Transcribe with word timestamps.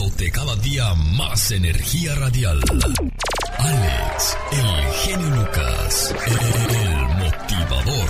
dándote 0.00 0.30
cada 0.30 0.56
día 0.56 0.94
más 0.94 1.50
energía 1.50 2.14
radial. 2.14 2.58
Alex, 3.58 4.36
el 4.52 4.92
genio 4.94 5.30
Lucas, 5.36 6.14
el, 6.26 7.08
motivador. 7.18 8.08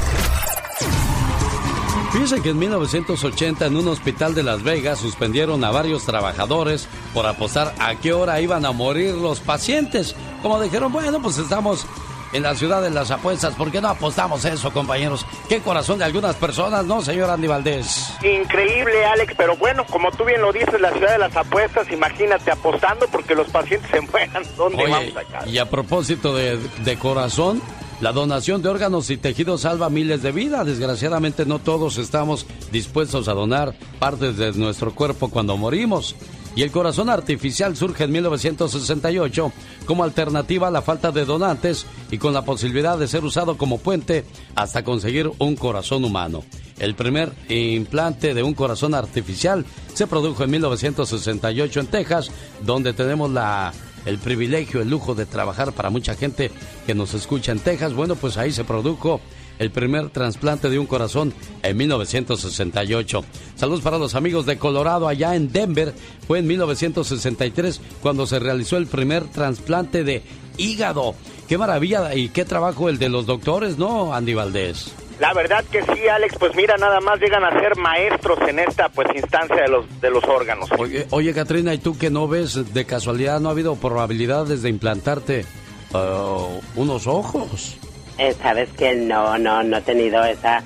Fíjense 2.13 2.43
que 2.43 2.51
en 2.51 2.59
1980 2.59 3.67
en 3.67 3.77
un 3.77 3.89
hospital 3.89 4.35
de 4.35 4.43
Las 4.45 4.63
Vegas 4.63 5.01
suspendieron 5.01 5.65
a 5.65 5.71
varios 5.71 6.05
trabajadores 6.05 6.87
por 7.13 7.26
apostar 7.26 7.74
a 7.81 7.97
qué 7.97 8.13
hora 8.13 8.41
iban 8.41 8.65
a 8.67 8.72
morir 8.72 9.15
los 9.15 9.41
pacientes. 9.41 10.15
Como 10.43 10.61
dijeron, 10.61 10.93
bueno, 10.93 11.21
pues 11.21 11.38
estamos 11.38 11.87
en 12.33 12.42
la 12.42 12.54
ciudad 12.54 12.83
de 12.83 12.90
las 12.90 13.10
apuestas. 13.10 13.54
¿Por 13.54 13.71
qué 13.71 13.81
no 13.81 13.88
apostamos 13.88 14.44
eso, 14.44 14.72
compañeros? 14.72 15.26
Qué 15.49 15.60
corazón 15.60 15.99
de 15.99 16.05
algunas 16.05 16.37
personas, 16.37 16.84
¿no, 16.84 17.02
señor 17.02 17.30
Andy 17.30 17.48
Valdés? 17.48 18.12
Increíble, 18.23 19.05
Alex, 19.05 19.34
pero 19.37 19.56
bueno, 19.56 19.84
como 19.87 20.10
tú 20.12 20.24
bien 20.24 20.41
lo 20.41 20.52
dices, 20.52 20.80
la 20.80 20.92
ciudad 20.92 21.12
de 21.12 21.19
las 21.19 21.37
apuestas, 21.37 21.91
imagínate 21.91 22.51
apostando 22.51 23.06
porque 23.09 23.34
los 23.34 23.48
pacientes 23.48 23.91
se 23.91 24.00
mueran. 24.00 24.42
¿Dónde 24.56 24.84
vamos 24.84 25.14
a 25.16 25.48
Y 25.48 25.58
a 25.58 25.69
propósito 25.69 26.34
de, 26.34 26.58
de 26.58 26.98
corazón, 26.98 27.60
la 28.00 28.12
donación 28.12 28.62
de 28.62 28.69
órganos 28.69 29.10
y 29.10 29.19
tejidos 29.19 29.62
salva 29.62 29.91
miles 29.91 30.22
de 30.22 30.33
vidas. 30.33 30.66
Desgraciadamente 30.66 31.44
no 31.44 31.58
todos 31.58 31.98
estamos 31.98 32.47
dispuestos 32.72 33.28
a 33.28 33.34
donar 33.34 33.74
partes 33.98 34.36
de 34.36 34.52
nuestro 34.52 34.94
cuerpo 34.94 35.28
cuando 35.28 35.56
morimos 35.56 36.16
y 36.56 36.62
el 36.62 36.70
corazón 36.70 37.10
artificial 37.10 37.77
surge 37.77 38.04
en 38.04 38.12
1968 38.12 39.52
como 39.86 40.04
alternativa 40.04 40.68
a 40.68 40.70
la 40.70 40.82
falta 40.82 41.12
de 41.12 41.24
donantes 41.24 41.86
y 42.10 42.18
con 42.18 42.32
la 42.32 42.45
posibilidad 42.45 42.98
de 42.98 43.08
ser 43.08 43.24
usado 43.24 43.56
como 43.56 43.78
puente 43.78 44.24
hasta 44.55 44.82
conseguir 44.82 45.30
un 45.38 45.56
corazón 45.56 46.05
humano. 46.05 46.42
El 46.78 46.94
primer 46.94 47.32
implante 47.48 48.34
de 48.34 48.42
un 48.42 48.55
corazón 48.55 48.94
artificial 48.94 49.64
se 49.94 50.06
produjo 50.06 50.44
en 50.44 50.50
1968 50.50 51.80
en 51.80 51.86
Texas, 51.86 52.30
donde 52.64 52.92
tenemos 52.92 53.30
la 53.30 53.72
el 54.06 54.19
privilegio, 54.19 54.80
el 54.80 54.88
lujo 54.88 55.14
de 55.14 55.27
trabajar 55.27 55.72
para 55.72 55.91
mucha 55.91 56.14
gente 56.14 56.50
que 56.86 56.94
nos 56.94 57.14
escucha 57.14 57.53
en 57.53 57.60
Texas. 57.60 57.92
Bueno, 57.92 58.16
pues 58.16 58.38
ahí 58.38 58.50
se 58.50 58.64
produjo 58.64 59.20
el 59.61 59.70
primer 59.70 60.08
trasplante 60.08 60.69
de 60.69 60.80
un 60.80 60.86
corazón 60.86 61.33
en 61.62 61.77
1968. 61.77 63.25
Saludos 63.55 63.83
para 63.83 63.98
los 63.98 64.16
amigos 64.16 64.47
de 64.47 64.58
Colorado, 64.58 65.06
allá 65.06 65.36
en 65.36 65.53
Denver. 65.53 65.94
Fue 66.27 66.41
en 66.41 66.48
1963 66.48 67.81
cuando 68.03 68.27
se 68.27 68.41
realizó 68.41 68.78
el 68.78 68.88
primer 68.88 69.25
trasplante 69.25 70.03
de 70.03 70.22
hígado. 70.56 71.14
Qué 71.47 71.58
maravilla 71.58 72.14
y 72.14 72.31
qué 72.31 72.44
trabajo 72.44 72.88
el 72.88 72.98
de 72.98 73.11
los 73.11 73.27
doctores, 73.27 73.77
¿no, 73.77 74.14
Andy 74.14 74.34
Valdés? 74.34 74.94
La 75.20 75.34
verdad 75.34 75.62
que 75.70 75.83
sí, 75.83 76.08
Alex, 76.08 76.36
pues 76.38 76.56
mira, 76.56 76.78
nada 76.78 76.98
más 77.00 77.20
llegan 77.20 77.44
a 77.44 77.50
ser 77.61 77.77
maestros 77.77 78.38
en 78.48 78.58
esta 78.58 78.88
pues 78.88 79.08
instancia 79.14 79.62
de 79.62 79.69
los 79.69 80.00
de 80.00 80.11
los 80.11 80.25
órganos. 80.25 80.70
Oye, 80.78 81.06
oye 81.11 81.34
Katrina, 81.34 81.75
¿y 81.75 81.78
tú 81.78 81.98
que 81.98 82.08
no 82.08 82.27
ves 82.27 82.72
de 82.72 82.86
casualidad 82.86 83.38
no 83.38 83.50
ha 83.50 83.53
habido 83.53 83.77
probabilidades 83.77 84.62
de 84.62 84.70
implantarte 84.70 85.44
uh, 85.92 86.61
unos 86.81 87.06
ojos? 87.06 87.77
Eh, 88.20 88.36
sabes 88.42 88.68
que 88.76 88.94
no, 88.94 89.38
no, 89.38 89.62
no 89.62 89.78
he 89.78 89.80
tenido 89.80 90.22
esa 90.24 90.62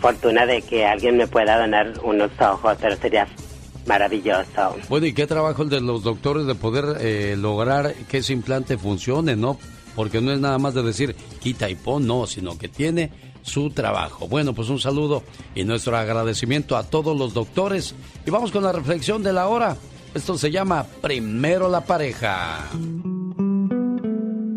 fortuna 0.00 0.46
de 0.46 0.62
que 0.62 0.86
alguien 0.86 1.18
me 1.18 1.26
pueda 1.26 1.60
donar 1.60 1.92
unos 2.02 2.30
ojos, 2.40 2.78
pero 2.80 2.96
sería 2.96 3.28
maravilloso. 3.86 4.76
Bueno, 4.88 5.04
¿y 5.04 5.12
qué 5.12 5.26
trabajo 5.26 5.62
el 5.62 5.68
de 5.68 5.82
los 5.82 6.02
doctores 6.02 6.46
de 6.46 6.54
poder 6.54 6.96
eh, 7.00 7.36
lograr 7.38 7.94
que 8.08 8.18
ese 8.18 8.32
implante 8.32 8.78
funcione, 8.78 9.36
no? 9.36 9.58
Porque 9.94 10.22
no 10.22 10.32
es 10.32 10.40
nada 10.40 10.56
más 10.58 10.72
de 10.72 10.82
decir 10.82 11.14
quita 11.40 11.68
y 11.68 11.74
pon, 11.74 12.06
no, 12.06 12.26
sino 12.26 12.56
que 12.56 12.68
tiene 12.68 13.10
su 13.42 13.68
trabajo. 13.68 14.26
Bueno, 14.26 14.54
pues 14.54 14.70
un 14.70 14.80
saludo 14.80 15.22
y 15.54 15.64
nuestro 15.64 15.94
agradecimiento 15.98 16.74
a 16.74 16.84
todos 16.84 17.14
los 17.14 17.34
doctores. 17.34 17.94
Y 18.24 18.30
vamos 18.30 18.50
con 18.50 18.62
la 18.64 18.72
reflexión 18.72 19.22
de 19.22 19.34
la 19.34 19.46
hora. 19.48 19.76
Esto 20.14 20.38
se 20.38 20.50
llama 20.50 20.86
Primero 21.02 21.68
la 21.68 21.82
pareja. 21.82 22.70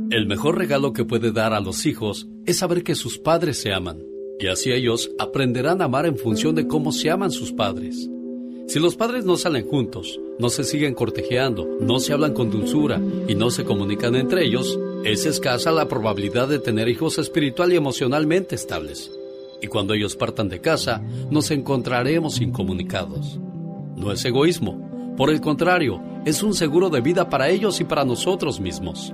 El 0.09 0.25
mejor 0.25 0.57
regalo 0.57 0.93
que 0.93 1.03
puede 1.03 1.33
dar 1.33 1.53
a 1.53 1.59
los 1.59 1.85
hijos 1.85 2.29
es 2.45 2.59
saber 2.59 2.83
que 2.85 2.95
sus 2.95 3.17
padres 3.17 3.57
se 3.57 3.73
aman, 3.73 4.01
y 4.39 4.47
así 4.47 4.71
ellos 4.71 5.11
aprenderán 5.19 5.81
a 5.81 5.85
amar 5.85 6.05
en 6.05 6.17
función 6.17 6.55
de 6.55 6.65
cómo 6.65 6.93
se 6.93 7.09
aman 7.09 7.29
sus 7.29 7.51
padres. 7.51 8.09
Si 8.67 8.79
los 8.79 8.95
padres 8.95 9.25
no 9.25 9.35
salen 9.35 9.67
juntos, 9.67 10.17
no 10.39 10.47
se 10.47 10.63
siguen 10.63 10.93
cortejeando, 10.93 11.67
no 11.81 11.99
se 11.99 12.13
hablan 12.13 12.33
con 12.33 12.49
dulzura 12.49 13.01
y 13.27 13.35
no 13.35 13.51
se 13.51 13.65
comunican 13.65 14.15
entre 14.15 14.45
ellos, 14.45 14.79
es 15.03 15.25
escasa 15.25 15.71
la 15.73 15.89
probabilidad 15.89 16.47
de 16.47 16.59
tener 16.59 16.87
hijos 16.87 17.17
espiritual 17.17 17.73
y 17.73 17.75
emocionalmente 17.75 18.55
estables. 18.55 19.11
Y 19.61 19.67
cuando 19.67 19.93
ellos 19.93 20.15
partan 20.15 20.47
de 20.47 20.61
casa, 20.61 21.03
nos 21.29 21.51
encontraremos 21.51 22.39
incomunicados. 22.39 23.41
No 23.97 24.13
es 24.13 24.23
egoísmo, 24.23 25.15
por 25.17 25.31
el 25.31 25.41
contrario, 25.41 26.01
es 26.25 26.43
un 26.43 26.53
seguro 26.53 26.89
de 26.89 27.01
vida 27.01 27.29
para 27.29 27.49
ellos 27.49 27.81
y 27.81 27.83
para 27.83 28.05
nosotros 28.05 28.61
mismos. 28.61 29.13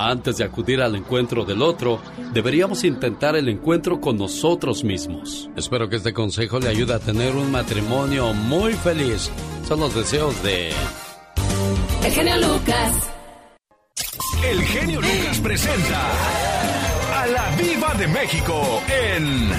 Antes 0.00 0.36
de 0.36 0.44
acudir 0.44 0.80
al 0.80 0.94
encuentro 0.94 1.44
del 1.44 1.60
otro, 1.60 2.00
deberíamos 2.32 2.84
intentar 2.84 3.34
el 3.34 3.48
encuentro 3.48 4.00
con 4.00 4.16
nosotros 4.16 4.84
mismos. 4.84 5.50
Espero 5.56 5.88
que 5.88 5.96
este 5.96 6.12
consejo 6.12 6.60
le 6.60 6.68
ayude 6.68 6.94
a 6.94 7.00
tener 7.00 7.34
un 7.34 7.50
matrimonio 7.50 8.32
muy 8.32 8.74
feliz. 8.74 9.28
Son 9.66 9.80
los 9.80 9.96
deseos 9.96 10.40
de... 10.44 10.70
El 12.04 12.12
genio 12.12 12.36
Lucas. 12.36 13.10
El 14.48 14.62
genio 14.62 15.00
Lucas 15.00 15.40
presenta 15.40 16.10
a 17.20 17.26
la 17.26 17.56
Viva 17.56 17.92
de 17.94 18.06
México 18.06 18.80
en 18.86 19.50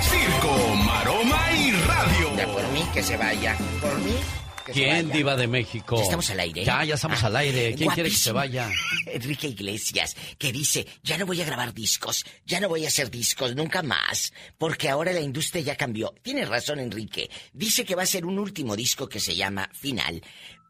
Circo, 0.00 0.74
Maroma 0.86 1.52
y 1.52 1.70
Radio. 1.70 2.36
Ya 2.38 2.46
por 2.46 2.66
mí 2.72 2.82
que 2.94 3.02
se 3.02 3.18
vaya. 3.18 3.58
Por 3.82 3.94
mí 3.98 4.14
¿Quién, 4.72 5.10
Diva 5.10 5.36
de 5.36 5.46
México? 5.46 5.96
Ya 5.96 6.02
estamos 6.02 6.30
al 6.30 6.40
aire. 6.40 6.64
Ya, 6.64 6.84
ya 6.84 6.94
estamos 6.94 7.22
Ah, 7.22 7.26
al 7.28 7.36
aire. 7.36 7.74
¿Quién 7.74 7.90
quiere 7.90 8.10
que 8.10 8.16
se 8.16 8.32
vaya? 8.32 8.70
Enrique 9.06 9.48
Iglesias, 9.48 10.16
que 10.38 10.52
dice, 10.52 10.86
ya 11.02 11.18
no 11.18 11.26
voy 11.26 11.40
a 11.40 11.44
grabar 11.44 11.72
discos, 11.74 12.24
ya 12.46 12.60
no 12.60 12.68
voy 12.68 12.84
a 12.84 12.88
hacer 12.88 13.10
discos, 13.10 13.54
nunca 13.56 13.82
más, 13.82 14.32
porque 14.58 14.88
ahora 14.88 15.12
la 15.12 15.20
industria 15.20 15.62
ya 15.62 15.76
cambió. 15.76 16.14
Tiene 16.22 16.44
razón, 16.44 16.78
Enrique. 16.78 17.30
Dice 17.52 17.84
que 17.84 17.94
va 17.94 18.02
a 18.02 18.06
ser 18.06 18.24
un 18.26 18.38
último 18.38 18.76
disco 18.76 19.08
que 19.08 19.20
se 19.20 19.34
llama 19.34 19.68
Final. 19.72 20.22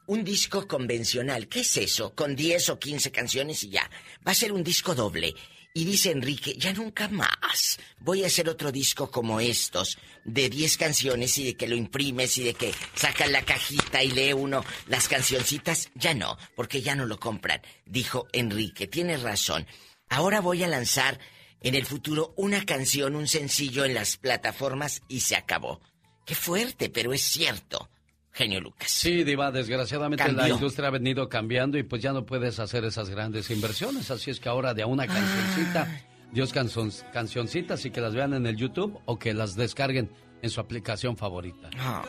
Un 0.07 0.25
disco 0.25 0.67
convencional. 0.67 1.49
¿Qué 1.49 1.61
es 1.61 1.77
eso? 1.77 2.15
Con 2.15 2.35
10 2.35 2.71
o 2.71 2.79
15 2.79 3.13
canciones 3.13 3.63
y 3.65 3.71
ya. 3.71 3.89
Va 4.27 4.33
a 4.33 4.35
ser 4.35 4.53
un 4.53 4.65
disco 4.65 4.95
doble. 4.95 5.35
Y 5.75 5.87
dice 5.87 6.11
Enrique, 6.11 6.55
ya 6.59 6.75
nunca 6.75 7.09
más 7.09 7.79
voy 7.99 8.25
a 8.25 8.27
hacer 8.27 8.51
otro 8.51 8.71
disco 8.71 9.11
como 9.11 9.41
estos, 9.41 9.97
de 10.23 10.51
10 10.51 10.77
canciones 10.77 11.39
y 11.39 11.45
de 11.45 11.57
que 11.57 11.67
lo 11.67 11.75
imprimes 11.75 12.37
y 12.37 12.45
de 12.45 12.53
que 12.53 12.75
sacan 12.95 13.33
la 13.33 13.43
cajita 13.43 14.03
y 14.03 14.11
lee 14.11 14.35
uno 14.35 14.63
las 14.89 15.09
cancioncitas. 15.09 15.89
Ya 15.95 16.13
no, 16.13 16.37
porque 16.55 16.83
ya 16.83 16.95
no 16.95 17.07
lo 17.07 17.19
compran. 17.19 17.63
Dijo 17.87 18.29
Enrique, 18.33 18.87
tienes 18.87 19.23
razón. 19.23 19.67
Ahora 20.11 20.43
voy 20.43 20.63
a 20.63 20.69
lanzar 20.69 21.19
en 21.63 21.75
el 21.75 21.87
futuro 21.87 22.35
una 22.37 22.67
canción, 22.67 23.17
un 23.17 23.27
sencillo 23.27 23.87
en 23.87 23.95
las 23.95 24.19
plataformas 24.19 25.01
y 25.09 25.21
se 25.21 25.37
acabó. 25.37 25.81
Qué 26.27 26.35
fuerte, 26.35 26.91
pero 26.91 27.15
es 27.15 27.23
cierto. 27.23 27.89
Genio 28.33 28.61
Lucas. 28.61 28.91
Sí, 28.91 29.25
Diva, 29.25 29.51
desgraciadamente 29.51 30.33
la 30.33 30.49
industria 30.49 30.89
ha 30.89 30.91
venido 30.91 31.29
cambiando 31.29 31.77
y 31.79 31.83
pues 31.83 32.01
ya 32.03 32.13
no 32.13 32.25
puedes 32.25 32.59
hacer 32.59 32.85
esas 32.85 33.11
grandes 33.11 33.51
inversiones. 33.51 34.11
Así 34.11 34.31
es 34.31 34.41
que 34.41 34.49
ahora 34.49 34.73
de 34.73 34.83
a 34.83 34.87
una 34.87 35.07
cancioncita, 35.07 35.87
Dios 36.33 36.53
canzon, 36.53 36.91
cancioncitas 37.13 37.85
y 37.85 37.91
que 37.91 38.01
las 38.01 38.15
vean 38.15 38.33
en 38.33 38.47
el 38.47 38.57
YouTube 38.57 38.99
o 39.05 39.19
que 39.19 39.35
las 39.35 39.55
descarguen 39.55 40.11
en 40.41 40.51
su 40.51 40.61
aplicación 40.61 41.17
favorita. 41.17 41.69
Ah. 41.79 42.03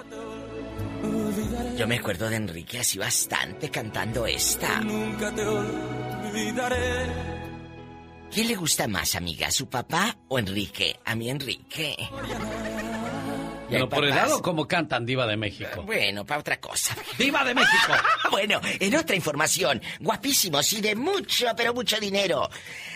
Yo 1.78 1.88
me 1.88 1.98
acuerdo 1.98 2.30
de 2.30 2.38
Enrique 2.38 2.80
así 2.80 2.98
bastante 2.98 3.70
cantando 3.70 4.26
esta. 4.26 4.80
olvidaré. 6.30 7.34
¿Quién 8.32 8.48
le 8.48 8.56
gusta 8.56 8.88
más, 8.88 9.16
amiga? 9.16 9.52
¿Su 9.52 9.68
papá 9.68 10.18
o 10.28 10.40
Enrique? 10.40 11.00
A 11.06 11.16
mí, 11.16 11.30
Enrique. 11.30 11.96
Pero 13.70 13.90
por 13.90 14.04
el 14.04 14.12
lado, 14.12 14.42
¿cómo 14.42 14.68
cantan 14.68 15.06
Diva 15.06 15.26
de 15.26 15.38
México? 15.38 15.84
Bueno, 15.84 16.26
para 16.26 16.42
otra 16.42 16.60
cosa. 16.60 16.96
¡Diva 17.18 17.44
de 17.44 17.56
México! 17.56 17.94
bueno, 18.32 18.62
en 18.64 18.96
otra 18.96 19.16
información, 19.16 19.82
guapísimos 20.00 20.72
y 20.74 20.82
de 20.82 20.96
mucho, 20.96 21.48
pero 21.56 21.74
mucho 21.74 22.00
dinero. 22.00 22.50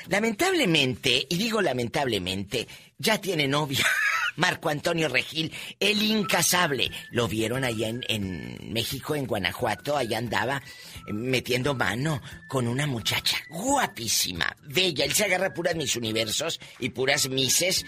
Lamentablemente, 0.08 1.26
y 1.30 1.38
digo 1.38 1.62
lamentablemente, 1.62 2.68
ya 2.98 3.20
tiene 3.20 3.48
novia. 3.48 3.86
Marco 4.38 4.70
Antonio 4.70 5.10
Regil, 5.10 5.52
el 5.80 6.02
incasable. 6.02 6.92
Lo 7.10 7.28
vieron 7.28 7.64
allá 7.64 7.88
en, 7.88 8.04
en 8.08 8.72
México, 8.72 9.16
en 9.16 9.26
Guanajuato, 9.26 9.98
allá 9.98 10.20
andaba 10.20 10.62
metiendo 11.08 11.74
mano 11.74 12.22
con 12.48 12.68
una 12.68 12.86
muchacha 12.86 13.38
guapísima, 13.50 14.56
bella. 14.62 15.06
Él 15.06 15.14
se 15.14 15.26
agarra 15.26 15.54
puras 15.54 15.76
mis 15.76 15.96
universos 15.96 16.60
y 16.80 16.90
puras 16.90 17.28
mises. 17.30 17.84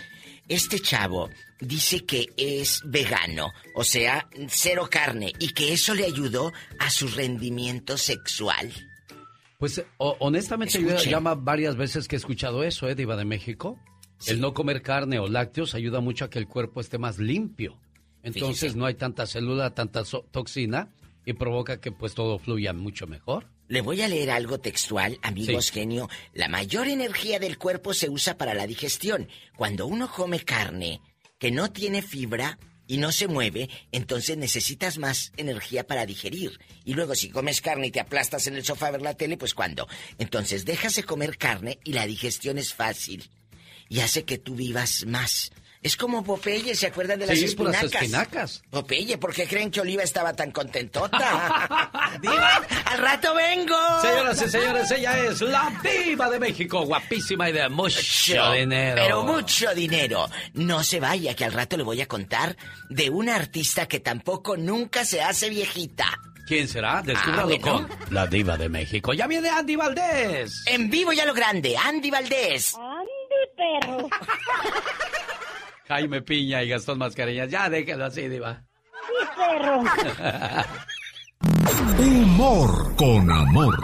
Este 0.49 0.79
chavo 0.79 1.29
dice 1.59 2.05
que 2.05 2.25
es 2.35 2.81
vegano, 2.83 3.53
o 3.75 3.83
sea, 3.83 4.27
cero 4.47 4.87
carne, 4.89 5.31
y 5.39 5.49
que 5.53 5.73
eso 5.73 5.93
le 5.93 6.05
ayudó 6.05 6.51
a 6.79 6.89
su 6.89 7.07
rendimiento 7.07 7.97
sexual. 7.97 8.73
Pues 9.59 9.83
honestamente 9.97 10.81
yo 10.81 10.95
ya 10.97 11.19
varias 11.19 11.75
veces 11.75 12.07
que 12.07 12.15
he 12.15 12.17
escuchado 12.17 12.63
eso, 12.63 12.87
¿eh, 12.87 12.95
Diva 12.95 13.15
de 13.15 13.25
México? 13.25 13.79
El 14.25 14.41
no 14.41 14.53
comer 14.53 14.81
carne 14.81 15.19
o 15.19 15.27
lácteos 15.27 15.75
ayuda 15.75 15.99
mucho 16.01 16.25
a 16.25 16.29
que 16.29 16.39
el 16.39 16.47
cuerpo 16.47 16.81
esté 16.81 16.97
más 16.97 17.19
limpio. 17.19 17.79
Entonces 18.23 18.75
no 18.75 18.85
hay 18.85 18.95
tanta 18.95 19.27
célula, 19.27 19.73
tanta 19.73 20.03
toxina 20.31 20.89
y 21.25 21.33
provoca 21.33 21.79
que 21.79 21.91
pues 21.91 22.15
todo 22.15 22.39
fluya 22.39 22.73
mucho 22.73 23.05
mejor. 23.07 23.47
Le 23.69 23.81
voy 23.81 24.01
a 24.01 24.07
leer 24.07 24.31
algo 24.31 24.59
textual, 24.59 25.19
amigos 25.21 25.69
genio. 25.69 26.09
La 26.33 26.47
mayor 26.47 26.87
energía 26.87 27.37
del 27.37 27.59
cuerpo 27.59 27.93
se 27.93 28.09
usa 28.09 28.35
para 28.35 28.55
la 28.55 28.65
digestión. 28.65 29.29
Cuando 29.55 29.85
uno 29.85 30.11
come 30.11 30.39
carne 30.39 31.01
que 31.37 31.51
no 31.51 31.71
tiene 31.71 32.01
fibra 32.01 32.57
y 32.87 32.97
no 32.97 33.11
se 33.11 33.27
mueve, 33.27 33.69
entonces 33.91 34.37
necesitas 34.37 34.97
más 34.97 35.33
energía 35.37 35.85
para 35.85 36.07
digerir. 36.07 36.59
Y 36.83 36.95
luego 36.95 37.13
si 37.13 37.29
comes 37.29 37.61
carne 37.61 37.85
y 37.85 37.91
te 37.91 37.99
aplastas 37.99 38.47
en 38.47 38.55
el 38.55 38.65
sofá 38.65 38.87
a 38.87 38.91
ver 38.91 39.03
la 39.03 39.13
tele, 39.13 39.37
pues 39.37 39.53
cuando. 39.53 39.87
Entonces 40.17 40.65
dejas 40.65 40.95
de 40.95 41.03
comer 41.03 41.37
carne 41.37 41.77
y 41.83 41.93
la 41.93 42.07
digestión 42.07 42.57
es 42.57 42.73
fácil. 42.73 43.29
Y 43.87 43.99
hace 43.99 44.25
que 44.25 44.39
tú 44.39 44.55
vivas 44.55 45.05
más. 45.05 45.51
Es 45.81 45.95
como 45.95 46.23
Popeye, 46.23 46.75
¿se 46.75 46.87
acuerdan 46.87 47.19
de 47.19 47.25
las 47.25 47.37
espinacas? 47.37 47.83
Las 47.83 47.93
espinacas. 47.93 48.61
Popeye, 48.69 49.17
¿por 49.17 49.33
qué 49.33 49.47
creen 49.47 49.71
que 49.71 49.79
Oliva 49.79 50.03
estaba 50.03 50.33
tan 50.33 50.51
contentota? 50.51 52.09
¡Diva! 52.21 52.61
¡Al 52.85 52.97
rato 52.97 53.33
vengo! 53.33 53.77
Señoras 54.01 54.41
y 54.41 54.49
señores, 54.49 54.91
ella 54.91 55.23
es 55.23 55.39
la 55.41 55.71
diva 55.81 56.29
de 56.29 56.39
México, 56.39 56.85
guapísima 56.85 57.49
y 57.49 57.53
de 57.53 57.69
mucho, 57.69 58.51
dinero. 58.51 59.01
Pero 59.01 59.23
mucho 59.23 59.73
dinero. 59.73 60.29
No 60.53 60.83
se 60.83 60.99
vaya, 60.99 61.33
que 61.33 61.45
al 61.45 61.53
rato 61.53 61.77
le 61.77 61.83
voy 61.83 62.01
a 62.01 62.07
contar 62.07 62.57
de 62.89 63.09
una 63.09 63.37
artista 63.37 63.87
que 63.87 64.01
tampoco 64.01 64.57
nunca 64.57 65.05
se 65.05 65.21
hace 65.21 65.49
viejita. 65.49 66.07
¿Quién 66.45 66.67
será? 66.67 67.01
Descúbralo 67.01 67.55
ah, 67.55 67.61
con 67.61 67.89
la 68.09 68.27
diva 68.27 68.57
de 68.57 68.67
México. 68.67 69.13
¡Ya 69.13 69.27
viene 69.27 69.49
Andy 69.49 69.77
Valdés! 69.77 70.63
En 70.65 70.89
vivo 70.89 71.13
ya 71.13 71.23
lo 71.25 71.33
grande, 71.33 71.77
Andy 71.77 72.09
Valdés. 72.09 72.75
Andy, 72.75 73.79
perro. 73.81 74.09
Jaime 75.89 76.21
Piña 76.21 76.61
y 76.61 76.69
Gastón 76.69 76.99
Mascareñas. 76.99 77.49
Ya 77.49 77.67
déjalo 77.67 78.05
así, 78.05 78.27
Diva. 78.27 78.61
Sí, 78.91 79.25
perro. 79.35 79.81
Humor 81.97 82.95
con 82.95 83.31
amor. 83.31 83.75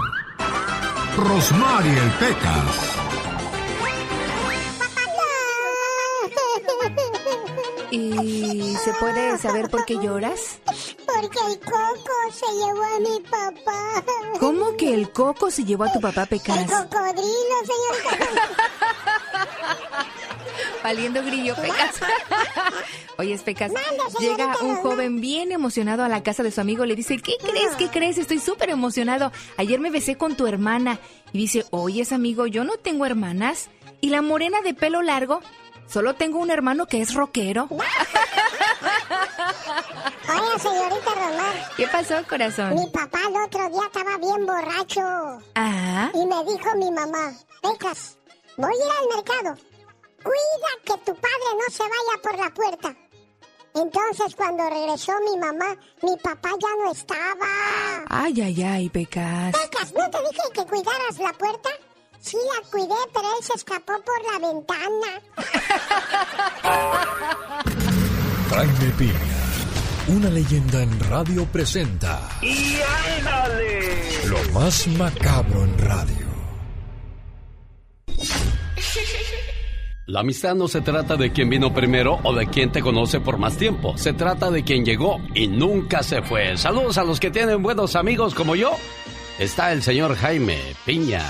Rosmarie 1.17 2.01
Pecas. 2.19 2.91
¿Y 7.89 8.75
se 8.75 8.93
puede 8.99 9.37
saber 9.39 9.71
por 9.71 9.83
qué 9.85 9.95
lloras? 9.95 10.59
Porque 10.65 11.39
el 11.47 11.59
coco 11.59 12.13
se 12.31 12.45
llevó 12.53 12.83
a 12.83 12.99
mi 12.99 13.19
papá. 13.21 14.03
¿Cómo 14.39 14.77
que 14.77 14.93
el 14.93 15.09
coco 15.11 15.49
se 15.49 15.65
llevó 15.65 15.85
a 15.85 15.91
tu 15.91 15.99
papá, 15.99 16.27
Pecas? 16.27 16.55
El 16.55 16.65
cocodrilo, 16.67 17.57
señor. 17.65 17.95
Valiendo 20.85 21.23
grillo, 21.23 21.55
Pecas. 21.55 21.95
Oye, 23.17 23.35
Pecas, 23.39 23.71
llega 24.19 24.55
un 24.61 24.75
joven 24.75 25.19
bien 25.19 25.51
emocionado 25.51 26.03
a 26.03 26.09
la 26.09 26.21
casa 26.21 26.43
de 26.43 26.51
su 26.51 26.61
amigo. 26.61 26.85
Le 26.85 26.95
dice, 26.95 27.17
¿qué 27.17 27.37
crees? 27.41 27.75
¿Qué 27.75 27.87
crees? 27.87 28.19
Estoy 28.19 28.37
súper 28.37 28.69
emocionado. 28.69 29.31
Ayer 29.57 29.79
me 29.79 29.89
besé 29.89 30.15
con 30.15 30.35
tu 30.35 30.45
hermana. 30.45 30.99
Y 31.33 31.39
dice, 31.39 31.65
oye, 31.71 32.05
amigo, 32.11 32.45
yo 32.45 32.63
no 32.63 32.73
tengo 32.73 33.07
hermanas. 33.07 33.69
¿Y 33.99 34.09
la 34.09 34.21
morena 34.21 34.61
de 34.61 34.75
pelo 34.75 35.01
largo? 35.01 35.41
Solo 35.87 36.13
tengo 36.13 36.37
un 36.37 36.51
hermano 36.51 36.85
que 36.85 37.01
es 37.01 37.15
rockero. 37.15 37.67
Oye, 37.71 37.79
señorita 40.59 41.15
Romar. 41.15 41.71
¿Qué 41.77 41.87
pasó, 41.87 42.15
corazón? 42.29 42.75
Mi 42.75 42.85
papá 42.91 43.21
el 43.27 43.35
otro 43.43 43.67
día 43.71 43.81
estaba 43.87 44.19
bien 44.19 44.45
borracho. 44.45 45.01
Ah. 45.55 46.11
Y 46.13 46.23
me 46.27 46.43
dijo 46.43 46.75
mi 46.75 46.91
mamá, 46.91 47.33
Pecas, 47.63 48.19
voy 48.55 48.71
a 48.71 48.75
ir 48.75 48.83
al 48.83 49.07
mercado 49.17 49.74
cuida 50.25 50.71
que 50.83 50.97
tu 51.05 51.13
padre 51.15 51.49
no 51.53 51.67
se 51.71 51.83
vaya 51.83 52.21
por 52.23 52.37
la 52.37 52.49
puerta. 52.53 52.95
Entonces 53.75 54.35
cuando 54.35 54.69
regresó 54.69 55.11
mi 55.29 55.37
mamá, 55.37 55.75
mi 56.01 56.15
papá 56.17 56.49
ya 56.59 56.83
no 56.83 56.91
estaba. 56.91 57.47
Ay, 58.09 58.41
ay, 58.41 58.63
ay, 58.63 58.89
Pecas. 58.89 59.53
Pecas, 59.53 59.93
¿no 59.93 60.09
te 60.09 60.17
dije 60.19 60.43
que 60.53 60.65
cuidaras 60.65 61.19
la 61.19 61.33
puerta? 61.33 61.69
Sí, 62.21 62.37
la 62.55 62.69
cuidé, 62.69 62.95
pero 63.13 63.27
él 63.37 63.43
se 63.43 63.53
escapó 63.53 63.93
por 64.01 64.19
la 64.31 64.39
ventana. 64.47 65.21
Jaime 68.49 68.91
Piña, 68.97 69.43
una 70.07 70.29
leyenda 70.29 70.81
en 70.81 70.99
radio 71.09 71.45
presenta. 71.45 72.29
¡Y 72.41 72.77
ándale! 73.19 74.25
Lo 74.27 74.41
más 74.53 74.87
macabro 74.87 75.65
en 75.65 75.77
radio. 75.77 76.25
La 80.07 80.19
amistad 80.19 80.53
no 80.53 80.67
se 80.67 80.81
trata 80.81 81.15
de 81.15 81.31
quien 81.31 81.49
vino 81.49 81.73
primero 81.73 82.19
o 82.21 82.35
de 82.35 82.45
quien 82.45 82.71
te 82.71 82.81
conoce 82.81 83.19
por 83.19 83.39
más 83.39 83.57
tiempo. 83.57 83.97
Se 83.97 84.13
trata 84.13 84.51
de 84.51 84.63
quien 84.63 84.85
llegó 84.85 85.19
y 85.33 85.47
nunca 85.47 86.03
se 86.03 86.21
fue. 86.21 86.57
Saludos 86.57 86.99
a 86.99 87.03
los 87.03 87.19
que 87.19 87.31
tienen 87.31 87.63
buenos 87.63 87.95
amigos 87.95 88.35
como 88.35 88.55
yo. 88.55 88.77
Está 89.39 89.71
el 89.71 89.81
señor 89.81 90.15
Jaime 90.15 90.59
Piña. 90.85 91.23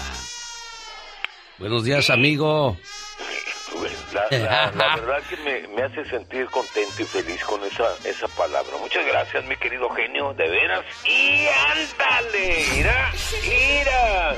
Buenos 1.58 1.86
días, 1.86 2.10
amigo. 2.10 2.76
La, 4.32 4.72
verdad 4.72 5.24
que 5.30 5.38
me, 5.38 5.84
hace 5.84 6.06
sentir 6.10 6.46
contento 6.48 7.02
y 7.02 7.06
feliz 7.06 7.44
con 7.46 7.64
esa, 7.64 7.86
esa 8.06 8.28
palabra. 8.30 8.72
Muchas 8.80 9.06
gracias, 9.06 9.46
mi 9.46 9.56
querido 9.56 9.90
genio, 9.90 10.34
de 10.34 10.50
veras. 10.50 10.86
Y 11.06 11.46
ándale, 11.48 12.66
mira, 12.76 13.12
mira. 13.44 14.36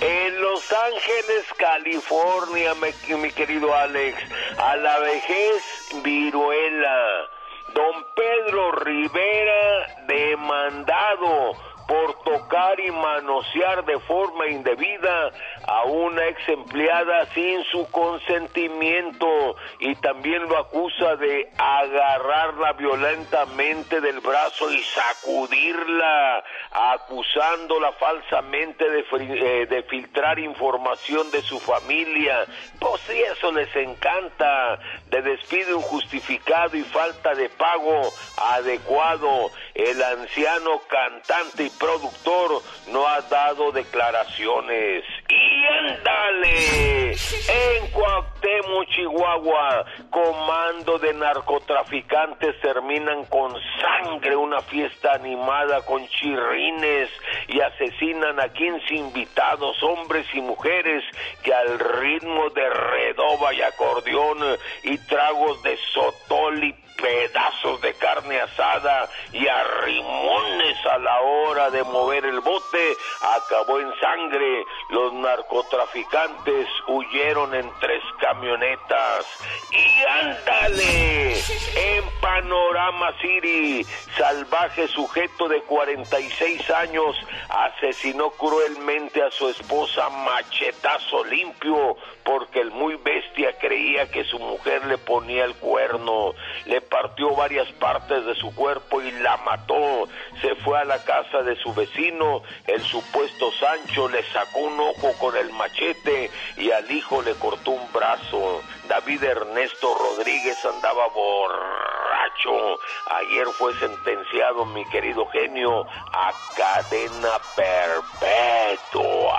En 0.00 0.40
Los 0.40 0.72
Ángeles, 0.72 1.44
California, 1.56 2.72
mi, 2.74 3.30
querido 3.32 3.74
Alex, 3.74 4.16
a 4.56 4.76
la 4.76 4.98
vejez 5.00 5.88
viruela. 6.04 7.28
Don 7.74 8.06
Pedro 8.14 8.72
Rivera 8.72 9.96
demandado 10.06 11.52
por 11.88 12.22
tocar 12.22 12.78
y 12.78 12.90
manosear 12.90 13.82
de 13.86 13.98
forma 14.00 14.46
indebida 14.46 15.32
a 15.66 15.84
una 15.84 16.26
ex 16.26 16.46
empleada 16.50 17.24
sin 17.32 17.64
su 17.64 17.90
consentimiento 17.90 19.56
y 19.80 19.94
también 19.94 20.46
lo 20.50 20.58
acusa 20.58 21.16
de 21.16 21.50
agarrarla 21.56 22.74
violentamente 22.74 24.02
del 24.02 24.20
brazo 24.20 24.70
y 24.70 24.82
sacudirla, 24.82 26.44
acusándola 26.70 27.92
falsamente 27.92 28.84
de, 28.90 29.04
eh, 29.20 29.66
de 29.66 29.82
filtrar 29.84 30.38
información 30.38 31.30
de 31.30 31.40
su 31.40 31.58
familia. 31.58 32.44
Pues 32.78 33.00
si 33.02 33.18
eso 33.18 33.50
les 33.50 33.74
encanta, 33.74 34.78
de 35.08 35.22
despido 35.22 35.78
injustificado 35.78 36.76
y 36.76 36.82
falta 36.82 37.34
de 37.34 37.48
pago 37.48 38.02
adecuado, 38.36 39.50
el 39.78 40.02
anciano 40.02 40.82
cantante 40.88 41.64
y 41.64 41.70
productor 41.70 42.62
no 42.88 43.06
ha 43.06 43.20
dado 43.22 43.70
declaraciones. 43.70 45.04
Y 45.28 45.66
ándale, 45.66 47.10
en 47.12 47.90
Cuauhtémoc, 47.92 48.88
Chihuahua, 48.88 49.84
comando 50.10 50.98
de 50.98 51.12
narcotraficantes 51.12 52.58
terminan 52.62 53.24
con 53.26 53.52
sangre 53.80 54.34
una 54.36 54.60
fiesta 54.62 55.12
animada 55.12 55.82
con 55.82 56.06
chirrines 56.08 57.10
y 57.48 57.60
asesinan 57.60 58.40
a 58.40 58.48
15 58.48 58.94
invitados, 58.94 59.82
hombres 59.82 60.26
y 60.32 60.40
mujeres, 60.40 61.04
que 61.42 61.52
al 61.52 61.78
ritmo 61.78 62.48
de 62.50 62.68
redoba 62.70 63.52
y 63.52 63.60
acordeón 63.60 64.38
y 64.82 64.96
tragos 64.98 65.62
de 65.62 65.76
sotol 65.92 66.64
y 66.64 66.74
pedazos 67.00 67.80
de 67.80 67.94
carne 67.94 68.40
asada 68.40 69.08
y 69.32 69.46
arrimones 69.46 70.86
a 70.86 70.98
la 70.98 71.20
hora 71.20 71.70
de 71.70 71.82
mover 71.84 72.24
el 72.24 72.40
bote 72.40 72.96
acabó 73.36 73.78
en 73.78 73.92
sangre. 74.00 74.64
Los 74.90 75.12
narcotraficantes 75.18 76.68
huyeron 76.86 77.54
en 77.54 77.70
tres 77.80 78.02
camionetas. 78.20 79.26
Y 79.70 80.24
ándale, 80.24 81.32
en 81.34 82.04
Panorama 82.20 83.12
City, 83.20 83.84
salvaje 84.16 84.88
sujeto 84.88 85.48
de 85.48 85.62
46 85.62 86.70
años 86.70 87.16
asesinó 87.48 88.30
cruelmente 88.30 89.22
a 89.22 89.30
su 89.30 89.48
esposa 89.48 90.08
machetazo 90.10 91.24
limpio 91.24 91.96
porque 92.24 92.60
el 92.60 92.70
muy 92.70 92.96
bestia 92.96 93.56
creía 93.58 94.10
que 94.10 94.24
su 94.24 94.38
mujer 94.38 94.84
le 94.86 94.98
ponía 94.98 95.44
el 95.44 95.54
cuerno. 95.54 96.34
Le 96.66 96.82
partió 96.82 97.34
varias 97.34 97.70
partes 97.72 98.26
de 98.26 98.34
su 98.34 98.54
cuerpo 98.54 99.00
y 99.00 99.10
la 99.12 99.38
mató. 99.38 100.06
Se 100.42 100.54
fue 100.56 100.78
a 100.78 100.84
la 100.84 101.02
casa 101.04 101.42
de 101.42 101.56
su 101.56 101.72
vecino. 101.72 102.42
El 102.66 102.82
supuesto 102.82 103.50
Sancho 103.52 104.08
le 104.08 104.22
sacó 104.24 104.58
un 104.60 104.78
ojo 104.78 105.07
con 105.14 105.36
el 105.36 105.52
machete 105.52 106.30
y 106.56 106.70
al 106.70 106.90
hijo 106.90 107.22
le 107.22 107.34
cortó 107.34 107.72
un 107.72 107.92
brazo. 107.92 108.62
David 108.88 109.22
Ernesto 109.22 109.94
Rodríguez 109.94 110.56
andaba 110.64 111.06
borracho. 111.08 112.78
Ayer 113.06 113.46
fue 113.58 113.74
sentenciado, 113.78 114.64
mi 114.66 114.84
querido 114.86 115.26
genio, 115.26 115.86
a 116.12 116.32
cadena 116.56 117.38
perpetua 117.56 119.38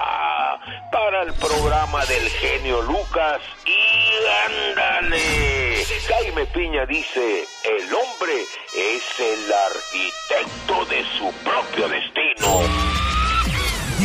para 0.91 1.23
el 1.23 1.33
programa 1.33 2.05
del 2.05 2.29
genio 2.29 2.81
Lucas. 2.81 3.41
Y 3.65 4.25
ándale. 4.47 5.85
Jaime 6.07 6.45
Piña 6.47 6.85
dice, 6.85 7.45
el 7.63 7.93
hombre 7.93 8.43
es 8.75 9.19
el 9.19 9.53
arquitecto 9.53 10.85
de 10.85 11.03
su 11.17 11.31
propio 11.43 11.87
destino. 11.87 12.88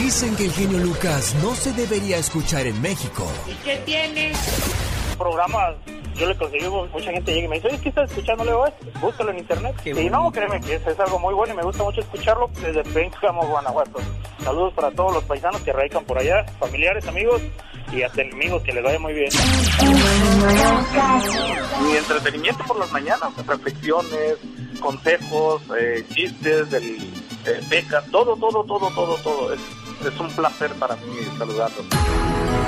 Dicen 0.04 0.36
que 0.36 0.44
el 0.44 0.52
genio 0.52 0.78
Lucas 0.80 1.34
no 1.42 1.54
se 1.54 1.72
debería 1.72 2.18
escuchar 2.18 2.66
en 2.66 2.78
México. 2.82 3.26
¿Y 3.50 3.54
qué 3.64 3.78
tiene? 3.86 4.32
Programas, 5.16 5.76
yo 6.14 6.28
le 6.28 6.36
conseguí, 6.36 6.68
mucha 6.68 7.10
gente 7.10 7.32
llega 7.32 7.46
y 7.46 7.48
me 7.48 7.56
dice, 7.56 7.68
oye, 7.68 7.80
¿qué 7.80 7.88
estás 7.88 8.10
escuchando? 8.10 8.44
Le 8.44 8.50
digo, 8.50 8.66
búscalo 9.00 9.30
en 9.30 9.38
internet. 9.38 9.74
y 9.86 10.10
no, 10.10 10.30
créeme 10.30 10.60
que 10.60 10.74
es, 10.74 11.00
algo 11.00 11.18
muy 11.18 11.32
bueno 11.32 11.54
y 11.54 11.56
me 11.56 11.62
gusta 11.62 11.84
mucho 11.84 12.02
escucharlo 12.02 12.50
desde 12.60 12.84
Pénjamo, 12.84 13.46
Guanajuato. 13.46 13.98
Saludos 14.44 14.74
para 14.74 14.90
todos 14.90 15.14
los 15.14 15.24
paisanos 15.24 15.62
que 15.62 15.72
radican 15.72 16.04
por 16.04 16.18
allá, 16.18 16.44
familiares, 16.60 17.08
amigos 17.08 17.40
y 17.90 18.02
hasta 18.02 18.20
enemigos, 18.20 18.62
que 18.62 18.74
les 18.74 18.84
vaya 18.84 18.98
muy 18.98 19.14
bien. 19.14 19.30
Mi 21.82 21.96
entretenimiento 21.96 22.62
por 22.64 22.78
las 22.78 22.92
mañanas, 22.92 23.46
reflexiones, 23.46 24.36
consejos, 24.80 25.62
eh, 25.80 26.04
chistes, 26.12 26.70
del, 26.70 27.10
becas, 27.70 28.04
todo, 28.10 28.36
todo, 28.36 28.62
todo, 28.64 28.90
todo, 28.90 29.16
todo. 29.16 29.54
Es, 29.54 29.60
es 30.08 30.20
un 30.20 30.28
placer 30.28 30.72
para 30.74 30.96
mí 30.96 31.16
saludarlos. 31.38 31.86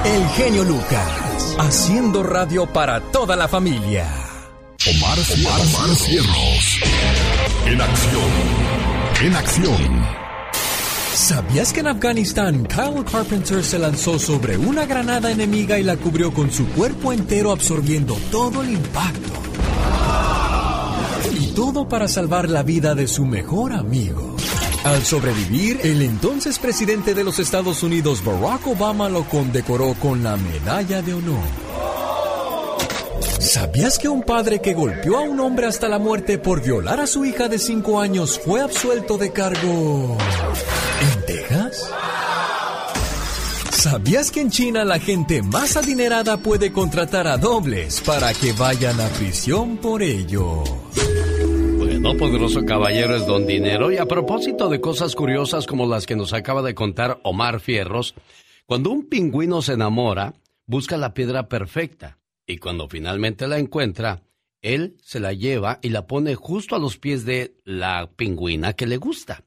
El 0.05 0.29
genio 0.31 0.65
Lucas, 0.65 1.57
haciendo 1.59 2.23
radio 2.23 2.67
para 2.67 3.01
toda 3.01 3.37
la 3.37 3.49
familia. 3.49 4.07
Omar, 4.89 5.19
Omar, 5.19 5.61
Omar 5.61 5.97
Cierros. 5.97 6.81
En 7.67 7.81
acción. 7.81 8.31
En 9.23 9.35
acción. 9.35 10.27
¿Sabías 11.15 11.73
que 11.73 11.81
en 11.81 11.89
Afganistán 11.89 12.67
Kyle 12.67 13.05
Carpenter 13.11 13.65
se 13.65 13.79
lanzó 13.79 14.19
sobre 14.19 14.59
una 14.59 14.87
granada 14.87 15.31
enemiga 15.31 15.79
y 15.79 15.83
la 15.83 15.97
cubrió 15.97 16.33
con 16.33 16.53
su 16.53 16.67
cuerpo 16.69 17.13
entero 17.13 17.53
absorbiendo 17.53 18.17
todo 18.31 18.63
el 18.63 18.73
impacto? 18.73 19.33
Y 21.33 21.49
todo 21.55 21.89
para 21.89 22.07
salvar 22.07 22.49
la 22.49 22.63
vida 22.63 22.95
de 22.95 23.09
su 23.09 23.25
mejor 23.25 23.73
amigo. 23.73 24.37
Al 24.87 25.05
sobrevivir, 25.05 25.81
el 25.83 26.01
entonces 26.01 26.61
presidente 26.61 27.13
de 27.13 27.25
los 27.25 27.41
Estados 27.41 27.83
Unidos, 27.83 28.23
Barack 28.25 28.69
Obama, 28.69 29.09
lo 29.09 29.25
condecoró 29.25 29.95
con 29.95 30.23
la 30.23 30.37
Medalla 30.37 31.03
de 31.03 31.13
Honor. 31.13 31.43
¿Sabías 33.41 33.99
que 33.99 34.09
un 34.09 34.23
padre 34.23 34.61
que 34.61 34.75
golpeó 34.75 35.17
a 35.17 35.23
un 35.23 35.41
hombre 35.41 35.67
hasta 35.67 35.89
la 35.89 35.99
muerte 35.99 36.39
por 36.39 36.63
violar 36.63 37.01
a 37.01 37.09
su 37.09 37.25
hija 37.25 37.49
de 37.49 37.59
5 37.59 38.01
años 38.01 38.39
fue 38.39 38.61
absuelto 38.61 39.19
de 39.19 39.33
cargo 39.33 40.17
en 41.01 41.27
Texas? 41.27 41.91
¿Sabías 43.73 44.31
que 44.31 44.41
en 44.41 44.51
China 44.51 44.85
la 44.85 45.01
gente 45.01 45.43
más 45.43 45.77
adinerada 45.77 46.37
puede 46.37 46.71
contratar 46.71 47.27
a 47.27 47.39
dobles 47.39 48.01
para 48.03 48.33
que 48.35 48.53
vayan 48.53 49.01
a 49.01 49.09
prisión 49.09 49.79
por 49.79 50.05
ello? 50.05 50.63
Bueno, 51.99 52.19
poderoso 52.19 52.63
caballero 52.67 53.17
es 53.17 53.27
don 53.27 53.47
dinero. 53.47 53.91
Y 53.91 53.97
a 53.97 54.05
propósito 54.05 54.69
de 54.69 54.83
cosas 54.83 55.15
curiosas 55.15 55.67
como 55.67 55.87
las 55.87 56.05
que 56.05 56.15
nos 56.15 56.35
acaba 56.35 56.61
de 56.61 56.75
contar 56.75 57.21
Omar 57.23 57.59
Fierros, 57.59 58.15
cuando 58.67 58.91
un 58.91 59.09
pingüino 59.09 59.63
se 59.63 59.73
enamora, 59.73 60.35
busca 60.67 60.99
la 60.99 61.15
piedra 61.15 61.49
perfecta 61.49 62.19
y 62.47 62.59
cuando 62.59 62.87
finalmente 62.87 63.49
la 63.49 63.59
encuentra, 63.59 64.21
él 64.61 64.99
se 65.03 65.21
la 65.21 65.33
lleva 65.33 65.79
y 65.81 65.89
la 65.89 66.07
pone 66.07 66.35
justo 66.35 66.77
a 66.77 66.79
los 66.79 66.99
pies 66.99 67.25
de 67.25 67.57
la 67.65 68.11
pingüina 68.15 68.75
que 68.75 68.87
le 68.87 68.99
gusta. 68.99 69.45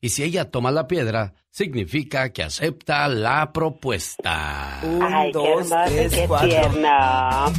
Y 0.00 0.10
si 0.10 0.22
ella 0.22 0.52
toma 0.52 0.70
la 0.70 0.86
piedra, 0.86 1.34
significa 1.50 2.32
que 2.32 2.44
acepta 2.44 3.08
la 3.08 3.52
propuesta. 3.52 4.80
Ay, 4.80 5.32
dos, 5.32 5.68
qué 5.88 6.08
tres, 6.08 6.12
qué 6.12 6.28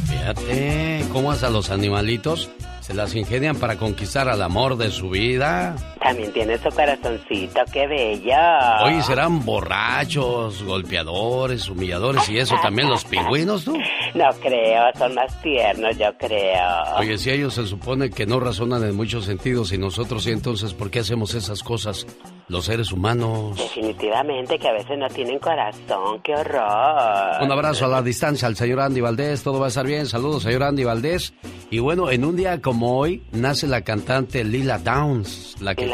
Fíjate, 0.08 1.04
¿cómo 1.12 1.30
hasta 1.30 1.50
los 1.50 1.68
animalitos 1.68 2.48
se 2.90 2.96
las 2.96 3.14
ingenian 3.14 3.54
para 3.54 3.76
conquistar 3.76 4.28
al 4.28 4.42
amor 4.42 4.76
de 4.76 4.90
su 4.90 5.10
vida. 5.10 5.76
También 6.00 6.32
tiene 6.32 6.56
su 6.56 6.70
corazoncito, 6.70 7.60
qué 7.72 7.86
bella. 7.86 8.84
Oye, 8.84 9.02
serán 9.02 9.44
borrachos, 9.44 10.62
golpeadores, 10.62 11.68
humilladores 11.68 12.26
y 12.30 12.38
eso 12.38 12.56
también 12.62 12.88
los 12.88 13.04
pingüinos, 13.04 13.66
¿no? 13.66 13.74
No 14.14 14.28
creo, 14.40 14.82
son 14.96 15.14
más 15.14 15.40
tiernos, 15.42 15.96
yo 15.98 16.06
creo. 16.18 16.96
Oye, 16.98 17.18
si 17.18 17.30
ellos 17.30 17.54
se 17.54 17.66
supone 17.66 18.08
que 18.08 18.26
no 18.26 18.40
razonan 18.40 18.82
en 18.84 18.96
muchos 18.96 19.26
sentidos 19.26 19.72
y 19.72 19.78
nosotros 19.78 20.24
sí, 20.24 20.30
entonces, 20.30 20.72
¿por 20.72 20.90
qué 20.90 21.00
hacemos 21.00 21.34
esas 21.34 21.62
cosas? 21.62 22.06
Los 22.48 22.64
seres 22.64 22.90
humanos. 22.90 23.56
Definitivamente 23.58 24.58
que 24.58 24.68
a 24.68 24.72
veces 24.72 24.98
no 24.98 25.06
tienen 25.08 25.38
corazón, 25.38 26.20
qué 26.24 26.34
horror. 26.34 27.42
Un 27.42 27.52
abrazo 27.52 27.84
a 27.84 27.88
la 27.88 28.02
distancia 28.02 28.48
al 28.48 28.56
señor 28.56 28.80
Andy 28.80 29.00
Valdés, 29.00 29.44
todo 29.44 29.60
va 29.60 29.66
a 29.66 29.68
estar 29.68 29.86
bien. 29.86 30.06
Saludos, 30.06 30.42
señor 30.42 30.64
Andy 30.64 30.82
Valdés. 30.82 31.32
Y 31.70 31.78
bueno, 31.78 32.10
en 32.10 32.24
un 32.24 32.34
día 32.34 32.60
como 32.60 32.98
hoy 32.98 33.22
nace 33.30 33.68
la 33.68 33.82
cantante 33.82 34.42
Lila 34.42 34.78
Downs, 34.78 35.56
la 35.60 35.76
que 35.76 35.89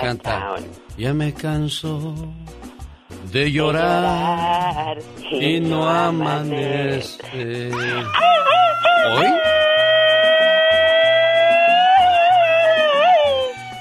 Ya 0.97 1.13
me 1.13 1.33
canso 1.33 2.15
de 3.33 3.53
llorar, 3.53 4.99
y 5.31 5.61
no 5.61 5.89
amanece. 5.89 7.71
¿Hoy? 9.13 9.27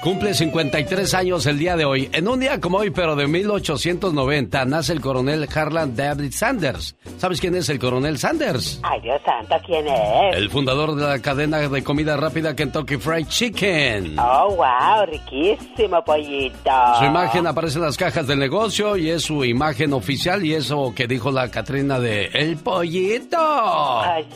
Cumple 0.06 0.34
53 0.34 1.14
años 1.14 1.46
el 1.46 1.58
día 1.58 1.76
de 1.76 1.84
hoy. 1.84 2.08
En 2.12 2.28
un 2.28 2.38
día 2.38 2.60
como 2.60 2.78
hoy, 2.78 2.90
pero 2.90 3.16
de 3.16 3.26
1890, 3.26 4.64
nace 4.64 4.92
el 4.92 5.00
coronel 5.00 5.48
Harlan 5.52 5.96
David 5.96 6.30
Sanders. 6.30 6.94
¿Sabes 7.18 7.40
quién 7.40 7.56
es 7.56 7.68
el 7.70 7.80
coronel 7.80 8.16
Sanders? 8.16 8.78
Ay, 8.84 9.00
Dios 9.00 9.20
santo, 9.24 9.56
¿quién 9.66 9.88
es? 9.88 10.36
El 10.36 10.48
fundador 10.48 10.94
de 10.94 11.04
la 11.04 11.18
cadena 11.18 11.58
de 11.58 11.82
comida 11.82 12.16
rápida 12.16 12.54
Kentucky 12.54 12.98
Fried 12.98 13.26
Chicken. 13.26 14.16
Oh, 14.16 14.54
wow, 14.54 15.06
riquísimo 15.06 16.04
pollito. 16.04 16.70
Su 17.00 17.04
imagen 17.04 17.48
aparece 17.48 17.78
en 17.78 17.86
las 17.86 17.96
cajas 17.96 18.28
del 18.28 18.38
negocio 18.38 18.96
y 18.96 19.10
es 19.10 19.24
su 19.24 19.44
imagen 19.44 19.92
oficial 19.92 20.44
y 20.44 20.54
eso 20.54 20.92
que 20.94 21.08
dijo 21.08 21.32
la 21.32 21.50
Catrina 21.50 21.98
de 21.98 22.26
El 22.26 22.58
Pollito. 22.58 23.38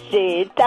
Pollito. 0.00 0.64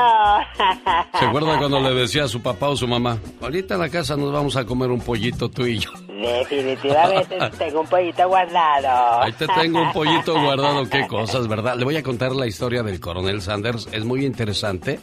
¿Se 1.20 1.26
acuerda 1.26 1.58
cuando 1.58 1.82
le 1.82 1.94
decía 1.94 2.24
a 2.24 2.30
su 2.30 2.42
papá 2.42 2.70
o 2.70 2.78
su 2.78 2.88
mamá? 2.88 3.18
Ahorita 3.42 3.74
en 3.74 3.82
la 3.82 3.90
casa 3.90 4.16
nos 4.16 4.32
vamos 4.32 4.56
a 4.56 4.64
comer 4.64 4.93
un 4.94 5.02
pollito 5.02 5.50
tú 5.50 5.66
y 5.66 5.80
yo. 5.80 6.03
Definitivamente 6.22 7.38
tengo 7.58 7.82
un 7.82 7.88
pollito 7.88 8.28
guardado. 8.28 9.24
Ahí 9.24 9.34
te 9.34 9.48
tengo 9.48 9.82
un 9.82 9.94
pollito 9.94 10.34
guardado, 10.42 10.90
qué 10.90 11.08
cosas, 11.08 11.48
¿verdad? 11.48 11.76
Le 11.76 11.86
voy 11.86 11.98
a 11.98 12.04
contar 12.04 12.34
la 12.36 12.48
historia 12.48 12.84
del 12.84 13.00
coronel 13.00 13.42
Sanders, 13.42 13.88
es 13.92 14.04
muy 14.04 14.26
interesante 14.26 15.00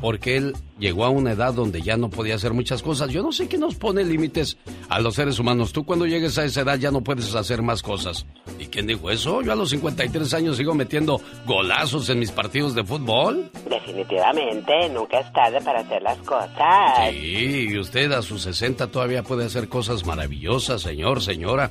porque 0.00 0.36
él 0.36 0.54
llegó 0.78 1.04
a 1.04 1.10
una 1.10 1.32
edad 1.32 1.52
donde 1.52 1.82
ya 1.82 1.96
no 1.96 2.10
podía 2.10 2.36
hacer 2.36 2.52
muchas 2.52 2.82
cosas. 2.82 3.10
Yo 3.10 3.22
no 3.22 3.32
sé 3.32 3.48
qué 3.48 3.58
nos 3.58 3.74
pone 3.74 4.04
límites 4.04 4.56
a 4.88 5.00
los 5.00 5.14
seres 5.14 5.38
humanos. 5.38 5.72
Tú 5.72 5.84
cuando 5.84 6.06
llegues 6.06 6.38
a 6.38 6.44
esa 6.44 6.60
edad 6.62 6.78
ya 6.78 6.90
no 6.90 7.02
puedes 7.02 7.34
hacer 7.34 7.62
más 7.62 7.82
cosas. 7.82 8.26
¿Y 8.58 8.66
quién 8.66 8.86
dijo 8.86 9.10
eso? 9.10 9.42
Yo 9.42 9.52
a 9.52 9.56
los 9.56 9.70
53 9.70 10.32
años 10.34 10.56
sigo 10.56 10.74
metiendo 10.74 11.20
golazos 11.46 12.08
en 12.10 12.18
mis 12.18 12.30
partidos 12.30 12.74
de 12.74 12.84
fútbol. 12.84 13.50
Definitivamente, 13.68 14.88
nunca 14.90 15.20
es 15.20 15.32
tarde 15.32 15.60
para 15.60 15.80
hacer 15.80 16.02
las 16.02 16.18
cosas. 16.18 17.10
Sí, 17.10 17.68
y 17.70 17.78
usted 17.78 18.12
a 18.12 18.22
sus 18.22 18.42
60 18.42 18.88
todavía 18.88 19.22
puede 19.22 19.44
hacer 19.44 19.68
cosas 19.68 20.04
maravillosas, 20.06 20.47
señor, 20.58 21.22
señora. 21.22 21.70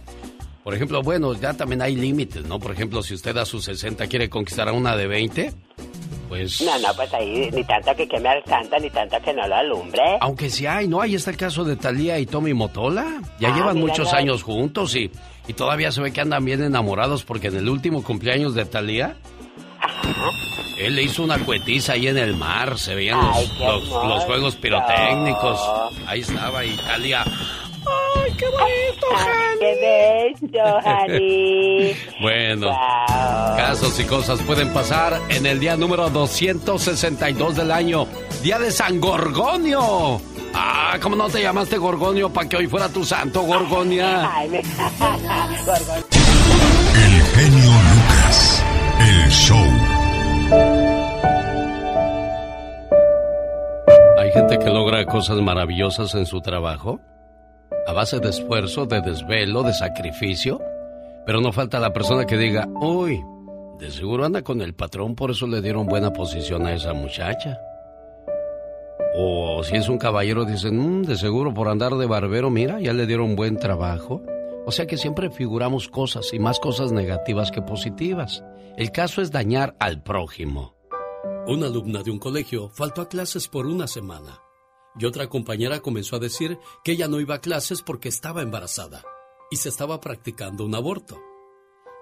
Por 0.63 0.75
ejemplo, 0.75 1.01
bueno, 1.01 1.33
ya 1.33 1.53
también 1.53 1.81
hay 1.81 1.95
límites, 1.95 2.45
¿no? 2.45 2.59
Por 2.59 2.71
ejemplo, 2.71 3.01
si 3.01 3.13
usted 3.13 3.35
a 3.37 3.45
sus 3.45 3.65
60 3.65 4.05
quiere 4.07 4.29
conquistar 4.29 4.67
a 4.67 4.73
una 4.73 4.95
de 4.95 5.07
20, 5.07 5.53
Pues... 6.27 6.61
No, 6.61 6.77
no, 6.79 6.93
pues 6.93 7.13
ahí 7.13 7.49
ni 7.53 7.63
tanto 7.63 7.95
que 7.95 8.05
queme 8.05 8.27
al 8.27 8.43
santo, 8.43 8.77
ni 8.79 8.89
tanto 8.89 9.17
que 9.21 9.33
no 9.33 9.47
lo 9.47 9.55
alumbre. 9.55 10.01
Aunque 10.19 10.49
sí 10.49 10.65
hay, 10.65 10.87
¿no? 10.87 10.99
Ahí 10.99 11.15
está 11.15 11.31
el 11.31 11.37
caso 11.37 11.63
de 11.63 11.77
Talía 11.77 12.19
y 12.19 12.25
Tommy 12.25 12.53
Motola. 12.53 13.21
Ya 13.39 13.53
ah, 13.53 13.55
llevan 13.55 13.79
muchos 13.79 14.13
años 14.13 14.43
juntos 14.43 14.93
y, 14.95 15.09
y 15.47 15.53
todavía 15.53 15.91
se 15.91 16.01
ve 16.01 16.11
que 16.11 16.19
andan 16.19 16.43
bien 16.43 16.61
enamorados 16.61 17.23
porque 17.23 17.47
en 17.47 17.55
el 17.55 17.69
último 17.69 18.03
cumpleaños 18.03 18.53
de 18.53 18.65
Talía... 18.65 19.15
Él 20.77 20.95
le 20.95 21.03
hizo 21.03 21.23
una 21.23 21.39
cuetiza 21.39 21.93
ahí 21.93 22.07
en 22.07 22.17
el 22.17 22.35
mar, 22.35 22.77
se 22.77 22.93
veían 22.93 23.19
los, 23.19 23.89
los, 23.89 24.23
juegos 24.25 24.55
pirotécnicos. 24.57 25.59
Ahí 26.05 26.21
estaba 26.21 26.63
Italia. 26.63 27.23
¡Ay, 28.15 28.31
qué 28.37 28.45
bonito, 28.45 29.07
Jani! 29.15 29.59
¡Qué 29.59 30.35
bello, 30.41 30.81
Jani! 30.83 31.95
bueno, 32.21 32.67
casos 33.55 33.99
y 33.99 34.03
cosas 34.05 34.41
pueden 34.43 34.71
pasar 34.73 35.21
en 35.29 35.45
el 35.45 35.59
día 35.59 35.75
número 35.77 36.09
262 36.09 37.55
del 37.55 37.71
año, 37.71 38.07
Día 38.41 38.59
de 38.59 38.71
San 38.71 38.99
Gorgonio. 38.99 40.21
Ah, 40.53 40.97
¿cómo 41.01 41.15
no 41.15 41.29
te 41.29 41.41
llamaste 41.41 41.77
Gorgonio 41.77 42.31
para 42.31 42.49
que 42.49 42.57
hoy 42.57 42.67
fuera 42.67 42.89
tu 42.89 43.03
santo, 43.03 43.41
Gorgonia? 43.43 44.31
Ay, 44.33 44.49
me... 44.49 44.59
el 44.59 44.65
genio 47.35 47.71
Lucas, 47.71 48.63
el 48.99 49.29
show. 49.29 49.57
Hay 54.19 54.31
gente 54.31 54.57
que 54.57 54.69
logra 54.69 55.05
cosas 55.05 55.37
maravillosas 55.37 56.15
en 56.15 56.25
su 56.25 56.41
trabajo 56.41 56.99
a 57.87 57.93
base 57.93 58.19
de 58.19 58.29
esfuerzo, 58.29 58.85
de 58.85 58.99
desvelo, 58.99 59.63
de 59.63 59.73
sacrificio, 59.73 60.59
pero 61.25 61.39
no 61.39 61.53
falta 61.53 61.79
la 61.79 61.93
persona 61.93 62.25
que 62.25 62.37
diga, 62.37 62.67
uy, 62.81 63.23
de 63.79 63.91
seguro 63.91 64.25
anda 64.25 64.41
con 64.41 64.61
el 64.61 64.75
patrón, 64.75 65.15
por 65.15 65.31
eso 65.31 65.47
le 65.47 65.61
dieron 65.61 65.87
buena 65.87 66.11
posición 66.11 66.65
a 66.65 66.73
esa 66.73 66.93
muchacha. 66.93 67.57
O 69.15 69.63
si 69.63 69.77
es 69.77 69.87
un 69.87 69.97
caballero, 69.97 70.43
dicen, 70.43 70.77
mm, 70.77 71.03
de 71.03 71.15
seguro 71.15 71.53
por 71.53 71.69
andar 71.69 71.95
de 71.95 72.05
barbero, 72.05 72.49
mira, 72.49 72.81
ya 72.81 72.91
le 72.91 73.07
dieron 73.07 73.37
buen 73.37 73.57
trabajo. 73.57 74.21
O 74.65 74.71
sea 74.71 74.85
que 74.85 74.97
siempre 74.97 75.29
figuramos 75.29 75.87
cosas 75.87 76.33
y 76.33 76.39
más 76.39 76.59
cosas 76.59 76.91
negativas 76.91 77.51
que 77.51 77.61
positivas. 77.61 78.43
El 78.75 78.91
caso 78.91 79.21
es 79.21 79.31
dañar 79.31 79.77
al 79.79 80.03
prójimo. 80.03 80.75
Una 81.47 81.67
alumna 81.67 82.03
de 82.03 82.11
un 82.11 82.19
colegio 82.19 82.69
faltó 82.69 83.01
a 83.01 83.07
clases 83.07 83.47
por 83.47 83.65
una 83.65 83.87
semana 83.87 84.41
y 84.99 85.05
otra 85.05 85.29
compañera 85.29 85.81
comenzó 85.81 86.15
a 86.15 86.19
decir 86.19 86.57
que 86.83 86.93
ella 86.93 87.07
no 87.07 87.19
iba 87.19 87.35
a 87.35 87.41
clases 87.41 87.81
porque 87.81 88.09
estaba 88.09 88.41
embarazada 88.41 89.03
y 89.51 89.57
se 89.57 89.69
estaba 89.69 89.99
practicando 89.99 90.65
un 90.65 90.75
aborto. 90.75 91.21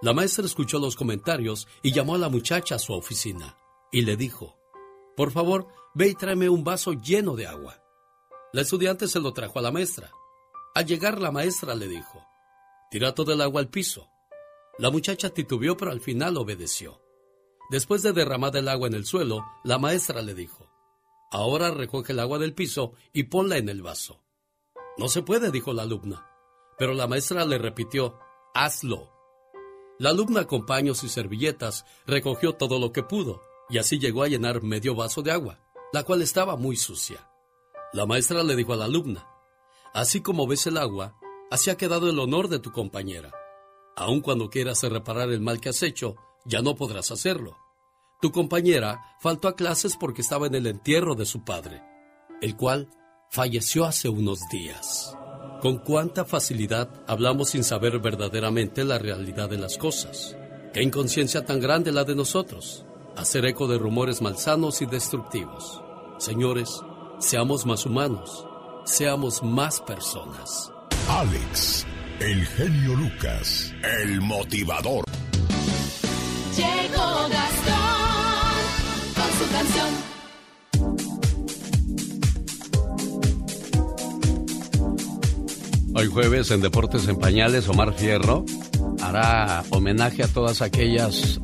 La 0.02 0.14
maestra 0.14 0.46
escuchó 0.46 0.80
los 0.80 0.96
comentarios 0.96 1.68
y 1.82 1.92
llamó 1.92 2.16
a 2.16 2.20
la 2.20 2.30
muchacha 2.30 2.76
a 2.76 2.80
su 2.80 2.94
oficina 2.94 3.58
y 3.92 4.02
le 4.02 4.18
dijo, 4.18 4.58
por 5.16 5.32
favor, 5.32 5.68
ve 5.94 6.10
y 6.10 6.16
tráeme 6.16 6.50
un 6.50 6.64
vaso 6.64 6.94
lleno 6.94 7.36
de 7.36 7.48
agua. 7.48 7.82
La 8.52 8.62
estudiante 8.62 9.08
se 9.08 9.20
lo 9.20 9.34
trajo 9.34 9.60
a 9.60 9.62
la 9.62 9.72
maestra. 9.72 10.12
Al 10.74 10.86
llegar 10.86 11.22
la 11.22 11.32
maestra 11.32 11.76
le 11.76 11.88
dijo, 11.88 12.22
tira 12.92 13.14
todo 13.14 13.34
el 13.34 13.42
agua 13.42 13.62
al 13.62 13.70
piso. 13.70 14.10
La 14.78 14.92
muchacha 14.92 15.30
titubeó 15.30 15.78
pero 15.78 15.92
al 15.92 16.02
final 16.02 16.36
obedeció. 16.38 17.02
Después 17.70 18.04
de 18.04 18.12
derramar 18.12 18.56
el 18.58 18.68
agua 18.68 18.88
en 18.88 18.94
el 18.94 19.06
suelo, 19.06 19.46
la 19.64 19.80
maestra 19.80 20.22
le 20.22 20.34
dijo, 20.34 20.65
Ahora 21.36 21.70
recoge 21.70 22.14
el 22.14 22.22
agua 22.22 22.40
del 22.40 22.54
piso 22.54 22.94
y 23.12 23.24
ponla 23.24 23.58
en 23.58 23.68
el 23.68 23.82
vaso. 23.82 24.24
No 24.98 25.10
se 25.10 25.22
puede, 25.22 25.52
dijo 25.52 25.74
la 25.74 25.84
alumna. 25.84 26.26
Pero 26.78 26.94
la 26.94 27.08
maestra 27.08 27.44
le 27.44 27.58
repitió, 27.58 28.18
hazlo. 28.54 29.12
La 30.00 30.12
alumna 30.12 30.48
con 30.48 30.66
paños 30.66 31.04
y 31.04 31.10
servilletas 31.10 31.84
recogió 32.08 32.54
todo 32.54 32.80
lo 32.80 32.94
que 32.94 33.04
pudo 33.04 33.42
y 33.70 33.80
así 33.80 34.00
llegó 34.00 34.24
a 34.24 34.30
llenar 34.30 34.64
medio 34.64 34.96
vaso 34.96 35.24
de 35.24 35.34
agua, 35.34 35.60
la 35.92 36.04
cual 36.04 36.22
estaba 36.22 36.56
muy 36.56 36.78
sucia. 36.78 37.30
La 37.92 38.06
maestra 38.06 38.42
le 38.42 38.56
dijo 38.56 38.72
a 38.72 38.78
la 38.78 38.86
alumna, 38.86 39.28
así 39.94 40.22
como 40.22 40.48
ves 40.48 40.68
el 40.68 40.78
agua, 40.78 41.20
así 41.52 41.70
ha 41.70 41.76
quedado 41.76 42.10
el 42.10 42.18
honor 42.18 42.48
de 42.48 42.60
tu 42.60 42.72
compañera. 42.72 43.34
Aun 43.98 44.22
cuando 44.22 44.50
quieras 44.50 44.82
reparar 44.84 45.30
el 45.32 45.42
mal 45.42 45.60
que 45.60 45.68
has 45.68 45.84
hecho, 45.84 46.16
ya 46.46 46.62
no 46.62 46.78
podrás 46.78 47.12
hacerlo. 47.12 47.58
Tu 48.22 48.32
compañera 48.32 49.02
faltó 49.20 49.48
a 49.48 49.56
clases 49.56 49.98
porque 49.98 50.22
estaba 50.22 50.48
en 50.48 50.56
el 50.56 50.68
entierro 50.68 51.16
de 51.16 51.26
su 51.26 51.44
padre, 51.44 51.84
el 52.42 52.56
cual 52.56 52.90
falleció 53.30 53.86
hace 53.86 54.10
unos 54.10 54.40
días. 54.52 55.16
Con 55.62 55.80
cuánta 55.80 56.26
facilidad 56.26 56.90
hablamos 57.08 57.50
sin 57.50 57.64
saber 57.64 58.00
verdaderamente 58.00 58.84
la 58.84 58.98
realidad 58.98 59.50
de 59.50 59.58
las 59.58 59.78
cosas. 59.78 60.38
Qué 60.74 60.84
inconsciencia 60.84 61.46
tan 61.46 61.60
grande 61.60 61.92
la 61.92 62.04
de 62.04 62.16
nosotros. 62.16 62.86
Hacer 63.16 63.46
eco 63.46 63.68
de 63.68 63.78
rumores 63.78 64.22
malsanos 64.22 64.82
y 64.82 64.86
destructivos. 64.86 65.82
Señores, 66.18 66.82
seamos 67.20 67.66
más 67.66 67.86
humanos, 67.86 68.46
seamos 68.86 69.42
más 69.42 69.82
personas. 69.82 70.72
Alex, 71.10 71.86
el 72.20 72.46
genio 72.46 72.96
Lucas, 72.96 73.74
el 74.02 74.22
motivador. 74.22 75.06
Llegó 76.56 77.28
Hoy 85.98 86.08
jueves 86.08 86.52
en 86.52 86.62
Deportes 86.62 87.08
en 87.08 87.16
Pañales, 87.16 87.70
Omar 87.70 87.94
Fierro 87.94 88.44
hará 89.02 89.64
homenaje 89.70 90.24
a 90.24 90.28
todas 90.28 90.62
aquellas 90.62 91.40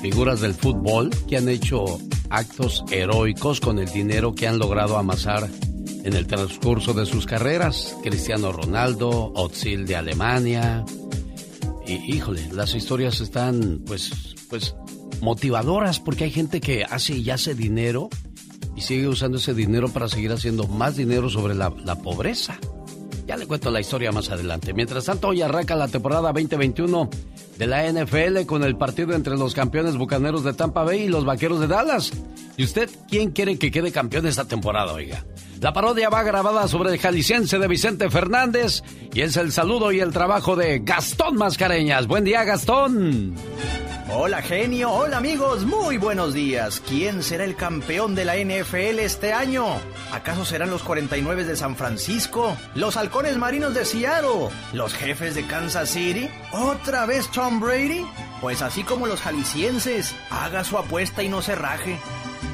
figuras 0.00 0.40
del 0.40 0.54
fútbol 0.54 1.10
que 1.28 1.36
han 1.36 1.48
hecho 1.48 1.98
actos 2.30 2.84
heroicos 2.90 3.60
con 3.60 3.78
el 3.78 3.90
dinero 3.90 4.34
que 4.34 4.48
han 4.48 4.58
logrado 4.58 4.96
amasar 4.96 5.48
en 6.04 6.14
el 6.14 6.26
transcurso 6.26 6.92
de 6.92 7.06
sus 7.06 7.26
carreras. 7.26 7.96
Cristiano 8.02 8.52
Ronaldo, 8.52 9.32
Otzil 9.34 9.86
de 9.86 9.96
Alemania. 9.96 10.84
Y 11.86 12.14
híjole, 12.14 12.48
las 12.52 12.74
historias 12.74 13.20
están 13.20 13.82
pues, 13.86 14.34
pues 14.48 14.74
motivadoras 15.20 16.00
porque 16.00 16.24
hay 16.24 16.30
gente 16.30 16.60
que 16.60 16.84
hace 16.84 17.16
y 17.16 17.30
hace 17.30 17.54
dinero 17.54 18.08
y 18.76 18.82
sigue 18.82 19.08
usando 19.08 19.38
ese 19.38 19.54
dinero 19.54 19.88
para 19.88 20.08
seguir 20.08 20.32
haciendo 20.32 20.66
más 20.66 20.96
dinero 20.96 21.28
sobre 21.28 21.54
la, 21.54 21.72
la 21.84 21.96
pobreza. 21.96 22.58
Ya 23.26 23.36
le 23.36 23.46
cuento 23.46 23.70
la 23.70 23.80
historia 23.80 24.12
más 24.12 24.28
adelante. 24.30 24.74
Mientras 24.74 25.06
tanto, 25.06 25.28
hoy 25.28 25.40
arranca 25.40 25.74
la 25.76 25.88
temporada 25.88 26.32
2021 26.32 27.08
de 27.58 27.66
la 27.66 27.90
NFL 27.90 28.44
con 28.46 28.64
el 28.64 28.76
partido 28.76 29.14
entre 29.14 29.36
los 29.36 29.54
campeones 29.54 29.96
bucaneros 29.96 30.44
de 30.44 30.52
Tampa 30.52 30.82
Bay 30.82 31.04
y 31.04 31.08
los 31.08 31.24
vaqueros 31.24 31.60
de 31.60 31.66
Dallas. 31.66 32.12
¿Y 32.56 32.64
usted 32.64 32.90
quién 33.08 33.30
quiere 33.30 33.58
que 33.58 33.70
quede 33.70 33.92
campeón 33.92 34.26
esta 34.26 34.44
temporada, 34.44 34.92
oiga? 34.92 35.24
La 35.64 35.72
parodia 35.72 36.10
va 36.10 36.22
grabada 36.22 36.68
sobre 36.68 36.90
el 36.90 36.98
jalisciense 36.98 37.58
de 37.58 37.66
Vicente 37.66 38.10
Fernández 38.10 38.82
y 39.14 39.22
es 39.22 39.38
el 39.38 39.50
saludo 39.50 39.92
y 39.92 40.00
el 40.00 40.12
trabajo 40.12 40.56
de 40.56 40.80
Gastón 40.80 41.36
Mascareñas. 41.36 42.06
Buen 42.06 42.22
día, 42.22 42.44
Gastón. 42.44 43.34
Hola 44.12 44.42
genio, 44.42 44.92
hola 44.92 45.16
amigos, 45.16 45.64
muy 45.64 45.96
buenos 45.96 46.34
días. 46.34 46.82
¿Quién 46.86 47.22
será 47.22 47.44
el 47.44 47.56
campeón 47.56 48.14
de 48.14 48.26
la 48.26 48.36
NFL 48.36 48.98
este 48.98 49.32
año? 49.32 49.64
¿Acaso 50.12 50.44
serán 50.44 50.68
los 50.68 50.82
49 50.82 51.44
de 51.44 51.56
San 51.56 51.76
Francisco? 51.76 52.54
¿Los 52.74 52.98
halcones 52.98 53.38
marinos 53.38 53.72
de 53.72 53.86
Seattle? 53.86 54.50
¿Los 54.74 54.92
jefes 54.92 55.34
de 55.34 55.46
Kansas 55.46 55.88
City? 55.88 56.28
¿Otra 56.52 57.06
vez 57.06 57.30
Tom 57.30 57.58
Brady? 57.58 58.04
Pues 58.42 58.60
así 58.60 58.82
como 58.82 59.06
los 59.06 59.22
jaliscienses, 59.22 60.14
haga 60.28 60.62
su 60.62 60.76
apuesta 60.76 61.22
y 61.22 61.30
no 61.30 61.40
se 61.40 61.54
raje. 61.54 61.98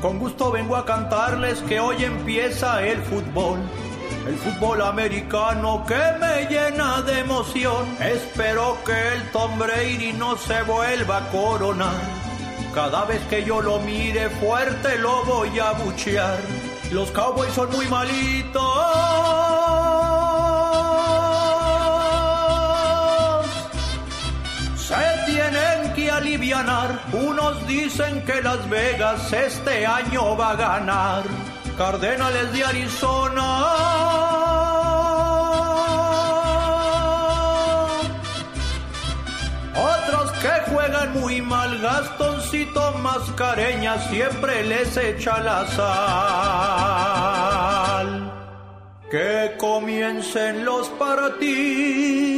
Con 0.00 0.18
gusto 0.18 0.50
vengo 0.50 0.76
a 0.76 0.84
cantarles 0.84 1.60
que 1.62 1.80
hoy 1.80 2.04
empieza 2.04 2.82
el 2.86 3.02
fútbol 3.02 3.60
el 4.26 4.36
fútbol 4.36 4.82
americano 4.82 5.84
que 5.86 6.00
me 6.20 6.46
llena 6.46 7.02
de 7.02 7.20
emoción. 7.20 7.86
Espero 8.00 8.76
que 8.84 9.14
el 9.14 9.30
Tom 9.30 9.58
Brady 9.58 10.12
no 10.12 10.36
se 10.36 10.62
vuelva 10.62 11.18
a 11.18 11.28
coronar. 11.30 12.00
Cada 12.74 13.04
vez 13.04 13.20
que 13.28 13.44
yo 13.44 13.60
lo 13.60 13.80
mire 13.80 14.28
fuerte 14.30 14.98
lo 14.98 15.24
voy 15.24 15.58
a 15.58 15.72
buchear. 15.72 16.38
Los 16.92 17.10
Cowboys 17.10 17.52
son 17.52 17.70
muy 17.70 17.86
malitos. 17.86 18.62
Alivianar. 26.30 27.02
Unos 27.12 27.66
dicen 27.66 28.24
que 28.24 28.40
Las 28.40 28.68
Vegas 28.68 29.32
este 29.32 29.84
año 29.86 30.36
va 30.36 30.50
a 30.50 30.56
ganar. 30.56 31.24
Cardenales 31.76 32.52
de 32.52 32.64
Arizona. 32.64 33.66
Otros 39.74 40.30
que 40.42 40.70
juegan 40.70 41.12
muy 41.18 41.42
mal, 41.42 41.80
Gastoncito 41.80 42.92
Mascareña 42.98 43.98
siempre 44.08 44.62
les 44.64 44.96
echa 44.96 45.40
la 45.40 45.66
sal. 45.66 47.00
Que 49.10 49.56
comiencen 49.58 50.64
los 50.64 50.88
partidos. 50.90 52.30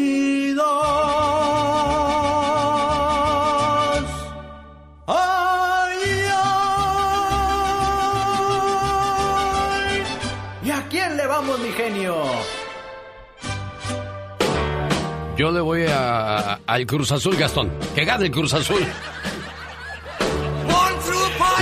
Yo 15.37 15.51
le 15.51 15.61
voy 15.61 15.85
a, 15.89 16.61
al 16.67 16.87
Cruz 16.87 17.11
Azul, 17.13 17.37
Gastón. 17.37 17.71
Que 17.95 18.05
gane 18.05 18.27
el 18.27 18.31
Cruz 18.31 18.53
Azul. 18.55 18.85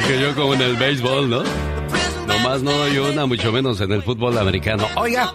que 0.07 0.21
yo 0.21 0.35
como 0.35 0.55
en 0.55 0.63
el 0.63 0.77
béisbol, 0.77 1.31
¿no? 1.31 1.43
Nomás 2.27 2.63
no 2.63 2.73
doy 2.73 2.99
una, 2.99 3.27
mucho 3.27 3.53
menos 3.53 3.81
en 3.81 3.93
el 3.93 4.03
fútbol 4.03 4.37
americano. 4.39 4.87
Oiga, 4.97 5.33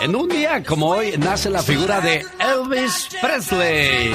en 0.00 0.14
un 0.14 0.28
día 0.28 0.62
como 0.64 0.88
hoy 0.88 1.14
nace 1.18 1.50
la 1.50 1.62
figura 1.62 2.00
de 2.00 2.24
Elvis 2.38 3.08
Presley. 3.20 4.12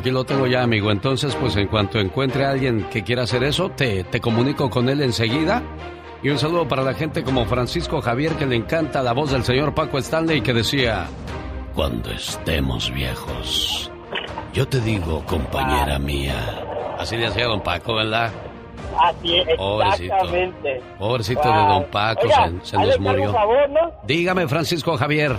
Aquí 0.00 0.10
lo 0.10 0.24
tengo 0.24 0.46
ya, 0.46 0.62
amigo. 0.62 0.90
Entonces, 0.90 1.36
pues 1.36 1.56
en 1.56 1.66
cuanto 1.66 1.98
encuentre 1.98 2.46
a 2.46 2.52
alguien 2.52 2.84
que 2.84 3.04
quiera 3.04 3.24
hacer 3.24 3.44
eso, 3.44 3.68
te, 3.68 4.02
te 4.04 4.18
comunico 4.18 4.70
con 4.70 4.88
él 4.88 5.02
enseguida. 5.02 5.62
Y 6.22 6.30
un 6.30 6.38
saludo 6.38 6.66
para 6.66 6.82
la 6.82 6.94
gente 6.94 7.22
como 7.22 7.44
Francisco 7.44 8.00
Javier, 8.00 8.32
que 8.36 8.46
le 8.46 8.56
encanta 8.56 9.02
la 9.02 9.12
voz 9.12 9.30
del 9.30 9.44
señor 9.44 9.74
Paco 9.74 9.98
Stanley, 9.98 10.40
que 10.40 10.54
decía, 10.54 11.06
cuando 11.74 12.10
estemos 12.12 12.90
viejos, 12.94 13.92
yo 14.54 14.66
te 14.66 14.80
digo, 14.80 15.22
compañera 15.26 15.98
mía. 15.98 16.64
Así 16.98 17.18
decía 17.18 17.44
don 17.44 17.60
Paco, 17.60 17.96
¿verdad? 17.96 18.30
Así 18.98 19.36
es, 19.36 19.48
exactamente. 19.48 20.82
Pobrecito, 20.98 21.42
de 21.42 21.58
don 21.58 21.84
Paco, 21.90 22.26
se, 22.62 22.78
nos 22.78 22.98
murió. 22.98 23.34
Dígame, 24.04 24.48
Francisco 24.48 24.96
Javier. 24.96 25.36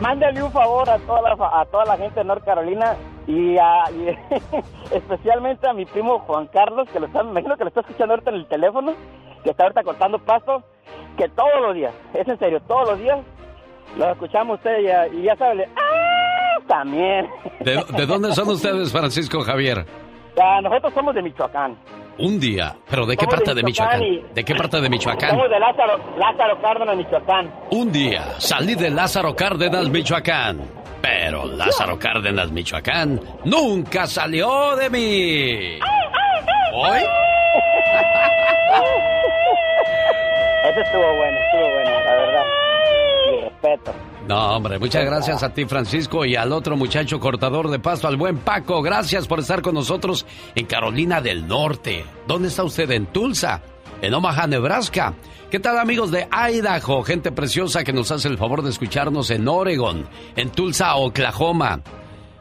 Mándale 0.00 0.42
un 0.42 0.52
favor 0.52 0.88
a 0.88 0.98
toda 0.98 1.22
la, 1.22 1.60
a 1.60 1.64
toda 1.66 1.84
la 1.84 1.96
gente 1.96 2.20
de 2.20 2.24
North 2.24 2.44
Carolina 2.44 2.96
y, 3.26 3.56
especialmente 4.92 5.68
a 5.68 5.72
mi 5.72 5.84
primo 5.84 6.20
Juan 6.20 6.46
Carlos, 6.48 6.88
que 6.92 7.00
lo 7.00 7.06
está, 7.06 7.22
me 7.22 7.30
imagino 7.30 7.56
que 7.56 7.64
lo 7.64 7.68
está 7.68 7.80
escuchando 7.80 8.14
ahorita 8.14 8.30
en 8.30 8.36
el 8.36 8.46
teléfono, 8.46 8.94
que 9.42 9.50
está 9.50 9.64
ahorita 9.64 9.82
cortando 9.82 10.18
pasto, 10.18 10.62
que 11.16 11.28
todos 11.28 11.60
los 11.60 11.74
días, 11.74 11.92
es 12.14 12.26
en 12.26 12.38
serio, 12.38 12.60
todos 12.66 12.90
los 12.90 12.98
días 12.98 13.18
lo 13.96 14.12
escuchamos 14.12 14.58
usted 14.58 15.10
y, 15.12 15.22
ya 15.22 15.36
sabe, 15.36 15.68
¡ah! 15.76 15.98
También. 16.66 17.26
¿De, 17.60 17.82
¿De, 17.96 18.06
dónde 18.06 18.32
son 18.32 18.48
ustedes, 18.50 18.92
Francisco 18.92 19.40
Javier? 19.40 19.86
nosotros 20.62 20.92
somos 20.94 21.14
de 21.14 21.22
Michoacán. 21.22 21.76
Un 22.18 22.40
día, 22.40 22.74
pero 22.90 23.06
¿de 23.06 23.16
qué 23.16 23.26
parte 23.26 23.54
de 23.54 23.62
Michoacán? 23.62 24.02
¿De 24.34 24.44
qué 24.44 24.54
parte 24.54 24.80
de 24.80 24.90
Michoacán? 24.90 25.30
Somos 25.30 25.48
de 25.48 25.60
Lázaro, 25.60 25.98
Lázaro 26.18 26.60
Cárdenas, 26.60 26.96
Michoacán. 26.96 27.50
Un 27.70 27.92
día 27.92 28.24
salí 28.38 28.74
de 28.74 28.90
Lázaro 28.90 29.36
Cárdenas, 29.36 29.88
Michoacán. 29.88 30.58
Pero 31.00 31.46
Lázaro 31.46 31.96
Cárdenas, 31.96 32.50
Michoacán, 32.50 33.20
nunca 33.44 34.08
salió 34.08 34.74
de 34.74 34.90
mí. 34.90 35.78
¿Hoy? 36.74 36.98
Ese 40.70 40.80
estuvo 40.80 41.16
bueno, 41.16 41.38
estuvo 41.38 41.70
bueno, 41.72 41.90
la 41.90 42.14
verdad. 42.16 42.44
Mi 43.30 43.40
respeto. 43.42 43.92
No, 44.28 44.56
hombre, 44.56 44.78
muchas 44.78 45.06
gracias 45.06 45.42
a 45.42 45.54
ti, 45.54 45.64
Francisco, 45.64 46.26
y 46.26 46.36
al 46.36 46.52
otro 46.52 46.76
muchacho 46.76 47.18
cortador 47.18 47.70
de 47.70 47.78
pasto, 47.78 48.08
al 48.08 48.18
buen 48.18 48.36
Paco. 48.36 48.82
Gracias 48.82 49.26
por 49.26 49.40
estar 49.40 49.62
con 49.62 49.74
nosotros 49.74 50.26
en 50.54 50.66
Carolina 50.66 51.22
del 51.22 51.48
Norte. 51.48 52.04
¿Dónde 52.26 52.48
está 52.48 52.62
usted? 52.62 52.90
En 52.90 53.06
Tulsa, 53.06 53.62
en 54.02 54.12
Omaha, 54.12 54.46
Nebraska. 54.46 55.14
¿Qué 55.50 55.58
tal 55.60 55.78
amigos 55.78 56.10
de 56.10 56.28
Idaho? 56.30 57.02
Gente 57.04 57.32
preciosa 57.32 57.84
que 57.84 57.94
nos 57.94 58.10
hace 58.10 58.28
el 58.28 58.36
favor 58.36 58.60
de 58.60 58.68
escucharnos 58.68 59.30
en 59.30 59.48
Oregon, 59.48 60.06
en 60.36 60.50
Tulsa, 60.50 60.94
Oklahoma. 60.96 61.80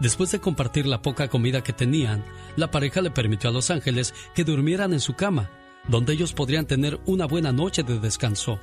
Después 0.00 0.30
de 0.30 0.40
compartir 0.40 0.86
la 0.86 1.02
poca 1.02 1.28
comida 1.28 1.62
que 1.62 1.72
tenían, 1.72 2.24
la 2.56 2.70
pareja 2.70 3.02
le 3.02 3.10
permitió 3.10 3.50
a 3.50 3.52
los 3.52 3.70
ángeles 3.70 4.14
que 4.34 4.44
durmieran 4.44 4.92
en 4.94 5.00
su 5.00 5.14
cama, 5.14 5.50
donde 5.90 6.12
ellos 6.12 6.32
podrían 6.32 6.66
tener 6.66 7.00
una 7.04 7.26
buena 7.26 7.52
noche 7.52 7.82
de 7.82 7.98
descanso. 7.98 8.60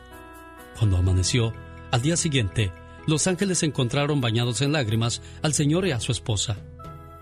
Cuando 0.80 0.98
amaneció, 0.98 1.54
al 1.92 2.02
día 2.02 2.16
siguiente, 2.16 2.72
los 3.06 3.28
ángeles 3.28 3.64
encontraron 3.64 4.22
bañados 4.22 4.62
en 4.62 4.72
lágrimas 4.72 5.22
al 5.42 5.54
señor 5.54 5.86
y 5.86 5.92
a 5.92 6.00
su 6.00 6.12
esposa. 6.12 6.58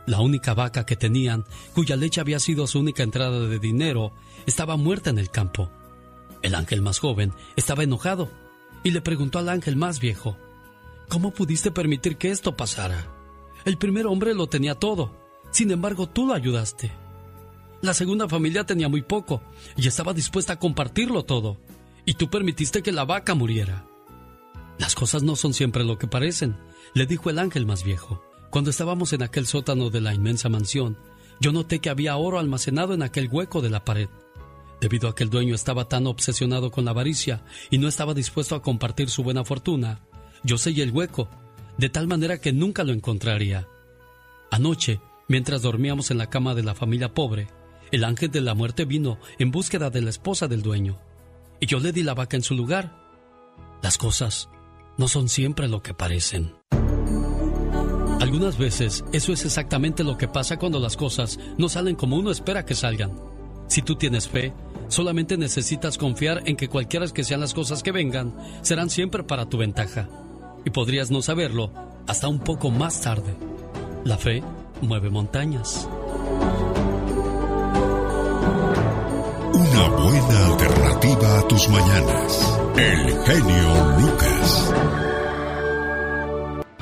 La 0.05 0.21
única 0.21 0.53
vaca 0.53 0.85
que 0.85 0.95
tenían, 0.95 1.45
cuya 1.73 1.95
leche 1.95 2.21
había 2.21 2.39
sido 2.39 2.67
su 2.67 2.79
única 2.79 3.01
entrada 3.01 3.39
de 3.47 3.59
dinero, 3.59 4.13
estaba 4.45 4.77
muerta 4.77 5.09
en 5.09 5.17
el 5.17 5.31
campo. 5.31 5.71
El 6.43 6.53
ángel 6.53 6.83
más 6.83 6.99
joven 6.99 7.33
estaba 7.55 7.83
enojado 7.83 8.29
y 8.83 8.91
le 8.91 9.01
preguntó 9.01 9.39
al 9.39 9.49
ángel 9.49 9.75
más 9.75 9.99
viejo, 9.99 10.37
¿Cómo 11.09 11.31
pudiste 11.31 11.71
permitir 11.71 12.17
que 12.17 12.31
esto 12.31 12.55
pasara? 12.55 13.07
El 13.63 13.77
primer 13.77 14.07
hombre 14.07 14.33
lo 14.33 14.47
tenía 14.47 14.75
todo, 14.75 15.15
sin 15.51 15.71
embargo 15.71 16.07
tú 16.07 16.27
lo 16.27 16.33
ayudaste. 16.33 16.91
La 17.85 17.93
segunda 17.93 18.27
familia 18.27 18.63
tenía 18.63 18.89
muy 18.89 19.03
poco 19.03 19.43
y 19.77 19.87
estaba 19.87 20.15
dispuesta 20.15 20.53
a 20.53 20.59
compartirlo 20.59 21.23
todo, 21.23 21.59
y 22.03 22.15
tú 22.15 22.31
permitiste 22.31 22.81
que 22.81 22.91
la 22.91 23.05
vaca 23.05 23.35
muriera. 23.35 23.85
Las 24.79 24.95
cosas 24.95 25.21
no 25.21 25.35
son 25.35 25.53
siempre 25.53 25.83
lo 25.83 25.99
que 25.99 26.07
parecen, 26.07 26.57
le 26.95 27.05
dijo 27.05 27.29
el 27.29 27.37
ángel 27.37 27.67
más 27.67 27.83
viejo. 27.83 28.23
Cuando 28.49 28.71
estábamos 28.71 29.13
en 29.13 29.21
aquel 29.21 29.45
sótano 29.45 29.91
de 29.91 30.01
la 30.01 30.15
inmensa 30.15 30.49
mansión, 30.49 30.97
yo 31.39 31.51
noté 31.51 31.77
que 31.77 31.91
había 31.91 32.17
oro 32.17 32.39
almacenado 32.39 32.95
en 32.95 33.03
aquel 33.03 33.29
hueco 33.31 33.61
de 33.61 33.69
la 33.69 33.85
pared. 33.85 34.09
Debido 34.81 35.07
a 35.07 35.13
que 35.13 35.23
el 35.23 35.29
dueño 35.29 35.53
estaba 35.53 35.87
tan 35.87 36.07
obsesionado 36.07 36.71
con 36.71 36.85
la 36.85 36.91
avaricia 36.91 37.43
y 37.69 37.77
no 37.77 37.87
estaba 37.87 38.15
dispuesto 38.15 38.55
a 38.55 38.63
compartir 38.63 39.11
su 39.11 39.21
buena 39.21 39.43
fortuna, 39.43 39.99
yo 40.43 40.57
sellé 40.57 40.81
el 40.81 40.91
hueco, 40.91 41.29
de 41.77 41.89
tal 41.89 42.07
manera 42.07 42.41
que 42.41 42.51
nunca 42.51 42.83
lo 42.83 42.93
encontraría. 42.93 43.67
Anoche, 44.49 45.01
mientras 45.27 45.61
dormíamos 45.61 46.09
en 46.09 46.17
la 46.17 46.31
cama 46.31 46.55
de 46.55 46.63
la 46.63 46.73
familia 46.73 47.13
pobre, 47.13 47.47
el 47.91 48.03
ángel 48.03 48.31
de 48.31 48.41
la 48.41 48.53
muerte 48.53 48.85
vino 48.85 49.19
en 49.39 49.51
búsqueda 49.51 49.89
de 49.89 50.01
la 50.01 50.09
esposa 50.09 50.47
del 50.47 50.61
dueño, 50.61 50.99
y 51.59 51.65
yo 51.65 51.79
le 51.79 51.91
di 51.91 52.03
la 52.03 52.13
vaca 52.13 52.37
en 52.37 52.43
su 52.43 52.55
lugar. 52.55 52.95
Las 53.81 53.97
cosas 53.97 54.49
no 54.97 55.07
son 55.07 55.29
siempre 55.29 55.67
lo 55.67 55.81
que 55.81 55.93
parecen. 55.93 56.55
Algunas 58.21 58.57
veces 58.57 59.03
eso 59.11 59.33
es 59.33 59.45
exactamente 59.45 60.03
lo 60.03 60.17
que 60.17 60.27
pasa 60.27 60.57
cuando 60.57 60.79
las 60.79 60.97
cosas 60.97 61.39
no 61.57 61.69
salen 61.69 61.95
como 61.95 62.15
uno 62.15 62.31
espera 62.31 62.65
que 62.65 62.73
salgan. 62.73 63.13
Si 63.67 63.81
tú 63.81 63.95
tienes 63.95 64.27
fe, 64.27 64.53
solamente 64.87 65.37
necesitas 65.37 65.97
confiar 65.97 66.41
en 66.45 66.55
que 66.55 66.69
cualquiera 66.69 67.07
que 67.07 67.23
sean 67.23 67.41
las 67.41 67.53
cosas 67.53 67.83
que 67.83 67.91
vengan, 67.91 68.35
serán 68.61 68.89
siempre 68.89 69.23
para 69.23 69.47
tu 69.47 69.57
ventaja. 69.57 70.09
Y 70.65 70.69
podrías 70.69 71.11
no 71.11 71.21
saberlo 71.21 71.71
hasta 72.07 72.27
un 72.27 72.39
poco 72.39 72.71
más 72.71 73.01
tarde. 73.01 73.35
La 74.03 74.17
fe 74.17 74.43
mueve 74.81 75.09
montañas. 75.09 75.87
Una 79.75 79.89
buena 79.89 80.45
alternativa 80.45 81.39
a 81.39 81.47
tus 81.49 81.67
mañanas. 81.67 82.59
El 82.77 83.23
genio 83.25 83.97
Lucas. 83.99 84.73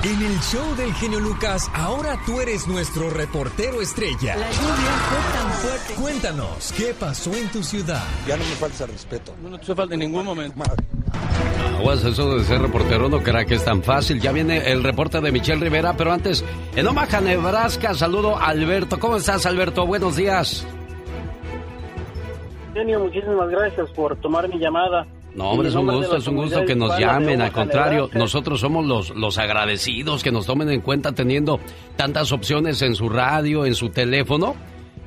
En 0.04 0.22
el 0.22 0.38
show 0.38 0.76
del 0.76 0.94
genio 0.94 1.18
Lucas, 1.18 1.68
ahora 1.74 2.16
tú 2.24 2.40
eres 2.40 2.68
nuestro 2.68 3.10
reportero 3.10 3.82
estrella. 3.82 4.36
La 4.36 4.48
lluvia 4.48 4.92
fue 5.08 5.40
tan 5.40 5.52
fuerte. 5.54 5.94
Cuéntanos, 5.94 6.72
¿qué 6.76 6.94
pasó 6.94 7.34
en 7.34 7.48
tu 7.48 7.64
ciudad? 7.64 8.04
Ya 8.28 8.36
no 8.36 8.44
me 8.44 8.54
falta 8.54 8.86
respeto. 8.86 9.34
No, 9.42 9.48
no 9.48 9.58
te 9.58 9.74
falta 9.74 9.94
en 9.94 10.00
ningún 10.00 10.24
momento. 10.24 10.62
Aguas, 11.76 12.04
eso 12.04 12.36
de 12.36 12.44
ser 12.44 12.62
reportero 12.62 13.08
no 13.08 13.20
crea 13.24 13.44
que 13.44 13.56
es 13.56 13.64
tan 13.64 13.82
fácil. 13.82 14.20
Ya 14.20 14.30
viene 14.30 14.70
el 14.70 14.84
reporte 14.84 15.20
de 15.20 15.32
Michelle 15.32 15.60
Rivera, 15.60 15.96
pero 15.96 16.12
antes, 16.12 16.44
en 16.76 16.86
Omaha, 16.86 17.20
Nebraska, 17.20 17.94
saludo 17.94 18.36
a 18.36 18.46
Alberto. 18.46 19.00
¿Cómo 19.00 19.16
estás, 19.16 19.46
Alberto? 19.46 19.84
Buenos 19.84 20.14
días. 20.14 20.64
Genio, 22.74 23.00
muchísimas 23.00 23.48
gracias 23.48 23.90
por 23.92 24.16
tomar 24.16 24.48
mi 24.48 24.58
llamada. 24.58 25.06
No, 25.34 25.50
hombre, 25.50 25.68
es 25.68 25.74
un 25.74 25.86
gusto, 25.86 26.16
es 26.16 26.26
un 26.28 26.36
gusto 26.36 26.64
que 26.64 26.76
nos 26.76 26.98
llamen. 26.98 27.40
Al 27.40 27.52
contrario, 27.52 28.08
nosotros 28.12 28.60
somos 28.60 28.84
los, 28.84 29.10
los 29.16 29.38
agradecidos 29.38 30.22
que 30.22 30.30
nos 30.30 30.46
tomen 30.46 30.70
en 30.70 30.80
cuenta 30.80 31.12
teniendo 31.12 31.58
tantas 31.96 32.30
opciones 32.32 32.82
en 32.82 32.94
su 32.94 33.08
radio, 33.08 33.64
en 33.64 33.74
su 33.74 33.90
teléfono 33.90 34.54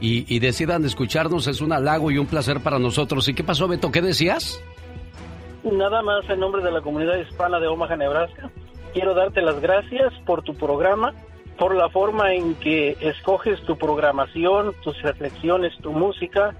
y, 0.02 0.34
y 0.34 0.40
decidan 0.40 0.84
escucharnos. 0.84 1.48
Es 1.48 1.62
un 1.62 1.72
halago 1.72 2.12
y 2.12 2.18
un 2.18 2.26
placer 2.26 2.62
para 2.62 2.80
nosotros. 2.80 3.28
¿Y 3.30 3.34
qué 3.34 3.44
pasó, 3.44 3.68
Beto? 3.68 3.92
¿Qué 3.92 4.02
decías? 4.02 4.62
Nada 5.64 6.02
más 6.02 6.30
en 6.30 6.40
nombre 6.40 6.62
de 6.62 6.72
la 6.72 6.82
comunidad 6.82 7.18
hispana 7.18 7.60
de 7.60 7.68
Omaha, 7.68 7.96
Nebraska, 7.96 8.50
quiero 8.94 9.14
darte 9.14 9.42
las 9.42 9.60
gracias 9.60 10.14
por 10.26 10.42
tu 10.42 10.56
programa, 10.56 11.14
por 11.58 11.76
la 11.76 11.90
forma 11.90 12.34
en 12.34 12.56
que 12.56 12.98
escoges 13.02 13.62
tu 13.64 13.78
programación, 13.78 14.74
tus 14.84 15.02
reflexiones, 15.02 15.74
tu 15.82 15.92
música, 15.92 16.56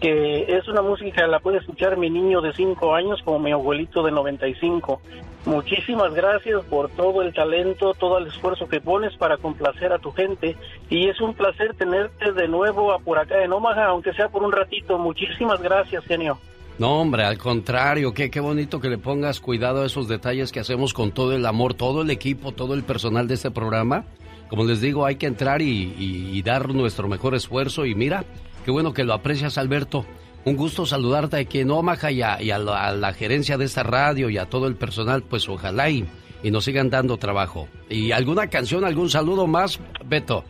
que 0.00 0.56
es 0.56 0.66
una 0.66 0.80
música 0.80 1.26
la 1.26 1.40
puede 1.40 1.58
escuchar 1.58 1.98
mi 1.98 2.08
niño 2.08 2.40
de 2.40 2.54
5 2.54 2.94
años 2.94 3.20
como 3.22 3.38
mi 3.38 3.52
abuelito 3.52 4.02
de 4.02 4.10
95. 4.10 5.00
Muchísimas 5.44 6.14
gracias 6.14 6.64
por 6.64 6.90
todo 6.90 7.22
el 7.22 7.34
talento, 7.34 7.92
todo 7.94 8.18
el 8.18 8.26
esfuerzo 8.26 8.66
que 8.66 8.80
pones 8.80 9.14
para 9.16 9.36
complacer 9.36 9.92
a 9.92 9.98
tu 9.98 10.10
gente 10.12 10.56
y 10.88 11.08
es 11.08 11.20
un 11.20 11.34
placer 11.34 11.74
tenerte 11.74 12.32
de 12.32 12.48
nuevo 12.48 12.98
por 13.04 13.18
acá 13.18 13.44
en 13.44 13.52
Omaha, 13.52 13.86
aunque 13.86 14.12
sea 14.14 14.28
por 14.28 14.42
un 14.42 14.52
ratito. 14.52 14.98
Muchísimas 14.98 15.60
gracias, 15.60 16.04
genio. 16.04 16.38
No, 16.78 17.00
hombre, 17.00 17.24
al 17.24 17.36
contrario, 17.36 18.14
qué, 18.14 18.30
qué 18.30 18.40
bonito 18.40 18.80
que 18.80 18.88
le 18.88 18.96
pongas 18.96 19.40
cuidado 19.40 19.82
a 19.82 19.86
esos 19.86 20.08
detalles 20.08 20.50
que 20.50 20.60
hacemos 20.60 20.94
con 20.94 21.12
todo 21.12 21.36
el 21.36 21.44
amor, 21.44 21.74
todo 21.74 22.02
el 22.02 22.10
equipo, 22.10 22.52
todo 22.52 22.72
el 22.72 22.84
personal 22.84 23.28
de 23.28 23.34
este 23.34 23.50
programa. 23.50 24.04
Como 24.48 24.64
les 24.64 24.80
digo, 24.80 25.04
hay 25.04 25.16
que 25.16 25.26
entrar 25.26 25.60
y 25.62 26.42
dar 26.42 26.70
nuestro 26.74 27.06
mejor 27.06 27.34
esfuerzo 27.34 27.86
y 27.86 27.94
mira, 27.94 28.24
Qué 28.64 28.70
bueno 28.70 28.92
que 28.92 29.04
lo 29.04 29.14
aprecias, 29.14 29.58
Alberto. 29.58 30.04
Un 30.44 30.56
gusto 30.56 30.86
saludarte 30.86 31.36
aquí 31.36 31.60
en 31.60 31.70
Omaha 31.70 32.10
y, 32.10 32.22
a, 32.22 32.58
la, 32.58 33.12
gerencia 33.12 33.58
de 33.58 33.66
esta 33.66 33.82
radio 33.82 34.30
y 34.30 34.38
a 34.38 34.46
todo 34.46 34.66
el 34.66 34.74
personal, 34.74 35.22
pues 35.22 35.48
ojalá 35.48 35.90
y, 35.90 36.06
y, 36.42 36.50
nos 36.50 36.64
sigan 36.64 36.88
dando 36.88 37.18
trabajo. 37.18 37.68
¿Y 37.88 38.12
alguna 38.12 38.48
canción, 38.48 38.84
algún 38.84 39.10
saludo 39.10 39.46
más, 39.46 39.78
Beto? 40.06 40.44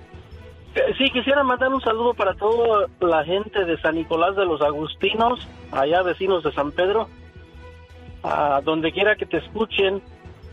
Eh, 0.74 0.94
sí, 0.96 1.10
quisiera 1.10 1.42
mandar 1.42 1.72
un 1.74 1.80
saludo 1.80 2.14
para 2.14 2.34
toda 2.34 2.86
la 3.00 3.24
gente 3.24 3.64
de 3.64 3.76
San 3.80 3.96
Nicolás 3.96 4.36
de 4.36 4.44
los 4.44 4.62
Agustinos, 4.62 5.46
allá 5.72 6.02
vecinos 6.02 6.44
de 6.44 6.52
San 6.52 6.70
Pedro, 6.70 7.08
a 8.22 8.60
donde 8.64 8.92
quiera 8.92 9.16
que 9.16 9.26
te 9.26 9.38
escuchen, 9.38 10.00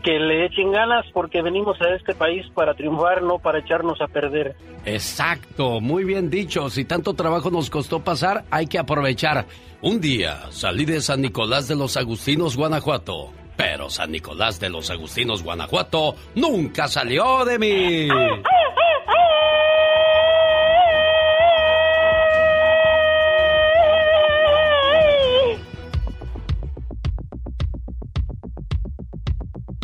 que 0.08 0.18
le 0.18 0.46
echen 0.46 0.72
ganas 0.72 1.04
porque 1.12 1.42
venimos 1.42 1.76
a 1.82 1.94
este 1.94 2.14
país 2.14 2.46
para 2.54 2.72
triunfar, 2.72 3.22
no 3.22 3.38
para 3.38 3.58
echarnos 3.58 4.00
a 4.00 4.06
perder. 4.06 4.56
Exacto, 4.86 5.82
muy 5.82 6.04
bien 6.04 6.30
dicho. 6.30 6.70
Si 6.70 6.86
tanto 6.86 7.12
trabajo 7.12 7.50
nos 7.50 7.68
costó 7.68 8.02
pasar, 8.02 8.46
hay 8.50 8.66
que 8.68 8.78
aprovechar. 8.78 9.44
Un 9.82 10.00
día 10.00 10.50
salí 10.50 10.86
de 10.86 11.02
San 11.02 11.20
Nicolás 11.20 11.68
de 11.68 11.76
los 11.76 11.98
Agustinos, 11.98 12.56
Guanajuato. 12.56 13.34
Pero 13.54 13.90
San 13.90 14.10
Nicolás 14.10 14.58
de 14.58 14.70
los 14.70 14.88
Agustinos, 14.88 15.42
Guanajuato, 15.42 16.14
nunca 16.36 16.88
salió 16.88 17.44
de 17.44 17.58
mí. 17.58 18.08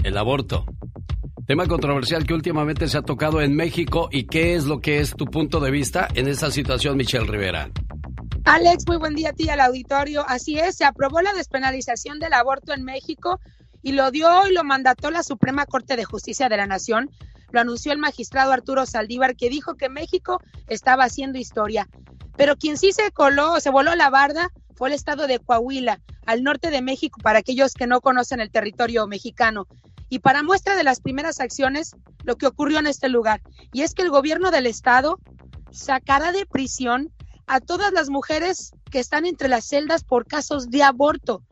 El 0.05 0.19
aborto. 0.19 0.67
Tema 1.47 1.67
controversial 1.67 2.27
que 2.27 2.35
últimamente 2.35 2.89
se 2.89 2.99
ha 2.99 3.03
tocado 3.03 3.41
en 3.41 3.57
México 3.57 4.11
y 4.13 4.27
qué 4.27 4.55
es 4.55 4.67
lo 4.67 4.83
que 4.83 5.01
es 5.01 5.17
tu 5.17 5.25
punto 5.25 5.61
de 5.61 5.71
vista 5.71 6.09
en 6.15 6.29
esta 6.29 6.51
situación, 6.51 6.99
Michelle 6.99 7.27
Rivera. 7.27 7.71
Alex, 8.45 8.85
muy 8.87 8.99
buen 8.99 9.15
día 9.15 9.31
a 9.31 9.33
ti 9.33 9.49
al 9.49 9.61
auditorio. 9.61 10.23
Así 10.29 10.59
es, 10.59 10.77
se 10.77 10.85
aprobó 10.85 11.23
la 11.23 11.33
despenalización 11.33 12.19
del 12.19 12.35
aborto 12.35 12.75
en 12.75 12.85
México 12.85 13.41
y 13.83 13.93
lo 13.93 14.11
dio 14.11 14.29
y 14.47 14.53
lo 14.53 14.63
mandató 14.63 15.11
la 15.11 15.23
Suprema 15.23 15.65
Corte 15.65 15.97
de 15.97 16.05
Justicia 16.05 16.51
de 16.51 16.59
la 16.59 16.67
Nación. 16.67 17.09
Lo 17.51 17.61
anunció 17.61 17.91
el 17.91 17.99
magistrado 17.99 18.53
Arturo 18.53 18.85
Saldívar, 18.85 19.37
que 19.37 19.49
dijo 19.49 19.75
que 19.75 19.89
México 19.89 20.39
estaba 20.67 21.05
haciendo 21.05 21.39
historia. 21.39 21.89
Pero 22.37 22.57
quien 22.57 22.77
sí 22.77 22.93
se 22.93 23.11
coló, 23.11 23.59
se 23.59 23.71
voló 23.71 23.95
la 23.95 24.11
barda, 24.11 24.51
fue 24.75 24.89
el 24.89 24.95
estado 24.95 25.27
de 25.27 25.39
Coahuila, 25.39 26.03
al 26.27 26.43
norte 26.43 26.71
de 26.71 26.83
México, 26.83 27.19
para 27.23 27.39
aquellos 27.39 27.73
que 27.73 27.87
no 27.87 28.03
conocen 28.03 28.41
el 28.41 28.51
territorio 28.51 29.07
mexicano. 29.07 29.67
Y 30.15 30.21
para 30.21 30.45
muestra 30.45 30.77
de 30.77 30.85
las 30.85 31.01
primeras 31.01 31.41
acciones, 31.41 31.97
lo 32.23 32.37
que 32.37 32.47
ocurrió 32.47 32.79
en 32.79 32.87
este 32.87 33.09
lugar, 33.09 33.43
y 33.73 33.83
es 33.83 33.95
que 33.95 34.03
el 34.03 34.11
gobierno 34.11 34.53
del 34.53 34.69
estado 34.69 35.19
sacará 35.73 36.31
de 36.31 36.47
prisión 36.47 37.13
a 37.49 37.59
todas 37.59 37.93
las 37.93 38.11
mujeres 38.11 38.71
que 38.93 39.01
están 39.01 39.27
entre 39.27 39.49
las 39.49 39.65
celdas 39.65 40.05
por 40.05 40.25
casos 40.29 40.71
de 40.71 40.85
aborto. 40.85 41.43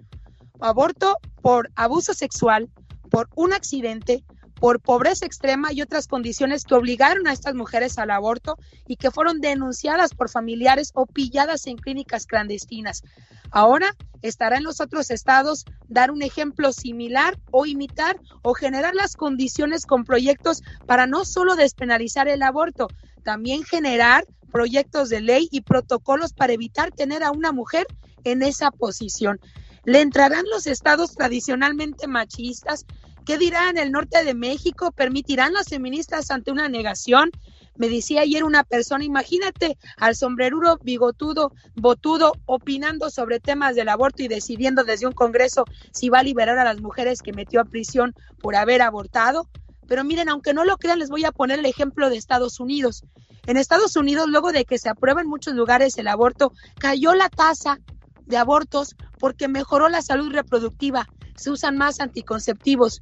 Aborto 0.61 1.16
por 1.40 1.72
abuso 1.75 2.14
sexual, 2.14 2.70
por 3.11 3.29
un 3.35 3.53
accidente, 3.53 4.22
por 4.62 4.79
pobreza 4.79 5.27
extrema 5.27 5.72
y 5.72 5.83
otras 5.83 6.07
condiciones 6.07 6.62
que 6.62 6.77
obligaron 6.77 7.27
a 7.27 7.33
estas 7.33 7.57
mujeres 7.57 7.98
al 7.98 8.12
aborto 8.12 8.59
y 8.87 8.94
que 8.94 9.11
fueron 9.11 9.40
denunciadas 9.40 10.14
por 10.14 10.29
familiares 10.29 10.92
o 10.94 11.07
pilladas 11.07 11.66
en 11.66 11.77
clínicas 11.77 12.27
clandestinas. 12.27 13.03
Ahora 13.51 13.96
estará 14.22 14.59
en 14.59 14.62
los 14.62 14.81
otros 14.81 15.11
estados 15.11 15.64
dar 15.88 16.12
un 16.12 16.22
ejemplo 16.22 16.72
similar 16.72 17.40
o 17.51 17.66
imitar 17.66 18.20
o 18.42 18.55
generar 18.55 18.94
las 18.94 19.16
condiciones 19.16 19.85
con 19.85 20.05
proyectos 20.05 20.62
para 20.87 21.09
no 21.09 21.25
solo 21.25 21.57
despenalizar 21.57 22.29
el 22.29 22.44
aborto, 22.44 22.87
también 23.25 23.64
generar 23.64 24.29
proyectos 24.53 25.09
de 25.09 25.22
ley 25.22 25.48
y 25.51 25.62
protocolos 25.62 26.35
para 26.35 26.53
evitar 26.53 26.92
tener 26.92 27.25
a 27.25 27.33
una 27.33 27.51
mujer 27.51 27.88
en 28.22 28.42
esa 28.42 28.70
posición. 28.70 29.40
Le 29.85 30.03
entrarán 30.03 30.44
los 30.53 30.68
estados 30.68 31.16
tradicionalmente 31.16 32.07
machistas 32.07 32.87
¿Qué 33.25 33.39
dirán 33.39 33.79
el 33.79 33.93
norte 33.93 34.25
de 34.25 34.35
México? 34.35 34.91
¿Permitirán 34.91 35.53
las 35.53 35.69
feministas 35.69 36.31
ante 36.33 36.51
una 36.51 36.69
negación? 36.69 37.31
Me 37.77 37.89
decía 37.89 38.23
ayer 38.23 38.43
una 38.43 38.65
persona, 38.65 39.05
imagínate 39.05 39.79
al 39.97 40.17
sombreruro 40.17 40.79
bigotudo, 40.83 41.53
botudo, 41.77 42.33
opinando 42.47 43.11
sobre 43.11 43.39
temas 43.39 43.77
del 43.77 43.89
aborto 43.89 44.25
y 44.25 44.29
decidiendo 44.29 44.83
desde 44.83 45.07
un 45.07 45.13
Congreso 45.13 45.65
si 45.93 46.09
va 46.09 46.19
a 46.19 46.25
liberar 46.25 46.59
a 46.59 46.65
las 46.65 46.81
mujeres 46.81 47.23
que 47.23 47.33
metió 47.33 47.61
a 47.61 47.65
prisión 47.65 48.13
por 48.41 48.57
haber 48.57 48.83
abortado. 48.83 49.49
Pero 49.87 50.03
miren, 50.03 50.29
aunque 50.29 50.53
no 50.53 50.65
lo 50.65 50.77
crean, 50.77 50.99
les 50.99 51.09
voy 51.09 51.25
a 51.25 51.33
poner 51.33 51.61
el 51.61 51.67
ejemplo 51.67 52.11
de 52.11 52.17
Estados 52.17 52.59
Unidos. 52.59 53.05
En 53.47 53.57
Estados 53.57 53.95
Unidos, 53.95 54.29
luego 54.29 54.51
de 54.51 54.65
que 54.65 54.79
se 54.79 54.89
aprueba 54.89 55.21
en 55.21 55.29
muchos 55.29 55.55
lugares 55.55 55.97
el 55.97 56.09
aborto, 56.09 56.53
cayó 56.79 57.15
la 57.15 57.29
tasa 57.29 57.79
de 58.27 58.37
abortos 58.37 58.97
porque 59.19 59.49
mejoró 59.49 59.89
la 59.89 60.03
salud 60.03 60.33
reproductiva, 60.33 61.09
se 61.37 61.51
usan 61.51 61.77
más 61.77 62.01
anticonceptivos, 62.01 63.01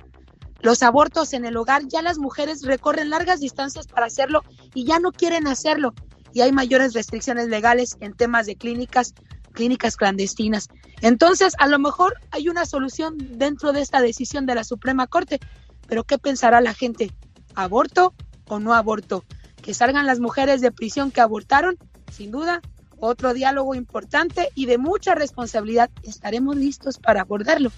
los 0.63 0.83
abortos 0.83 1.33
en 1.33 1.45
el 1.45 1.57
hogar, 1.57 1.83
ya 1.89 2.03
las 2.03 2.19
mujeres 2.19 2.63
recorren 2.63 3.11
largas 3.11 3.41
distancias 3.41 3.87
para 3.87 4.07
hacerlo 4.07 4.43
y 4.75 4.85
ya 4.85 4.99
no 4.99 5.11
quieren 5.11 5.47
hacerlo. 5.47 5.95
Y 6.33 6.43
hay 6.43 6.53
mayores 6.53 6.93
restricciones 6.93 7.49
legales 7.49 7.97
en 8.01 8.13
temas 8.13 8.47
de 8.47 8.57
clínicas, 8.57 9.15
clínicas 9.53 9.97
clandestinas. 9.97 10.69
Entonces, 11.01 11.55
a 11.59 11.67
lo 11.67 11.79
mejor 11.79 12.15
hay 12.31 12.49
una 12.49 12.67
solución 12.67 13.17
dentro 13.19 13.73
de 13.73 13.81
esta 13.81 14.01
decisión 14.03 14.45
de 14.47 14.55
la 14.55 14.65
Suprema 14.65 15.07
Corte, 15.07 15.41
pero 15.89 16.05
¿qué 16.05 16.19
pensará 16.19 16.61
la 16.61 16.75
gente? 16.75 17.11
¿Aborto 17.55 18.15
o 18.47 18.59
no 18.59 18.75
aborto? 18.75 19.25
Que 19.63 19.75
salgan 19.75 20.07
las 20.07 20.21
mujeres 20.21 20.61
de 20.61 20.73
prisión 20.73 21.11
que 21.11 21.23
abortaron, 21.23 21.79
sin 22.13 22.31
duda, 22.31 22.61
otro 23.01 23.35
diálogo 23.35 23.75
importante 23.75 24.51
y 24.55 24.67
de 24.67 24.79
mucha 24.79 25.15
responsabilidad. 25.15 25.91
Estaremos 26.03 26.57
listos 26.57 26.99
para 26.99 27.23
abordarlo 27.23 27.71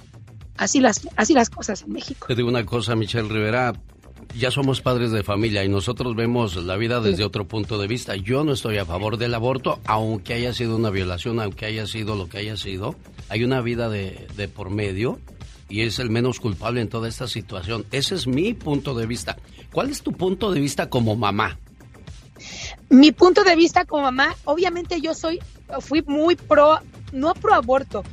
así 0.56 0.80
las, 0.80 1.08
así 1.16 1.35
las 1.35 1.50
cosas 1.50 1.82
en 1.82 1.92
México. 1.92 2.26
Te 2.26 2.35
digo 2.35 2.48
una 2.48 2.64
cosa, 2.64 2.94
Michelle 2.94 3.28
Rivera, 3.28 3.72
ya 4.37 4.50
somos 4.50 4.80
padres 4.80 5.11
de 5.11 5.22
familia 5.22 5.64
y 5.64 5.68
nosotros 5.68 6.14
vemos 6.14 6.56
la 6.56 6.76
vida 6.76 7.00
desde 7.00 7.24
otro 7.24 7.46
punto 7.46 7.78
de 7.78 7.88
vista. 7.88 8.16
Yo 8.16 8.44
no 8.44 8.52
estoy 8.52 8.78
a 8.78 8.87
favor 8.87 9.16
del 9.16 9.35
aborto, 9.35 9.80
aunque 9.85 10.35
haya 10.35 10.52
sido 10.52 10.76
una 10.76 10.90
violación, 10.90 11.40
aunque 11.40 11.66
haya 11.66 11.87
sido 11.87 12.16
lo 12.16 12.28
que 12.28 12.38
haya 12.38 12.56
sido. 12.56 12.94
Hay 13.28 13.44
una 13.44 13.61
vida 13.61 13.88
de, 13.88 14.26
de 14.37 14.48
por 14.48 14.70
medio 14.70 15.18
y 15.68 15.82
es 15.82 15.98
el 15.98 16.11
menos 16.11 16.40
culpable 16.40 16.80
en 16.80 16.88
toda 16.88 17.08
esta 17.08 17.26
situación. 17.26 17.85
Ese 17.90 18.14
es 18.14 18.26
mi 18.26 18.54
punto 18.54 18.94
de 18.94 19.06
vista. 19.06 19.37
¿Cuál 19.72 19.90
es 19.90 20.02
tu 20.02 20.12
punto 20.12 20.52
de 20.52 20.61
vista 20.61 20.88
como 20.88 21.16
mamá? 21.16 21.58
Mi 22.92 23.11
punto 23.11 23.42
de 23.42 23.57
vista 23.57 23.85
como 23.85 24.05
mamá, 24.05 24.35
obviamente 24.44 25.00
yo 25.00 25.14
soy, 25.14 25.40
fui 25.81 26.02
muy 26.02 26.37
pro, 26.37 26.78
no 27.12 27.35
pro 27.35 27.55
aborto, 27.55 28.05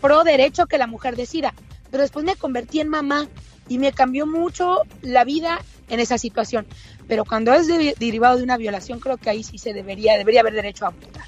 pro 0.00 0.24
derecho 0.24 0.66
que 0.66 0.78
la 0.78 0.86
mujer 0.86 1.16
decida 1.16 1.52
pero 1.92 2.02
después 2.02 2.24
me 2.24 2.34
convertí 2.34 2.80
en 2.80 2.88
mamá 2.88 3.28
y 3.68 3.78
me 3.78 3.92
cambió 3.92 4.26
mucho 4.26 4.78
la 5.02 5.24
vida 5.24 5.60
en 5.88 6.00
esa 6.00 6.16
situación. 6.18 6.66
Pero 7.06 7.24
cuando 7.24 7.52
es 7.52 7.68
derivado 7.68 8.38
de 8.38 8.42
una 8.42 8.56
violación, 8.56 8.98
creo 8.98 9.18
que 9.18 9.28
ahí 9.28 9.44
sí 9.44 9.58
se 9.58 9.74
debería, 9.74 10.16
debería 10.16 10.40
haber 10.40 10.54
derecho 10.54 10.86
a 10.86 10.88
abortar. 10.88 11.26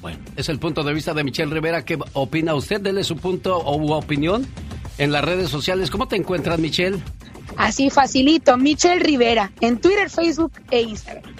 Bueno, 0.00 0.20
es 0.36 0.48
el 0.48 0.60
punto 0.60 0.84
de 0.84 0.94
vista 0.94 1.12
de 1.12 1.24
Michelle 1.24 1.52
Rivera. 1.52 1.84
¿Qué 1.84 1.98
opina 2.12 2.54
usted? 2.54 2.80
Dele 2.80 3.02
su 3.02 3.16
punto 3.16 3.58
o 3.58 3.96
opinión 3.96 4.46
en 4.98 5.10
las 5.10 5.24
redes 5.24 5.50
sociales. 5.50 5.90
¿Cómo 5.90 6.06
te 6.06 6.14
encuentras, 6.14 6.58
Michelle? 6.60 7.02
Así 7.56 7.90
facilito, 7.90 8.56
Michelle 8.56 9.00
Rivera, 9.00 9.50
en 9.60 9.80
Twitter, 9.80 10.08
Facebook 10.08 10.52
e 10.70 10.82
Instagram. 10.82 11.39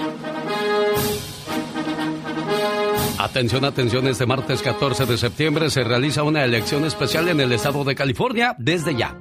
Atención, 3.21 3.65
atención, 3.65 4.07
este 4.07 4.25
martes 4.25 4.63
14 4.63 5.05
de 5.05 5.15
septiembre 5.15 5.69
se 5.69 5.83
realiza 5.83 6.23
una 6.23 6.43
elección 6.43 6.85
especial 6.85 7.29
en 7.29 7.39
el 7.39 7.51
estado 7.51 7.83
de 7.83 7.93
California 7.93 8.55
desde 8.57 8.95
ya. 8.95 9.15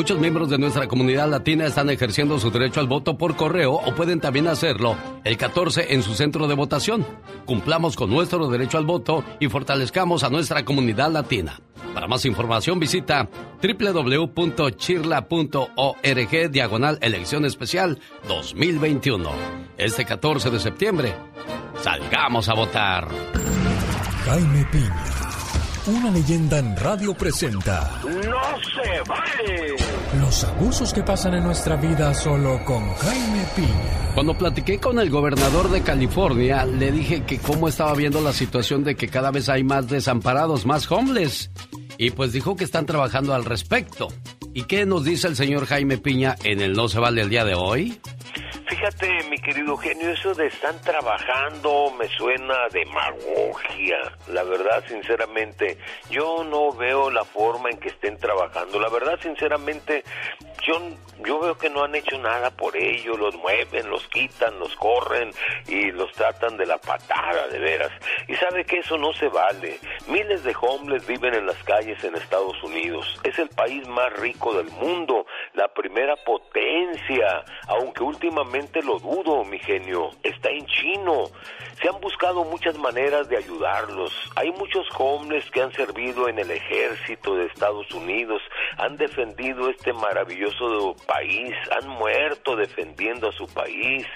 Muchos 0.00 0.18
miembros 0.18 0.48
de 0.48 0.56
nuestra 0.56 0.88
comunidad 0.88 1.28
latina 1.28 1.66
están 1.66 1.90
ejerciendo 1.90 2.40
su 2.40 2.50
derecho 2.50 2.80
al 2.80 2.86
voto 2.86 3.18
por 3.18 3.36
correo 3.36 3.74
o 3.74 3.94
pueden 3.94 4.18
también 4.18 4.48
hacerlo 4.48 4.96
el 5.24 5.36
14 5.36 5.92
en 5.92 6.02
su 6.02 6.14
centro 6.14 6.48
de 6.48 6.54
votación. 6.54 7.06
Cumplamos 7.44 7.96
con 7.96 8.08
nuestro 8.08 8.48
derecho 8.48 8.78
al 8.78 8.86
voto 8.86 9.22
y 9.40 9.48
fortalezcamos 9.48 10.24
a 10.24 10.30
nuestra 10.30 10.64
comunidad 10.64 11.12
latina. 11.12 11.60
Para 11.92 12.06
más 12.06 12.24
información 12.24 12.80
visita 12.80 13.28
www.chirla.org 13.62 16.50
diagonal 16.50 16.98
elección 17.02 17.44
especial 17.44 17.98
2021. 18.26 19.30
Este 19.76 20.06
14 20.06 20.48
de 20.48 20.60
septiembre, 20.60 21.14
salgamos 21.82 22.48
a 22.48 22.54
votar. 22.54 23.06
Jaime 24.24 24.66
Piña 24.72 25.19
una 25.86 26.10
leyenda 26.10 26.58
en 26.58 26.76
radio 26.76 27.14
presenta. 27.14 28.00
¡No 28.04 28.10
se 28.12 29.00
vale! 29.08 29.76
Los 30.18 30.44
abusos 30.44 30.92
que 30.92 31.02
pasan 31.02 31.34
en 31.34 31.44
nuestra 31.44 31.76
vida 31.76 32.12
solo 32.12 32.62
con 32.64 32.92
Jaime 32.94 33.44
Piña. 33.56 34.12
Cuando 34.14 34.36
platiqué 34.36 34.78
con 34.78 34.98
el 34.98 35.08
gobernador 35.08 35.70
de 35.70 35.82
California, 35.82 36.64
le 36.66 36.92
dije 36.92 37.24
que 37.24 37.38
cómo 37.38 37.68
estaba 37.68 37.94
viendo 37.94 38.20
la 38.20 38.32
situación 38.32 38.84
de 38.84 38.94
que 38.94 39.08
cada 39.08 39.30
vez 39.30 39.48
hay 39.48 39.64
más 39.64 39.88
desamparados, 39.88 40.66
más 40.66 40.90
homeless. 40.90 41.50
Y 41.96 42.10
pues 42.10 42.32
dijo 42.32 42.56
que 42.56 42.64
están 42.64 42.86
trabajando 42.86 43.34
al 43.34 43.44
respecto. 43.44 44.08
¿Y 44.52 44.64
qué 44.64 44.84
nos 44.84 45.04
dice 45.04 45.28
el 45.28 45.36
señor 45.36 45.66
Jaime 45.66 45.98
Piña 45.98 46.36
en 46.44 46.60
el 46.60 46.72
No 46.72 46.88
se 46.88 46.98
vale 46.98 47.22
el 47.22 47.30
día 47.30 47.44
de 47.44 47.54
hoy? 47.54 48.00
Fíjate, 48.70 49.24
mi 49.24 49.36
querido 49.36 49.76
genio, 49.76 50.10
eso 50.10 50.32
de 50.32 50.46
están 50.46 50.80
trabajando 50.82 51.92
me 51.98 52.06
suena 52.06 52.68
de 52.68 52.84
demagogia. 52.84 53.98
La 54.28 54.44
verdad, 54.44 54.84
sinceramente, 54.86 55.76
yo 56.08 56.44
no 56.44 56.70
veo 56.70 57.10
la 57.10 57.24
forma 57.24 57.68
en 57.70 57.78
que 57.78 57.88
estén 57.88 58.16
trabajando. 58.16 58.78
La 58.78 58.88
verdad, 58.88 59.18
sinceramente, 59.20 60.04
yo, 60.62 60.80
yo 61.24 61.40
veo 61.40 61.58
que 61.58 61.68
no 61.68 61.82
han 61.82 61.96
hecho 61.96 62.16
nada 62.18 62.52
por 62.52 62.76
ello. 62.76 63.16
Los 63.16 63.34
mueven, 63.34 63.90
los 63.90 64.06
quitan, 64.06 64.56
los 64.60 64.76
corren 64.76 65.32
y 65.66 65.90
los 65.90 66.12
tratan 66.12 66.56
de 66.56 66.66
la 66.66 66.78
patada, 66.78 67.48
de 67.48 67.58
veras. 67.58 67.90
Y 68.28 68.36
sabe 68.36 68.64
que 68.64 68.78
eso 68.78 68.96
no 68.96 69.12
se 69.14 69.26
vale. 69.26 69.80
Miles 70.06 70.44
de 70.44 70.54
hombres 70.60 71.04
viven 71.08 71.34
en 71.34 71.46
las 71.46 71.60
calles 71.64 72.02
en 72.04 72.14
Estados 72.14 72.62
Unidos. 72.62 73.18
Es 73.24 73.36
el 73.40 73.48
país 73.48 73.86
más 73.88 74.12
rico 74.20 74.54
del 74.54 74.70
mundo, 74.70 75.26
la 75.54 75.66
primera 75.74 76.14
potencia, 76.24 77.44
aunque 77.66 78.04
últimamente 78.04 78.59
lo 78.82 78.98
dudo, 78.98 79.44
mi 79.44 79.58
genio. 79.58 80.10
Está 80.22 80.50
en 80.50 80.66
chino. 80.66 81.24
Se 81.80 81.88
han 81.88 82.00
buscado 82.00 82.44
muchas 82.44 82.76
maneras 82.78 83.28
de 83.28 83.38
ayudarlos. 83.38 84.12
Hay 84.36 84.50
muchos 84.52 84.86
hombres 84.98 85.50
que 85.50 85.62
han 85.62 85.72
servido 85.72 86.28
en 86.28 86.38
el 86.38 86.50
ejército 86.50 87.36
de 87.36 87.46
Estados 87.46 87.90
Unidos, 87.92 88.42
han 88.76 88.96
defendido 88.96 89.70
este 89.70 89.92
maravilloso 89.92 90.94
país, 91.06 91.54
han 91.80 91.88
muerto 91.88 92.56
defendiendo 92.56 93.28
a 93.28 93.32
su 93.32 93.46
país, 93.46 94.06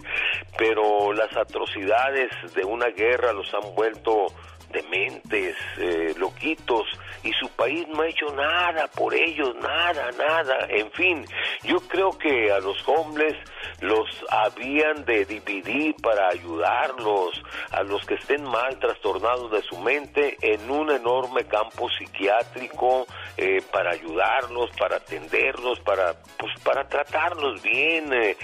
pero 0.59 1.13
las 1.13 1.35
atrocidades 1.37 2.31
de 2.55 2.65
una 2.65 2.89
guerra 2.89 3.33
los 3.33 3.53
han 3.55 3.75
vuelto 3.75 4.27
dementes, 4.75 5.57
eh, 5.79 6.15
loquitos, 6.19 6.87
y 7.23 7.33
su 7.33 7.49
país 7.51 7.87
no 7.89 8.03
ha 8.03 8.09
hecho 8.09 8.27
nada 8.35 8.87
por 8.89 9.15
ellos, 9.15 9.55
nada, 9.57 10.11
nada. 10.19 10.67
En 10.69 10.91
fin, 10.93 11.25
yo 11.63 11.81
creo 11.89 12.11
que 12.19 12.53
a 12.53 12.59
los 12.61 12.87
hombres 12.87 13.35
los 13.81 14.07
habían 14.31 15.05
de 15.05 15.25
dividir 15.25 15.95
para 16.03 16.29
ayudarlos, 16.29 17.43
a 17.71 17.83
los 17.83 18.05
que 18.05 18.15
estén 18.15 18.45
mal, 18.45 18.79
trastornados 18.79 19.51
de 19.51 19.63
su 19.63 19.79
mente, 19.79 20.37
en 20.41 20.71
un 20.71 20.91
enorme 20.91 21.45
campo 21.45 21.89
psiquiátrico 21.91 23.07
eh, 23.37 23.63
para 23.73 23.91
ayudarlos, 23.91 24.71
para 24.79 24.97
atenderlos, 24.97 25.81
para, 25.81 26.15
pues, 26.39 26.53
para 26.63 26.87
tratarlos 26.89 27.63
bien, 27.63 28.13
eh, 28.13 28.37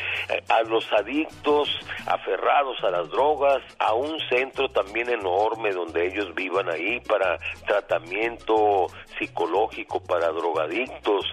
a 0.49 0.63
los 0.63 0.91
adictos, 0.93 1.69
aferrados 2.07 2.77
a 2.83 2.91
las 2.91 3.09
drogas, 3.11 3.63
a 3.79 3.95
un 3.95 4.19
centro 4.29 4.69
también 4.71 5.09
enorme 5.11 5.73
donde 5.73 6.07
ellos 6.07 6.20
ellos 6.21 6.35
vivan 6.35 6.69
ahí 6.69 7.01
para 7.01 7.39
tratamiento 7.67 8.87
psicológico 9.21 10.01
para 10.01 10.33
drogadictos, 10.33 11.27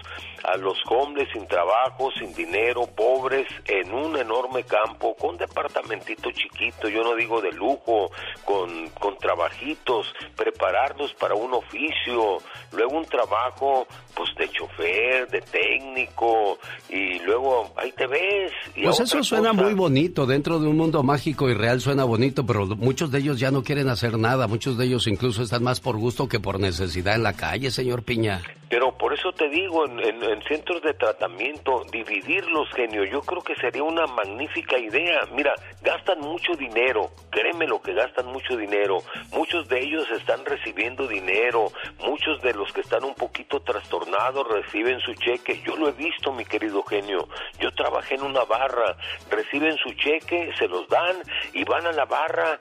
a 0.44 0.56
los 0.56 0.78
hombres 0.90 1.28
sin 1.32 1.46
trabajo, 1.46 2.10
sin 2.18 2.32
dinero, 2.34 2.86
pobres, 2.94 3.46
en 3.66 3.92
un 3.92 4.16
enorme 4.16 4.62
campo, 4.62 5.16
con 5.16 5.36
departamentito 5.36 6.30
chiquito, 6.30 6.88
yo 6.88 7.02
no 7.02 7.16
digo 7.16 7.40
de 7.40 7.52
lujo, 7.52 8.10
con, 8.44 8.88
con 9.00 9.18
trabajitos, 9.18 10.06
prepararlos 10.36 11.12
para 11.14 11.34
un 11.34 11.52
oficio, 11.54 12.38
luego 12.72 12.98
un 12.98 13.04
trabajo 13.06 13.86
pues 14.14 14.30
de 14.38 14.48
chofer, 14.50 15.28
de 15.28 15.40
técnico, 15.40 16.58
y 16.88 17.18
luego 17.20 17.72
ahí 17.76 17.92
te 17.92 18.06
ves. 18.06 18.52
Y 18.76 18.84
pues 18.84 19.00
eso 19.00 19.22
suena 19.22 19.52
muy 19.52 19.74
bonito, 19.74 20.26
dentro 20.26 20.58
de 20.58 20.68
un 20.68 20.76
mundo 20.76 21.02
mágico 21.02 21.48
y 21.48 21.54
real 21.54 21.80
suena 21.80 22.04
bonito, 22.04 22.46
pero 22.46 22.66
muchos 22.66 23.10
de 23.10 23.18
ellos 23.18 23.40
ya 23.40 23.50
no 23.50 23.62
quieren 23.62 23.88
hacer 23.88 24.18
nada, 24.18 24.46
muchos 24.46 24.78
de 24.78 24.86
ellos 24.86 25.06
incluso 25.06 25.42
están 25.42 25.62
más 25.62 25.80
por 25.80 25.96
gusto 25.96 26.28
que 26.28 26.40
por 26.40 26.60
necesidad 26.60 27.16
en 27.16 27.22
la 27.22 27.32
calle, 27.32 27.70
señor 27.78 28.02
Piña. 28.02 28.42
Pero 28.68 28.98
por 28.98 29.14
eso 29.14 29.32
te 29.32 29.48
digo, 29.48 29.86
en, 29.86 30.00
en, 30.00 30.42
centros 30.42 30.82
de 30.82 30.92
tratamiento, 30.92 31.84
dividirlos, 31.90 32.68
genio, 32.74 33.04
yo 33.04 33.22
creo 33.22 33.40
que 33.40 33.54
sería 33.54 33.82
una 33.82 34.06
magnífica 34.06 34.76
idea. 34.76 35.20
Mira, 35.32 35.54
gastan 35.80 36.20
mucho 36.20 36.52
dinero, 36.54 37.10
créeme 37.30 37.66
lo 37.66 37.80
que 37.80 37.94
gastan 37.94 38.26
mucho 38.26 38.56
dinero. 38.56 38.98
Muchos 39.32 39.68
de 39.68 39.80
ellos 39.80 40.06
están 40.10 40.44
recibiendo 40.44 41.06
dinero, 41.06 41.72
muchos 42.04 42.42
de 42.42 42.52
los 42.52 42.70
que 42.72 42.82
están 42.82 43.04
un 43.04 43.14
poquito 43.14 43.60
trastornados 43.60 44.46
reciben 44.48 45.00
su 45.00 45.14
cheque. 45.14 45.62
Yo 45.64 45.76
lo 45.76 45.88
he 45.88 45.92
visto, 45.92 46.32
mi 46.32 46.44
querido 46.44 46.82
genio. 46.82 47.28
Yo 47.60 47.72
trabajé 47.72 48.16
en 48.16 48.24
una 48.24 48.44
barra, 48.44 48.96
reciben 49.30 49.76
su 49.78 49.92
cheque, 49.92 50.50
se 50.58 50.66
los 50.68 50.86
dan 50.88 51.16
y 51.54 51.64
van 51.64 51.86
a 51.86 51.92
la 51.92 52.04
barra 52.04 52.58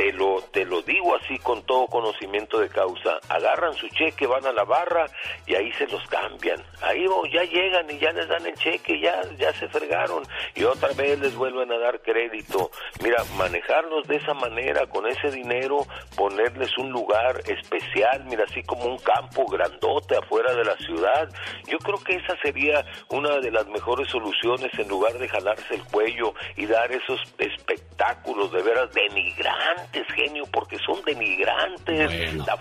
te 0.00 0.14
lo, 0.14 0.40
te 0.50 0.64
lo 0.64 0.80
digo 0.80 1.14
así 1.14 1.38
con 1.40 1.62
todo 1.64 1.86
conocimiento 1.86 2.58
de 2.58 2.70
causa. 2.70 3.20
Agarran 3.28 3.74
su 3.74 3.86
cheque, 3.88 4.26
van 4.26 4.46
a 4.46 4.52
la 4.52 4.64
barra 4.64 5.04
y 5.46 5.54
ahí 5.54 5.70
se 5.72 5.86
los 5.88 6.02
cambian. 6.08 6.64
Ahí 6.80 7.04
oh, 7.06 7.26
ya 7.26 7.44
llegan 7.44 7.90
y 7.90 7.98
ya 7.98 8.10
les 8.12 8.26
dan 8.26 8.46
el 8.46 8.54
cheque, 8.54 8.98
ya, 8.98 9.20
ya 9.38 9.52
se 9.52 9.68
fregaron 9.68 10.22
y 10.54 10.64
otra 10.64 10.88
vez 10.94 11.20
les 11.20 11.34
vuelven 11.34 11.70
a 11.70 11.76
dar 11.76 12.00
crédito. 12.00 12.70
Mira, 13.02 13.22
manejarlos 13.36 14.08
de 14.08 14.16
esa 14.16 14.32
manera, 14.32 14.86
con 14.86 15.06
ese 15.06 15.30
dinero, 15.30 15.86
ponerles 16.16 16.70
un 16.78 16.90
lugar 16.92 17.38
especial, 17.44 18.24
mira, 18.24 18.44
así 18.44 18.62
como 18.62 18.86
un 18.86 18.98
campo 19.00 19.44
grandote 19.48 20.16
afuera 20.16 20.54
de 20.54 20.64
la 20.64 20.78
ciudad. 20.78 21.28
Yo 21.66 21.76
creo 21.76 22.02
que 22.02 22.14
esa 22.14 22.38
sería 22.42 22.86
una 23.10 23.38
de 23.40 23.50
las 23.50 23.66
mejores 23.66 24.08
soluciones 24.08 24.72
en 24.78 24.88
lugar 24.88 25.12
de 25.18 25.28
jalarse 25.28 25.74
el 25.74 25.84
cuello 25.84 26.32
y 26.56 26.64
dar 26.64 26.90
esos 26.90 27.20
espectáculos 27.36 28.50
de 28.50 28.62
veras 28.62 28.90
denigrantes 28.94 29.89
genio, 30.14 30.44
porque 30.52 30.78
son 30.78 31.02
denigrantes. 31.04 32.34
La, 32.36 32.58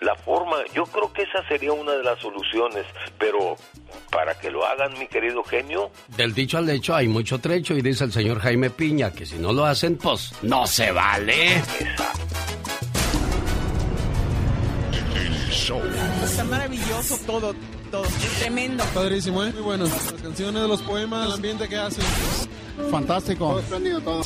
la 0.00 0.14
forma, 0.16 0.56
yo 0.74 0.84
creo 0.84 1.12
que 1.12 1.22
esa 1.22 1.46
sería 1.48 1.72
una 1.72 1.92
de 1.92 2.02
las 2.02 2.18
soluciones, 2.20 2.84
pero 3.18 3.56
para 4.10 4.38
que 4.38 4.50
lo 4.50 4.64
hagan, 4.66 4.98
mi 4.98 5.06
querido 5.06 5.42
genio. 5.44 5.90
Del 6.16 6.34
dicho 6.34 6.58
al 6.58 6.68
hecho 6.68 6.94
hay 6.94 7.08
mucho 7.08 7.38
trecho 7.38 7.74
y 7.74 7.82
dice 7.82 8.04
el 8.04 8.12
señor 8.12 8.40
Jaime 8.40 8.70
Piña 8.70 9.12
que 9.12 9.26
si 9.26 9.36
no 9.36 9.52
lo 9.52 9.64
hacen, 9.64 9.96
pues 9.96 10.32
no 10.42 10.66
se 10.66 10.90
vale. 10.92 11.62
Está 16.24 16.44
maravilloso 16.44 17.18
todo, 17.26 17.54
todo. 17.90 18.04
tremendo. 18.40 18.84
Padrísimo, 18.94 19.44
¿eh? 19.44 19.52
Muy 19.52 19.62
bueno. 19.62 19.84
Las 19.84 20.12
canciones, 20.22 20.62
los 20.62 20.82
poemas, 20.82 21.26
el 21.26 21.32
ambiente 21.32 21.68
que 21.68 21.76
hacen. 21.76 22.04
Fantástico. 22.90 23.62
Todo 23.68 24.00
todo. 24.00 24.22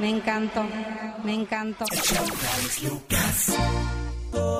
Me 0.00 0.08
encantó, 0.08 0.64
me 1.24 1.34
encantó. 1.34 1.84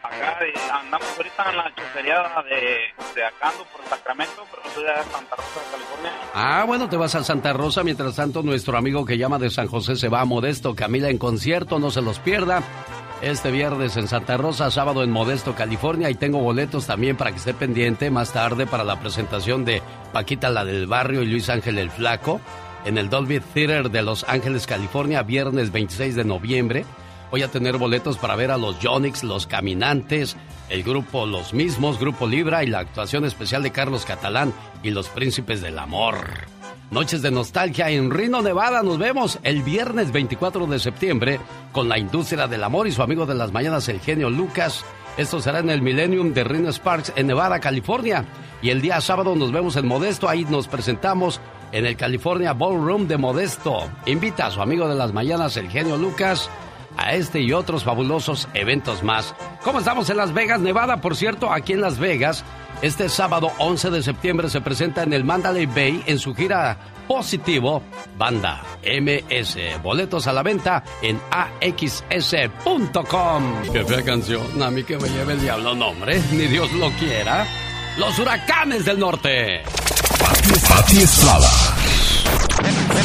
Acá 0.04 0.40
andamos 0.74 1.08
ahorita 1.16 1.50
en 1.50 1.56
la 1.56 1.74
chofería 1.74 2.16
de, 2.44 3.16
de 3.16 3.24
acá, 3.26 3.54
por 3.72 3.86
Sacramento, 3.88 4.46
pero 4.52 4.64
estoy 4.68 4.84
de 4.84 4.90
Santa 5.10 5.36
Rosa, 5.38 5.72
California. 5.72 6.12
Ah, 6.36 6.66
bueno, 6.68 6.90
te 6.90 6.98
vas 6.98 7.16
a 7.16 7.24
Santa 7.24 7.54
Rosa. 7.54 7.82
Mientras 7.82 8.14
tanto, 8.14 8.44
nuestro 8.44 8.78
amigo 8.78 9.06
que 9.06 9.18
llama 9.18 9.40
de 9.40 9.50
San 9.50 9.68
José 9.68 9.96
se 9.96 10.10
va 10.10 10.20
a 10.20 10.26
Modesto. 10.26 10.76
Camila 10.76 11.10
en 11.10 11.18
concierto, 11.18 11.80
no 11.80 11.92
se 11.92 12.02
los 12.02 12.20
pierda. 12.20 12.62
Este 13.22 13.52
viernes 13.52 13.96
en 13.96 14.10
Santa 14.10 14.36
Rosa, 14.36 14.70
sábado 14.70 15.02
en 15.02 15.12
Modesto, 15.12 15.56
California. 15.56 16.10
Y 16.10 16.16
tengo 16.16 16.40
boletos 16.40 16.88
también 16.88 17.16
para 17.16 17.32
que 17.32 17.38
esté 17.38 17.54
pendiente 17.54 18.12
más 18.12 18.34
tarde 18.34 18.68
para 18.68 18.84
la 18.84 19.00
presentación 19.00 19.64
de 19.64 19.82
Paquita 20.12 20.50
la 20.50 20.66
del 20.66 20.88
Barrio 20.88 21.22
y 21.22 21.28
Luis 21.28 21.50
Ángel 21.50 21.78
el 21.78 21.90
Flaco 21.90 22.42
en 22.86 22.98
el 22.98 23.10
Dolby 23.10 23.40
Theater 23.40 23.90
de 23.90 24.02
Los 24.02 24.24
Ángeles, 24.28 24.68
California, 24.68 25.24
viernes 25.24 25.72
26 25.72 26.16
de 26.16 26.24
noviembre. 26.24 26.86
Voy 27.32 27.44
a 27.44 27.52
tener 27.52 27.78
boletos 27.78 28.18
para 28.18 28.36
ver 28.36 28.50
a 28.52 28.58
los 28.58 28.80
Yonix, 28.80 29.24
los 29.24 29.46
Caminantes, 29.46 30.36
el 30.70 30.84
grupo 30.84 31.26
Los 31.26 31.54
Mismos, 31.54 32.00
Grupo 32.00 32.26
Libra 32.26 32.64
y 32.64 32.68
la 32.68 32.80
actuación 32.80 33.26
especial 33.26 33.62
de 33.62 33.72
Carlos 33.72 34.06
Catalán 34.06 34.54
y 34.82 34.90
los 34.90 35.10
Príncipes 35.10 35.62
del 35.62 35.78
Amor. 35.78 36.18
Noches 36.92 37.22
de 37.22 37.30
nostalgia 37.30 37.92
en 37.92 38.10
Reno, 38.10 38.42
Nevada. 38.42 38.82
Nos 38.82 38.98
vemos 38.98 39.38
el 39.44 39.62
viernes 39.62 40.12
24 40.12 40.66
de 40.66 40.80
septiembre 40.80 41.40
con 41.72 41.88
la 41.88 42.00
industria 42.00 42.48
del 42.48 42.64
amor 42.64 42.88
y 42.88 42.92
su 42.92 43.04
amigo 43.04 43.28
de 43.28 43.36
las 43.36 43.52
mañanas, 43.52 43.88
el 43.90 44.00
genio 44.00 44.32
Lucas. 44.32 44.84
Esto 45.16 45.40
será 45.40 45.60
en 45.60 45.70
el 45.70 45.84
Millennium 45.84 46.34
de 46.34 46.44
Reno 46.44 46.72
Sparks 46.72 47.14
en 47.16 47.28
Nevada, 47.28 47.60
California. 47.60 48.26
Y 48.64 48.72
el 48.72 48.82
día 48.82 49.02
sábado 49.02 49.36
nos 49.36 49.52
vemos 49.52 49.76
en 49.76 49.88
Modesto. 49.88 50.28
Ahí 50.28 50.46
nos 50.46 50.68
presentamos 50.68 51.40
en 51.72 51.86
el 51.86 51.96
California 51.96 52.54
Ballroom 52.54 53.08
de 53.08 53.18
Modesto. 53.18 53.90
Invita 54.06 54.48
a 54.48 54.52
su 54.52 54.62
amigo 54.62 54.88
de 54.88 54.96
las 54.96 55.14
mañanas, 55.14 55.58
el 55.58 55.70
genio 55.70 55.98
Lucas, 55.98 56.50
a 56.98 57.14
este 57.14 57.40
y 57.42 57.54
otros 57.54 57.84
fabulosos 57.84 58.48
eventos 58.54 59.04
más. 59.04 59.34
¿Cómo 59.64 59.80
estamos 59.80 60.10
en 60.10 60.18
Las 60.18 60.34
Vegas, 60.34 60.60
Nevada? 60.60 61.02
Por 61.02 61.16
cierto, 61.16 61.52
aquí 61.52 61.74
en 61.74 61.82
Las 61.82 62.00
Vegas, 62.00 62.44
este 62.82 63.10
sábado 63.10 63.52
11 63.58 63.90
de 63.90 64.04
septiembre 64.04 64.50
se 64.50 64.62
presenta 64.62 65.04
en 65.04 65.14
el 65.14 65.24
Mandalay 65.24 65.66
Bay 65.66 66.04
en 66.06 66.20
su 66.20 66.34
gira 66.36 66.78
Positivo 67.08 67.82
Banda 68.18 68.62
MS. 68.84 69.82
Boletos 69.82 70.28
a 70.28 70.34
la 70.34 70.44
venta 70.44 70.84
en 71.02 71.20
axs.com. 71.32 72.34
Qué 73.74 73.84
fea 73.84 74.04
canción, 74.04 74.62
a 74.62 74.70
mí 74.70 74.84
que 74.84 74.98
me 74.98 75.10
lleve 75.10 75.34
el 75.34 75.42
diablo, 75.42 75.74
nombre, 75.74 76.22
ni 76.34 76.46
Dios 76.48 76.72
lo 76.74 76.92
quiera. 76.92 77.48
Los 78.00 78.18
huracanes 78.18 78.86
del 78.86 78.98
norte. 78.98 79.62
Pati 80.70 80.98
Estrada. 81.00 81.50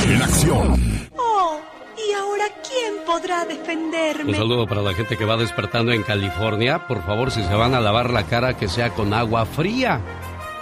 En 0.09 0.23
acción. 0.23 1.11
Oh, 1.17 1.59
¿y 1.99 2.13
ahora 2.13 2.45
quién 2.63 3.05
podrá 3.05 3.45
defenderme? 3.45 4.31
Un 4.31 4.37
saludo 4.37 4.69
para 4.69 4.83
la 4.83 4.95
gente 4.95 5.17
que 5.17 5.25
va 5.25 5.37
despertando 5.37 5.91
en 5.91 6.05
California. 6.05 6.87
Por 6.87 7.05
favor, 7.05 7.33
si 7.33 7.43
se 7.43 7.55
van 7.55 7.75
a 7.75 7.81
lavar 7.81 8.11
la 8.11 8.27
cara, 8.27 8.57
que 8.57 8.69
sea 8.69 8.91
con 8.91 9.13
agua 9.13 9.47
fría. 9.47 10.01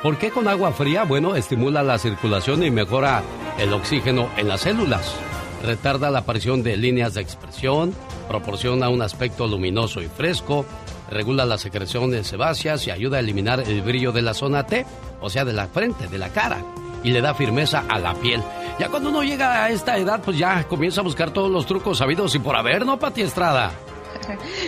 ¿Por 0.02 0.16
qué 0.16 0.30
con 0.30 0.48
agua 0.48 0.72
fría? 0.72 1.04
Bueno, 1.04 1.36
estimula 1.36 1.82
la 1.82 1.98
circulación 1.98 2.64
y 2.64 2.70
mejora 2.70 3.22
el 3.58 3.70
oxígeno 3.74 4.30
en 4.38 4.48
las 4.48 4.62
células. 4.62 5.14
retarda 5.62 6.10
la 6.10 6.20
aparición 6.20 6.62
de 6.62 6.76
líneas 6.78 7.14
de 7.14 7.20
expresión, 7.20 7.94
proporciona 8.28 8.88
un 8.88 9.02
aspecto 9.02 9.46
luminoso 9.46 10.00
y 10.00 10.08
fresco, 10.08 10.64
regula 11.12 11.44
las 11.44 11.60
secreciones 11.60 12.26
sebáceas 12.26 12.86
y 12.86 12.90
ayuda 12.90 13.18
a 13.18 13.20
eliminar 13.20 13.60
el 13.60 13.82
brillo 13.82 14.12
de 14.12 14.22
la 14.22 14.34
zona 14.34 14.66
T, 14.66 14.86
o 15.20 15.30
sea, 15.30 15.44
de 15.44 15.52
la 15.52 15.68
frente, 15.68 16.08
de 16.08 16.18
la 16.18 16.30
cara, 16.30 16.64
y 17.02 17.10
le 17.10 17.20
da 17.20 17.34
firmeza 17.34 17.84
a 17.88 17.98
la 17.98 18.14
piel. 18.14 18.42
Ya 18.78 18.88
cuando 18.88 19.10
uno 19.10 19.22
llega 19.22 19.64
a 19.64 19.70
esta 19.70 19.98
edad, 19.98 20.20
pues 20.24 20.38
ya 20.38 20.64
comienza 20.64 21.00
a 21.00 21.04
buscar 21.04 21.30
todos 21.32 21.50
los 21.50 21.66
trucos 21.66 21.98
sabidos 21.98 22.34
y 22.34 22.38
por 22.38 22.56
haber, 22.56 22.86
¿no, 22.86 22.98
Pati 22.98 23.22
Estrada? 23.22 23.72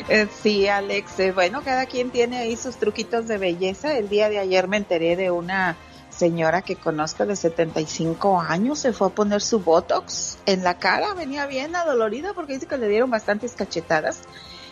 Eh, 0.08 0.26
sí, 0.42 0.66
Alex. 0.66 1.20
Eh, 1.20 1.32
bueno, 1.32 1.62
cada 1.64 1.86
quien 1.86 2.10
tiene 2.10 2.38
ahí 2.38 2.56
sus 2.56 2.76
truquitos 2.76 3.28
de 3.28 3.38
belleza. 3.38 3.96
El 3.96 4.08
día 4.08 4.28
de 4.28 4.38
ayer 4.40 4.66
me 4.66 4.76
enteré 4.76 5.14
de 5.14 5.30
una 5.30 5.76
señora 6.10 6.62
que 6.62 6.76
conozco 6.76 7.26
de 7.26 7.36
75 7.36 8.40
años, 8.40 8.78
se 8.78 8.92
fue 8.92 9.08
a 9.08 9.10
poner 9.10 9.40
su 9.40 9.60
Botox 9.60 10.38
en 10.46 10.62
la 10.62 10.78
cara, 10.78 11.12
venía 11.14 11.46
bien 11.46 11.74
adolorida 11.74 12.32
porque 12.34 12.54
dice 12.54 12.66
que 12.66 12.78
le 12.78 12.88
dieron 12.88 13.10
bastantes 13.10 13.54
cachetadas 13.54 14.22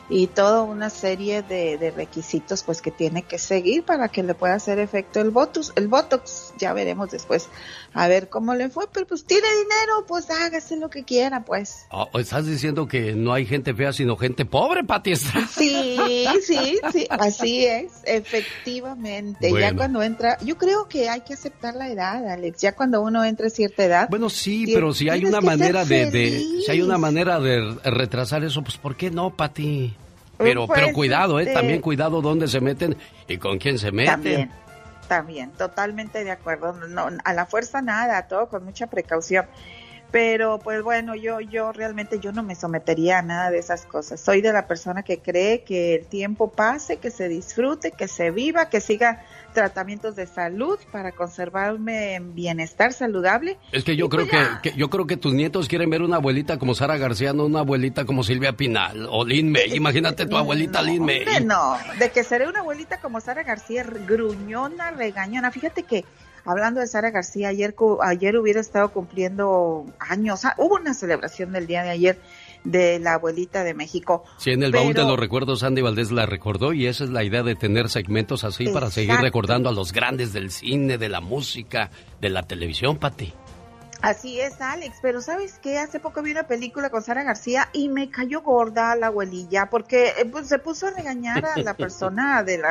y 0.08 0.26
toda 0.26 0.62
una 0.62 0.90
serie 0.90 1.42
de, 1.42 1.92
requisitos 1.94 2.62
pues 2.62 2.82
que 2.82 2.90
tiene 2.90 3.22
que 3.22 3.38
seguir 3.38 3.84
para 3.84 4.08
que 4.08 4.22
le 4.22 4.34
pueda 4.34 4.54
hacer 4.54 4.78
efecto 4.78 5.20
el 5.20 5.30
botox, 5.30 5.72
el 5.76 5.88
botox, 5.88 6.54
ya 6.58 6.72
veremos 6.72 7.10
después 7.10 7.48
a 7.94 8.08
ver 8.08 8.28
cómo 8.28 8.54
le 8.54 8.68
fue, 8.68 8.86
pero 8.92 9.06
pues 9.06 9.24
tiene 9.24 9.46
dinero, 9.48 10.04
pues 10.06 10.30
hágase 10.30 10.76
lo 10.76 10.88
que 10.90 11.04
quiera, 11.04 11.44
pues. 11.44 11.86
Oh, 11.90 12.08
estás 12.18 12.46
diciendo 12.46 12.88
que 12.88 13.14
no 13.14 13.32
hay 13.32 13.46
gente 13.46 13.74
fea 13.74 13.92
sino 13.92 14.16
gente 14.16 14.44
pobre, 14.44 14.84
Pati 14.84 15.16
Sí, 15.16 15.96
sí, 16.42 16.80
sí, 16.92 17.06
así 17.10 17.66
es, 17.66 17.92
efectivamente. 18.04 19.52
Ya 19.52 19.74
cuando 19.74 20.02
entra, 20.02 20.38
yo 20.40 20.56
creo 20.56 20.88
que 20.88 21.08
hay 21.08 21.20
que 21.20 21.34
aceptar 21.34 21.74
la 21.74 21.88
edad, 21.88 22.28
Alex, 22.28 22.60
ya 22.60 22.72
cuando 22.74 23.02
uno 23.02 23.24
entra 23.24 23.48
a 23.48 23.50
cierta 23.50 23.84
edad. 23.84 24.08
Bueno, 24.08 24.30
sí, 24.30 24.70
pero 24.72 24.94
si 24.94 25.08
hay 25.08 25.24
una 25.24 25.40
manera 25.40 25.84
de, 25.84 26.10
de, 26.10 26.40
si 26.64 26.70
hay 26.70 26.80
una 26.80 26.98
manera 26.98 27.40
de 27.40 27.76
retrasar 27.84 28.44
eso, 28.44 28.62
pues 28.62 28.76
¿por 28.76 28.96
qué 28.96 29.10
no, 29.10 29.36
Pati? 29.36 29.94
Pero, 30.38 30.66
pero 30.66 30.86
pues, 30.86 30.94
cuidado, 30.94 31.38
¿eh? 31.40 31.46
También 31.46 31.74
este, 31.74 31.82
cuidado 31.82 32.20
dónde 32.20 32.48
se 32.48 32.60
meten 32.60 32.96
y 33.28 33.36
con 33.36 33.58
quién 33.58 33.78
se 33.78 33.92
meten. 33.92 34.12
También, 34.12 34.50
también, 35.08 35.50
totalmente 35.52 36.24
de 36.24 36.30
acuerdo. 36.30 36.72
No, 36.72 37.08
a 37.24 37.32
la 37.32 37.46
fuerza 37.46 37.82
nada, 37.82 38.26
todo 38.28 38.48
con 38.48 38.64
mucha 38.64 38.86
precaución. 38.86 39.46
Pero 40.10 40.58
pues 40.58 40.82
bueno, 40.82 41.14
yo 41.14 41.40
yo 41.40 41.72
realmente 41.72 42.20
yo 42.20 42.32
no 42.32 42.42
me 42.42 42.54
sometería 42.54 43.20
a 43.20 43.22
nada 43.22 43.50
de 43.50 43.58
esas 43.58 43.86
cosas. 43.86 44.20
Soy 44.20 44.42
de 44.42 44.52
la 44.52 44.66
persona 44.66 45.02
que 45.02 45.20
cree 45.20 45.64
que 45.64 45.94
el 45.94 46.06
tiempo 46.06 46.52
pase, 46.52 46.98
que 46.98 47.10
se 47.10 47.28
disfrute, 47.28 47.92
que 47.92 48.08
se 48.08 48.30
viva, 48.30 48.68
que 48.68 48.82
siga 48.82 49.24
tratamientos 49.52 50.16
de 50.16 50.26
salud 50.26 50.78
para 50.90 51.12
conservarme 51.12 52.14
en 52.14 52.34
bienestar 52.34 52.92
saludable. 52.92 53.58
Es 53.72 53.84
que 53.84 53.96
yo 53.96 54.08
creo 54.08 54.26
pues 54.28 54.48
que, 54.62 54.72
yo 54.76 54.90
creo 54.90 55.06
que 55.06 55.16
tus 55.16 55.34
nietos 55.34 55.68
quieren 55.68 55.90
ver 55.90 56.02
una 56.02 56.16
abuelita 56.16 56.58
como 56.58 56.74
Sara 56.74 56.96
García, 56.96 57.32
no 57.32 57.46
una 57.46 57.60
abuelita 57.60 58.04
como 58.04 58.22
Silvia 58.22 58.52
Pinal 58.54 59.06
o 59.10 59.24
Lin 59.24 59.52
May. 59.52 59.74
Imagínate 59.74 60.26
tu 60.26 60.36
abuelita 60.36 60.82
Lin 60.82 61.04
May. 61.04 61.24
No, 61.44 61.76
de 61.98 62.10
que 62.10 62.24
seré 62.24 62.48
una 62.48 62.60
abuelita 62.60 63.00
como 63.00 63.20
Sara 63.20 63.42
García, 63.42 63.84
gruñona, 63.84 64.90
regañona. 64.90 65.50
Fíjate 65.50 65.82
que 65.82 66.04
hablando 66.44 66.80
de 66.80 66.86
Sara 66.86 67.10
García, 67.10 67.48
ayer 67.48 67.74
ayer 68.02 68.36
hubiera 68.36 68.60
estado 68.60 68.90
cumpliendo 68.92 69.86
años. 69.98 70.44
Ah, 70.44 70.54
hubo 70.58 70.76
una 70.76 70.94
celebración 70.94 71.52
del 71.52 71.66
día 71.66 71.82
de 71.82 71.90
ayer 71.90 72.18
de 72.64 72.98
la 72.98 73.14
abuelita 73.14 73.64
de 73.64 73.74
México. 73.74 74.24
Sí, 74.38 74.50
en 74.50 74.62
el 74.62 74.72
baúl 74.72 74.94
de 74.94 75.02
los 75.02 75.18
recuerdos 75.18 75.62
Andy 75.62 75.82
Valdés 75.82 76.12
la 76.12 76.26
recordó 76.26 76.72
y 76.72 76.86
esa 76.86 77.04
es 77.04 77.10
la 77.10 77.24
idea 77.24 77.42
de 77.42 77.54
tener 77.54 77.88
segmentos 77.88 78.44
así 78.44 78.68
para 78.68 78.90
seguir 78.90 79.16
recordando 79.16 79.68
a 79.68 79.72
los 79.72 79.92
grandes 79.92 80.32
del 80.32 80.50
cine, 80.50 80.98
de 80.98 81.08
la 81.08 81.20
música, 81.20 81.90
de 82.20 82.30
la 82.30 82.42
televisión, 82.42 82.98
Pati. 82.98 83.32
Así 84.02 84.40
es, 84.40 84.60
Alex, 84.60 84.96
pero 85.00 85.20
¿sabes 85.20 85.60
qué? 85.62 85.78
Hace 85.78 86.00
poco 86.00 86.22
vi 86.22 86.32
una 86.32 86.42
película 86.42 86.90
con 86.90 87.02
Sara 87.02 87.22
García 87.22 87.68
y 87.72 87.88
me 87.88 88.10
cayó 88.10 88.42
gorda 88.42 88.96
la 88.96 89.06
abuelilla 89.06 89.70
porque 89.70 90.08
eh, 90.18 90.24
pues, 90.24 90.48
se 90.48 90.58
puso 90.58 90.88
a 90.88 90.90
regañar 90.90 91.46
a 91.46 91.56
la 91.60 91.74
persona 91.76 92.42
del 92.42 92.62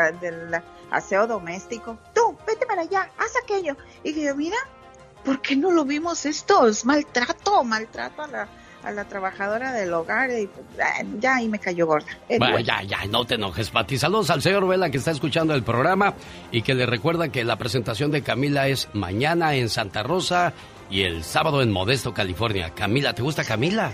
aseo 0.91 1.27
doméstico. 1.27 1.97
Tú, 2.13 2.37
vete 2.45 2.65
para 2.65 2.81
allá, 2.81 3.09
haz 3.17 3.31
aquello. 3.41 3.77
Y 4.03 4.13
yo, 4.13 4.35
mira, 4.35 4.57
¿por 5.23 5.41
qué 5.41 5.55
no 5.55 5.71
lo 5.71 5.85
vimos 5.85 6.25
esto? 6.25 6.67
Es 6.67 6.83
maltrato, 6.83 7.63
maltrato 7.63 8.23
a 8.23 8.27
la, 8.27 8.49
a 8.83 8.91
la 8.91 9.05
trabajadora 9.05 9.71
del 9.73 9.93
hogar 9.93 10.29
y 10.31 10.47
pues, 10.47 10.65
ya 11.19 11.35
ahí 11.35 11.47
me 11.47 11.59
cayó 11.59 11.87
gorda. 11.87 12.07
Bueno, 12.27 12.59
ya, 12.59 12.81
ya, 12.83 13.05
no 13.05 13.25
te 13.25 13.35
enojes, 13.35 13.69
Pati. 13.69 13.97
Saludos 13.97 14.29
al 14.29 14.41
señor 14.41 14.67
Vela 14.67 14.89
que 14.89 14.97
está 14.97 15.11
escuchando 15.11 15.53
el 15.53 15.63
programa 15.63 16.13
y 16.51 16.61
que 16.61 16.73
le 16.73 16.85
recuerda 16.85 17.29
que 17.29 17.43
la 17.43 17.57
presentación 17.57 18.11
de 18.11 18.21
Camila 18.21 18.67
es 18.67 18.89
mañana 18.93 19.55
en 19.55 19.69
Santa 19.69 20.03
Rosa 20.03 20.53
y 20.89 21.03
el 21.03 21.23
sábado 21.23 21.61
en 21.61 21.71
Modesto, 21.71 22.13
California. 22.13 22.71
Camila, 22.75 23.13
¿te 23.13 23.21
gusta 23.21 23.43
Camila? 23.43 23.91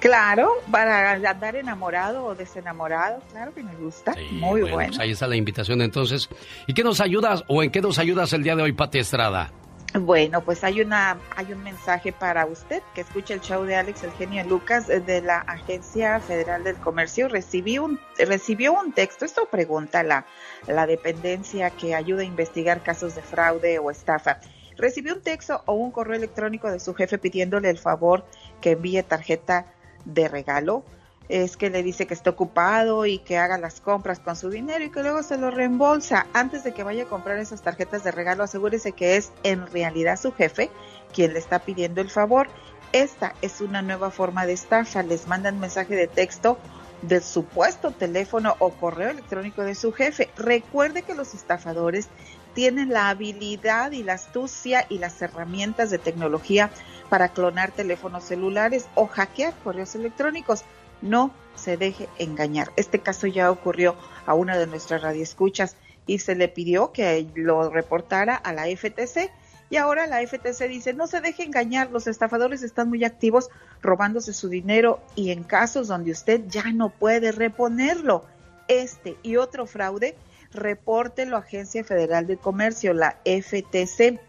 Claro, 0.00 0.50
para 0.68 1.12
andar 1.12 1.54
enamorado 1.54 2.24
o 2.24 2.34
desenamorado, 2.34 3.22
claro 3.30 3.54
que 3.54 3.62
me 3.62 3.74
gusta. 3.76 4.16
Muy 4.32 4.62
bueno. 4.62 4.88
Pues 4.88 4.98
ahí 4.98 5.12
está 5.12 5.28
la 5.28 5.36
invitación 5.36 5.80
entonces. 5.80 6.28
¿Y 6.66 6.74
qué 6.74 6.82
nos 6.82 7.00
ayudas 7.00 7.44
o 7.46 7.62
en 7.62 7.70
qué 7.70 7.80
nos 7.80 8.00
ayudas 8.00 8.32
el 8.32 8.42
día 8.42 8.56
de 8.56 8.62
hoy, 8.62 8.72
Pati 8.72 8.98
Estrada? 8.98 9.52
Bueno, 9.94 10.40
pues 10.42 10.64
hay 10.64 10.80
una 10.80 11.18
hay 11.36 11.52
un 11.52 11.62
mensaje 11.62 12.12
para 12.12 12.46
usted 12.46 12.82
que 12.94 13.02
escucha 13.02 13.34
el 13.34 13.42
show 13.42 13.64
de 13.64 13.76
Alex 13.76 14.04
Eugenio 14.04 14.42
Lucas 14.44 14.88
eh, 14.88 15.00
de 15.00 15.20
la 15.20 15.40
Agencia 15.40 16.18
Federal 16.18 16.64
del 16.64 16.76
Comercio. 16.76 17.28
Recibí 17.28 17.78
un 17.78 18.00
recibió 18.16 18.72
un 18.72 18.92
texto. 18.92 19.26
Esto 19.26 19.46
pregunta 19.50 20.02
la 20.02 20.24
la 20.66 20.86
dependencia 20.86 21.68
que 21.68 21.94
ayuda 21.94 22.22
a 22.22 22.24
investigar 22.24 22.82
casos 22.82 23.14
de 23.14 23.20
fraude 23.20 23.78
o 23.78 23.90
estafa. 23.90 24.40
Recibió 24.78 25.14
un 25.14 25.20
texto 25.20 25.62
o 25.66 25.74
un 25.74 25.90
correo 25.90 26.16
electrónico 26.16 26.70
de 26.70 26.80
su 26.80 26.94
jefe 26.94 27.18
pidiéndole 27.18 27.68
el 27.68 27.78
favor 27.78 28.24
que 28.62 28.70
envíe 28.70 29.02
tarjeta 29.02 29.66
de 30.06 30.26
regalo 30.26 30.84
es 31.32 31.56
que 31.56 31.70
le 31.70 31.82
dice 31.82 32.06
que 32.06 32.12
está 32.12 32.28
ocupado 32.28 33.06
y 33.06 33.18
que 33.18 33.38
haga 33.38 33.56
las 33.56 33.80
compras 33.80 34.20
con 34.20 34.36
su 34.36 34.50
dinero 34.50 34.84
y 34.84 34.90
que 34.90 35.00
luego 35.02 35.22
se 35.22 35.38
lo 35.38 35.50
reembolsa. 35.50 36.26
Antes 36.34 36.62
de 36.62 36.74
que 36.74 36.82
vaya 36.82 37.04
a 37.04 37.08
comprar 37.08 37.38
esas 37.38 37.62
tarjetas 37.62 38.04
de 38.04 38.10
regalo, 38.10 38.44
asegúrese 38.44 38.92
que 38.92 39.16
es 39.16 39.32
en 39.42 39.66
realidad 39.66 40.20
su 40.20 40.32
jefe 40.32 40.70
quien 41.14 41.32
le 41.32 41.38
está 41.38 41.60
pidiendo 41.60 42.02
el 42.02 42.10
favor. 42.10 42.48
Esta 42.92 43.34
es 43.40 43.62
una 43.62 43.80
nueva 43.80 44.10
forma 44.10 44.44
de 44.44 44.52
estafa. 44.52 45.02
Les 45.02 45.26
mandan 45.26 45.58
mensaje 45.58 45.96
de 45.96 46.06
texto 46.06 46.58
del 47.00 47.22
supuesto 47.22 47.92
teléfono 47.92 48.54
o 48.58 48.68
correo 48.68 49.08
electrónico 49.08 49.62
de 49.62 49.74
su 49.74 49.90
jefe. 49.90 50.28
Recuerde 50.36 51.00
que 51.00 51.14
los 51.14 51.32
estafadores 51.32 52.08
tienen 52.52 52.90
la 52.90 53.08
habilidad 53.08 53.92
y 53.92 54.02
la 54.02 54.12
astucia 54.12 54.84
y 54.90 54.98
las 54.98 55.22
herramientas 55.22 55.88
de 55.88 55.96
tecnología 55.98 56.68
para 57.08 57.30
clonar 57.30 57.70
teléfonos 57.70 58.24
celulares 58.24 58.84
o 58.94 59.06
hackear 59.06 59.54
correos 59.64 59.94
electrónicos 59.94 60.64
no 61.02 61.32
se 61.54 61.76
deje 61.76 62.08
engañar. 62.18 62.72
Este 62.76 63.00
caso 63.00 63.26
ya 63.26 63.50
ocurrió 63.50 63.96
a 64.26 64.34
una 64.34 64.56
de 64.56 64.66
nuestras 64.66 65.02
radioescuchas 65.02 65.76
y 66.06 66.18
se 66.18 66.34
le 66.34 66.48
pidió 66.48 66.92
que 66.92 67.26
lo 67.34 67.70
reportara 67.70 68.34
a 68.34 68.52
la 68.52 68.64
FTC. 68.64 69.30
Y 69.70 69.76
ahora 69.76 70.06
la 70.06 70.26
FTC 70.26 70.68
dice, 70.68 70.92
no 70.92 71.06
se 71.06 71.20
deje 71.20 71.44
engañar, 71.44 71.90
los 71.90 72.06
estafadores 72.06 72.62
están 72.62 72.88
muy 72.88 73.04
activos 73.04 73.48
robándose 73.80 74.34
su 74.34 74.48
dinero 74.48 75.00
y 75.14 75.30
en 75.30 75.44
casos 75.44 75.88
donde 75.88 76.10
usted 76.10 76.42
ya 76.48 76.64
no 76.72 76.90
puede 76.90 77.32
reponerlo, 77.32 78.24
este 78.68 79.16
y 79.22 79.36
otro 79.36 79.66
fraude, 79.66 80.14
repórtelo 80.52 81.36
a 81.36 81.40
Agencia 81.40 81.84
Federal 81.84 82.26
de 82.26 82.36
Comercio, 82.36 82.92
la 82.92 83.16
FTC, 83.24 84.20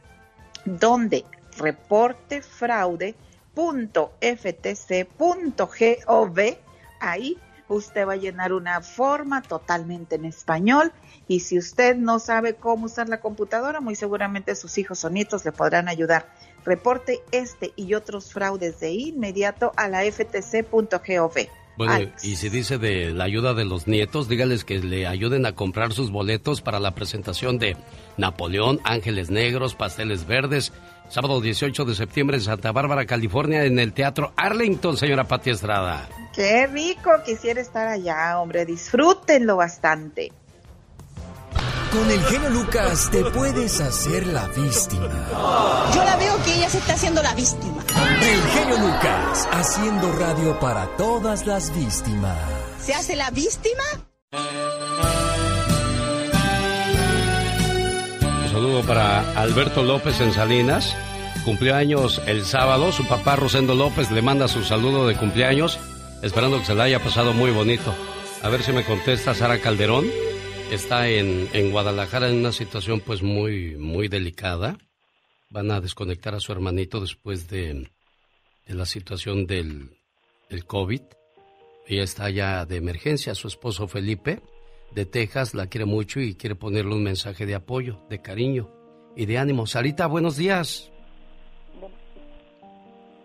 donde 0.66 1.26
reporte 1.58 2.42
fraude 2.42 3.16
.ftc.gov. 3.56 4.20
Ahí 7.00 7.38
usted 7.68 8.08
va 8.08 8.14
a 8.14 8.18
llenar 8.18 8.54
una 8.54 8.82
forma 8.82 9.42
totalmente 9.42 10.16
en 10.16 10.26
español 10.26 10.92
y 11.28 11.42
si 11.42 11.58
usted 11.58 11.96
no 11.96 12.20
sabe 12.20 12.56
cómo 12.56 12.86
usar 12.86 13.10
la 13.10 13.20
computadora, 13.20 13.82
muy 13.82 13.96
seguramente 13.96 14.56
sus 14.56 14.78
hijos 14.78 15.04
o 15.06 15.10
nietos 15.10 15.46
le 15.46 15.52
podrán 15.52 15.88
ayudar. 15.88 16.28
Reporte 16.66 17.22
este 17.32 17.74
y 17.76 17.94
otros 17.94 18.32
fraudes 18.32 18.80
de 18.80 18.92
inmediato 18.92 19.74
a 19.76 19.88
la 19.88 20.02
ftc.gov. 20.02 21.34
Bueno, 21.76 22.12
y 22.22 22.36
si 22.36 22.50
dice 22.50 22.78
de 22.78 23.12
la 23.14 23.24
ayuda 23.24 23.56
de 23.56 23.66
los 23.66 23.88
nietos, 23.88 24.30
dígales 24.30 24.64
que 24.64 24.78
le 24.78 25.08
ayuden 25.08 25.48
a 25.48 25.54
comprar 25.54 25.92
sus 25.92 26.12
boletos 26.12 26.62
para 26.62 26.80
la 26.80 26.94
presentación 26.94 27.58
de 27.58 27.76
Napoleón, 28.16 28.80
Ángeles 28.84 29.32
Negros, 29.32 29.74
Pasteles 29.74 30.28
Verdes 30.28 30.72
Sábado 31.14 31.40
18 31.42 31.86
de 31.86 31.94
septiembre 31.94 32.38
en 32.38 32.44
Santa 32.44 32.72
Bárbara, 32.72 33.06
California, 33.06 33.66
en 33.66 33.78
el 33.78 33.94
Teatro 33.94 34.34
Arlington, 34.36 34.98
señora 34.98 35.26
Pati 35.26 35.52
Estrada. 35.52 36.10
Qué 36.34 36.66
rico, 36.66 37.12
quisiera 37.24 37.62
estar 37.62 37.88
allá, 37.88 38.40
hombre, 38.40 38.66
disfrútenlo 38.66 39.56
bastante. 39.56 40.32
Con 41.92 42.10
el 42.10 42.20
genio 42.24 42.50
Lucas 42.50 43.12
te 43.12 43.24
puedes 43.26 43.80
hacer 43.80 44.26
la 44.26 44.48
víctima. 44.48 45.28
Yo 45.94 46.04
la 46.04 46.16
veo 46.18 46.36
que 46.44 46.56
ella 46.56 46.68
se 46.68 46.80
está 46.80 46.94
haciendo 46.94 47.22
la 47.22 47.36
víctima. 47.36 47.84
El 48.20 48.42
genio 48.50 48.78
Lucas, 48.80 49.48
haciendo 49.52 50.12
radio 50.14 50.60
para 50.60 50.88
todas 50.98 51.46
las 51.46 51.72
víctimas. 51.78 52.40
¿Se 52.80 52.96
hace 52.96 53.16
la 53.16 53.30
víctima? 53.30 53.84
Saludo 58.54 58.84
para 58.84 59.32
Alberto 59.42 59.82
López 59.82 60.22
en 60.22 60.32
Salinas, 60.32 60.96
cumpleaños 61.44 62.22
el 62.28 62.46
sábado. 62.46 62.92
Su 62.92 63.08
papá 63.08 63.36
Rosendo 63.36 63.74
López 63.74 64.12
le 64.12 64.22
manda 64.22 64.48
su 64.48 64.64
saludo 64.64 65.08
de 65.08 65.16
cumpleaños, 65.16 65.80
esperando 66.22 66.60
que 66.60 66.66
se 66.66 66.76
le 66.76 66.84
haya 66.84 67.04
pasado 67.04 67.34
muy 67.34 67.50
bonito. 67.50 67.96
A 68.44 68.50
ver 68.50 68.62
si 68.62 68.72
me 68.72 68.86
contesta 68.86 69.34
Sara 69.34 69.58
Calderón. 69.60 70.06
Está 70.72 71.10
en, 71.10 71.50
en 71.54 71.72
Guadalajara 71.72 72.30
en 72.30 72.38
una 72.38 72.52
situación 72.52 73.00
pues 73.00 73.24
muy, 73.24 73.76
muy 73.76 74.08
delicada. 74.08 74.78
Van 75.50 75.72
a 75.72 75.82
desconectar 75.82 76.36
a 76.36 76.40
su 76.40 76.52
hermanito 76.52 77.02
después 77.02 77.50
de, 77.50 77.90
de 78.68 78.74
la 78.76 78.86
situación 78.86 79.48
del, 79.48 79.90
del 80.52 80.66
COVID. 80.66 81.02
Ella 81.88 82.04
está 82.04 82.30
ya 82.30 82.68
de 82.68 82.76
emergencia. 82.76 83.34
Su 83.34 83.48
esposo 83.48 83.88
Felipe, 83.88 84.42
de 84.94 85.06
Texas, 85.06 85.54
la 85.54 85.68
quiere 85.68 85.86
mucho 85.86 86.20
y 86.20 86.36
quiere 86.36 86.56
ponerle 86.56 86.94
un 86.94 87.04
mensaje 87.04 87.46
de 87.46 87.56
apoyo, 87.56 88.00
de 88.10 88.22
cariño 88.22 88.70
y 89.16 89.26
de 89.26 89.38
ánimo. 89.38 89.66
Sarita, 89.66 90.08
buenos 90.08 90.38
días. 90.38 90.92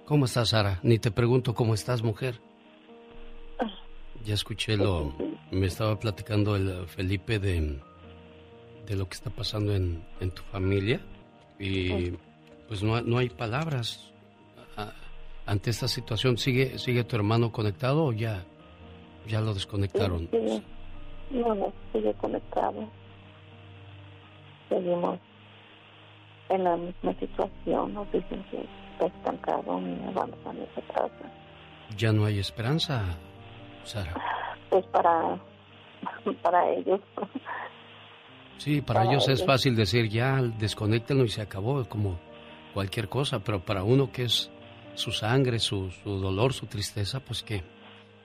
¿Cómo 0.07 0.25
estás, 0.25 0.51
Sara? 0.51 0.81
Ni 0.83 0.99
te 0.99 1.11
pregunto 1.11 1.55
cómo 1.55 1.75
estás, 1.75 2.03
mujer. 2.03 2.41
Ya 4.25 4.35
escuché 4.35 4.77
lo... 4.77 5.14
Me 5.51 5.66
estaba 5.66 5.99
platicando 5.99 6.57
el 6.57 6.87
Felipe 6.87 7.39
de, 7.39 7.79
de 8.87 8.97
lo 8.97 9.09
que 9.09 9.14
está 9.14 9.31
pasando 9.31 9.75
en, 9.75 10.03
en 10.21 10.31
tu 10.31 10.43
familia 10.45 11.01
y 11.59 12.12
pues 12.69 12.83
no, 12.83 13.01
no 13.03 13.19
hay 13.19 13.29
palabras 13.29 14.12
ante 15.47 15.71
esta 15.71 15.89
situación. 15.89 16.39
¿Sigue, 16.39 16.79
sigue 16.79 17.05
tu 17.05 17.16
hermano 17.16 17.53
conectado 17.53 18.05
o 18.05 18.12
ya, 18.12 18.45
ya 19.27 19.41
lo 19.41 19.55
desconectaron? 19.55 20.29
No, 21.31 21.55
no, 21.55 21.72
sigue 21.93 22.14
conectado. 22.14 22.89
Seguimos 24.68 25.18
en 26.49 26.64
la 26.64 26.76
misma 26.76 27.14
situación. 27.14 27.95
Nos 27.95 28.11
dicen 28.12 28.45
que 28.51 28.66
está 28.93 29.07
estancado 29.07 29.81
y 29.81 30.14
vamos 30.14 30.39
a 30.47 30.53
nuestra 30.53 30.83
casa. 30.95 31.33
Ya 31.97 32.12
no 32.12 32.24
hay 32.24 32.39
esperanza, 32.39 33.05
Sara. 33.85 34.14
Pues 34.70 34.85
para, 34.87 35.39
para 36.43 36.70
ellos. 36.70 37.01
Sí, 38.59 38.81
para, 38.81 39.05
ellos, 39.05 39.29
es 39.29 39.45
fácil 39.45 39.76
decir 39.76 40.09
ya, 40.09 40.43
desconectenlo 40.43 41.24
y 41.24 41.29
se 41.29 41.41
acabó, 41.43 41.85
como 41.89 42.18
cualquier 42.74 43.09
cosa, 43.09 43.39
pero 43.39 43.64
para 43.64 43.85
uno 43.85 44.11
que 44.11 44.24
es 44.24 44.51
su 44.95 45.12
sangre, 45.12 45.61
su, 45.61 45.91
su 45.91 46.18
dolor, 46.18 46.53
su 46.53 46.66
tristeza, 46.66 47.20
pues 47.20 47.43
qué, 47.43 47.62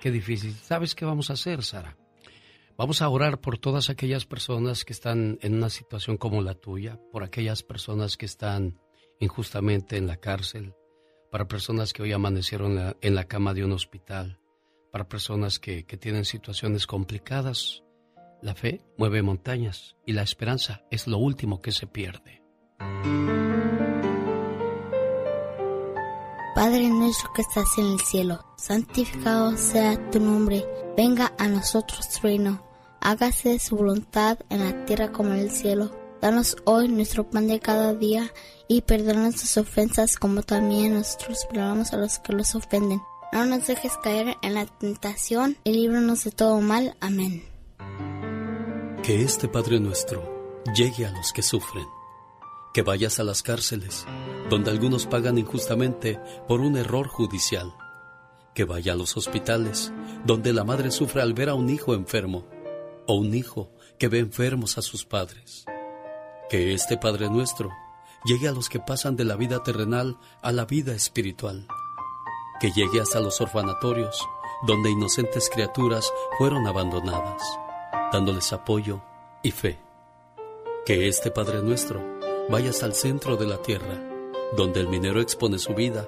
qué 0.01 0.09
difícil. 0.09 0.51
¿Sabes 0.53 0.95
qué 0.95 1.05
vamos 1.05 1.29
a 1.29 1.33
hacer, 1.33 1.61
Sara? 1.61 1.95
Vamos 2.75 3.03
a 3.03 3.09
orar 3.09 3.39
por 3.39 3.59
todas 3.59 3.91
aquellas 3.91 4.25
personas 4.25 4.83
que 4.83 4.93
están 4.93 5.37
en 5.41 5.53
una 5.53 5.69
situación 5.69 6.17
como 6.17 6.41
la 6.41 6.55
tuya, 6.55 6.99
por 7.11 7.23
aquellas 7.23 7.61
personas 7.61 8.17
que 8.17 8.25
están 8.25 8.79
injustamente 9.19 9.97
en 9.97 10.07
la 10.07 10.17
cárcel, 10.17 10.73
para 11.31 11.47
personas 11.47 11.93
que 11.93 12.01
hoy 12.01 12.13
amanecieron 12.13 12.95
en 12.99 13.15
la, 13.15 13.25
cama 13.25 13.53
de 13.53 13.63
un 13.63 13.73
hospital, 13.73 14.39
para 14.91 15.07
personas 15.07 15.59
que, 15.59 15.85
que 15.85 15.97
tienen 15.97 16.25
situaciones 16.25 16.87
complicadas. 16.87 17.83
La 18.41 18.55
fe 18.55 18.81
mueve 18.97 19.21
montañas 19.21 19.95
y 20.05 20.13
la 20.13 20.23
esperanza 20.23 20.83
es 20.89 21.05
lo 21.07 21.19
último 21.19 21.61
que 21.61 21.71
se 21.71 21.85
pierde. 21.85 22.41
Padre 26.55 26.89
nuestro 26.89 27.33
que 27.33 27.41
estás 27.41 27.77
en 27.77 27.85
el 27.85 27.99
cielo, 27.99 28.39
santificado 28.57 29.57
sea 29.57 30.09
tu 30.11 30.19
nombre, 30.19 30.63
venga 30.95 31.33
a 31.37 31.47
nosotros 31.47 32.09
tu 32.09 32.21
reino, 32.21 32.63
hágase 33.01 33.59
su 33.59 33.75
voluntad 33.75 34.39
en 34.49 34.63
la 34.63 34.85
tierra 34.85 35.11
como 35.11 35.33
en 35.33 35.39
el 35.39 35.51
cielo. 35.51 35.91
Danos 36.21 36.55
hoy 36.63 36.87
nuestro 36.87 37.29
pan 37.29 37.47
de 37.47 37.59
cada 37.59 37.93
día 37.93 38.31
y 38.67 38.81
perdona 38.81 39.23
nuestras 39.23 39.57
ofensas 39.57 40.17
como 40.17 40.41
también 40.41 40.93
nosotros 40.93 41.45
perdonamos 41.49 41.91
a 41.93 41.97
los 41.97 42.19
que 42.19 42.33
los 42.33 42.55
ofenden. 42.55 43.01
No 43.33 43.45
nos 43.45 43.67
dejes 43.67 43.97
caer 44.01 44.37
en 44.41 44.53
la 44.53 44.65
tentación 44.65 45.57
y 45.63 45.73
líbranos 45.73 46.23
de 46.23 46.31
todo 46.31 46.61
mal. 46.61 46.95
Amén. 47.01 47.43
Que 49.03 49.21
este 49.21 49.49
Padre 49.49 49.79
nuestro 49.81 50.61
llegue 50.73 51.05
a 51.05 51.11
los 51.11 51.33
que 51.33 51.41
sufren 51.41 51.85
que 52.73 52.81
vayas 52.81 53.19
a 53.19 53.23
las 53.23 53.43
cárceles, 53.43 54.05
donde 54.49 54.71
algunos 54.71 55.05
pagan 55.05 55.37
injustamente 55.37 56.19
por 56.47 56.59
un 56.59 56.75
error 56.75 57.07
judicial, 57.07 57.75
que 58.53 58.65
vaya 58.65 58.93
a 58.93 58.95
los 58.95 59.17
hospitales, 59.17 59.91
donde 60.25 60.53
la 60.53 60.63
madre 60.63 60.91
sufre 60.91 61.21
al 61.21 61.33
ver 61.33 61.49
a 61.49 61.55
un 61.55 61.69
hijo 61.69 61.93
enfermo, 61.93 62.45
o 63.07 63.15
un 63.15 63.33
hijo 63.33 63.69
que 63.97 64.07
ve 64.07 64.19
enfermos 64.19 64.77
a 64.77 64.81
sus 64.81 65.05
padres. 65.05 65.65
Que 66.49 66.73
este 66.73 66.97
Padre 66.97 67.29
nuestro 67.29 67.71
llegue 68.25 68.47
a 68.47 68.51
los 68.51 68.69
que 68.69 68.79
pasan 68.79 69.15
de 69.15 69.25
la 69.25 69.35
vida 69.35 69.63
terrenal 69.63 70.17
a 70.41 70.51
la 70.51 70.65
vida 70.65 70.93
espiritual. 70.93 71.67
Que 72.59 72.71
llegue 72.71 73.01
hasta 73.01 73.19
los 73.19 73.41
orfanatorios, 73.41 74.25
donde 74.65 74.91
inocentes 74.91 75.49
criaturas 75.49 76.11
fueron 76.37 76.67
abandonadas, 76.67 77.41
dándoles 78.11 78.53
apoyo 78.53 79.01
y 79.41 79.51
fe. 79.51 79.79
Que 80.85 81.07
este 81.07 81.31
Padre 81.31 81.61
nuestro 81.61 82.01
vayas 82.49 82.83
al 82.83 82.93
centro 82.93 83.35
de 83.35 83.47
la 83.47 83.61
tierra, 83.61 84.01
donde 84.55 84.79
el 84.79 84.87
minero 84.87 85.21
expone 85.21 85.57
su 85.59 85.73
vida, 85.73 86.07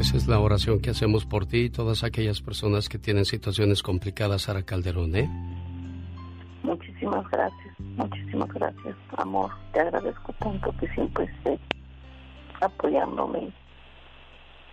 Esa 0.00 0.16
es 0.16 0.26
la 0.26 0.40
oración 0.40 0.80
que 0.80 0.90
hacemos 0.90 1.26
por 1.26 1.46
ti 1.46 1.58
y 1.58 1.70
todas 1.70 2.02
aquellas 2.04 2.40
personas 2.40 2.88
que 2.88 2.98
tienen 2.98 3.24
situaciones 3.24 3.82
complicadas, 3.82 4.42
Sara 4.42 4.62
Calderón, 4.62 5.14
¿eh? 5.14 5.28
Muchísimas 6.62 7.28
gracias, 7.30 7.78
muchísimas 7.78 8.48
gracias, 8.48 8.96
amor. 9.16 9.50
Te 9.72 9.80
agradezco 9.80 10.32
tanto 10.40 10.74
que 10.78 10.88
siempre 10.88 11.24
estés 11.24 11.60
apoyándome, 12.60 13.52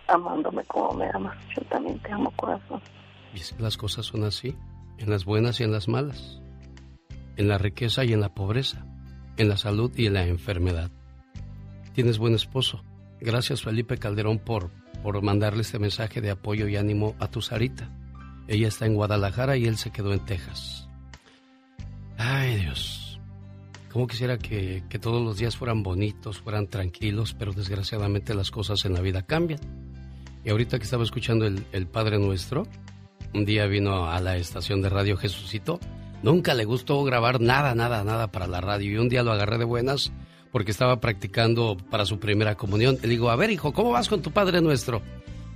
amándome 0.08 0.64
como 0.64 0.94
me 0.94 1.08
amas. 1.14 1.36
Yo 1.54 1.62
también 1.66 1.98
te 2.00 2.10
amo, 2.12 2.30
corazón. 2.36 2.80
Y 3.34 3.40
es 3.40 3.52
que 3.52 3.62
las 3.62 3.76
cosas 3.76 4.06
son 4.06 4.24
así, 4.24 4.56
en 4.98 5.10
las 5.10 5.24
buenas 5.24 5.60
y 5.60 5.64
en 5.64 5.72
las 5.72 5.88
malas, 5.88 6.40
en 7.36 7.48
la 7.48 7.58
riqueza 7.58 8.04
y 8.04 8.12
en 8.12 8.20
la 8.20 8.34
pobreza 8.34 8.84
en 9.38 9.48
la 9.48 9.56
salud 9.56 9.90
y 9.96 10.06
en 10.06 10.14
la 10.14 10.26
enfermedad. 10.26 10.90
Tienes 11.94 12.18
buen 12.18 12.34
esposo. 12.34 12.82
Gracias 13.20 13.62
Felipe 13.62 13.96
Calderón 13.96 14.38
por, 14.38 14.70
por 15.02 15.20
mandarle 15.22 15.62
este 15.62 15.78
mensaje 15.78 16.20
de 16.20 16.30
apoyo 16.30 16.68
y 16.68 16.76
ánimo 16.76 17.14
a 17.18 17.28
tu 17.28 17.40
Sarita. 17.42 17.90
Ella 18.46 18.68
está 18.68 18.86
en 18.86 18.94
Guadalajara 18.94 19.56
y 19.56 19.66
él 19.66 19.76
se 19.76 19.90
quedó 19.90 20.12
en 20.12 20.24
Texas. 20.24 20.88
Ay 22.16 22.56
Dios, 22.56 23.20
cómo 23.92 24.06
quisiera 24.06 24.38
que, 24.38 24.82
que 24.88 24.98
todos 24.98 25.22
los 25.22 25.36
días 25.38 25.56
fueran 25.56 25.82
bonitos, 25.82 26.38
fueran 26.38 26.66
tranquilos, 26.66 27.34
pero 27.38 27.52
desgraciadamente 27.52 28.34
las 28.34 28.50
cosas 28.50 28.84
en 28.84 28.94
la 28.94 29.00
vida 29.00 29.22
cambian. 29.22 29.60
Y 30.44 30.50
ahorita 30.50 30.78
que 30.78 30.84
estaba 30.84 31.04
escuchando 31.04 31.46
el, 31.46 31.64
el 31.72 31.86
Padre 31.86 32.18
Nuestro, 32.18 32.66
un 33.34 33.44
día 33.44 33.66
vino 33.66 34.06
a 34.10 34.20
la 34.20 34.36
estación 34.36 34.82
de 34.82 34.88
radio 34.88 35.16
Jesucito 35.16 35.78
Nunca 36.22 36.54
le 36.54 36.64
gustó 36.64 37.04
grabar 37.04 37.40
nada, 37.40 37.74
nada, 37.74 38.02
nada 38.02 38.32
para 38.32 38.46
la 38.46 38.60
radio. 38.60 38.92
Y 38.92 38.96
un 38.96 39.08
día 39.08 39.22
lo 39.22 39.32
agarré 39.32 39.58
de 39.58 39.64
buenas 39.64 40.12
porque 40.52 40.70
estaba 40.70 41.00
practicando 41.00 41.76
para 41.90 42.04
su 42.04 42.18
primera 42.18 42.56
comunión. 42.56 42.98
Le 43.02 43.08
digo, 43.08 43.30
a 43.30 43.36
ver, 43.36 43.50
hijo, 43.50 43.72
¿cómo 43.72 43.90
vas 43.90 44.08
con 44.08 44.22
tu 44.22 44.30
Padre 44.30 44.60
Nuestro? 44.60 45.02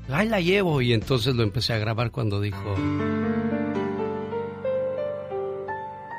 Ahí 0.08 0.28
la 0.28 0.40
llevo. 0.40 0.80
Y 0.80 0.92
entonces 0.92 1.34
lo 1.34 1.42
empecé 1.42 1.72
a 1.72 1.78
grabar 1.78 2.10
cuando 2.10 2.40
dijo... 2.40 2.74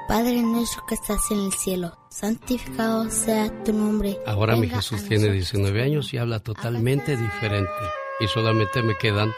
Padre 0.07 0.43
nuestro 0.43 0.85
que 0.85 0.95
estás 0.95 1.31
en 1.31 1.39
el 1.39 1.53
cielo, 1.53 1.97
santificado 2.09 3.09
sea 3.09 3.49
tu 3.63 3.73
nombre. 3.73 4.19
Ahora 4.27 4.55
mi 4.55 4.67
Jesús 4.67 5.03
tiene 5.05 5.31
19 5.31 5.81
años 5.81 6.13
y 6.13 6.17
habla 6.17 6.39
totalmente 6.39 7.17
diferente. 7.17 7.71
Y 8.19 8.27
solamente 8.27 8.83
me 8.83 8.95
quedan 8.95 9.31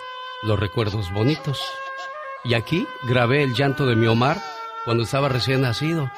los 0.44 0.60
recuerdos 0.60 1.14
bonitos. 1.14 1.62
Y 2.44 2.56
aquí 2.56 2.86
grabé 3.08 3.44
el 3.44 3.54
llanto 3.54 3.86
de 3.86 3.96
mi 3.96 4.08
Omar 4.08 4.42
cuando 4.84 5.04
estaba 5.04 5.30
recién 5.30 5.62
nacido. 5.62 6.12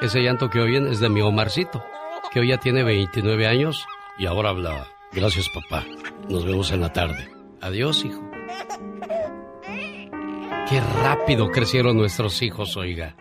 Ese 0.00 0.22
llanto 0.22 0.48
que 0.48 0.60
oyen 0.60 0.86
es 0.86 1.00
de 1.00 1.08
mi 1.08 1.20
Omarcito, 1.20 1.84
que 2.30 2.40
hoy 2.40 2.48
ya 2.48 2.58
tiene 2.58 2.82
29 2.82 3.46
años 3.46 3.86
y 4.18 4.26
ahora 4.26 4.50
habla. 4.50 4.86
Gracias, 5.12 5.48
papá. 5.48 5.84
Nos 6.28 6.44
vemos 6.44 6.70
en 6.70 6.80
la 6.80 6.92
tarde. 6.92 7.30
Adiós, 7.60 8.04
hijo. 8.04 8.28
Qué 10.68 10.80
rápido 11.02 11.50
crecieron 11.50 11.96
nuestros 11.96 12.42
hijos, 12.42 12.76
oiga. 12.76 13.16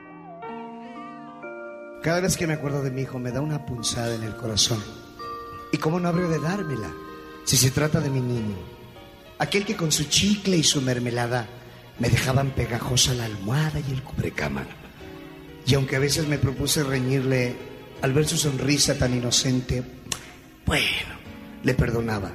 Cada 2.03 2.21
vez 2.21 2.37
que 2.37 2.47
me 2.47 2.53
acuerdo 2.53 2.83
de 2.83 2.91
mi 2.91 3.01
hijo 3.01 3.19
me 3.19 3.31
da 3.31 3.41
una 3.41 3.65
punzada 3.65 4.15
en 4.15 4.23
el 4.23 4.35
corazón. 4.35 4.83
¿Y 5.71 5.77
cómo 5.77 5.99
no 5.99 6.09
habría 6.09 6.27
de 6.27 6.39
dármela? 6.39 6.91
Si 7.45 7.55
se 7.55 7.71
trata 7.71 8.01
de 8.01 8.09
mi 8.09 8.19
niño, 8.19 8.55
aquel 9.39 9.65
que 9.65 9.75
con 9.75 9.91
su 9.91 10.05
chicle 10.05 10.57
y 10.57 10.63
su 10.63 10.81
mermelada 10.81 11.47
me 11.99 12.09
dejaban 12.09 12.51
pegajosa 12.51 13.13
la 13.13 13.25
almohada 13.25 13.79
y 13.79 13.91
el 13.91 14.03
cubrecama. 14.03 14.65
Y 15.65 15.73
aunque 15.75 15.95
a 15.95 15.99
veces 15.99 16.27
me 16.27 16.37
propuse 16.37 16.83
reñirle 16.83 17.55
al 18.01 18.13
ver 18.13 18.27
su 18.27 18.37
sonrisa 18.37 18.97
tan 18.97 19.13
inocente, 19.13 19.83
bueno, 20.65 21.15
le 21.63 21.73
perdonaba. 21.73 22.31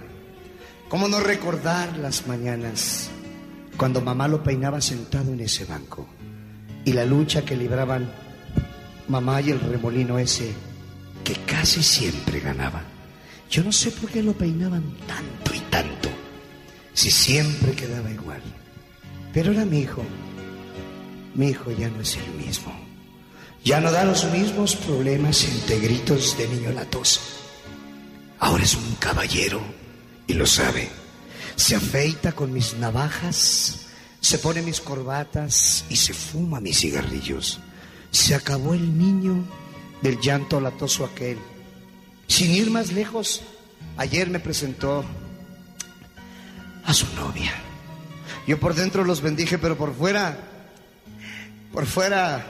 ¿Cómo 0.88 1.08
no 1.08 1.20
recordar 1.20 1.96
las 1.98 2.26
mañanas 2.26 3.10
cuando 3.76 4.00
mamá 4.00 4.28
lo 4.28 4.42
peinaba 4.42 4.80
sentado 4.80 5.32
en 5.32 5.40
ese 5.40 5.64
banco 5.64 6.06
y 6.84 6.92
la 6.92 7.06
lucha 7.06 7.44
que 7.44 7.56
libraban 7.56 8.12
mamá 9.08 9.40
y 9.40 9.50
el 9.50 9.60
remolino 9.60 10.18
ese 10.18 10.52
que 11.24 11.34
casi 11.46 11.82
siempre 11.82 12.40
ganaba? 12.40 12.82
Yo 13.50 13.62
no 13.62 13.72
sé 13.72 13.90
por 13.90 14.10
qué 14.10 14.22
lo 14.22 14.32
peinaban 14.32 14.82
tanto 15.06 15.54
y 15.54 15.60
tanto, 15.70 16.08
si 16.92 17.10
siempre 17.10 17.72
quedaba 17.72 18.10
igual. 18.10 18.42
Pero 19.32 19.52
era 19.52 19.64
mi 19.64 19.80
hijo. 19.80 20.02
Mi 21.34 21.48
hijo 21.48 21.70
ya 21.70 21.88
no 21.88 22.00
es 22.00 22.16
el 22.16 22.44
mismo. 22.44 22.91
Ya 23.64 23.80
no 23.80 23.92
da 23.92 24.04
los 24.04 24.24
mismos 24.32 24.74
problemas 24.74 25.44
entre 25.44 25.78
gritos 25.78 26.36
de 26.36 26.48
niño 26.48 26.72
latoso. 26.72 27.20
Ahora 28.40 28.64
es 28.64 28.74
un 28.74 28.96
caballero 28.96 29.62
y 30.26 30.34
lo 30.34 30.46
sabe. 30.46 30.88
Se 31.54 31.76
afeita 31.76 32.32
con 32.32 32.52
mis 32.52 32.74
navajas, 32.74 33.86
se 34.20 34.38
pone 34.38 34.62
mis 34.62 34.80
corbatas 34.80 35.84
y 35.88 35.96
se 35.96 36.12
fuma 36.12 36.60
mis 36.60 36.80
cigarrillos. 36.80 37.60
Se 38.10 38.34
acabó 38.34 38.74
el 38.74 38.98
niño 38.98 39.44
del 40.02 40.18
llanto 40.20 40.60
latoso 40.60 41.04
aquel. 41.04 41.38
Sin 42.26 42.50
ir 42.50 42.70
más 42.70 42.90
lejos, 42.90 43.42
ayer 43.96 44.28
me 44.28 44.40
presentó 44.40 45.04
a 46.84 46.92
su 46.92 47.06
novia. 47.14 47.52
Yo 48.46 48.58
por 48.58 48.74
dentro 48.74 49.04
los 49.04 49.20
bendije, 49.20 49.56
pero 49.56 49.78
por 49.78 49.94
fuera, 49.94 50.36
por 51.72 51.86
fuera, 51.86 52.44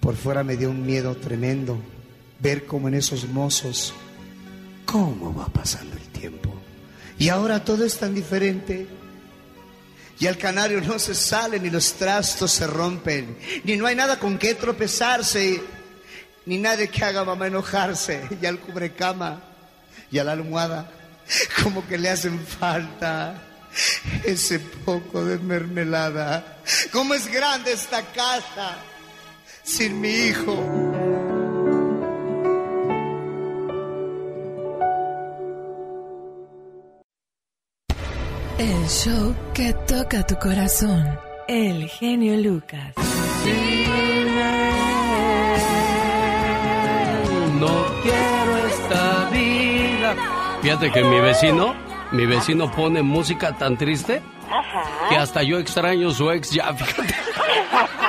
por 0.00 0.16
fuera 0.16 0.42
me 0.44 0.56
dio 0.56 0.70
un 0.70 0.84
miedo 0.84 1.16
tremendo 1.16 1.78
ver 2.40 2.66
cómo 2.66 2.88
en 2.88 2.94
esos 2.94 3.28
mozos, 3.28 3.92
cómo 4.84 5.34
va 5.34 5.46
pasando 5.46 5.96
el 5.96 6.06
tiempo. 6.08 6.54
Y 7.18 7.28
ahora 7.28 7.64
todo 7.64 7.84
es 7.84 7.98
tan 7.98 8.14
diferente. 8.14 8.86
Y 10.20 10.26
al 10.26 10.36
canario 10.36 10.80
no 10.80 10.98
se 10.98 11.14
sale, 11.14 11.60
ni 11.60 11.70
los 11.70 11.92
trastos 11.94 12.50
se 12.50 12.66
rompen, 12.66 13.38
ni 13.62 13.76
no 13.76 13.86
hay 13.86 13.94
nada 13.94 14.18
con 14.18 14.36
qué 14.36 14.54
tropezarse, 14.54 15.62
ni 16.44 16.58
nadie 16.58 16.88
que 16.88 17.04
haga 17.04 17.24
mamá 17.24 17.46
enojarse. 17.46 18.26
Y 18.40 18.46
al 18.46 18.58
cubrecama 18.58 19.40
y 20.10 20.18
a 20.18 20.24
la 20.24 20.32
almohada, 20.32 20.90
como 21.62 21.86
que 21.86 21.98
le 21.98 22.08
hacen 22.08 22.40
falta 22.40 23.42
ese 24.24 24.58
poco 24.58 25.24
de 25.24 25.38
mermelada. 25.38 26.58
¿Cómo 26.90 27.14
es 27.14 27.28
grande 27.28 27.72
esta 27.72 28.02
casa 28.12 28.76
sin 29.68 30.00
mi 30.00 30.08
hijo? 30.08 30.56
El 38.58 38.88
show 38.88 39.34
que 39.52 39.74
toca 39.86 40.26
tu 40.26 40.36
corazón. 40.36 41.04
El 41.46 41.86
genio 41.88 42.36
Lucas. 42.36 42.94
No 47.60 47.84
quiero 48.02 48.56
esta 48.66 49.28
vida. 49.30 50.16
Fíjate 50.62 50.90
que 50.90 51.04
mi 51.04 51.20
vecino, 51.20 51.74
mi 52.12 52.26
vecino 52.26 52.70
pone 52.70 53.02
música 53.02 53.54
tan 53.56 53.76
triste 53.76 54.22
que 55.10 55.16
hasta 55.16 55.42
yo 55.42 55.58
extraño 55.58 56.10
su 56.10 56.30
ex 56.30 56.50
ya, 56.52 56.72
fíjate. 56.72 57.14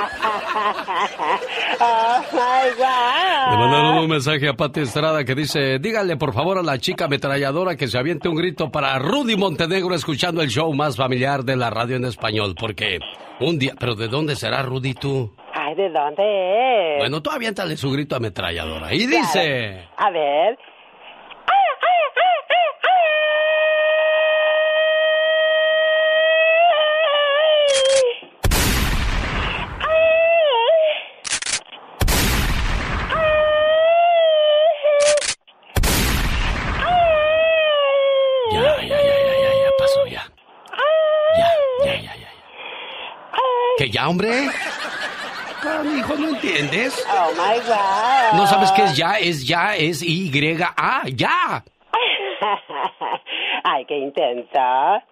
Le 3.50 3.56
mandaron 3.56 3.98
un 3.98 4.08
mensaje 4.08 4.48
a 4.48 4.54
Pati 4.54 4.80
Estrada 4.80 5.24
que 5.24 5.34
dice, 5.34 5.78
dígale 5.78 6.16
por 6.16 6.32
favor 6.32 6.58
a 6.58 6.62
la 6.62 6.78
chica 6.78 7.06
ametralladora 7.06 7.76
que 7.76 7.88
se 7.88 7.98
aviente 7.98 8.28
un 8.28 8.36
grito 8.36 8.70
para 8.70 8.98
Rudy 8.98 9.36
Montenegro 9.36 9.94
escuchando 9.94 10.42
el 10.42 10.48
show 10.48 10.72
más 10.74 10.96
familiar 10.96 11.44
de 11.44 11.56
la 11.56 11.70
radio 11.70 11.96
en 11.96 12.04
español, 12.04 12.54
porque 12.58 12.98
un 13.40 13.58
día, 13.58 13.74
pero 13.78 13.94
¿de 13.94 14.08
dónde 14.08 14.36
será 14.36 14.62
Rudy 14.62 14.94
tú? 14.94 15.32
Ay, 15.54 15.74
¿de 15.74 15.90
dónde 15.90 16.94
es? 16.94 16.98
Bueno, 16.98 17.22
tú 17.22 17.30
aviéntale 17.30 17.76
su 17.76 17.90
grito 17.90 18.16
ametralladora. 18.16 18.92
Y 18.94 19.06
dice... 19.06 19.88
A 19.96 20.10
ver. 20.10 20.58
¿Que 43.80 43.88
ya, 43.88 44.10
hombre? 44.10 44.46
hijo, 45.96 46.14
¿no 46.18 46.28
entiendes? 46.28 47.02
Oh 47.10 47.30
my 47.32 47.58
God. 47.60 48.36
¿No 48.36 48.46
sabes 48.46 48.70
qué 48.72 48.84
es 48.84 48.94
ya? 48.94 49.18
Es 49.18 49.46
ya, 49.46 49.74
es 49.74 50.02
Y-A, 50.02 51.04
ya. 51.08 51.64
Ay, 53.64 53.86
qué 53.86 53.96
intensa. 53.96 55.02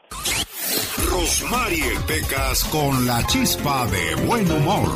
Rosmarie 1.11 1.99
Pecas 2.07 2.62
con 2.64 3.07
la 3.07 3.27
chispa 3.27 3.87
de 3.87 4.14
buen 4.27 4.51
humor. 4.53 4.91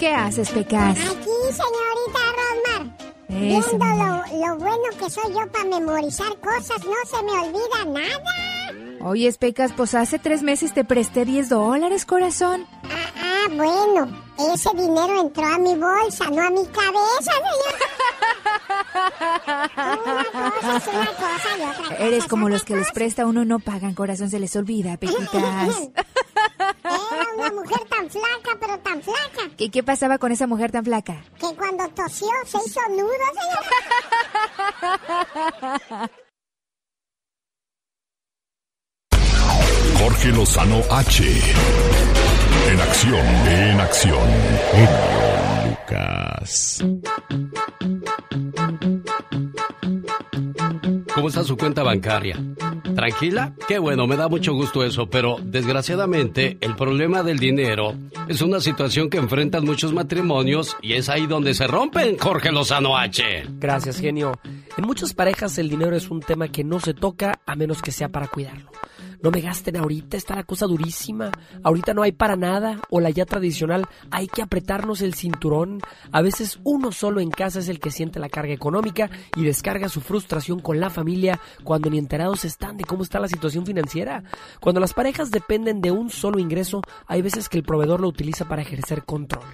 ¿Qué 0.00 0.12
haces, 0.12 0.50
Pecas? 0.50 0.98
Aquí, 0.98 1.30
señorita 1.52 2.22
Rosmar. 2.40 2.98
Eso, 3.28 3.78
Viendo 3.78 3.86
lo, 3.86 4.48
lo 4.48 4.56
bueno 4.56 4.82
que 4.98 5.08
soy 5.08 5.32
yo 5.32 5.52
para 5.52 5.64
memorizar 5.64 6.36
cosas, 6.40 6.84
no 6.84 6.96
se 7.06 7.22
me 7.22 7.30
olvida 7.30 7.84
nada. 7.86 8.89
Oye, 9.02 9.32
Pecas, 9.32 9.72
pues 9.76 9.94
hace 9.94 10.18
tres 10.18 10.42
meses 10.42 10.74
te 10.74 10.84
presté 10.84 11.24
10 11.24 11.48
dólares, 11.48 12.04
corazón. 12.04 12.66
Ah, 12.84 13.46
bueno, 13.50 14.06
ese 14.52 14.70
dinero 14.76 15.20
entró 15.22 15.46
a 15.46 15.58
mi 15.58 15.74
bolsa, 15.74 16.28
no 16.30 16.42
a 16.42 16.50
mi 16.50 16.66
cabeza, 16.66 17.32
Una 19.76 20.24
cosa 20.52 20.76
es 20.76 20.86
una 20.88 21.06
cosa 21.06 21.48
y 21.58 21.62
otra 21.62 21.72
cosa 21.88 21.94
Eres 21.96 22.24
es 22.24 22.28
como 22.30 22.48
los 22.48 22.64
que 22.64 22.76
les 22.76 22.90
presta 22.92 23.26
uno 23.26 23.44
no 23.44 23.58
pagan, 23.58 23.94
corazón, 23.94 24.30
se 24.30 24.38
les 24.38 24.54
olvida, 24.56 24.96
Pequitas. 24.98 25.32
Era 26.84 27.34
una 27.36 27.50
mujer 27.52 27.80
tan 27.88 28.10
flaca, 28.10 28.58
pero 28.60 28.78
tan 28.80 29.02
flaca, 29.02 29.50
¿Y 29.56 29.70
qué 29.70 29.82
pasaba 29.82 30.18
con 30.18 30.30
esa 30.32 30.46
mujer 30.46 30.70
tan 30.72 30.84
flaca? 30.84 31.24
que 31.38 31.54
cuando 31.56 31.88
tosió 31.88 32.28
se 32.44 32.58
hizo 32.66 32.80
nudo, 32.90 33.08
señor. 35.88 36.10
Jorge 40.02 40.30
Lozano 40.30 40.80
H. 40.90 41.24
En 42.72 42.80
acción, 42.80 43.26
en 43.46 43.80
acción. 43.80 44.28
Genio 44.72 45.68
Lucas. 45.68 46.84
¿Cómo 51.14 51.28
está 51.28 51.44
su 51.44 51.54
cuenta 51.58 51.82
bancaria? 51.82 52.42
¿Tranquila? 52.96 53.54
Qué 53.68 53.78
bueno, 53.78 54.06
me 54.06 54.16
da 54.16 54.28
mucho 54.28 54.54
gusto 54.54 54.82
eso, 54.84 55.10
pero 55.10 55.36
desgraciadamente 55.42 56.56
el 56.62 56.76
problema 56.76 57.22
del 57.22 57.38
dinero 57.38 57.92
es 58.26 58.40
una 58.40 58.60
situación 58.60 59.10
que 59.10 59.18
enfrentan 59.18 59.66
muchos 59.66 59.92
matrimonios 59.92 60.78
y 60.80 60.94
es 60.94 61.10
ahí 61.10 61.26
donde 61.26 61.52
se 61.52 61.66
rompen, 61.66 62.16
Jorge 62.16 62.50
Lozano 62.50 62.96
H. 62.96 63.44
Gracias, 63.58 64.00
genio. 64.00 64.32
En 64.78 64.86
muchas 64.86 65.12
parejas 65.12 65.58
el 65.58 65.68
dinero 65.68 65.94
es 65.94 66.10
un 66.10 66.20
tema 66.20 66.48
que 66.48 66.64
no 66.64 66.80
se 66.80 66.94
toca 66.94 67.40
a 67.44 67.54
menos 67.54 67.82
que 67.82 67.92
sea 67.92 68.08
para 68.08 68.28
cuidarlo. 68.28 68.70
No 69.22 69.30
me 69.30 69.40
gasten 69.42 69.76
ahorita, 69.76 70.16
está 70.16 70.34
la 70.34 70.44
cosa 70.44 70.66
durísima. 70.66 71.30
Ahorita 71.62 71.92
no 71.92 72.02
hay 72.02 72.12
para 72.12 72.36
nada. 72.36 72.80
O 72.88 73.00
la 73.00 73.10
ya 73.10 73.26
tradicional, 73.26 73.86
hay 74.10 74.28
que 74.28 74.42
apretarnos 74.42 75.02
el 75.02 75.14
cinturón. 75.14 75.80
A 76.10 76.22
veces 76.22 76.58
uno 76.64 76.90
solo 76.90 77.20
en 77.20 77.30
casa 77.30 77.58
es 77.58 77.68
el 77.68 77.80
que 77.80 77.90
siente 77.90 78.18
la 78.18 78.30
carga 78.30 78.54
económica 78.54 79.10
y 79.36 79.44
descarga 79.44 79.88
su 79.88 80.00
frustración 80.00 80.60
con 80.60 80.80
la 80.80 80.88
familia 80.88 81.38
cuando 81.64 81.90
ni 81.90 81.98
enterados 81.98 82.44
están 82.44 82.76
de 82.76 82.84
cómo 82.84 83.02
está 83.02 83.20
la 83.20 83.28
situación 83.28 83.66
financiera. 83.66 84.24
Cuando 84.58 84.80
las 84.80 84.94
parejas 84.94 85.30
dependen 85.30 85.82
de 85.82 85.90
un 85.90 86.08
solo 86.08 86.38
ingreso, 86.38 86.80
hay 87.06 87.20
veces 87.20 87.48
que 87.48 87.58
el 87.58 87.64
proveedor 87.64 88.00
lo 88.00 88.08
utiliza 88.08 88.48
para 88.48 88.62
ejercer 88.62 89.04
control. 89.04 89.44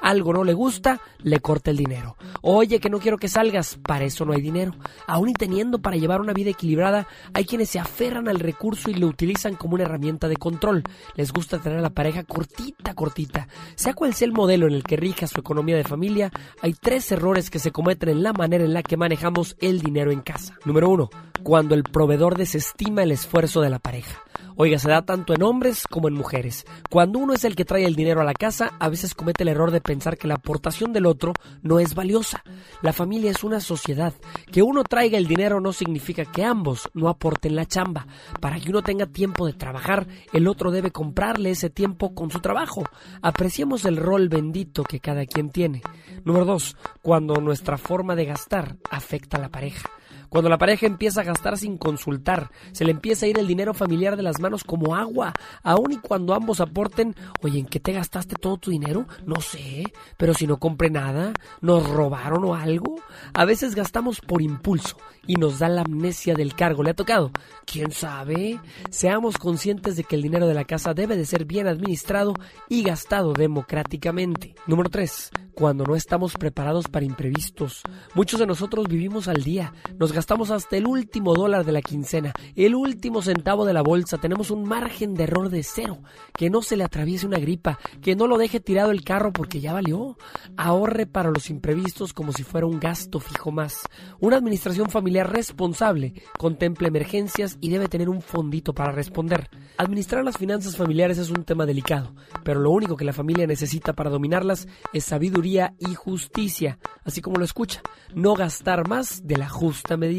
Algo 0.00 0.32
no 0.32 0.42
le 0.42 0.54
gusta, 0.54 1.00
le 1.22 1.38
corta 1.40 1.70
el 1.70 1.76
dinero. 1.76 2.16
Oye, 2.40 2.80
que 2.80 2.90
no 2.90 2.98
quiero 2.98 3.18
que 3.18 3.28
salgas, 3.28 3.78
para 3.82 4.04
eso 4.04 4.24
no 4.24 4.32
hay 4.32 4.40
dinero. 4.40 4.74
Aún 5.06 5.28
y 5.28 5.34
teniendo 5.34 5.80
para 5.80 5.96
llevar 5.96 6.20
una 6.20 6.32
vida 6.32 6.50
equilibrada, 6.50 7.06
hay 7.34 7.44
quienes 7.44 7.70
se 7.70 7.78
aferran 7.78 8.28
al 8.28 8.40
recurso 8.40 8.90
y 8.90 8.94
lo 8.94 9.11
utilizan 9.12 9.54
como 9.54 9.74
una 9.74 9.84
herramienta 9.84 10.28
de 10.28 10.36
control. 10.36 10.82
Les 11.14 11.32
gusta 11.32 11.58
tener 11.58 11.78
a 11.78 11.82
la 11.82 11.90
pareja 11.90 12.24
cortita, 12.24 12.94
cortita. 12.94 13.48
Sea 13.74 13.94
cual 13.94 14.14
sea 14.14 14.26
el 14.26 14.32
modelo 14.32 14.66
en 14.66 14.74
el 14.74 14.82
que 14.82 14.96
rija 14.96 15.26
su 15.26 15.40
economía 15.40 15.76
de 15.76 15.84
familia, 15.84 16.30
hay 16.60 16.74
tres 16.74 17.10
errores 17.12 17.50
que 17.50 17.58
se 17.58 17.72
cometen 17.72 18.08
en 18.08 18.22
la 18.22 18.32
manera 18.32 18.64
en 18.64 18.74
la 18.74 18.82
que 18.82 18.96
manejamos 18.96 19.56
el 19.60 19.80
dinero 19.80 20.10
en 20.10 20.20
casa. 20.20 20.54
Número 20.64 20.88
uno, 20.88 21.10
cuando 21.42 21.74
el 21.74 21.84
proveedor 21.84 22.36
desestima 22.36 23.02
el 23.02 23.12
esfuerzo 23.12 23.60
de 23.60 23.70
la 23.70 23.78
pareja. 23.78 24.22
Oiga, 24.56 24.78
se 24.78 24.90
da 24.90 25.02
tanto 25.02 25.34
en 25.34 25.42
hombres 25.42 25.86
como 25.86 26.08
en 26.08 26.14
mujeres. 26.14 26.64
Cuando 26.90 27.18
uno 27.18 27.32
es 27.32 27.44
el 27.44 27.56
que 27.56 27.64
trae 27.64 27.84
el 27.84 27.96
dinero 27.96 28.20
a 28.20 28.24
la 28.24 28.34
casa, 28.34 28.72
a 28.78 28.88
veces 28.88 29.14
comete 29.14 29.44
el 29.44 29.48
error 29.48 29.70
de 29.70 29.80
pensar 29.80 30.18
que 30.18 30.28
la 30.28 30.34
aportación 30.34 30.92
del 30.92 31.06
otro 31.06 31.32
no 31.62 31.78
es 31.78 31.94
valiosa. 31.94 32.42
La 32.82 32.92
familia 32.92 33.30
es 33.30 33.44
una 33.44 33.60
sociedad. 33.60 34.12
Que 34.50 34.62
uno 34.62 34.84
traiga 34.84 35.18
el 35.18 35.26
dinero 35.26 35.60
no 35.60 35.72
significa 35.72 36.24
que 36.24 36.44
ambos 36.44 36.90
no 36.94 37.08
aporten 37.08 37.56
la 37.56 37.66
chamba. 37.66 38.06
Para 38.40 38.60
que 38.60 38.70
uno 38.70 38.82
tenga 38.82 39.06
tiempo 39.06 39.46
de 39.46 39.54
trabajar, 39.54 40.06
el 40.32 40.46
otro 40.48 40.70
debe 40.70 40.90
comprarle 40.90 41.50
ese 41.50 41.70
tiempo 41.70 42.14
con 42.14 42.30
su 42.30 42.40
trabajo. 42.40 42.84
Apreciemos 43.22 43.84
el 43.84 43.96
rol 43.96 44.28
bendito 44.28 44.84
que 44.84 45.00
cada 45.00 45.26
quien 45.26 45.50
tiene. 45.50 45.82
Número 46.24 46.44
dos, 46.44 46.76
cuando 47.00 47.34
nuestra 47.36 47.78
forma 47.78 48.14
de 48.14 48.26
gastar 48.26 48.76
afecta 48.90 49.38
a 49.38 49.40
la 49.40 49.48
pareja. 49.48 49.88
Cuando 50.32 50.48
la 50.48 50.56
pareja 50.56 50.86
empieza 50.86 51.20
a 51.20 51.24
gastar 51.24 51.58
sin 51.58 51.76
consultar, 51.76 52.50
se 52.72 52.86
le 52.86 52.90
empieza 52.90 53.26
a 53.26 53.28
ir 53.28 53.38
el 53.38 53.46
dinero 53.46 53.74
familiar 53.74 54.16
de 54.16 54.22
las 54.22 54.40
manos 54.40 54.64
como 54.64 54.96
agua, 54.96 55.34
aun 55.62 55.92
y 55.92 55.98
cuando 55.98 56.32
ambos 56.32 56.62
aporten, 56.62 57.14
oye, 57.42 57.58
¿en 57.58 57.66
qué 57.66 57.80
te 57.80 57.92
gastaste 57.92 58.36
todo 58.36 58.56
tu 58.56 58.70
dinero? 58.70 59.06
No 59.26 59.42
sé, 59.42 59.84
pero 60.16 60.32
si 60.32 60.46
no 60.46 60.56
compré 60.56 60.88
nada, 60.88 61.34
nos 61.60 61.86
robaron 61.86 62.44
o 62.44 62.54
algo. 62.54 62.96
A 63.34 63.44
veces 63.44 63.74
gastamos 63.74 64.22
por 64.22 64.40
impulso 64.40 64.96
y 65.26 65.34
nos 65.36 65.58
da 65.58 65.68
la 65.68 65.82
amnesia 65.82 66.34
del 66.34 66.54
cargo. 66.54 66.82
¿Le 66.82 66.92
ha 66.92 66.94
tocado? 66.94 67.30
¿Quién 67.66 67.92
sabe? 67.92 68.58
Seamos 68.88 69.36
conscientes 69.36 69.96
de 69.96 70.04
que 70.04 70.16
el 70.16 70.22
dinero 70.22 70.46
de 70.46 70.54
la 70.54 70.64
casa 70.64 70.94
debe 70.94 71.14
de 71.14 71.26
ser 71.26 71.44
bien 71.44 71.66
administrado 71.66 72.32
y 72.70 72.82
gastado 72.82 73.34
democráticamente. 73.34 74.54
Número 74.66 74.88
3. 74.88 75.30
Cuando 75.52 75.84
no 75.84 75.94
estamos 75.94 76.32
preparados 76.38 76.88
para 76.88 77.04
imprevistos. 77.04 77.82
Muchos 78.14 78.40
de 78.40 78.46
nosotros 78.46 78.88
vivimos 78.88 79.28
al 79.28 79.42
día. 79.42 79.74
Nos 79.98 80.10
gastamos 80.10 80.21
hasta 80.50 80.76
el 80.76 80.86
último 80.86 81.34
dólar 81.34 81.64
de 81.64 81.72
la 81.72 81.82
quincena, 81.82 82.32
el 82.54 82.74
último 82.74 83.22
centavo 83.22 83.64
de 83.66 83.72
la 83.72 83.82
bolsa. 83.82 84.18
Tenemos 84.18 84.50
un 84.50 84.64
margen 84.64 85.14
de 85.14 85.24
error 85.24 85.50
de 85.50 85.62
cero. 85.62 85.98
Que 86.32 86.48
no 86.48 86.62
se 86.62 86.76
le 86.76 86.84
atraviese 86.84 87.26
una 87.26 87.38
gripa. 87.38 87.78
Que 88.00 88.16
no 88.16 88.26
lo 88.26 88.38
deje 88.38 88.60
tirado 88.60 88.92
el 88.92 89.04
carro 89.04 89.32
porque 89.32 89.60
ya 89.60 89.72
valió. 89.72 90.16
Ahorre 90.56 91.06
para 91.06 91.30
los 91.30 91.50
imprevistos 91.50 92.12
como 92.12 92.32
si 92.32 92.44
fuera 92.44 92.66
un 92.66 92.80
gasto 92.80 93.20
fijo 93.20 93.50
más. 93.50 93.80
Una 94.20 94.36
administración 94.36 94.88
familiar 94.88 95.30
responsable 95.30 96.14
contempla 96.38 96.88
emergencias 96.88 97.58
y 97.60 97.70
debe 97.70 97.88
tener 97.88 98.08
un 98.08 98.22
fondito 98.22 98.74
para 98.74 98.92
responder. 98.92 99.50
Administrar 99.76 100.24
las 100.24 100.38
finanzas 100.38 100.76
familiares 100.76 101.18
es 101.18 101.30
un 101.30 101.44
tema 101.44 101.66
delicado, 101.66 102.14
pero 102.44 102.60
lo 102.60 102.70
único 102.70 102.96
que 102.96 103.04
la 103.04 103.12
familia 103.12 103.46
necesita 103.46 103.92
para 103.92 104.10
dominarlas 104.10 104.68
es 104.92 105.04
sabiduría 105.04 105.74
y 105.78 105.94
justicia, 105.94 106.78
así 107.04 107.20
como 107.20 107.36
lo 107.36 107.44
escucha, 107.44 107.82
no 108.14 108.34
gastar 108.34 108.88
más 108.88 109.26
de 109.26 109.36
la 109.36 109.48
justa 109.48 109.96
medida 109.96 110.11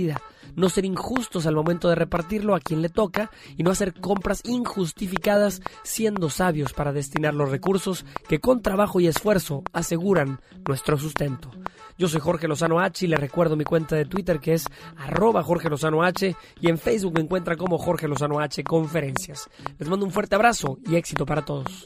no 0.56 0.70
ser 0.70 0.86
injustos 0.86 1.46
al 1.46 1.56
momento 1.56 1.90
de 1.90 1.96
repartirlo 1.96 2.56
a 2.56 2.60
quien 2.60 2.82
le 2.82 2.90
toca 2.90 3.32
y 3.58 3.64
no 3.64 3.72
hacer 3.72 3.94
compras 4.00 4.42
injustificadas 4.46 5.62
siendo 5.84 6.30
sabios 6.30 6.74
para 6.74 6.94
destinar 6.94 7.34
los 7.34 7.50
recursos 7.50 8.06
que 8.28 8.40
con 8.40 8.62
trabajo 8.62 9.00
y 9.00 9.08
esfuerzo 9.08 9.64
aseguran 9.74 10.40
nuestro 10.68 10.98
sustento. 10.98 11.52
Yo 11.98 12.08
soy 12.08 12.22
Jorge 12.22 12.48
Lozano 12.48 12.80
H 12.80 13.06
y 13.06 13.08
le 13.08 13.18
recuerdo 13.18 13.56
mi 13.56 13.64
cuenta 13.64 13.96
de 13.96 14.06
Twitter 14.06 14.40
que 14.40 14.54
es 14.54 14.66
arroba 14.98 15.44
Jorge 15.44 15.70
Lozano 15.70 16.04
H 16.04 16.36
y 16.60 16.70
en 16.70 16.78
Facebook 16.78 17.14
me 17.14 17.22
encuentra 17.22 17.56
como 17.56 17.78
Jorge 17.78 18.08
Lozano 18.08 18.40
H 18.40 18.64
Conferencias. 18.64 19.50
Les 19.78 19.90
mando 19.90 20.06
un 20.06 20.12
fuerte 20.12 20.36
abrazo 20.36 20.78
y 20.86 20.96
éxito 20.96 21.26
para 21.26 21.46
todos. 21.46 21.86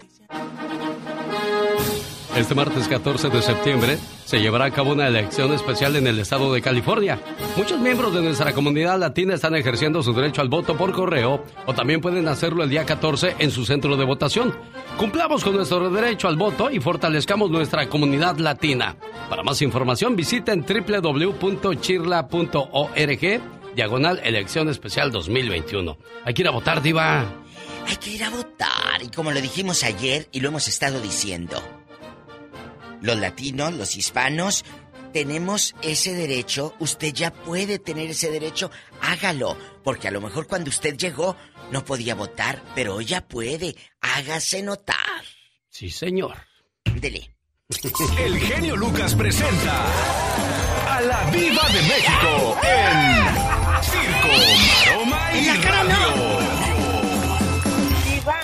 Este 2.37 2.53
martes 2.53 2.87
14 2.87 3.29
de 3.29 3.41
septiembre 3.41 3.97
se 4.23 4.39
llevará 4.39 4.65
a 4.65 4.71
cabo 4.71 4.91
una 4.91 5.07
elección 5.07 5.51
especial 5.53 5.95
en 5.95 6.05
el 6.05 6.19
estado 6.19 6.53
de 6.53 6.61
California. 6.61 7.19
Muchos 7.55 7.79
miembros 7.79 8.13
de 8.13 8.21
nuestra 8.21 8.53
comunidad 8.53 8.99
latina 8.99 9.33
están 9.33 9.55
ejerciendo 9.55 10.03
su 10.03 10.13
derecho 10.13 10.41
al 10.41 10.47
voto 10.47 10.77
por 10.77 10.93
correo 10.93 11.43
o 11.65 11.73
también 11.73 11.99
pueden 11.99 12.27
hacerlo 12.27 12.63
el 12.63 12.69
día 12.69 12.85
14 12.85 13.37
en 13.39 13.49
su 13.49 13.65
centro 13.65 13.97
de 13.97 14.05
votación. 14.05 14.55
Cumplamos 14.97 15.43
con 15.43 15.55
nuestro 15.55 15.89
derecho 15.89 16.27
al 16.27 16.37
voto 16.37 16.69
y 16.69 16.79
fortalezcamos 16.79 17.49
nuestra 17.49 17.89
comunidad 17.89 18.37
latina. 18.37 18.95
Para 19.29 19.41
más 19.41 19.63
información 19.63 20.15
visiten 20.15 20.63
www.chirla.org 20.63 23.41
diagonal 23.75 24.21
elección 24.23 24.69
especial 24.69 25.11
2021. 25.11 25.97
Hay 26.23 26.35
que 26.35 26.43
ir 26.43 26.47
a 26.47 26.51
votar, 26.51 26.83
diva. 26.83 27.25
Hay 27.87 27.95
que 27.95 28.11
ir 28.11 28.23
a 28.23 28.29
votar 28.29 29.01
y 29.01 29.07
como 29.07 29.31
lo 29.31 29.41
dijimos 29.41 29.83
ayer 29.83 30.27
y 30.31 30.39
lo 30.39 30.49
hemos 30.49 30.67
estado 30.67 31.01
diciendo 31.01 31.59
los 33.01 33.17
latinos, 33.17 33.73
los 33.73 33.95
hispanos, 33.95 34.65
tenemos 35.13 35.75
ese 35.81 36.13
derecho, 36.13 36.75
usted 36.79 37.13
ya 37.13 37.31
puede 37.33 37.79
tener 37.79 38.09
ese 38.09 38.29
derecho, 38.29 38.69
hágalo, 39.01 39.57
porque 39.83 40.07
a 40.07 40.11
lo 40.11 40.21
mejor 40.21 40.47
cuando 40.47 40.69
usted 40.69 40.95
llegó 40.95 41.35
no 41.71 41.83
podía 41.83 42.15
votar, 42.15 42.61
pero 42.75 42.95
hoy 42.95 43.05
ya 43.05 43.27
puede, 43.27 43.75
hágase 44.01 44.61
notar. 44.61 44.97
Sí, 45.69 45.89
señor. 45.89 46.37
Dele. 46.95 47.33
El 48.19 48.39
genio 48.39 48.77
Lucas 48.77 49.13
presenta 49.13 49.85
a 50.87 51.01
la 51.01 51.23
Viva 51.31 51.63
de 51.69 51.81
México 51.81 52.57
en 52.63 53.83
Circo, 53.83 54.29
Maroma 54.85 55.31
y 55.33 55.47
Radio. 55.61 56.39
Viva, 58.05 58.39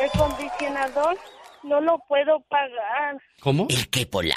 el 0.00 0.10
condicionador 0.18 1.18
no 1.62 1.80
lo 1.80 1.98
puedo 2.08 2.40
pagar. 2.48 3.16
¿Cómo? 3.40 3.66
¿El 3.68 3.88
qué, 3.90 4.06
Pola? 4.06 4.36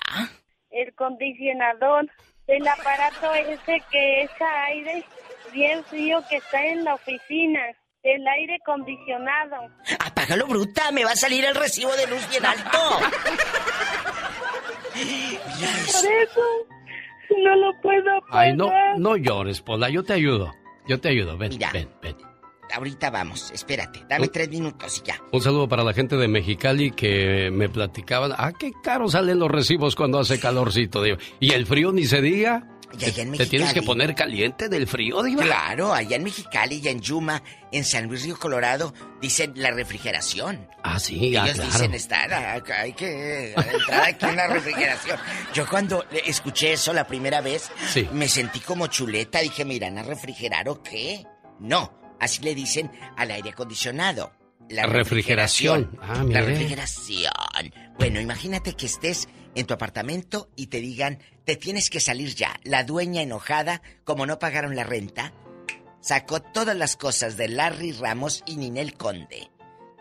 El 0.70 0.94
condicionador. 0.96 2.10
El 2.48 2.68
aparato 2.68 3.34
ese 3.34 3.82
que 3.90 4.24
es 4.24 4.32
aire 4.68 5.06
bien 5.54 5.84
frío 5.86 6.22
que 6.30 6.38
está 6.38 6.66
en 6.66 6.84
la 6.84 6.96
oficina. 6.96 7.62
El 8.04 8.28
aire 8.28 8.58
acondicionado. 8.62 9.56
Apágalo, 10.00 10.48
bruta. 10.48 10.92
Me 10.92 11.06
va 11.06 11.12
a 11.12 11.16
salir 11.16 11.46
el 11.46 11.56
recibo 11.56 11.96
de 11.96 12.08
luz 12.08 12.30
bien 12.30 12.46
alto. 12.46 12.78
Por 14.94 16.06
eso 16.12 16.42
no 17.44 17.56
lo 17.56 17.82
puedo 17.82 18.22
pagar. 18.30 18.46
Ay, 18.46 18.54
no, 18.56 18.70
no 18.98 19.16
llores, 19.16 19.62
Pola. 19.62 19.90
Yo 19.90 20.04
te 20.04 20.14
ayudo. 20.14 20.54
Yo 20.86 21.00
te 21.00 21.10
ayudo. 21.10 21.38
Ven, 21.38 21.58
ven, 21.72 21.90
ven 22.02 22.33
ahorita 22.74 23.10
vamos, 23.10 23.52
espérate, 23.52 24.04
dame 24.10 24.28
tres 24.28 24.50
minutos 24.50 25.00
y 25.04 25.08
ya. 25.08 25.20
Un 25.32 25.42
saludo 25.42 25.68
para 25.68 25.84
la 25.84 25.94
gente 25.94 26.16
de 26.18 26.28
Mexicali 26.28 26.92
que 26.92 27.50
me 27.52 27.70
platicaban, 27.70 28.34
ah, 28.38 28.52
qué 28.58 28.72
caro 28.84 29.08
salen 29.10 29.40
los 29.40 29.50
recibos 29.52 29.96
cuando 29.96 30.20
hace 30.20 30.40
calorcito, 30.40 31.02
digo. 31.04 31.18
Y 31.40 31.54
el 31.54 31.66
frío 31.66 31.92
ni 31.92 32.06
se 32.06 32.22
diga. 32.22 32.68
Y 33.00 33.06
allá 33.06 33.24
en 33.24 33.32
Mexicali, 33.32 33.38
¿Te 33.38 33.46
tienes 33.58 33.74
que 33.74 33.82
poner 33.82 34.14
caliente 34.14 34.70
del 34.70 34.86
frío, 34.86 35.24
digo? 35.24 35.42
Claro, 35.42 35.92
allá 35.94 36.16
en 36.16 36.24
Mexicali 36.24 36.80
y 36.84 36.88
en 36.90 37.02
Yuma, 37.02 37.42
en 37.72 37.84
San 37.86 38.06
Luis 38.06 38.24
Río 38.24 38.38
Colorado, 38.38 38.94
dicen 39.20 39.54
la 39.56 39.72
refrigeración. 39.72 40.68
Ah, 40.84 41.00
sí, 41.00 41.30
Ellos 41.36 41.54
claro. 41.54 41.72
dicen 41.72 41.94
estar, 41.96 42.32
hay 42.32 42.94
que 42.94 43.54
entrar 43.56 44.04
aquí 44.10 44.26
en 44.28 44.36
la 44.36 44.46
refrigeración. 44.48 45.18
Yo 45.56 45.68
cuando 45.68 46.06
escuché 46.24 46.74
eso 46.74 46.94
la 46.94 47.08
primera 47.08 47.42
vez, 47.42 47.72
me 48.12 48.28
sentí 48.28 48.60
como 48.60 48.86
chuleta. 48.86 49.40
Dije, 49.40 49.66
¿me 49.66 49.74
irán 49.74 49.98
a 49.98 50.04
refrigerar 50.04 50.70
o 50.70 50.84
qué? 50.84 51.26
No, 51.60 51.92
Así 52.24 52.42
le 52.42 52.56
dicen 52.56 52.90
al 53.18 53.32
aire 53.32 53.50
acondicionado. 53.50 54.32
La 54.70 54.86
refrigeración. 54.86 56.00
Ah, 56.02 56.24
la 56.26 56.42
refrigeración. 56.42 57.34
Bueno, 58.00 58.22
imagínate 58.22 58.76
que 58.76 58.86
estés 58.86 59.28
en 59.56 59.66
tu 59.66 59.74
apartamento 59.74 60.50
y 60.56 60.68
te 60.68 60.80
digan, 60.80 61.20
te 61.44 61.58
tienes 61.58 61.90
que 61.90 62.00
salir 62.00 62.34
ya. 62.34 62.58
La 62.64 62.86
dueña 62.86 63.22
enojada, 63.22 63.82
como 64.06 64.26
no 64.26 64.40
pagaron 64.40 64.78
la 64.78 64.86
renta, 64.86 65.34
sacó 66.00 66.42
todas 66.42 66.78
las 66.78 66.96
cosas 66.96 67.36
de 67.36 67.50
Larry 67.50 67.92
Ramos 67.92 68.42
y 68.46 68.56
Ninel 68.56 68.94
Conde 68.94 69.50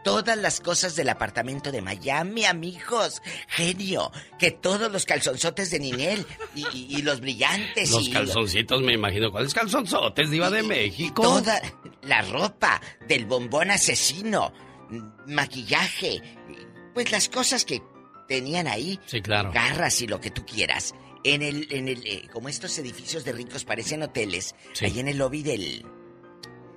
todas 0.03 0.37
las 0.37 0.61
cosas 0.61 0.97
del 0.97 1.09
apartamento 1.09 1.73
de 1.73 1.83
Miami, 1.83 2.45
amigos. 2.45 3.23
Genio, 3.49 4.11
que 4.39 4.51
todos 4.51 4.91
los 4.91 5.05
calzonzotes 5.05 5.71
de 5.71 5.81
Ninel 5.81 6.27
y, 6.55 7.03
los 7.03 7.21
brillantes. 7.21 7.91
Los 7.91 8.09
calzoncitos, 8.09 8.83
me 8.83 8.95
imagino. 8.95 9.31
¿Cuáles 9.31 9.55
calzonzotes, 9.55 10.31
Diva 10.31 10.51
de 10.51 10.63
México? 10.63 11.23
Toda 11.23 11.61
la 12.03 12.23
ropa 12.23 12.81
del 13.09 13.27
bombón 13.27 13.71
asesino, 13.71 14.53
maquillaje, 15.27 16.23
pues 16.95 17.11
las 17.11 17.29
cosas 17.29 17.65
que 17.65 17.83
tenían 18.29 18.67
ahí. 18.67 18.99
Sí, 19.07 19.21
claro. 19.21 19.53
Garras 19.53 20.01
y 20.01 20.07
lo 20.07 20.21
que 20.21 20.31
tú 20.31 20.45
quieras. 20.45 20.95
En 21.25 21.43
el, 21.43 21.69
en 21.71 21.89
el, 21.89 22.05
eh, 22.05 22.29
como 22.33 22.49
estos 22.49 22.77
edificios 22.79 23.25
de 23.25 23.33
ricos 23.33 23.65
parecen 23.65 24.03
hoteles, 24.03 24.57
ahí 24.81 24.99
en 24.99 25.07
el 25.07 25.19
lobby 25.19 25.43
del, 25.43 25.87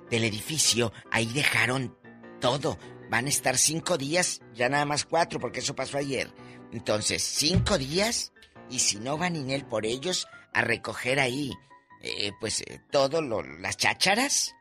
del 0.08 0.24
edificio, 0.24 0.92
ahí 1.10 1.26
dejaron 1.26 1.96
todo 2.40 2.78
Van 3.10 3.26
a 3.26 3.28
estar 3.28 3.56
cinco 3.56 3.96
días, 3.98 4.40
ya 4.54 4.68
nada 4.68 4.84
más 4.84 5.04
cuatro, 5.04 5.38
porque 5.38 5.60
eso 5.60 5.74
pasó 5.74 5.98
ayer. 5.98 6.28
Entonces, 6.72 7.22
cinco 7.22 7.78
días, 7.78 8.32
y 8.70 8.80
si 8.80 8.98
no 8.98 9.16
va 9.16 9.30
Ninel 9.30 9.64
por 9.64 9.86
ellos 9.86 10.26
a 10.52 10.62
recoger 10.62 11.20
ahí, 11.20 11.52
eh, 12.02 12.32
pues, 12.40 12.62
eh, 12.62 12.80
todo 12.90 13.22
lo, 13.22 13.42
las 13.42 13.76
chácharas. 13.76 14.52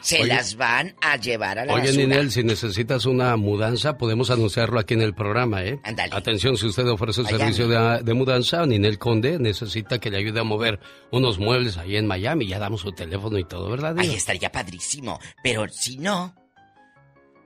Se 0.00 0.22
Oye. 0.22 0.28
las 0.28 0.56
van 0.56 0.96
a 1.00 1.16
llevar 1.16 1.58
a 1.58 1.64
la 1.64 1.74
Oye, 1.74 1.86
basura. 1.88 2.02
Ninel, 2.02 2.32
si 2.32 2.42
necesitas 2.42 3.06
una 3.06 3.36
mudanza, 3.36 3.96
podemos 3.96 4.30
anunciarlo 4.30 4.80
aquí 4.80 4.94
en 4.94 5.02
el 5.02 5.14
programa, 5.14 5.62
¿eh? 5.62 5.78
Ándale. 5.84 6.14
Atención, 6.16 6.56
si 6.56 6.66
usted 6.66 6.88
ofrece 6.88 7.20
el 7.20 7.26
Miami. 7.26 7.54
servicio 7.54 7.68
de, 7.68 8.02
de 8.02 8.14
mudanza, 8.14 8.66
Ninel 8.66 8.98
Conde 8.98 9.38
necesita 9.38 10.00
que 10.00 10.10
le 10.10 10.18
ayude 10.18 10.40
a 10.40 10.44
mover 10.44 10.80
unos 11.12 11.38
muebles 11.38 11.76
ahí 11.76 11.96
en 11.96 12.06
Miami. 12.06 12.48
Ya 12.48 12.58
damos 12.58 12.80
su 12.80 12.92
teléfono 12.92 13.38
y 13.38 13.44
todo, 13.44 13.70
¿verdad? 13.70 13.96
Ahí 13.98 14.14
estaría 14.14 14.50
padrísimo. 14.50 15.20
Pero 15.44 15.68
si 15.68 15.98
no, 15.98 16.34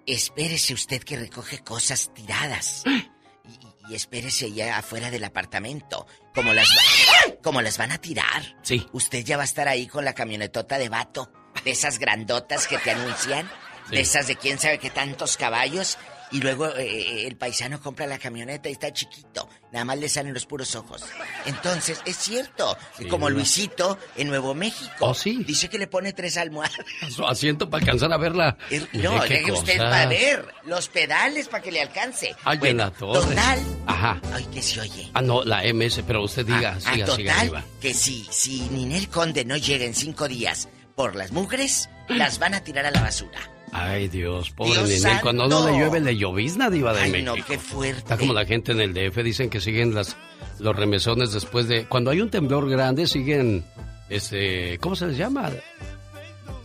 espérese 0.06 0.74
usted 0.74 1.02
que 1.02 1.16
recoge 1.16 1.58
cosas 1.60 2.10
tiradas. 2.14 2.82
Y, 2.86 3.92
y 3.92 3.94
espérese 3.94 4.52
ya 4.52 4.78
afuera 4.78 5.10
del 5.10 5.24
apartamento. 5.24 6.06
Como 6.34 6.52
las, 6.52 6.68
va- 6.70 7.34
como 7.42 7.60
las 7.62 7.78
van 7.78 7.92
a 7.92 7.98
tirar. 7.98 8.56
Sí. 8.62 8.86
Usted 8.92 9.24
ya 9.24 9.36
va 9.36 9.42
a 9.42 9.46
estar 9.46 9.68
ahí 9.68 9.86
con 9.86 10.04
la 10.04 10.14
camionetota 10.14 10.78
de 10.78 10.88
vato. 10.88 11.30
De 11.64 11.70
esas 11.72 11.98
grandotas 11.98 12.66
que 12.66 12.78
te 12.78 12.90
anuncian. 12.92 13.50
Sí. 13.88 13.96
De 13.96 14.00
esas 14.00 14.26
de 14.26 14.36
quién 14.36 14.58
sabe 14.58 14.78
qué 14.78 14.90
tantos 14.90 15.36
caballos. 15.36 15.98
Y 16.30 16.40
luego 16.40 16.68
eh, 16.76 17.26
el 17.26 17.36
paisano 17.36 17.80
compra 17.80 18.06
la 18.06 18.18
camioneta 18.18 18.68
y 18.68 18.72
está 18.72 18.92
chiquito. 18.92 19.48
Nada 19.72 19.86
más 19.86 19.98
le 19.98 20.08
salen 20.08 20.34
los 20.34 20.44
puros 20.44 20.74
ojos. 20.74 21.02
Entonces, 21.46 22.00
es 22.04 22.16
cierto. 22.16 22.76
Sí, 22.98 23.06
como. 23.06 23.30
Luisito 23.30 23.98
en 24.16 24.28
Nuevo 24.28 24.54
México. 24.54 24.92
Oh, 25.00 25.14
sí. 25.14 25.42
Dice 25.46 25.70
que 25.70 25.78
le 25.78 25.86
pone 25.86 26.12
tres 26.12 26.36
almohadas. 26.36 26.76
Su 27.10 27.26
asiento 27.26 27.70
para 27.70 27.82
alcanzar 27.82 28.12
a 28.12 28.18
verla. 28.18 28.58
No, 28.92 29.18
deje 29.22 29.50
usted 29.50 29.78
para 29.78 30.06
ver 30.06 30.46
los 30.64 30.88
pedales 30.88 31.48
para 31.48 31.62
que 31.62 31.72
le 31.72 31.80
alcance. 31.80 32.36
Ay, 32.44 32.58
en 32.62 32.76
la 32.76 32.90
torre. 32.90 33.28
total. 33.30 33.58
Ajá. 33.86 34.20
Ay, 34.34 34.44
que 34.52 34.60
se 34.60 34.80
oye. 34.80 35.10
Ah, 35.14 35.22
no, 35.22 35.42
la 35.44 35.62
MS, 35.72 36.02
pero 36.06 36.22
usted 36.22 36.44
diga, 36.44 36.76
Ah, 36.76 36.80
siga, 36.92 37.06
ah, 37.10 37.16
siga, 37.16 37.34
total, 37.42 37.64
que 37.80 37.94
si, 37.94 38.26
si 38.30 38.60
Ninel 38.68 39.08
Conde 39.08 39.44
no 39.46 39.56
llega 39.56 39.86
en 39.86 39.94
cinco 39.94 40.28
días 40.28 40.68
por 40.94 41.16
las 41.16 41.32
mujeres, 41.32 41.88
las 42.08 42.38
van 42.38 42.52
a 42.54 42.62
tirar 42.62 42.84
a 42.84 42.90
la 42.90 43.00
basura. 43.00 43.40
Ay, 43.72 44.08
Dios, 44.08 44.50
pobre 44.50 44.74
Dios 44.86 44.88
Ninel. 45.02 45.20
Cuando 45.22 45.48
no 45.48 45.66
le 45.66 45.78
llueve, 45.78 45.98
le 46.00 46.16
llovizna, 46.16 46.68
Diva 46.70 46.92
de 46.92 47.00
Ay, 47.00 47.22
no, 47.22 47.32
México. 47.32 47.46
qué 47.48 47.58
fuerte. 47.58 47.98
Está 47.98 48.18
como 48.18 48.34
la 48.34 48.44
gente 48.44 48.72
en 48.72 48.80
el 48.80 48.92
DF, 48.92 49.16
dicen 49.22 49.48
que 49.50 49.60
siguen 49.60 49.94
las 49.94 50.16
los 50.58 50.76
remesones 50.76 51.32
después 51.32 51.66
de... 51.66 51.86
Cuando 51.86 52.10
hay 52.10 52.20
un 52.20 52.30
temblor 52.30 52.68
grande, 52.68 53.06
siguen... 53.06 53.64
este 54.10 54.78
¿Cómo 54.78 54.94
se 54.94 55.06
les 55.06 55.16
llama? 55.16 55.50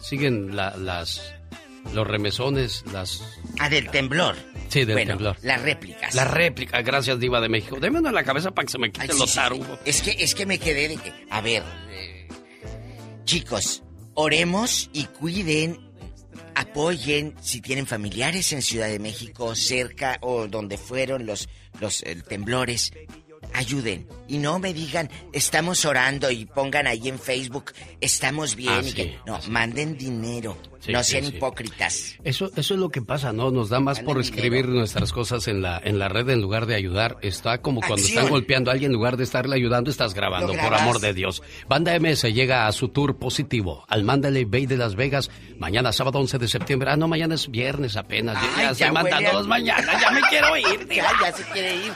Siguen 0.01 0.55
la- 0.55 0.75
las... 0.77 1.33
Los 1.93 2.05
remesones, 2.05 2.83
las... 2.91 3.23
Ah, 3.59 3.69
del 3.69 3.89
temblor. 3.89 4.35
Sí, 4.67 4.79
del 4.83 4.95
Bueno, 4.95 5.11
temblor. 5.13 5.37
Las 5.41 5.61
réplicas. 5.61 6.13
La 6.13 6.25
réplica, 6.25 6.81
gracias 6.81 7.17
Diva 7.19 7.39
de 7.39 7.47
México. 7.47 7.77
Deme 7.79 7.99
una 7.99 8.09
en 8.09 8.15
la 8.15 8.23
cabeza 8.25 8.51
para 8.51 8.65
que 8.65 8.71
se 8.73 8.77
me 8.77 8.91
quiten 8.91 9.17
los 9.17 9.29
sí, 9.29 9.35
tarugos. 9.37 9.79
Es 9.85 10.01
que, 10.01 10.11
es 10.19 10.35
que 10.35 10.45
me 10.45 10.59
quedé 10.59 10.89
de 10.89 10.97
que. 10.97 11.13
A 11.29 11.39
ver. 11.39 11.63
eh, 11.89 12.27
chicos, 13.23 13.83
oremos 14.15 14.89
y 14.91 15.05
cuiden. 15.05 15.86
Apoyen 16.55 17.35
si 17.41 17.61
tienen 17.61 17.85
familiares 17.85 18.51
en 18.53 18.61
Ciudad 18.61 18.87
de 18.87 18.99
México, 18.99 19.55
cerca 19.55 20.17
o 20.21 20.47
donde 20.47 20.77
fueron 20.77 21.25
los, 21.25 21.49
los 21.79 22.03
eh, 22.03 22.15
temblores. 22.27 22.91
Ayuden. 23.53 24.07
Y 24.27 24.37
no 24.39 24.59
me 24.59 24.73
digan, 24.73 25.09
estamos 25.33 25.85
orando 25.85 26.29
y 26.29 26.45
pongan 26.45 26.85
ahí 26.85 27.07
en 27.07 27.17
Facebook, 27.17 27.71
estamos 28.01 28.55
bien. 28.55 28.73
Ah, 28.73 28.81
y 28.83 28.89
sí, 28.89 28.93
que, 28.93 29.17
no, 29.25 29.39
manden 29.47 29.97
dinero. 29.97 30.57
Sí, 30.79 30.91
no 30.91 31.03
sean 31.03 31.23
sí. 31.25 31.35
hipócritas. 31.35 32.15
Eso, 32.23 32.51
eso 32.55 32.73
es 32.75 32.79
lo 32.79 32.89
que 32.89 33.01
pasa, 33.01 33.33
¿no? 33.33 33.49
Nos 33.49 33.69
da 33.69 33.79
más 33.79 33.99
por 34.01 34.19
escribir 34.19 34.63
dinero. 34.63 34.73
nuestras 34.79 35.11
cosas 35.11 35.47
en 35.47 35.61
la, 35.61 35.81
en 35.83 35.97
la 35.97 36.07
red 36.07 36.29
en 36.29 36.41
lugar 36.41 36.65
de 36.65 36.75
ayudar. 36.75 37.17
Está 37.21 37.61
como 37.61 37.79
cuando 37.79 37.95
Acción. 37.95 38.17
están 38.19 38.29
golpeando 38.29 38.69
a 38.69 38.73
alguien, 38.73 38.91
en 38.91 38.95
lugar 38.95 39.17
de 39.17 39.23
estarle 39.23 39.55
ayudando, 39.55 39.89
estás 39.89 40.13
grabando, 40.13 40.53
por 40.53 40.73
amor 40.75 40.99
de 40.99 41.13
Dios. 41.13 41.41
Banda 41.67 41.97
MS 41.99 42.23
llega 42.33 42.67
a 42.67 42.71
su 42.73 42.89
tour 42.89 43.17
positivo 43.17 43.85
al 43.87 44.03
Mandalay 44.03 44.45
Bay 44.45 44.65
de 44.67 44.77
Las 44.77 44.95
Vegas, 44.95 45.31
mañana 45.57 45.91
sábado 45.93 46.19
11 46.19 46.37
de 46.37 46.47
septiembre. 46.47 46.91
Ah, 46.91 46.97
no, 46.97 47.07
mañana 47.07 47.35
es 47.35 47.49
viernes 47.49 47.95
apenas. 47.97 48.37
Ay, 48.37 48.49
ya 48.57 48.63
ya 48.63 48.73
se 48.75 48.83
huele 48.83 48.93
mandan 48.93 49.25
a- 49.25 49.31
todos 49.31 49.47
mañana, 49.47 49.99
ya 49.99 50.11
me 50.11 50.21
quiero 50.29 50.57
ir. 50.57 50.87
Ya, 50.97 51.11
ya 51.21 51.31
se 51.35 51.43
quiere 51.51 51.75
ir. 51.75 51.93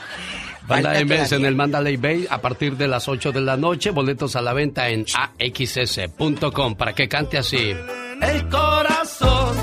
Banda 0.66 0.94
MS 1.04 1.32
en 1.32 1.44
el 1.44 1.54
Mandalay 1.54 1.96
Bay 1.96 2.26
a 2.30 2.38
partir 2.40 2.76
de 2.76 2.88
las 2.88 3.08
8 3.08 3.32
de 3.32 3.40
la 3.40 3.56
noche. 3.56 3.90
Boletos 3.90 4.36
a 4.36 4.42
la 4.42 4.52
venta 4.52 4.88
en 4.88 5.04
axs.com 5.14 6.74
para 6.76 6.92
que 6.94 7.08
cante 7.08 7.38
así. 7.38 7.74
El 8.22 8.48
corazón. 8.48 9.56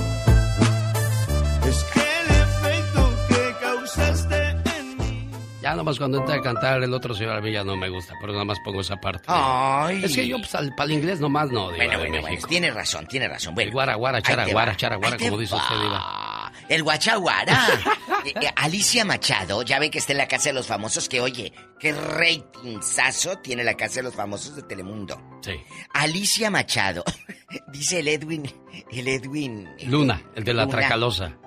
Es 1.67 1.83
que 1.85 1.99
el 1.99 2.41
efecto 2.41 3.11
que 3.29 3.55
causaste 3.61 4.49
en 4.49 4.97
mí. 4.97 5.29
Ya 5.61 5.75
nomás 5.75 5.97
cuando 5.97 6.17
entra 6.19 6.35
a 6.35 6.41
cantar 6.41 6.83
el 6.83 6.93
otro 6.93 7.13
señor 7.13 7.37
a 7.37 7.41
mí 7.41 7.51
ya 7.51 7.63
no 7.63 7.75
me 7.77 7.89
gusta, 7.89 8.13
pero 8.19 8.33
nada 8.33 8.45
más 8.45 8.57
pongo 8.63 8.81
esa 8.81 8.97
parte. 8.97 9.23
Ay. 9.27 10.03
Es 10.03 10.13
que 10.15 10.27
yo 10.27 10.37
pues, 10.37 10.53
al- 10.55 10.75
para 10.75 10.85
el 10.91 10.97
inglés 10.99 11.19
nomás 11.21 11.49
no, 11.49 11.71
Diva 11.71 11.77
Bueno, 11.85 11.99
bueno, 11.99 12.11
bueno, 12.15 12.27
México. 12.27 12.47
tiene 12.49 12.71
razón, 12.71 13.07
tiene 13.07 13.27
razón. 13.29 13.55
Bueno, 13.55 13.67
El 13.69 13.73
guara, 13.73 13.95
guara, 13.95 14.21
chara, 14.21 14.45
guara, 14.47 14.75
chara, 14.75 14.97
como 14.97 15.37
dice 15.37 15.55
usted, 15.55 15.75
Diva. 15.81 16.38
El 16.69 16.83
guachaguara. 16.83 17.67
Eh, 18.25 18.33
eh, 18.41 18.51
Alicia 18.57 19.05
Machado, 19.05 19.61
ya 19.63 19.79
ve 19.79 19.89
que 19.89 19.99
está 19.99 20.11
en 20.11 20.17
la 20.17 20.27
Casa 20.27 20.49
de 20.49 20.53
los 20.53 20.67
Famosos, 20.67 21.07
que 21.07 21.21
oye, 21.21 21.53
qué 21.79 21.93
ratingsazo 21.93 23.37
tiene 23.37 23.63
la 23.63 23.75
Casa 23.75 23.95
de 23.95 24.03
los 24.03 24.13
Famosos 24.13 24.57
de 24.57 24.63
Telemundo. 24.63 25.39
Sí. 25.41 25.53
Alicia 25.93 26.49
Machado, 26.51 27.05
dice 27.71 27.99
el 27.99 28.09
Edwin, 28.09 28.43
el 28.91 29.07
Edwin. 29.07 29.69
Luna, 29.85 30.21
el 30.35 30.43
de 30.43 30.53
la 30.53 30.65
Luna, 30.65 30.77
tracalosa. 30.79 31.37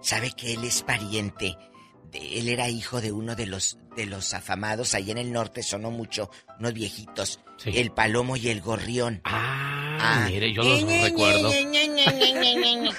¿Sabe 0.00 0.30
que 0.30 0.54
él 0.54 0.62
es 0.62 0.82
pariente? 0.84 1.56
de- 2.12 2.38
él 2.38 2.48
era 2.48 2.68
hijo 2.68 3.00
de 3.00 3.10
uno 3.10 3.34
de 3.34 3.46
los 3.46 3.78
de 3.96 4.06
los 4.06 4.32
afamados 4.34 4.94
ahí 4.94 5.10
en 5.10 5.18
el 5.18 5.32
norte, 5.32 5.64
sonó 5.64 5.90
mucho, 5.90 6.30
unos 6.60 6.72
viejitos, 6.72 7.40
Sí. 7.58 7.70
el 7.74 7.90
palomo 7.90 8.36
y 8.36 8.48
el 8.48 8.60
gorrión. 8.60 9.20
Ah, 9.24 9.73
mire, 10.26 10.52
yo 10.52 10.62
los 10.62 10.82
recuerdo. 10.82 11.50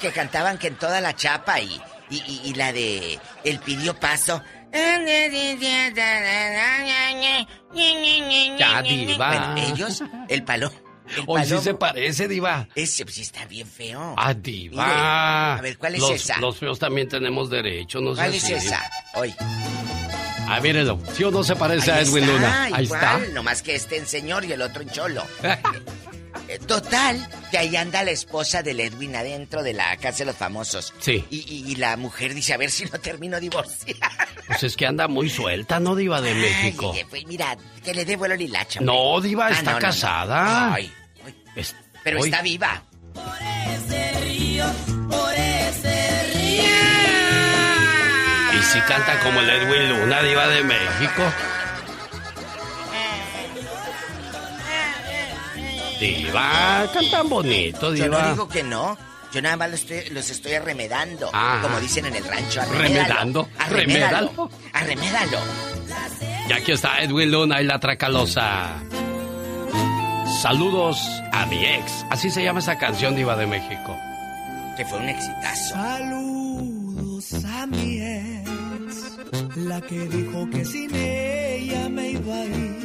que 0.01 0.11
cantaban 0.11 0.57
que 0.57 0.67
en 0.67 0.75
toda 0.75 1.01
la 1.01 1.15
chapa 1.15 1.59
y, 1.59 1.79
y, 2.09 2.17
y- 2.17 2.41
y 2.45 2.53
la 2.53 2.71
de 2.73 3.19
El 3.43 3.59
pidió 3.59 3.95
paso. 3.99 4.41
Ya, 8.57 8.81
diva. 8.81 9.27
Bueno, 9.55 9.55
ellos, 9.73 10.03
el 10.27 10.43
palomo. 10.43 10.75
el 11.15 11.23
Hoy 11.27 11.45
sí 11.45 11.57
se 11.59 11.73
parece, 11.75 12.27
Diva. 12.27 12.67
Ese 12.75 13.03
pues 13.05 13.15
sí 13.15 13.21
está 13.21 13.45
bien 13.45 13.67
feo. 13.67 14.15
Ah, 14.17 14.33
Diva. 14.33 14.83
Mire, 14.85 14.97
a 14.99 15.59
ver, 15.61 15.77
¿cuál 15.77 15.95
es 15.95 16.01
los, 16.01 16.11
esa? 16.11 16.37
Los 16.39 16.57
feos 16.57 16.79
también 16.79 17.07
tenemos 17.07 17.49
derecho, 17.49 18.01
no 18.01 18.15
sé 18.15 18.21
¿Cuál 18.21 18.33
es 18.33 18.43
si- 18.43 18.53
esa? 18.53 18.81
Hoy. 19.13 19.33
Ah, 20.47 20.59
mírelo. 20.61 20.99
¿Sí 21.13 21.23
o 21.23 21.31
no 21.31 21.43
se 21.43 21.55
parece 21.55 21.91
a 21.91 21.95
Ahí 21.95 22.05
Edwin 22.05 22.23
está, 22.23 22.33
Luna? 22.35 22.63
Ahí 22.65 22.83
igual, 22.83 23.33
Nomás 23.33 23.61
que 23.61 23.75
este 23.75 23.97
en 23.97 24.05
señor 24.07 24.45
y 24.45 24.51
el 24.51 24.61
otro 24.61 24.81
en 24.83 24.89
cholo. 24.89 25.23
Total, 26.59 27.27
que 27.51 27.57
ahí 27.57 27.75
anda 27.75 28.03
la 28.03 28.11
esposa 28.11 28.63
del 28.63 28.79
Edwin 28.79 29.15
adentro 29.15 29.63
de 29.63 29.73
la 29.73 29.95
casa 29.97 30.19
de 30.19 30.25
los 30.25 30.35
famosos. 30.35 30.93
Sí. 30.99 31.23
Y, 31.29 31.37
y- 31.37 31.71
y 31.71 31.75
la 31.75 31.95
mujer 31.97 32.33
dice, 32.33 32.53
a 32.53 32.57
ver 32.57 32.71
si 32.71 32.85
no 32.85 32.99
termino 32.99 33.39
divorciada. 33.39 34.11
Pues 34.47 34.63
es 34.63 34.75
que 34.75 34.85
anda 34.85 35.07
muy 35.07 35.29
suelta, 35.29 35.79
¿no, 35.79 35.95
Diva 35.95 36.21
de 36.21 36.33
México? 36.35 36.91
Ay, 36.95 37.03
pues 37.09 37.25
mira, 37.27 37.57
que 37.83 37.93
le 37.93 38.05
dé 38.05 38.15
vuelo 38.15 38.35
hilacho. 38.35 38.79
No, 38.81 39.19
Diva, 39.21 39.47
Ah, 39.47 39.51
está 39.51 39.63
no, 39.63 39.71
no, 39.71 39.75
no. 39.75 39.81
casada. 39.81 40.73
Ay, 40.73 40.91
Es- 41.55 41.75
pero 42.03 42.19
Hoy- 42.19 42.29
está 42.29 42.41
viva. 42.41 42.83
Y 48.53 48.63
si 48.63 48.79
canta 48.81 49.19
como 49.19 49.39
el 49.41 49.49
Edwin 49.49 49.89
Luna, 49.89 50.21
Diva 50.21 50.47
de 50.47 50.63
México. 50.63 51.23
Diva, 55.99 56.85
cantan 56.93 57.29
bonito, 57.29 57.93
Yo 57.95 58.03
Diva. 58.05 58.21
no 58.21 58.29
digo 58.31 58.47
que 58.49 58.63
no. 58.63 58.97
Yo 59.33 59.41
nada 59.41 59.57
más 59.57 59.69
los 59.71 59.81
estoy, 59.81 60.09
los 60.11 60.29
estoy 60.29 60.53
arremedando. 60.53 61.29
Ah. 61.33 61.59
Como 61.61 61.79
dicen 61.79 62.05
en 62.05 62.15
el 62.15 62.23
rancho. 62.23 62.61
¿Remedando? 62.71 63.49
Arremédalo. 63.59 64.29
¿Remedalo? 64.29 64.49
Arremédalo. 64.73 65.39
Y 66.49 66.53
aquí 66.53 66.71
está 66.71 67.01
Edwin 67.01 67.31
Luna 67.31 67.61
y 67.61 67.65
la 67.65 67.79
Tracalosa. 67.79 68.75
Saludos 70.41 70.97
a 71.33 71.45
mi 71.47 71.65
ex. 71.65 72.05
Así 72.09 72.29
se 72.29 72.43
llama 72.43 72.59
esa 72.59 72.77
canción, 72.77 73.15
Diva 73.15 73.35
de 73.35 73.47
México. 73.47 73.95
Que 74.77 74.85
fue 74.85 74.99
un 74.99 75.09
exitazo. 75.09 75.73
Saludos 75.73 77.33
a 77.45 77.65
mi 77.65 77.99
ex, 78.01 79.17
la 79.57 79.81
que 79.81 80.07
dijo 80.07 80.49
que 80.49 80.63
sin 80.65 80.93
ella 80.95 81.89
me 81.89 82.09
iba 82.11 82.35
a 82.35 82.45
ir 82.45 82.84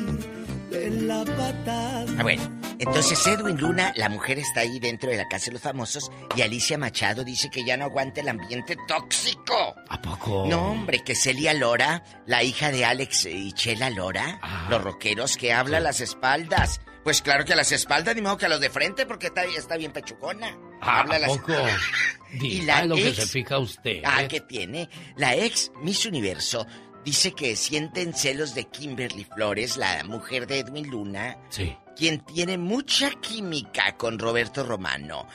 de 0.71 0.91
la 0.91 1.25
patada. 1.25 2.05
Ah, 2.19 2.23
bueno, 2.23 2.43
entonces 2.79 3.27
Edwin 3.27 3.57
Luna, 3.59 3.93
la 3.97 4.09
mujer 4.09 4.39
está 4.39 4.61
ahí 4.61 4.79
dentro 4.81 5.11
de 5.11 5.17
la 5.17 5.29
casa 5.29 5.47
de 5.47 5.53
los 5.53 5.63
famosos 5.63 6.11
y 6.37 6.43
Alicia 6.43 6.79
Machado 6.79 7.25
dice 7.25 7.51
que 7.51 7.65
ya 7.65 7.77
no 7.77 7.85
aguanta 7.85 8.21
el 8.21 8.29
ambiente 8.29 8.77
tóxico. 8.87 9.75
¿A 9.89 10.01
poco? 10.01 10.47
No, 10.49 10.71
hombre, 10.73 11.01
que 11.05 11.15
Celia 11.15 11.53
Lora, 11.55 12.03
la 12.27 12.43
hija 12.43 12.71
de 12.71 12.85
Alex 12.85 13.27
y 13.27 13.53
Chela 13.53 13.91
Lora, 13.91 14.39
Ah. 14.43 14.67
los 14.71 14.83
rockeros 14.83 15.37
que 15.37 15.53
habla 15.53 15.79
a 15.79 15.81
las 15.81 16.01
espaldas. 16.01 16.81
Pues 17.03 17.23
claro 17.23 17.47
que 17.47 17.55
a 17.55 17.57
las 17.57 17.73
espaldas, 17.73 18.15
ni 18.15 18.21
modo 18.21 18.37
que 18.37 18.45
a 18.45 18.51
los 18.51 18.61
de 18.61 18.69
frente, 18.69 19.07
porque 19.07 19.29
está, 19.29 19.45
está 19.45 19.77
bien 19.79 19.91
pechucona. 19.91 20.55
Ah, 20.83 21.01
habla 21.01 21.15
a 21.15 21.17
¿a 21.17 21.21
las 21.21 21.39
poco? 21.39 21.53
Y 22.33 22.39
Diva, 22.61 22.65
la 22.77 22.83
en 22.83 22.89
lo 22.91 22.95
que 22.95 23.13
se 23.15 23.27
fija 23.27 23.59
usted. 23.59 24.03
Ah, 24.05 24.23
¿eh? 24.23 24.29
¿qué 24.29 24.41
tiene? 24.41 24.89
La 25.17 25.35
ex 25.35 25.73
Miss 25.83 26.07
Universo 26.07 26.65
dice 27.05 27.33
que 27.33 27.57
sienten 27.57 28.15
celos 28.15 28.55
de 28.55 28.65
Kimberly 28.65 29.25
Flores, 29.25 29.77
la 29.77 30.05
mujer 30.05 30.47
de 30.47 30.59
Edwin 30.61 30.89
Luna, 30.91 31.37
Sí. 31.49 31.75
quien 31.97 32.21
tiene 32.25 32.59
mucha 32.59 33.11
química 33.21 33.97
con 33.97 34.19
Roberto 34.19 34.65
Romano. 34.65 35.27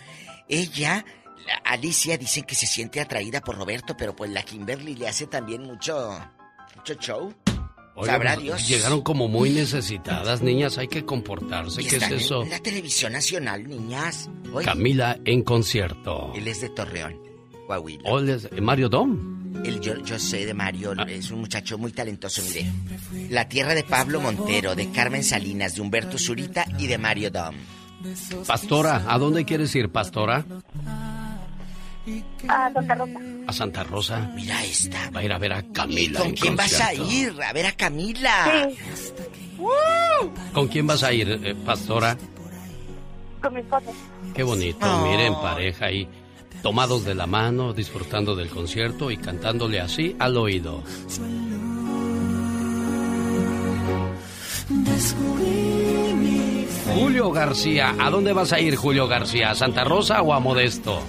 ella, 0.47 1.03
la 1.47 1.55
Alicia, 1.71 2.17
dicen 2.19 2.43
que 2.43 2.53
se 2.55 2.67
siente 2.67 3.01
atraída 3.01 3.41
por 3.41 3.57
Roberto, 3.57 3.95
pero 3.97 4.15
pues 4.15 4.29
la 4.31 4.43
Kimberly 4.43 4.95
le 4.95 5.07
hace 5.07 5.25
también 5.27 5.63
mucho, 5.63 6.19
mucho 6.75 6.93
show. 6.95 7.33
Oiga, 7.95 8.13
Sabrá 8.13 8.35
Dios. 8.35 8.67
Llegaron 8.67 9.01
como 9.01 9.27
muy 9.27 9.49
necesitadas, 9.51 10.41
niñas, 10.41 10.77
hay 10.77 10.87
que 10.89 11.03
comportarse. 11.05 11.81
¿Qué 11.81 11.87
es 11.87 11.93
están 11.93 12.11
en 12.11 12.17
eso? 12.19 12.43
La 12.45 12.59
televisión 12.59 13.13
nacional, 13.13 13.67
niñas. 13.67 14.29
Camila 14.63 15.17
en 15.25 15.43
concierto. 15.43 16.31
Él 16.35 16.47
es 16.47 16.61
de 16.61 16.69
Torreón, 16.69 17.17
Coahuila. 17.67 18.03
¿O 18.11 18.19
él 18.19 18.29
es 18.29 18.51
Mario 18.61 18.89
Dom? 18.89 19.44
El, 19.63 19.79
yo, 19.79 19.95
yo 20.03 20.19
sé 20.19 20.45
de 20.45 20.53
Mario, 20.53 20.93
Ah. 20.97 21.05
es 21.09 21.31
un 21.31 21.39
muchacho 21.41 21.77
muy 21.77 21.91
talentoso, 21.91 22.41
mire. 22.43 22.71
La 23.29 23.47
tierra 23.47 23.73
de 23.73 23.83
Pablo 23.83 24.19
Montero, 24.21 24.75
de 24.75 24.91
Carmen 24.91 25.23
Salinas, 25.23 25.75
de 25.75 25.81
Humberto 25.81 26.17
Zurita 26.17 26.65
y 26.77 26.87
de 26.87 26.97
Mario 26.97 27.31
Dom. 27.31 27.55
Pastora, 28.45 29.03
¿a 29.07 29.17
dónde 29.17 29.45
quieres 29.45 29.73
ir, 29.75 29.89
Pastora? 29.89 30.45
Ah, 32.47 32.69
Santa 32.73 32.93
Rosa. 32.95 33.19
A 33.47 33.53
Santa 33.53 33.83
Rosa. 33.83 34.31
Mira 34.35 34.63
esta. 34.63 35.09
Va 35.09 35.21
a 35.21 35.23
ir 35.23 35.31
a 35.31 35.39
ver 35.39 35.53
a 35.53 35.63
Camila. 35.71 36.19
¿Con 36.19 36.29
en 36.29 36.35
quién 36.35 36.55
vas 36.55 36.79
a 36.81 36.93
ir? 36.93 37.33
A 37.41 37.51
ver 37.53 37.65
a 37.65 37.71
Camila. 37.71 38.69
¿Con 40.53 40.67
quién 40.67 40.85
vas 40.85 41.01
a 41.03 41.11
ir, 41.13 41.29
eh, 41.43 41.55
Pastora? 41.65 42.15
Con 43.41 43.53
mi 43.55 43.61
esposo. 43.61 43.91
Qué 44.35 44.43
bonito, 44.43 44.85
Oh. 44.85 45.07
miren, 45.07 45.33
pareja 45.35 45.85
ahí, 45.85 46.07
tomados 46.65 47.05
de 47.05 47.13
la 47.13 47.27
mano, 47.27 47.73
disfrutando 47.73 48.35
del 48.35 48.49
concierto 48.49 49.11
y 49.11 49.17
cantándole 49.17 49.79
así 49.79 50.15
al 50.17 50.35
oído. 50.35 50.81
Julio 56.95 57.29
García, 57.29 57.95
¿a 57.99 58.09
dónde 58.09 58.33
vas 58.33 58.51
a 58.51 58.59
ir, 58.59 58.77
Julio 58.77 59.07
García? 59.07 59.51
¿A 59.51 59.55
Santa 59.55 59.83
Rosa 59.83 60.23
o 60.23 60.33
a 60.33 60.39
Modesto? 60.39 61.03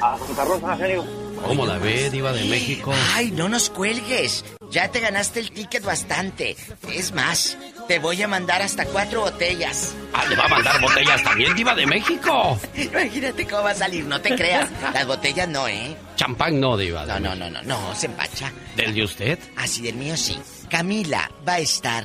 A 0.00 0.16
Santa 0.16 0.46
Rosa, 0.46 0.74
genio. 0.78 1.04
¿Cómo 1.46 1.66
la 1.66 1.76
ve, 1.76 2.08
Diva 2.08 2.32
de 2.32 2.44
México? 2.46 2.90
Ay, 3.14 3.32
no 3.32 3.50
nos 3.50 3.68
cuelgues. 3.68 4.46
Ya 4.70 4.90
te 4.90 5.00
ganaste 5.00 5.40
el 5.40 5.50
ticket 5.50 5.84
bastante. 5.84 6.56
Es 6.90 7.12
más, 7.12 7.58
te 7.88 7.98
voy 7.98 8.22
a 8.22 8.28
mandar 8.28 8.62
hasta 8.62 8.84
cuatro 8.86 9.22
botellas. 9.22 9.94
Ah, 10.12 10.24
¿le 10.28 10.36
va 10.36 10.44
a 10.44 10.48
mandar 10.48 10.80
botellas 10.80 11.22
también, 11.22 11.54
Diva 11.54 11.74
de 11.74 11.86
México? 11.86 12.58
Imagínate 12.74 13.46
cómo 13.46 13.64
va 13.64 13.70
a 13.70 13.74
salir, 13.74 14.04
no 14.04 14.20
te 14.20 14.34
creas. 14.34 14.70
Las 14.92 15.06
botellas 15.06 15.48
no, 15.48 15.68
¿eh? 15.68 15.96
Champán 16.16 16.60
no, 16.60 16.76
Diva. 16.76 17.04
No, 17.06 17.18
no, 17.20 17.34
no, 17.34 17.50
no, 17.50 17.62
no, 17.62 17.94
se 17.94 18.06
empacha. 18.06 18.52
¿Del 18.76 18.94
de 18.94 19.04
usted? 19.04 19.38
Así 19.56 19.82
del 19.82 19.96
mío 19.96 20.16
sí. 20.16 20.38
Camila 20.68 21.30
va 21.46 21.54
a 21.54 21.58
estar. 21.58 22.04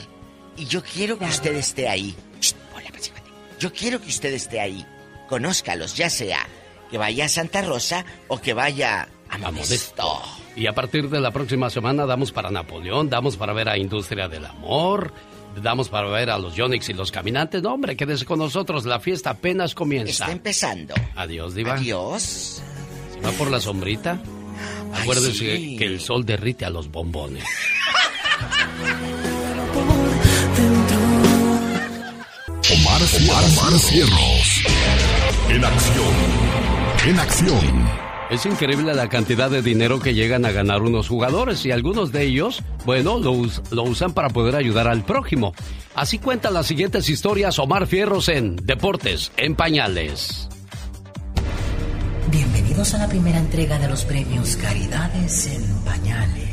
Y 0.57 0.65
yo 0.65 0.83
quiero 0.83 1.17
que 1.17 1.25
usted 1.25 1.55
esté 1.55 1.87
ahí. 1.87 2.15
Hola. 2.75 2.89
Yo 3.59 3.71
quiero 3.71 4.01
que 4.01 4.09
usted 4.09 4.33
esté 4.33 4.59
ahí. 4.59 4.85
Conózcalos, 5.27 5.95
ya 5.95 6.09
sea 6.09 6.47
que 6.89 6.97
vaya 6.97 7.25
a 7.25 7.29
Santa 7.29 7.61
Rosa 7.61 8.05
o 8.27 8.39
que 8.39 8.53
vaya 8.53 9.07
a 9.29 9.37
Modesto. 9.37 10.21
Y 10.55 10.67
a 10.67 10.73
partir 10.73 11.09
de 11.09 11.21
la 11.21 11.31
próxima 11.31 11.69
semana 11.69 12.05
damos 12.05 12.31
para 12.31 12.49
Napoleón, 12.49 13.09
damos 13.09 13.37
para 13.37 13.53
ver 13.53 13.69
a 13.69 13.77
Industria 13.77 14.27
del 14.27 14.45
Amor, 14.45 15.13
damos 15.61 15.89
para 15.89 16.09
ver 16.09 16.29
a 16.29 16.37
los 16.37 16.55
Yonix 16.55 16.89
y 16.89 16.93
los 16.93 17.11
Caminantes. 17.11 17.61
No, 17.61 17.73
hombre, 17.73 17.95
quédese 17.95 18.25
con 18.25 18.39
nosotros, 18.39 18.85
la 18.85 18.99
fiesta 18.99 19.31
apenas 19.31 19.75
comienza. 19.75 20.11
Está 20.25 20.31
empezando. 20.31 20.93
Adiós, 21.15 21.55
Diva. 21.55 21.73
Adiós. 21.73 22.61
¿Se 23.13 23.19
va 23.21 23.31
por 23.31 23.51
la 23.51 23.59
sombrita? 23.59 24.21
Acuérdese 24.93 25.57
sí. 25.57 25.77
que 25.77 25.85
el 25.85 25.99
sol 25.99 26.25
derrite 26.25 26.65
a 26.65 26.69
los 26.69 26.89
bombones. 26.89 27.43
Omar, 32.71 33.01
Omar, 33.01 33.79
Cierros. 33.79 34.63
En 35.49 35.65
acción. 35.65 36.13
En 37.07 37.19
acción. 37.19 38.08
Es 38.29 38.45
increíble 38.45 38.93
la 38.93 39.09
cantidad 39.09 39.49
de 39.49 39.63
dinero 39.63 39.99
que 39.99 40.13
llegan 40.13 40.45
a 40.45 40.51
ganar 40.51 40.83
unos 40.83 41.07
jugadores 41.07 41.65
y 41.65 41.71
algunos 41.71 42.11
de 42.11 42.23
ellos, 42.25 42.61
bueno, 42.85 43.17
lo, 43.17 43.31
us- 43.31 43.61
lo 43.71 43.81
usan 43.83 44.13
para 44.13 44.29
poder 44.29 44.55
ayudar 44.55 44.87
al 44.87 45.03
prójimo. 45.03 45.53
Así 45.95 46.19
cuentan 46.19 46.53
las 46.53 46.67
siguientes 46.67 47.09
historias 47.09 47.57
Omar 47.57 47.87
Fierros 47.87 48.29
en 48.29 48.55
Deportes 48.57 49.31
en 49.35 49.55
Pañales. 49.55 50.47
Bienvenidos 52.29 52.93
a 52.93 52.99
la 52.99 53.07
primera 53.07 53.39
entrega 53.39 53.79
de 53.79 53.87
los 53.89 54.05
premios 54.05 54.55
Caridades 54.57 55.47
en 55.47 55.65
Pañales. 55.83 56.49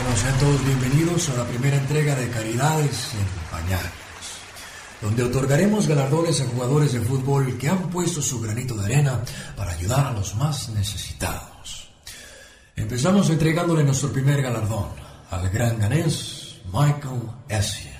Bueno, 0.00 0.16
sean 0.16 0.38
todos 0.38 0.64
bienvenidos 0.64 1.28
a 1.30 1.38
la 1.38 1.44
primera 1.44 1.76
entrega 1.76 2.14
de 2.14 2.28
Caridades 2.28 3.10
en 3.14 3.50
Pañales, 3.50 3.90
donde 5.00 5.22
otorgaremos 5.22 5.86
galardones 5.86 6.40
a 6.40 6.46
jugadores 6.46 6.92
de 6.92 7.00
fútbol 7.00 7.56
que 7.58 7.68
han 7.68 7.90
puesto 7.90 8.20
su 8.20 8.40
granito 8.40 8.74
de 8.74 8.84
arena 8.84 9.22
para 9.56 9.72
ayudar 9.72 10.06
a 10.06 10.12
los 10.12 10.34
más 10.34 10.68
necesitados. 10.70 11.88
Empezamos 12.74 13.28
entregándole 13.30 13.84
nuestro 13.84 14.12
primer 14.12 14.42
galardón 14.42 14.88
al 15.30 15.48
gran 15.50 15.78
ganés 15.78 16.56
Michael 16.72 17.22
Essien. 17.48 17.98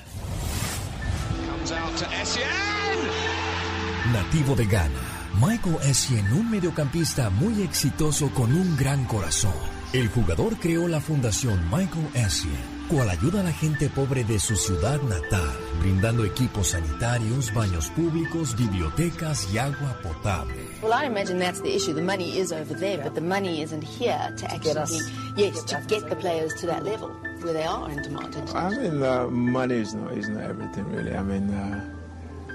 Nativo 4.12 4.54
de 4.54 4.66
Ghana, 4.66 5.28
Michael 5.40 5.76
Essien, 5.82 6.32
un 6.32 6.50
mediocampista 6.50 7.28
muy 7.28 7.62
exitoso 7.62 8.30
con 8.30 8.52
un 8.52 8.76
gran 8.76 9.04
corazón. 9.04 9.54
El 9.92 10.08
jugador 10.08 10.56
creó 10.58 10.86
la 10.88 11.00
fundación 11.00 11.64
Michael 11.70 12.08
Essien, 12.14 12.77
cual 12.88 13.08
ayuda 13.10 13.40
a 13.40 13.44
la 13.44 13.52
gente 13.52 13.88
pobre 13.90 14.24
de 14.24 14.38
su 14.38 14.56
ciudad 14.56 15.00
natal, 15.02 15.56
brindando 15.80 16.24
equipos 16.24 16.68
sanitarios, 16.68 17.52
baños 17.52 17.90
públicos, 17.90 18.56
bibliotecas 18.56 19.52
y 19.52 19.58
agua 19.58 19.96
potable. 20.02 20.56
Well, 20.82 20.92
I 20.92 21.06
imagine 21.06 21.38
that's 21.38 21.60
the 21.60 21.74
issue. 21.74 21.92
The 21.92 22.02
money 22.02 22.38
is 22.38 22.50
over 22.52 22.74
there, 22.74 22.98
but 23.02 23.14
the 23.14 23.20
money 23.20 23.62
isn't 23.62 23.82
here 23.82 24.32
to 24.36 24.46
actually, 24.46 25.00
yes, 25.36 25.62
to 25.64 25.82
get 25.86 26.08
the 26.08 26.16
players 26.16 26.54
to 26.60 26.66
that 26.66 26.84
level 26.84 27.10
where 27.42 27.52
they 27.52 27.64
are 27.64 27.90
in 27.90 28.02
demand. 28.02 28.34
I 28.54 28.70
mean, 28.70 29.02
uh, 29.02 29.26
money 29.28 29.76
is 29.76 29.94
not 29.94 30.12
is 30.12 30.28
not 30.28 30.44
everything 30.44 30.90
really. 30.90 31.14
I 31.14 31.22
mean, 31.22 31.50
uh, 31.50 31.94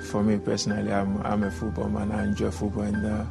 for 0.09 0.23
me 0.23 0.37
personally, 0.37 0.91
I'm 0.91 1.21
I'm 1.23 1.43
a 1.43 1.51
football 1.51 1.89
man. 1.89 2.11
I 2.11 2.23
enjoy 2.23 2.51
football, 2.51 2.83
and 2.83 3.05
uh, 3.05 3.25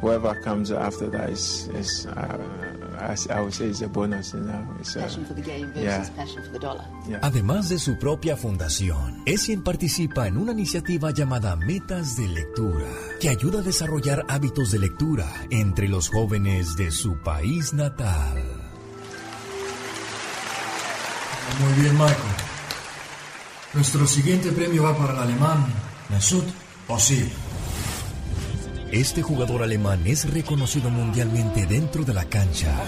whoever 0.00 0.34
comes 0.42 0.70
after 0.70 1.10
that 1.10 1.30
is 1.30 1.68
is 1.74 2.06
uh, 2.06 2.38
Además 7.22 7.68
de 7.68 7.78
su 7.78 7.98
propia 7.98 8.36
fundación, 8.36 9.22
Essien 9.26 9.62
participa 9.62 10.26
en 10.26 10.36
una 10.36 10.52
iniciativa 10.52 11.10
llamada 11.10 11.56
Metas 11.56 12.16
de 12.16 12.28
Lectura, 12.28 12.86
que 13.20 13.28
ayuda 13.28 13.60
a 13.60 13.62
desarrollar 13.62 14.24
hábitos 14.28 14.70
de 14.70 14.78
lectura 14.78 15.26
entre 15.50 15.88
los 15.88 16.08
jóvenes 16.08 16.76
de 16.76 16.90
su 16.90 17.16
país 17.22 17.72
natal. 17.72 18.42
Muy 21.60 21.82
bien, 21.82 21.92
Michael. 21.94 22.16
Nuestro 23.74 24.06
siguiente 24.06 24.52
premio 24.52 24.84
va 24.84 24.96
para 24.96 25.12
el 25.12 25.18
alemán 25.18 25.66
Mesut 26.08 26.44
Özil. 26.88 27.30
Este 28.94 29.22
jugador 29.22 29.64
alemán 29.64 30.02
es 30.06 30.32
reconocido 30.32 30.88
mundialmente 30.88 31.66
dentro 31.66 32.04
de 32.04 32.14
la 32.14 32.24
cancha, 32.26 32.80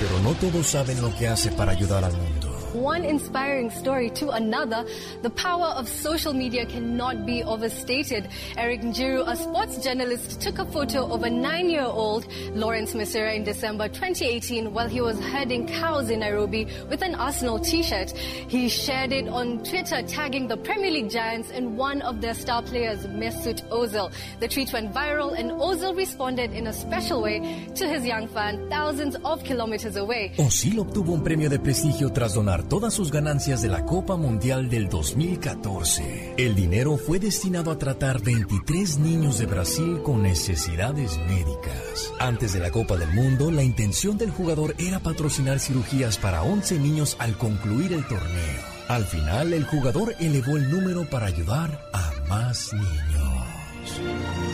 pero 0.00 0.18
no 0.22 0.32
todos 0.32 0.66
saben 0.66 1.02
lo 1.02 1.14
que 1.14 1.28
hace 1.28 1.52
para 1.52 1.72
ayudar 1.72 2.04
al 2.04 2.14
mundo. 2.14 2.31
One 2.72 3.04
inspiring 3.04 3.70
story 3.70 4.08
to 4.10 4.30
another, 4.30 4.86
the 5.20 5.28
power 5.28 5.74
of 5.76 5.86
social 5.88 6.32
media 6.32 6.64
cannot 6.64 7.26
be 7.26 7.42
overstated. 7.44 8.28
Eric 8.56 8.80
Njiru, 8.80 9.28
a 9.28 9.36
sports 9.36 9.76
journalist, 9.84 10.40
took 10.40 10.58
a 10.58 10.64
photo 10.64 11.04
of 11.12 11.22
a 11.22 11.28
nine-year-old 11.28 12.26
Lawrence 12.54 12.94
Masera 12.94 13.34
in 13.36 13.44
December 13.44 13.88
2018 13.88 14.72
while 14.72 14.88
he 14.88 15.02
was 15.02 15.20
herding 15.20 15.66
cows 15.68 16.08
in 16.08 16.20
Nairobi 16.20 16.66
with 16.88 17.02
an 17.02 17.14
Arsenal 17.14 17.58
t-shirt. 17.58 18.10
He 18.12 18.70
shared 18.70 19.12
it 19.12 19.28
on 19.28 19.62
Twitter, 19.64 20.02
tagging 20.02 20.48
the 20.48 20.56
Premier 20.56 20.90
League 20.90 21.10
giants 21.10 21.50
and 21.50 21.76
one 21.76 22.00
of 22.00 22.22
their 22.22 22.34
star 22.34 22.62
players, 22.62 23.06
Mesut 23.06 23.60
Ozil. 23.68 24.10
The 24.40 24.48
tweet 24.48 24.72
went 24.72 24.94
viral 24.94 25.38
and 25.38 25.50
Ozil 25.50 25.94
responded 25.94 26.52
in 26.54 26.66
a 26.66 26.72
special 26.72 27.20
way 27.20 27.68
to 27.74 27.86
his 27.86 28.06
young 28.06 28.28
fan 28.28 28.70
thousands 28.70 29.16
of 29.26 29.44
kilometers 29.44 29.96
away. 29.96 30.32
Osil 30.38 30.78
obtuvo 30.78 31.12
un 31.12 31.22
premio 31.22 31.50
de 31.50 31.58
prestigio 31.58 32.10
tras 32.10 32.32
donar 32.32 32.61
todas 32.68 32.94
sus 32.94 33.10
ganancias 33.10 33.62
de 33.62 33.68
la 33.68 33.84
Copa 33.84 34.16
Mundial 34.16 34.68
del 34.68 34.88
2014. 34.88 36.34
El 36.36 36.54
dinero 36.54 36.96
fue 36.96 37.18
destinado 37.18 37.70
a 37.70 37.78
tratar 37.78 38.22
23 38.22 38.98
niños 38.98 39.38
de 39.38 39.46
Brasil 39.46 40.00
con 40.02 40.22
necesidades 40.22 41.18
médicas. 41.28 42.12
Antes 42.18 42.52
de 42.52 42.60
la 42.60 42.70
Copa 42.70 42.96
del 42.96 43.12
Mundo, 43.12 43.50
la 43.50 43.62
intención 43.62 44.18
del 44.18 44.30
jugador 44.30 44.74
era 44.78 45.00
patrocinar 45.00 45.58
cirugías 45.58 46.18
para 46.18 46.42
11 46.42 46.78
niños 46.78 47.16
al 47.18 47.36
concluir 47.36 47.92
el 47.92 48.06
torneo. 48.06 48.62
Al 48.88 49.04
final, 49.04 49.52
el 49.52 49.64
jugador 49.64 50.14
elevó 50.20 50.56
el 50.56 50.70
número 50.70 51.08
para 51.08 51.26
ayudar 51.26 51.88
a 51.92 52.12
más 52.28 52.72
niños. 52.72 54.51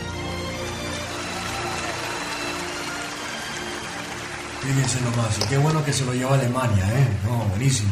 Fíjense 4.61 5.01
nomás, 5.01 5.39
y 5.39 5.47
qué 5.47 5.57
bueno 5.57 5.83
que 5.83 5.93
se 5.93 6.05
lo 6.05 6.13
lleva 6.13 6.31
a 6.31 6.33
Alemania, 6.35 6.85
¿eh? 6.87 7.07
No, 7.25 7.45
buenísimo. 7.45 7.91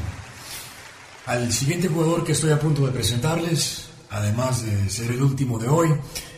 Al 1.25 1.51
siguiente 1.51 1.87
jugador 1.87 2.23
que 2.23 2.33
estoy 2.33 2.51
a 2.51 2.59
punto 2.59 2.85
de 2.85 2.91
presentarles, 2.91 3.89
además 4.09 4.63
de 4.63 4.89
ser 4.89 5.11
el 5.11 5.21
último 5.21 5.59
de 5.59 5.67
hoy, 5.69 5.89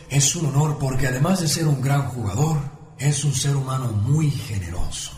es 0.08 0.34
un 0.36 0.46
honor 0.46 0.78
porque 0.78 1.08
además 1.08 1.40
de 1.40 1.48
ser 1.48 1.66
un 1.66 1.80
gran 1.80 2.08
jugador, 2.08 2.58
es 2.98 3.24
un 3.24 3.34
ser 3.34 3.56
humano 3.56 3.86
muy 3.88 4.30
generoso. 4.30 5.12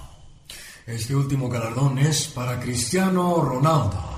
Este 0.86 1.14
último 1.14 1.48
galardón 1.48 1.98
es 1.98 2.26
para 2.26 2.59
Cristiano 2.59 3.40
Ronaldo. 3.40 4.11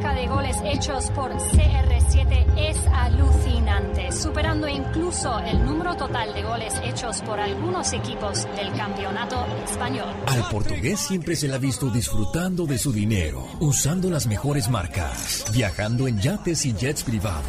Marca 0.00 0.14
de 0.18 0.26
goles 0.28 0.56
hechos 0.64 1.10
por 1.10 1.30
CR7 1.32 2.46
es 2.56 2.78
alucinante, 2.86 4.10
superando 4.12 4.66
incluso 4.66 5.38
el 5.40 5.62
número 5.64 5.94
total 5.94 6.32
de 6.32 6.42
goles 6.42 6.72
hechos 6.82 7.20
por 7.22 7.38
algunos 7.38 7.92
equipos 7.92 8.46
del 8.56 8.72
campeonato 8.72 9.44
español. 9.64 10.08
Al 10.26 10.48
portugués 10.48 11.00
siempre 11.00 11.36
se 11.36 11.48
le 11.48 11.54
ha 11.54 11.58
visto 11.58 11.90
disfrutando 11.90 12.64
de 12.64 12.78
su 12.78 12.92
dinero, 12.92 13.46
usando 13.60 14.08
las 14.08 14.26
mejores 14.26 14.70
marcas, 14.70 15.44
viajando 15.52 16.08
en 16.08 16.18
yates 16.18 16.64
y 16.64 16.72
jets 16.72 17.02
privados, 17.02 17.44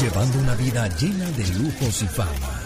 llevando 0.00 0.38
una 0.38 0.54
vida 0.54 0.86
llena 0.88 1.28
de 1.32 1.46
lujos 1.58 2.02
y 2.02 2.06
fama. 2.06 2.63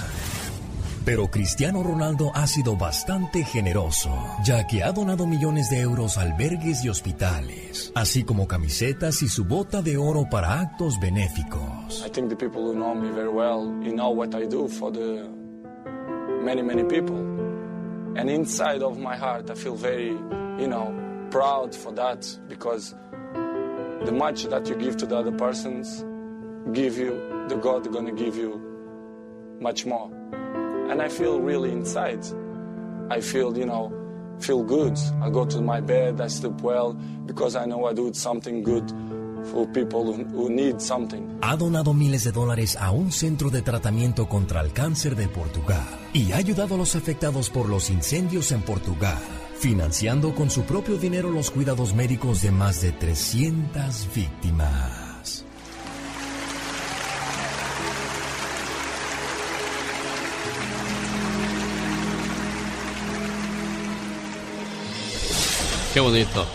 Pero 1.09 1.31
Cristiano 1.31 1.83
Ronaldo 1.83 2.31
ha 2.35 2.47
sido 2.47 2.77
bastante 2.77 3.43
generoso, 3.43 4.11
ya 4.45 4.67
que 4.67 4.83
ha 4.83 4.93
donado 4.93 5.27
millones 5.27 5.71
de 5.71 5.81
euros 5.81 6.19
a 6.19 6.21
albergues 6.21 6.85
y 6.85 6.91
hospitales, 6.91 7.91
así 7.95 8.25
como 8.25 8.47
camisetas 8.47 9.23
y 9.23 9.29
su 9.29 9.47
bota 9.47 9.81
de 9.81 9.97
oro 9.97 10.27
para 10.31 10.61
actos 10.61 11.01
benéficos. 11.01 12.05
I 12.05 12.11
think 12.11 12.29
the 12.29 12.37
people 12.37 12.61
who 12.61 12.75
know 12.75 12.95
me 12.95 13.09
very 13.11 13.31
well, 13.31 13.73
you 13.83 13.95
know 13.95 14.11
what 14.11 14.35
I 14.35 14.45
do 14.47 14.69
for 14.69 14.93
the 14.93 15.27
many, 16.45 16.61
many 16.61 16.85
people. 16.85 17.17
And 18.19 18.29
inside 18.29 18.83
of 18.83 18.99
my 18.99 19.17
heart, 19.17 19.49
I 19.49 19.55
feel 19.55 19.77
very, 19.77 20.11
you 20.59 20.69
know, 20.69 20.93
proud 21.31 21.75
for 21.75 21.91
that 21.95 22.27
because 22.51 22.95
the 24.05 24.13
much 24.13 24.45
that 24.51 24.69
you 24.69 24.77
give 24.77 24.99
to 24.99 25.07
the 25.07 25.17
other 25.17 25.33
persons, 25.33 26.05
give 26.75 26.99
you, 26.99 27.47
the 27.49 27.57
God 27.57 27.91
gonna 27.91 28.13
give 28.13 28.37
you 28.37 28.61
much 29.59 29.87
more. 29.87 30.18
And 30.89 31.03
I 31.03 31.09
feel 31.09 31.41
really 31.41 31.71
inside. 31.71 32.21
I 33.11 33.21
feel, 33.21 33.57
you 33.57 33.67
know, 33.67 33.93
feel 34.41 34.63
good. 34.63 34.99
I 35.23 35.31
go 35.31 35.45
to 35.47 35.61
my 35.61 35.81
bed, 35.81 36.21
I 36.21 36.29
sleep 36.29 36.61
well 36.63 36.95
because 37.27 37.57
I 37.57 37.67
know 37.67 37.87
I 37.87 37.95
do 37.95 38.13
something 38.13 38.63
good 38.63 38.91
for 39.53 39.67
people 39.73 40.13
who, 40.13 40.51
need 40.51 40.81
something. 40.81 41.39
Ha 41.43 41.57
donado 41.57 41.95
miles 41.95 42.25
de 42.25 42.33
dólares 42.33 42.77
a 42.77 42.91
un 42.91 43.13
centro 43.13 43.51
de 43.51 43.63
tratamiento 43.63 44.29
contra 44.29 44.61
el 44.61 44.73
cáncer 44.73 45.17
de 45.17 45.29
Portugal 45.29 45.87
y 46.13 46.33
ha 46.33 46.37
ayudado 46.37 46.75
a 46.75 46.79
los 46.79 46.97
afectados 46.97 47.51
por 47.51 47.69
los 47.69 47.91
incendios 47.91 48.53
en 48.53 48.63
Portugal, 48.63 49.19
financiando 49.59 50.35
con 50.35 50.51
su 50.51 50.63
propio 50.63 50.97
dinero 50.99 51.31
los 51.31 51.51
cuidados 51.51 51.95
médicos 51.95 52.43
de 52.43 52.51
más 52.51 52.81
de 52.83 52.93
300 52.93 54.09
víctimas. 54.15 54.98
Qué 65.99 66.03
bonito. 66.03 66.47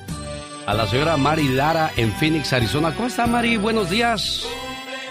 a 0.67 0.73
la 0.73 0.85
señora 0.85 1.15
Mari 1.15 1.47
Lara 1.47 1.93
en 1.95 2.11
Phoenix, 2.11 2.51
Arizona. 2.51 2.93
¿Cómo 2.93 3.07
está, 3.07 3.25
Mari? 3.25 3.55
Buenos 3.55 3.89
días. 3.89 4.45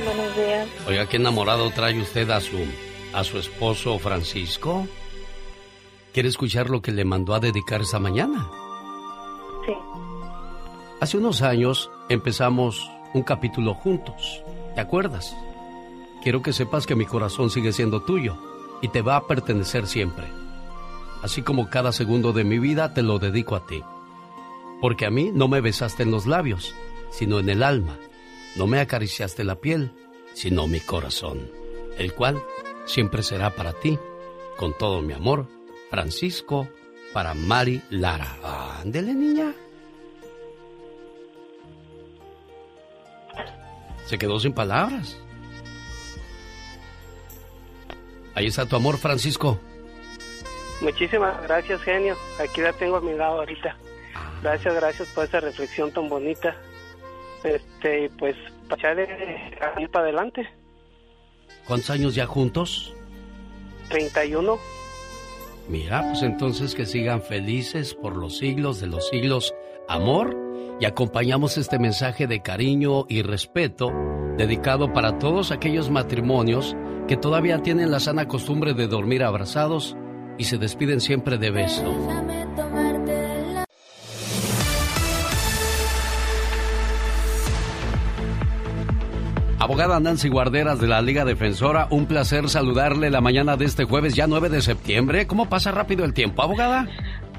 Buenos 0.05 0.37
días. 0.37 0.69
Oiga, 0.87 1.09
qué 1.09 1.17
enamorado 1.17 1.71
trae 1.71 1.99
usted 1.99 2.29
a 2.29 2.43
su, 2.43 2.59
a 3.15 3.25
su 3.25 3.39
esposo 3.39 3.99
Francisco. 3.99 4.87
¿Quiere 6.13 6.29
escuchar 6.29 6.69
lo 6.69 6.83
que 6.83 6.93
le 6.93 7.07
mandó 7.07 7.35
a 7.35 7.41
dedicar 7.41 7.81
esa 7.81 7.99
mañana? 7.99 8.47
Sí. 9.65 9.73
Hace 11.01 11.17
unos 11.17 11.41
años 11.41 11.91
empezamos 12.11 12.91
un 13.15 13.23
capítulo 13.23 13.73
juntos. 13.73 14.43
¿Te 14.75 14.83
acuerdas? 14.83 15.35
Quiero 16.23 16.43
que 16.43 16.53
sepas 16.53 16.87
que 16.87 16.97
mi 16.97 17.07
corazón 17.07 17.49
sigue 17.49 17.73
siendo 17.73 18.03
tuyo 18.03 18.37
y 18.83 18.89
te 18.89 19.01
va 19.01 19.17
a 19.17 19.27
pertenecer 19.27 19.87
siempre. 19.87 20.27
Así 21.23 21.41
como 21.41 21.71
cada 21.71 21.93
segundo 21.93 22.35
de 22.35 22.45
mi 22.45 22.59
vida 22.59 22.93
te 22.93 23.01
lo 23.01 23.19
dedico 23.19 23.57
a 23.57 23.67
ti. 23.67 23.83
Porque 24.81 25.07
a 25.07 25.11
mí 25.11 25.31
no 25.33 25.49
me 25.49 25.61
besaste 25.61 26.03
en 26.03 26.11
los 26.11 26.27
labios, 26.27 26.75
sino 27.11 27.39
en 27.39 27.49
el 27.49 27.63
alma. 27.63 27.99
No 28.57 28.67
me 28.67 28.81
acariciaste 28.81 29.45
la 29.45 29.57
piel, 29.57 29.93
sino 30.35 30.67
mi 30.67 30.81
corazón, 30.81 31.51
el 31.99 32.13
cual 32.13 32.43
siempre 32.85 33.23
será 33.23 33.55
para 33.55 33.73
ti, 33.73 33.99
con 34.57 34.77
todo 34.77 35.03
mi 35.03 35.13
amor, 35.13 35.47
Francisco, 35.91 36.69
para 37.13 37.35
Mari 37.35 37.83
Lara. 37.91 38.37
Ándele, 38.81 39.15
niña. 39.15 39.55
Se 44.07 44.19
quedó 44.19 44.39
sin 44.39 44.53
palabras. 44.53 45.19
Ahí 48.35 48.47
está 48.47 48.67
tu 48.67 48.77
amor, 48.77 48.99
Francisco. 48.99 49.59
Muchísimas 50.81 51.43
gracias, 51.43 51.81
genio. 51.83 52.17
Aquí 52.39 52.61
la 52.61 52.73
tengo 52.75 52.97
a 52.97 53.01
mi 53.01 53.15
lado 53.15 53.39
ahorita. 53.39 53.77
Gracias, 54.43 54.75
gracias 54.75 55.09
por 55.09 55.25
esa 55.25 55.41
reflexión 55.41 55.93
tan 55.93 56.09
bonita. 56.09 56.57
Este, 57.45 58.11
pues, 58.19 58.37
para 58.69 58.81
echarle 58.81 59.59
a 59.61 59.81
ir 59.81 59.91
para 59.91 60.05
adelante. 60.05 60.49
¿Cuántos 61.67 61.91
años 61.91 62.15
ya 62.15 62.27
juntos? 62.27 62.95
31. 63.89 64.59
Mira, 65.69 66.03
pues 66.03 66.23
entonces 66.23 66.75
que 66.75 66.87
sigan 66.87 67.23
felices 67.23 67.95
por 67.95 68.17
los 68.17 68.39
siglos 68.39 68.81
de 68.81 68.87
los 68.87 69.09
siglos. 69.09 69.55
Amor. 69.89 70.37
Y 70.79 70.85
acompañamos 70.85 71.57
este 71.57 71.79
mensaje 71.79 72.27
de 72.27 72.43
cariño 72.43 73.07
y 73.09 73.23
respeto 73.23 73.93
dedicado 74.37 74.93
para 74.93 75.19
todos 75.19 75.51
aquellos 75.51 75.91
matrimonios 75.91 76.77
que 77.09 77.17
todavía 77.17 77.63
tienen 77.63 77.91
la 77.91 78.01
sana 78.01 78.29
costumbre 78.29 78.75
de 78.75 78.87
dormir 78.87 79.23
abrazados 79.23 79.97
y 80.39 80.45
se 80.45 80.59
despiden 80.59 81.01
siempre 81.01 81.39
de 81.39 81.51
beso. 81.51 81.95
Abogada 89.59 89.99
Nancy 90.01 90.29
Guarderas 90.29 90.81
de 90.81 90.87
la 90.87 91.01
Liga 91.01 91.25
Defensora, 91.25 91.89
un 91.91 92.05
placer 92.05 92.51
saludarle 92.51 93.09
la 93.09 93.23
mañana 93.23 93.57
de 93.57 93.65
este 93.65 93.85
jueves, 93.85 94.15
ya 94.15 94.27
9 94.27 94.51
de 94.51 94.61
septiembre. 94.61 95.27
¿Cómo 95.27 95.49
pasa 95.49 95.73
rápido 95.73 96.05
el 96.05 96.13
tiempo, 96.13 96.43
abogada? 96.43 96.87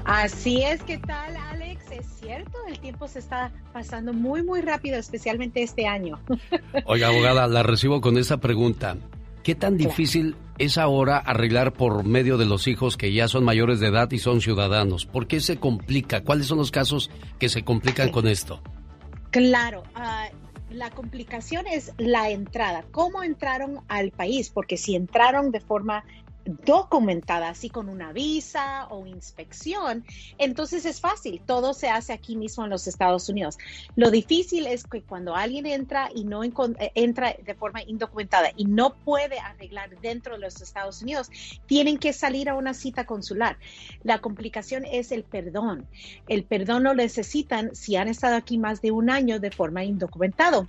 Así 0.04 0.62
es, 0.62 0.82
¿qué 0.82 0.98
tal, 0.98 1.36
Alex? 1.36 1.84
Es 1.92 2.06
cierto, 2.20 2.58
el 2.66 2.80
tiempo 2.80 3.06
se 3.06 3.20
está 3.20 3.52
pasando 3.72 4.12
muy, 4.12 4.42
muy 4.42 4.62
rápido, 4.62 4.98
especialmente 4.98 5.62
este 5.62 5.86
año. 5.86 6.18
Oiga, 6.86 7.06
abogada, 7.06 7.46
la 7.46 7.62
recibo 7.62 8.00
con 8.00 8.18
esa 8.18 8.38
pregunta. 8.38 8.96
¿Qué 9.44 9.54
tan 9.54 9.76
difícil 9.76 10.34
es 10.58 10.76
ahora 10.76 11.18
arreglar 11.18 11.72
por 11.72 12.04
medio 12.04 12.36
de 12.36 12.46
los 12.46 12.66
hijos 12.66 12.96
que 12.96 13.12
ya 13.12 13.28
son 13.28 13.44
mayores 13.44 13.78
de 13.78 13.86
edad 13.86 14.10
y 14.10 14.18
son 14.18 14.40
ciudadanos? 14.40 15.06
¿Por 15.06 15.28
qué 15.28 15.40
se 15.40 15.58
complica? 15.58 16.24
¿Cuáles 16.24 16.46
son 16.46 16.58
los 16.58 16.72
casos 16.72 17.10
que 17.38 17.48
se 17.48 17.62
complican 17.62 18.10
con 18.10 18.26
esto? 18.26 18.60
Claro, 19.30 19.84
ah, 19.94 20.28
la 20.70 20.90
complicación 20.90 21.66
es 21.66 21.92
la 21.96 22.30
entrada, 22.30 22.84
cómo 22.90 23.22
entraron 23.22 23.80
al 23.88 24.10
país, 24.10 24.50
porque 24.50 24.76
si 24.76 24.94
entraron 24.94 25.50
de 25.50 25.60
forma 25.60 26.04
documentada, 26.48 27.50
así 27.50 27.68
con 27.68 27.88
una 27.88 28.12
visa 28.12 28.86
o 28.90 29.06
inspección, 29.06 30.04
entonces 30.38 30.84
es 30.86 31.00
fácil, 31.00 31.40
todo 31.44 31.74
se 31.74 31.88
hace 31.88 32.12
aquí 32.12 32.36
mismo 32.36 32.64
en 32.64 32.70
los 32.70 32.86
Estados 32.86 33.28
Unidos. 33.28 33.58
Lo 33.96 34.10
difícil 34.10 34.66
es 34.66 34.84
que 34.84 35.02
cuando 35.02 35.34
alguien 35.34 35.66
entra 35.66 36.08
y 36.14 36.24
no 36.24 36.42
entra 36.42 37.36
de 37.44 37.54
forma 37.54 37.82
indocumentada 37.82 38.50
y 38.56 38.64
no 38.64 38.94
puede 38.94 39.38
arreglar 39.38 39.98
dentro 40.00 40.34
de 40.34 40.40
los 40.40 40.60
Estados 40.60 41.02
Unidos, 41.02 41.30
tienen 41.66 41.98
que 41.98 42.12
salir 42.12 42.48
a 42.48 42.54
una 42.54 42.74
cita 42.74 43.04
consular. 43.04 43.58
La 44.02 44.20
complicación 44.20 44.84
es 44.84 45.12
el 45.12 45.24
perdón. 45.24 45.86
El 46.28 46.44
perdón 46.44 46.84
lo 46.84 46.94
necesitan 46.94 47.74
si 47.74 47.96
han 47.96 48.08
estado 48.08 48.36
aquí 48.36 48.58
más 48.58 48.80
de 48.80 48.90
un 48.90 49.10
año 49.10 49.38
de 49.38 49.50
forma 49.50 49.84
indocumentado. 49.84 50.66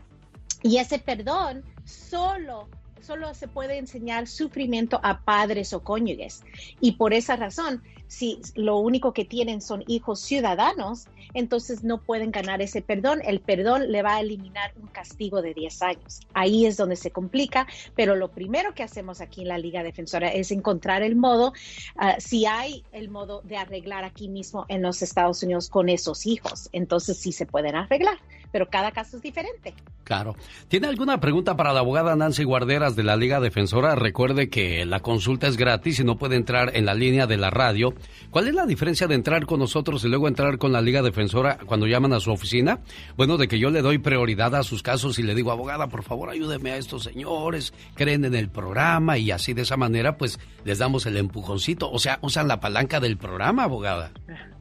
Y 0.62 0.78
ese 0.78 1.00
perdón 1.00 1.64
solo 1.86 2.68
solo 3.02 3.34
se 3.34 3.48
puede 3.48 3.78
enseñar 3.78 4.28
sufrimiento 4.28 5.00
a 5.04 5.22
padres 5.22 5.74
o 5.74 5.84
cónyuges. 5.84 6.44
Y 6.80 6.94
por 6.94 7.14
esa 7.14 7.36
razón, 7.36 7.84
si 8.10 8.42
lo 8.56 8.78
único 8.78 9.14
que 9.14 9.24
tienen 9.24 9.62
son 9.62 9.84
hijos 9.88 10.20
ciudadanos, 10.20 11.06
entonces 11.36 11.84
no 11.84 12.00
pueden 12.00 12.32
ganar 12.32 12.60
ese 12.60 12.82
perdón. 12.82 13.22
El 13.24 13.40
perdón 13.40 13.92
le 13.92 14.02
va 14.02 14.16
a 14.16 14.22
eliminar 14.22 14.74
un 14.82 14.88
castigo 14.88 15.44
de 15.44 15.54
10 15.54 15.82
años. 15.84 16.22
Ahí 16.34 16.66
es 16.66 16.76
donde 16.76 16.96
se 16.96 17.12
complica, 17.12 17.68
pero 17.96 18.16
lo 18.16 18.30
primero 18.30 18.74
que 18.74 18.82
hacemos 18.82 19.22
aquí 19.22 19.44
en 19.44 19.50
la 19.50 19.60
Liga 19.60 19.84
Defensora 19.84 20.30
es 20.30 20.52
encontrar 20.52 21.04
el 21.04 21.16
modo, 21.16 21.54
ah, 21.98 22.16
si 22.18 22.48
hay 22.48 22.84
el 22.92 23.10
modo 23.10 23.42
de 23.44 23.58
arreglar 23.58 24.04
aquí 24.04 24.28
mismo 24.28 24.66
en 24.70 24.82
los 24.82 25.04
Estados 25.04 25.44
Unidos 25.44 25.70
con 25.70 25.88
esos 25.88 26.26
hijos, 26.26 26.70
entonces 26.72 27.16
sí 27.18 27.32
se 27.32 27.46
pueden 27.46 27.76
arreglar, 27.76 28.18
pero 28.52 28.70
cada 28.70 28.92
caso 28.92 29.18
es 29.18 29.24
diferente. 29.24 29.76
Claro. 30.04 30.36
¿Tiene 30.68 30.88
alguna 30.88 31.20
pregunta 31.20 31.56
para 31.56 31.72
la 31.74 31.82
abogada 31.82 32.16
Nancy 32.16 32.44
Guarderas 32.44 32.96
de 32.96 33.04
la 33.04 33.16
Liga 33.16 33.40
Defensora? 33.40 33.94
Recuerde 33.94 34.50
que 34.50 34.84
la 34.88 35.02
consulta 35.02 35.48
es 35.48 35.56
gratis 35.56 36.00
y 36.00 36.04
no 36.04 36.18
puede 36.18 36.36
entrar 36.36 36.76
en 36.76 36.88
la 36.88 36.96
línea 36.96 37.28
de 37.28 37.38
la 37.38 37.52
radio 37.52 37.94
¿Cuál 38.30 38.48
es 38.48 38.54
la 38.54 38.66
diferencia 38.66 39.08
de 39.08 39.16
entrar 39.16 39.46
con 39.46 39.60
nosotros 39.60 40.04
y 40.04 40.08
luego 40.08 40.28
entrar 40.28 40.58
con 40.58 40.72
la 40.72 40.82
Liga 40.82 41.02
Defensora 41.02 41.58
cuando 41.66 41.88
llaman 41.88 42.14
a 42.14 42.20
su 42.20 42.32
oficina? 42.32 42.80
Bueno, 43.18 43.38
de 43.38 43.48
que 43.48 43.60
yo 43.60 43.70
le 43.70 43.82
doy 43.82 43.98
prioridad 43.98 44.56
a 44.56 44.64
sus 44.64 44.84
casos 44.84 45.20
y 45.20 45.24
le 45.24 45.36
digo, 45.36 45.52
abogada, 45.52 45.88
por 45.88 46.04
favor, 46.04 46.30
ayúdeme 46.30 46.72
a 46.72 46.78
estos 46.78 47.04
señores, 47.04 47.74
creen 47.96 48.26
en 48.26 48.36
el 48.36 48.50
programa 48.50 49.18
y 49.18 49.32
así 49.32 49.54
de 49.54 49.64
esa 49.64 49.78
manera, 49.78 50.18
pues 50.18 50.40
les 50.66 50.78
damos 50.78 51.06
el 51.06 51.18
empujoncito. 51.18 51.90
O 51.92 52.00
sea, 52.00 52.20
usan 52.22 52.48
la 52.48 52.60
palanca 52.60 53.00
del 53.00 53.18
programa, 53.18 53.64
abogada. 53.64 54.12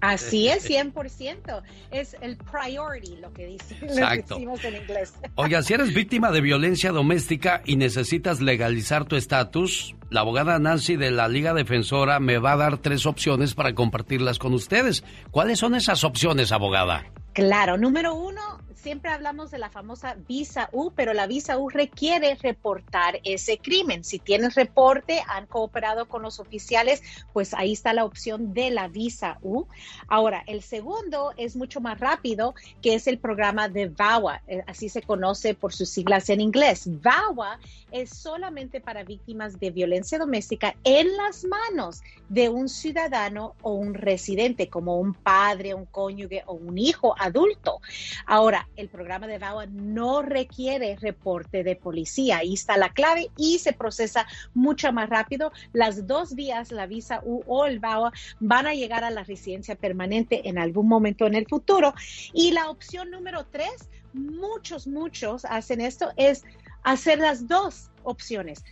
Así 0.00 0.48
es, 0.48 0.68
100%. 0.68 1.62
Es 1.90 2.16
el 2.20 2.36
priority, 2.36 3.16
lo 3.16 3.32
que, 3.32 3.46
dice, 3.46 3.76
Exacto. 3.82 4.34
decimos 4.34 4.64
en 4.64 4.76
inglés. 4.76 5.14
Oiga, 5.34 5.62
si 5.62 5.74
eres 5.74 5.92
víctima 5.92 6.30
de 6.30 6.40
violencia 6.40 6.92
doméstica 6.92 7.62
y 7.64 7.76
necesitas 7.76 8.40
legalizar 8.40 9.04
tu 9.06 9.16
estatus, 9.16 9.96
la 10.10 10.20
abogada 10.20 10.58
Nancy 10.58 10.96
de 10.96 11.10
la 11.10 11.28
Liga 11.28 11.52
Defensora 11.52 12.20
me 12.20 12.38
va 12.38 12.52
a 12.52 12.56
dar 12.56 12.78
tres 12.78 13.06
opciones 13.06 13.27
para 13.54 13.74
compartirlas 13.74 14.38
con 14.38 14.54
ustedes. 14.54 15.04
¿Cuáles 15.30 15.58
son 15.58 15.74
esas 15.74 16.04
opciones, 16.04 16.52
abogada? 16.52 17.04
Claro, 17.34 17.76
número 17.76 18.14
uno, 18.14 18.60
siempre 18.78 19.10
hablamos 19.10 19.50
de 19.50 19.58
la 19.58 19.70
famosa 19.70 20.16
visa 20.28 20.68
U, 20.72 20.92
pero 20.92 21.12
la 21.12 21.26
visa 21.26 21.58
U 21.58 21.68
requiere 21.68 22.36
reportar 22.36 23.20
ese 23.24 23.58
crimen. 23.58 24.04
Si 24.04 24.18
tienes 24.18 24.54
reporte, 24.54 25.22
han 25.28 25.46
cooperado 25.46 26.06
con 26.06 26.22
los 26.22 26.38
oficiales, 26.38 27.02
pues 27.32 27.54
ahí 27.54 27.72
está 27.72 27.92
la 27.92 28.04
opción 28.04 28.54
de 28.54 28.70
la 28.70 28.88
visa 28.88 29.38
U. 29.42 29.66
Ahora, 30.06 30.44
el 30.46 30.62
segundo 30.62 31.32
es 31.36 31.56
mucho 31.56 31.80
más 31.80 31.98
rápido, 31.98 32.54
que 32.80 32.94
es 32.94 33.06
el 33.06 33.18
programa 33.18 33.68
de 33.68 33.88
VAWA, 33.88 34.42
eh, 34.46 34.62
así 34.66 34.88
se 34.88 35.02
conoce 35.02 35.54
por 35.54 35.72
sus 35.72 35.90
siglas 35.90 36.28
en 36.30 36.40
inglés. 36.40 36.84
VAWA 36.86 37.58
es 37.90 38.10
solamente 38.10 38.80
para 38.80 39.02
víctimas 39.02 39.58
de 39.58 39.70
violencia 39.70 40.18
doméstica 40.18 40.74
en 40.84 41.16
las 41.16 41.44
manos 41.44 42.02
de 42.28 42.48
un 42.48 42.68
ciudadano 42.68 43.54
o 43.62 43.72
un 43.72 43.94
residente, 43.94 44.68
como 44.68 44.98
un 44.98 45.14
padre, 45.14 45.74
un 45.74 45.86
cónyuge 45.86 46.42
o 46.46 46.54
un 46.54 46.78
hijo 46.78 47.14
adulto. 47.18 47.80
Ahora, 48.26 48.68
el 48.78 48.88
programa 48.88 49.26
de 49.26 49.38
VAWA 49.38 49.66
no 49.66 50.22
requiere 50.22 50.96
reporte 50.96 51.64
de 51.64 51.76
policía. 51.76 52.38
Ahí 52.38 52.54
está 52.54 52.76
la 52.76 52.92
clave 52.92 53.30
y 53.36 53.58
se 53.58 53.72
procesa 53.72 54.26
mucho 54.54 54.92
más 54.92 55.10
rápido. 55.10 55.52
Las 55.72 56.06
dos 56.06 56.34
vías, 56.34 56.70
la 56.70 56.86
visa 56.86 57.20
U 57.24 57.42
o 57.46 57.66
el 57.66 57.80
VAWA, 57.80 58.12
van 58.38 58.66
a 58.68 58.74
llegar 58.74 59.02
a 59.04 59.10
la 59.10 59.24
residencia 59.24 59.74
permanente 59.74 60.48
en 60.48 60.58
algún 60.58 60.88
momento 60.88 61.26
en 61.26 61.34
el 61.34 61.46
futuro. 61.46 61.92
Y 62.32 62.52
la 62.52 62.70
opción 62.70 63.10
número 63.10 63.46
tres, 63.50 63.90
muchos, 64.12 64.86
muchos 64.86 65.44
hacen 65.44 65.80
esto, 65.80 66.12
es 66.16 66.44
hacer 66.84 67.18
las 67.18 67.48
dos 67.48 67.90
opciones 68.04 68.64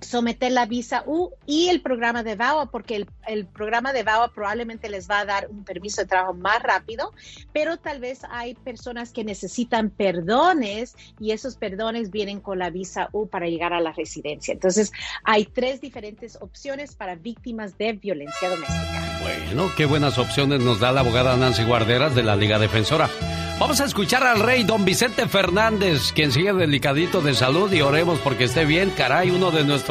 someter 0.00 0.52
la 0.52 0.66
visa 0.66 1.02
U 1.06 1.30
y 1.46 1.68
el 1.68 1.80
programa 1.80 2.22
de 2.22 2.36
VAWA, 2.36 2.70
porque 2.70 3.06
el, 3.26 3.46
programa 3.46 3.92
de 3.92 4.02
VAWA 4.02 4.28
probablemente 4.32 4.88
les 4.88 5.08
va 5.10 5.20
a 5.20 5.24
dar 5.24 5.48
un 5.50 5.64
permiso 5.64 6.02
de 6.02 6.08
trabajo 6.08 6.34
más 6.34 6.62
rápido, 6.62 7.12
pero 7.52 7.76
tal 7.76 8.00
vez 8.00 8.20
hay 8.30 8.54
personas 8.54 9.12
que 9.12 9.24
necesitan 9.24 9.90
perdones 9.90 10.96
y 11.18 11.32
esos 11.32 11.56
perdones 11.56 12.10
vienen 12.10 12.40
con 12.40 12.58
la 12.58 12.70
visa 12.70 13.08
U 13.12 13.28
para 13.28 13.48
llegar 13.48 13.72
a 13.72 13.80
la 13.80 13.92
residencia. 13.92 14.52
Entonces, 14.52 14.92
hay 15.24 15.44
tres 15.46 15.80
diferentes 15.80 16.38
opciones 16.40 16.94
para 16.94 17.14
víctimas 17.14 17.76
de 17.78 17.92
violencia 17.92 18.48
doméstica. 18.48 19.18
Bueno, 19.20 19.70
qué 19.76 19.84
buenas 19.84 20.18
opciones 20.18 20.62
nos 20.62 20.80
da 20.80 20.92
la 20.92 21.00
abogada 21.00 21.36
Nancy 21.36 21.64
Guarderas 21.64 22.14
de 22.14 22.22
la 22.22 22.36
Liga 22.36 22.58
Defensora. 22.58 23.10
Vamos 23.58 23.80
a 23.80 23.86
escuchar 23.86 24.22
al 24.22 24.38
rey 24.38 24.62
don 24.62 24.84
Vicente 24.84 25.26
Fernández, 25.26 26.12
quien 26.12 26.30
sigue 26.30 26.52
delicadito 26.52 27.20
de 27.20 27.34
salud 27.34 27.72
y 27.72 27.80
oremos 27.80 28.20
porque 28.20 28.44
esté 28.44 28.64
bien, 28.64 28.90
caray, 28.90 29.30
uno 29.30 29.50
de 29.50 29.64
nuestros 29.64 29.87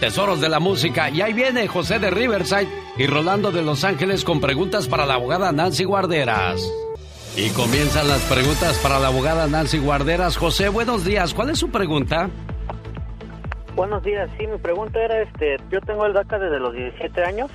tesoros 0.00 0.40
de 0.40 0.48
la 0.48 0.60
música. 0.60 1.10
Y 1.10 1.20
ahí 1.20 1.32
viene 1.32 1.68
José 1.68 1.98
de 1.98 2.10
Riverside 2.10 2.68
y 2.96 3.06
Rolando 3.06 3.50
de 3.50 3.62
Los 3.62 3.84
Ángeles 3.84 4.24
con 4.24 4.40
preguntas 4.40 4.88
para 4.88 5.06
la 5.06 5.14
abogada 5.14 5.52
Nancy 5.52 5.84
Guarderas. 5.84 6.60
Y 7.36 7.50
comienzan 7.50 8.08
las 8.08 8.22
preguntas 8.22 8.78
para 8.82 8.98
la 8.98 9.08
abogada 9.08 9.46
Nancy 9.46 9.78
Guarderas. 9.78 10.36
José, 10.36 10.68
buenos 10.68 11.04
días. 11.04 11.32
¿Cuál 11.32 11.50
es 11.50 11.58
su 11.58 11.70
pregunta? 11.70 12.28
Buenos 13.74 14.02
días. 14.02 14.28
Sí, 14.38 14.46
mi 14.46 14.58
pregunta 14.58 15.00
era, 15.02 15.22
este, 15.22 15.56
yo 15.70 15.80
tengo 15.80 16.06
el 16.06 16.12
DACA 16.12 16.38
desde 16.38 16.58
los 16.58 16.74
17 16.74 17.24
años 17.24 17.50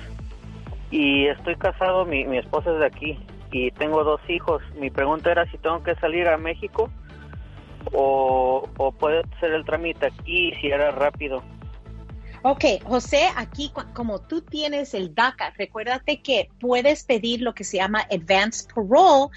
y 0.90 1.26
estoy 1.26 1.56
casado, 1.56 2.04
mi, 2.04 2.24
mi 2.24 2.38
esposa 2.38 2.72
es 2.72 2.78
de 2.78 2.86
aquí 2.86 3.18
y 3.52 3.70
tengo 3.72 4.02
dos 4.02 4.20
hijos. 4.28 4.62
Mi 4.78 4.90
pregunta 4.90 5.30
era 5.30 5.44
si 5.50 5.58
tengo 5.58 5.82
que 5.82 5.94
salir 5.96 6.26
a 6.28 6.38
México 6.38 6.90
o, 7.92 8.68
o 8.76 8.92
puede 8.92 9.22
ser 9.40 9.52
el 9.52 9.64
trámite 9.64 10.06
aquí 10.06 10.52
si 10.60 10.68
era 10.68 10.90
rápido. 10.90 11.42
Ok, 12.42 12.64
José, 12.84 13.28
aquí 13.36 13.72
como 13.94 14.20
tú 14.20 14.40
tienes 14.40 14.94
el 14.94 15.14
DACA, 15.14 15.52
recuérdate 15.56 16.22
que 16.22 16.48
puedes 16.60 17.02
pedir 17.04 17.40
lo 17.40 17.54
que 17.54 17.64
se 17.64 17.78
llama 17.78 18.06
advance 18.10 18.66
parole 18.72 19.28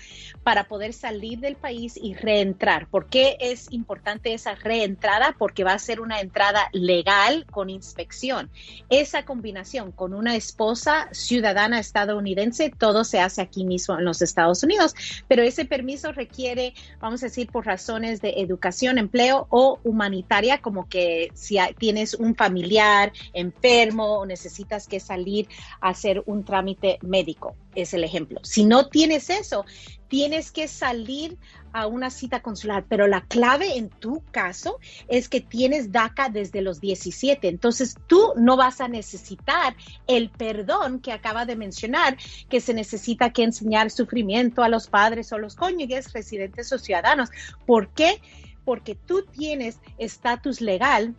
para 0.44 0.68
poder 0.68 0.94
salir 0.94 1.40
del 1.40 1.56
país 1.56 1.98
y 2.02 2.14
reentrar. 2.14 2.88
¿Por 2.88 3.08
qué 3.08 3.38
es 3.40 3.72
importante 3.72 4.34
esa 4.34 4.56
reentrada? 4.56 5.36
Porque 5.38 5.64
va 5.64 5.74
a 5.74 5.80
ser 5.80 6.02
una 6.02 6.22
entrada 6.22 6.70
legal 6.72 7.46
con 7.52 7.70
inspección. 7.70 8.50
Esa 8.90 9.26
combinación 9.26 9.92
con 9.92 10.14
una 10.14 10.36
esposa 10.36 11.10
ciudadana 11.12 11.80
estadounidense, 11.80 12.72
todo 12.76 13.04
se 13.04 13.20
hace 13.20 13.42
aquí 13.42 13.66
mismo 13.66 13.98
en 13.98 14.06
los 14.06 14.22
Estados 14.22 14.64
Unidos, 14.64 14.96
pero 15.28 15.44
ese 15.44 15.66
permiso 15.66 16.12
requiere, 16.12 16.74
vamos 17.00 17.24
a 17.24 17.28
decir, 17.28 17.50
por 17.52 17.66
razones 17.66 18.22
de 18.22 18.36
educación, 18.38 18.98
empleo 18.98 19.48
o 19.50 19.80
humanitaria, 19.84 20.62
como 20.62 20.88
que 20.88 21.30
si 21.34 21.58
tienes 21.78 22.14
un 22.14 22.36
familiar, 22.36 23.12
enfermo 23.34 24.20
o 24.20 24.26
necesitas 24.26 24.88
que 24.88 25.00
salir 25.00 25.48
a 25.82 25.90
hacer 25.90 26.24
un 26.26 26.44
trámite 26.44 27.00
médico. 27.02 27.56
Es 27.76 27.94
el 27.94 28.04
ejemplo. 28.04 28.40
Si 28.44 28.66
no 28.66 28.88
tienes 28.88 29.30
eso, 29.30 29.66
tienes 30.10 30.52
que 30.52 30.68
salir 30.68 31.38
a 31.72 31.88
una 31.88 32.10
cita 32.10 32.42
consular, 32.42 32.84
pero 32.90 33.08
la 33.08 33.22
clave 33.22 33.78
en 33.78 33.90
tu 33.90 34.24
caso 34.32 34.80
es 35.08 35.30
que 35.30 35.40
tienes 35.40 35.92
DACA 35.92 36.30
desde 36.30 36.62
los 36.62 36.82
17, 36.82 37.48
entonces 37.48 37.96
tú 38.08 38.34
no 38.36 38.58
vas 38.58 38.82
a 38.82 38.88
necesitar 38.88 39.76
el 40.08 40.30
perdón 40.32 41.00
que 41.00 41.12
acaba 41.12 41.46
de 41.46 41.56
mencionar, 41.56 42.18
que 42.50 42.60
se 42.60 42.74
necesita 42.74 43.32
que 43.32 43.44
enseñar 43.44 43.92
sufrimiento 43.92 44.64
a 44.64 44.70
los 44.70 44.88
padres 44.88 45.32
o 45.32 45.38
los 45.38 45.56
cónyuges, 45.56 46.12
residentes 46.12 46.74
o 46.74 46.80
ciudadanos. 46.80 47.30
¿Por 47.68 47.94
qué? 47.94 48.20
Porque 48.66 48.96
tú 48.96 49.24
tienes 49.32 49.80
estatus 50.00 50.60
legal 50.60 51.16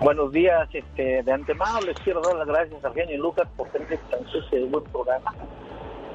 Buenos 0.00 0.32
días, 0.32 0.68
este, 0.72 1.22
de 1.22 1.32
antemano 1.32 1.80
les 1.82 1.96
quiero 2.00 2.20
dar 2.22 2.34
las 2.34 2.48
gracias 2.48 2.84
a 2.84 2.92
genio 2.92 3.14
y 3.14 3.18
Lucas 3.18 3.46
por 3.56 3.68
tener 3.68 3.92
este 3.92 4.16
buen 4.64 4.82
programa. 4.84 5.32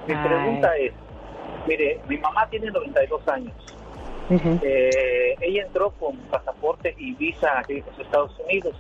Mi 0.08 0.14
Ay. 0.14 0.28
pregunta 0.28 0.76
es, 0.78 0.92
mire, 1.68 2.02
mi 2.10 2.18
mamá 2.18 2.50
tiene 2.50 2.70
92 2.72 3.28
años. 3.28 3.54
Eh, 4.30 5.36
ella 5.40 5.66
entró 5.68 5.92
con 5.92 6.18
pasaporte 6.32 6.96
y 6.98 7.14
visa 7.14 7.60
aquí 7.60 7.74
en 7.74 7.86
los 7.86 8.00
Estados 8.00 8.32
Unidos. 8.44 8.76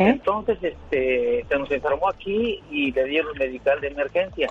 Entonces, 0.00 0.58
este, 0.62 1.46
se 1.48 1.58
nos 1.58 1.70
enfermó 1.70 2.08
aquí 2.08 2.60
y 2.70 2.90
le 2.90 3.04
dieron 3.04 3.38
medical 3.38 3.80
de 3.80 3.86
emergencia. 3.86 4.48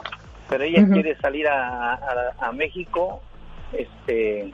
Pero 0.49 0.63
ella 0.63 0.87
quiere 0.93 1.17
salir 1.19 1.47
a, 1.47 1.93
a- 1.93 2.35
a 2.39 2.51
México, 2.51 3.21
este, 3.73 4.51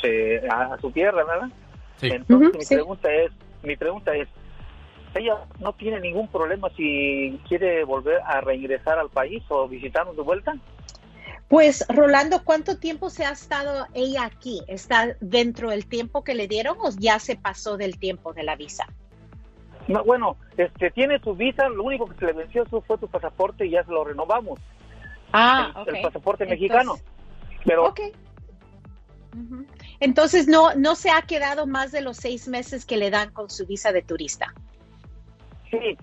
se- 0.00 0.42
a, 0.50 0.74
a 0.74 0.78
su 0.78 0.90
tierra, 0.90 1.24
¿verdad? 1.24 1.48
Entonces, 2.02 2.54
mi 2.54 2.64
sí. 2.64 2.74
pregunta 2.74 3.12
es, 3.12 3.30
mi 3.62 3.76
pregunta 3.76 4.14
es, 4.14 4.28
ella 5.14 5.36
no 5.58 5.72
tiene 5.74 6.00
ningún 6.00 6.28
problema 6.28 6.68
si 6.76 7.38
quiere 7.48 7.84
volver 7.84 8.20
a 8.24 8.40
reingresar 8.40 8.98
al 8.98 9.10
país 9.10 9.42
o 9.48 9.68
visitarnos 9.68 10.16
de 10.16 10.22
vuelta. 10.22 10.54
Pues, 11.48 11.84
Rolando, 11.88 12.44
¿cuánto 12.44 12.78
tiempo 12.78 13.10
se 13.10 13.24
ha 13.24 13.30
estado 13.32 13.86
ella 13.92 14.24
aquí? 14.24 14.62
¿Está 14.68 15.16
dentro 15.20 15.70
del 15.70 15.86
tiempo 15.86 16.22
que 16.22 16.34
le 16.34 16.46
dieron 16.46 16.76
o 16.80 16.90
ya 16.96 17.18
se 17.18 17.36
pasó 17.36 17.76
del 17.76 17.98
tiempo 17.98 18.32
de 18.32 18.44
la 18.44 18.54
visa? 18.54 18.86
No, 19.88 20.04
bueno, 20.04 20.36
este, 20.56 20.90
tiene 20.92 21.18
su 21.18 21.34
visa, 21.34 21.68
lo 21.68 21.82
único 21.82 22.06
que 22.06 22.14
se 22.16 22.26
le 22.26 22.32
venció 22.34 22.64
fue 22.66 22.96
su 22.98 23.08
pasaporte 23.08 23.66
y 23.66 23.70
ya 23.70 23.82
se 23.84 23.90
lo 23.90 24.04
renovamos. 24.04 24.60
Ah, 25.32 25.84
el, 25.86 26.02
pasaporte 26.02 26.44
Entonces- 26.44 26.48
mexicano. 26.68 26.94
Pero 27.64 27.86
Ok. 27.88 28.00
Ujú. 29.36 29.64
Entonces, 30.00 30.48
no, 30.48 30.74
no 30.74 30.94
se 30.96 31.10
ha 31.10 31.22
quedado 31.22 31.66
más 31.66 31.92
de 31.92 32.00
los 32.00 32.16
seis 32.16 32.48
meses 32.48 32.84
que 32.84 32.96
le 32.96 33.10
dan 33.10 33.30
con 33.30 33.48
su 33.50 33.66
visa 33.66 33.92
de 33.92 34.02
turista. 34.02 34.52
sí, 35.70 35.96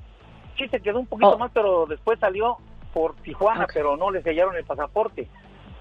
sí 0.58 0.68
se 0.70 0.80
quedó 0.80 1.00
un 1.00 1.08
poquito 1.08 1.32
Oh. 1.32 1.38
más, 1.38 1.52
pero 1.54 1.86
después 1.88 2.18
salió 2.20 2.58
por 2.94 3.16
Tijuana, 3.18 3.68
pero 3.74 3.98
no 3.98 4.10
le 4.12 4.24
sellaron 4.24 4.56
el 4.56 4.64
pasaporte. 4.64 5.28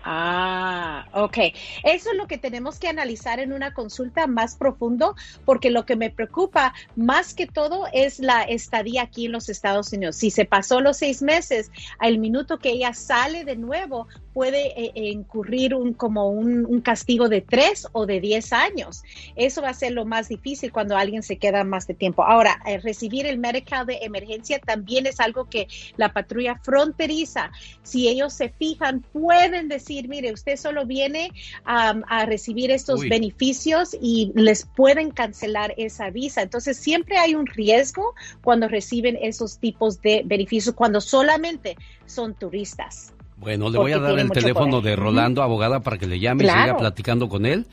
Ah, 0.09 1.09
ok. 1.15 1.37
Eso 1.83 2.11
es 2.13 2.17
lo 2.17 2.29
que 2.29 2.39
tenemos 2.39 2.79
que 2.79 2.87
analizar 2.87 3.41
en 3.41 3.53
una 3.53 3.75
consulta 3.75 4.29
más 4.29 4.55
profundo, 4.55 5.17
porque 5.45 5.71
lo 5.71 5.85
que 5.85 5.97
me 5.97 6.11
preocupa 6.11 6.75
más 6.95 7.35
que 7.35 7.49
todo 7.49 7.89
es 7.93 8.21
la 8.21 8.43
estadía 8.43 9.03
aquí 9.03 9.27
en 9.27 9.33
los 9.33 9.49
Estados 9.49 9.93
Unidos. 9.93 10.15
Si 10.15 10.31
se 10.31 10.45
pasó 10.45 10.81
los 10.81 10.99
seis 10.99 11.23
meses, 11.23 11.73
al 11.99 12.19
minuto 12.19 12.61
que 12.61 12.71
ella 12.71 12.95
sale 12.95 13.45
de 13.45 13.57
nuevo, 13.57 14.07
puede 14.37 14.67
eh, 14.79 14.93
eh, 14.95 15.09
incurrir 15.09 15.75
un, 15.75 15.95
como 15.95 16.29
un, 16.29 16.67
un 16.67 16.83
castigo 16.83 17.31
de 17.31 17.41
tres 17.41 17.89
o 17.93 18.05
de 18.05 18.21
diez 18.21 18.53
años. 18.53 19.03
Eso 19.35 19.63
va 19.63 19.71
a 19.71 19.73
ser 19.73 19.93
lo 19.93 20.05
más 20.05 20.29
difícil 20.29 20.71
cuando 20.71 20.95
alguien 20.95 21.23
se 21.23 21.39
queda 21.39 21.65
más 21.65 21.87
de 21.87 21.95
tiempo. 21.95 22.23
Ahora, 22.23 22.61
eh, 22.67 22.77
recibir 22.77 23.25
el 23.25 23.39
medical 23.39 23.87
de 23.87 24.01
emergencia 24.03 24.59
también 24.59 25.07
es 25.07 25.21
algo 25.21 25.49
que 25.49 25.69
la 25.97 26.13
patrulla 26.13 26.61
fronteriza, 26.63 27.51
si 27.83 28.09
ellos 28.09 28.35
se 28.35 28.51
fijan, 28.51 29.01
pueden 29.01 29.69
decir, 29.69 30.07
mire, 30.07 30.35
usted 30.35 30.59
solo 30.59 30.85
viene 30.85 31.31
um, 31.65 32.03
a 32.07 32.27
recibir 32.27 32.71
estos 32.71 33.01
Uy. 33.01 33.09
beneficios 33.09 33.97
y 33.99 34.33
les 34.35 34.67
pueden 34.67 35.13
cancelar 35.13 35.73
esa 35.79 36.11
visa. 36.11 36.43
Entonces, 36.43 36.77
siempre 36.77 37.17
hay 37.17 37.35
un 37.35 37.47
riesgo 37.47 38.15
cuando 38.45 38.69
reciben 38.69 39.17
esos 39.19 39.59
tipos 39.59 40.03
de 40.03 40.25
beneficios, 40.27 40.75
cuando 40.75 41.01
solamente 41.01 41.79
son 42.05 42.35
turistas. 42.35 43.16
Bueno, 43.37 43.69
le 43.69 43.79
voy 43.79 43.93
a 43.93 43.99
dar 43.99 44.19
el 44.19 44.31
teléfono 44.31 44.81
de 44.81 44.97
Rolando, 44.97 45.43
abogada, 45.43 45.81
para 45.81 45.99
que 45.99 46.07
le 46.07 46.19
llame 46.19 46.45
y 46.45 46.49
siga 46.49 46.77
platicando 46.77 47.29
con 47.29 47.47
él. 47.47 47.67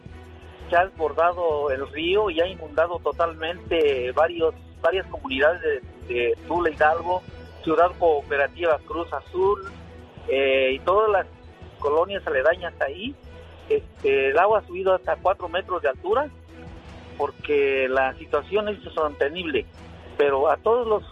desbordado 0.70 1.70
el 1.70 1.86
río 1.88 2.30
y 2.30 2.40
ha 2.40 2.46
inundado 2.46 2.98
totalmente 2.98 4.12
varios, 4.12 4.54
varias 4.80 5.06
comunidades 5.06 5.60
de, 6.08 6.14
de 6.14 6.38
Tula 6.46 6.70
Hidalgo, 6.70 7.22
Ciudad 7.62 7.90
Cooperativa 7.98 8.78
Cruz 8.86 9.12
Azul 9.12 9.70
eh, 10.28 10.72
y 10.74 10.78
todas 10.80 11.10
las 11.10 11.26
colonias 11.78 12.26
aledañas 12.26 12.74
ahí. 12.80 13.14
Este, 13.68 14.30
el 14.30 14.38
agua 14.38 14.60
ha 14.60 14.66
subido 14.66 14.94
hasta 14.94 15.16
4 15.16 15.48
metros 15.48 15.82
de 15.82 15.88
altura 15.88 16.28
porque 17.16 17.86
la 17.88 18.14
situación 18.14 18.68
es 18.68 18.82
insostenible. 18.82 19.66
Pero 20.16 20.50
a 20.50 20.56
todos 20.56 20.86
los 20.86 21.02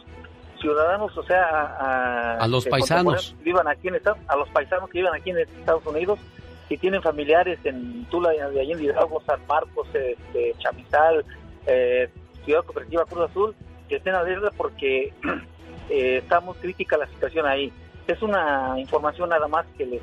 ciudadanos, 0.60 1.16
o 1.16 1.22
sea, 1.22 1.44
a, 1.44 2.38
A 2.38 2.48
los 2.48 2.66
paisanos. 2.66 3.34
que 3.38 3.44
vivan 3.44 3.68
aquí 3.68 3.88
en 3.88 3.96
Estados, 3.96 4.18
a 4.26 4.36
los 4.36 4.48
paisanos 4.48 4.90
que 4.90 4.98
vivan 4.98 5.14
aquí 5.14 5.30
en 5.30 5.38
Estados 5.38 5.86
Unidos, 5.86 6.18
que 6.68 6.76
tienen 6.76 7.02
familiares 7.02 7.58
en 7.64 8.04
Tula 8.06 8.30
de 8.30 8.60
Allende 8.60 8.84
Hidalgo, 8.84 9.22
San 9.26 9.40
Marcos, 9.46 9.88
este, 9.94 10.54
Chamizal, 10.58 11.24
eh, 11.66 12.10
Ciudad 12.44 12.64
Cooperativa 12.64 13.04
Cruz 13.06 13.30
Azul, 13.30 13.54
que 13.88 13.96
estén 13.96 14.14
alerta 14.14 14.50
porque 14.56 15.12
eh, 15.90 16.18
está 16.18 16.40
muy 16.40 16.54
crítica 16.54 16.98
la 16.98 17.06
situación 17.06 17.46
ahí. 17.46 17.72
Es 18.06 18.20
una 18.22 18.74
información 18.78 19.30
nada 19.30 19.48
más 19.48 19.66
que 19.76 19.86
les, 19.86 20.02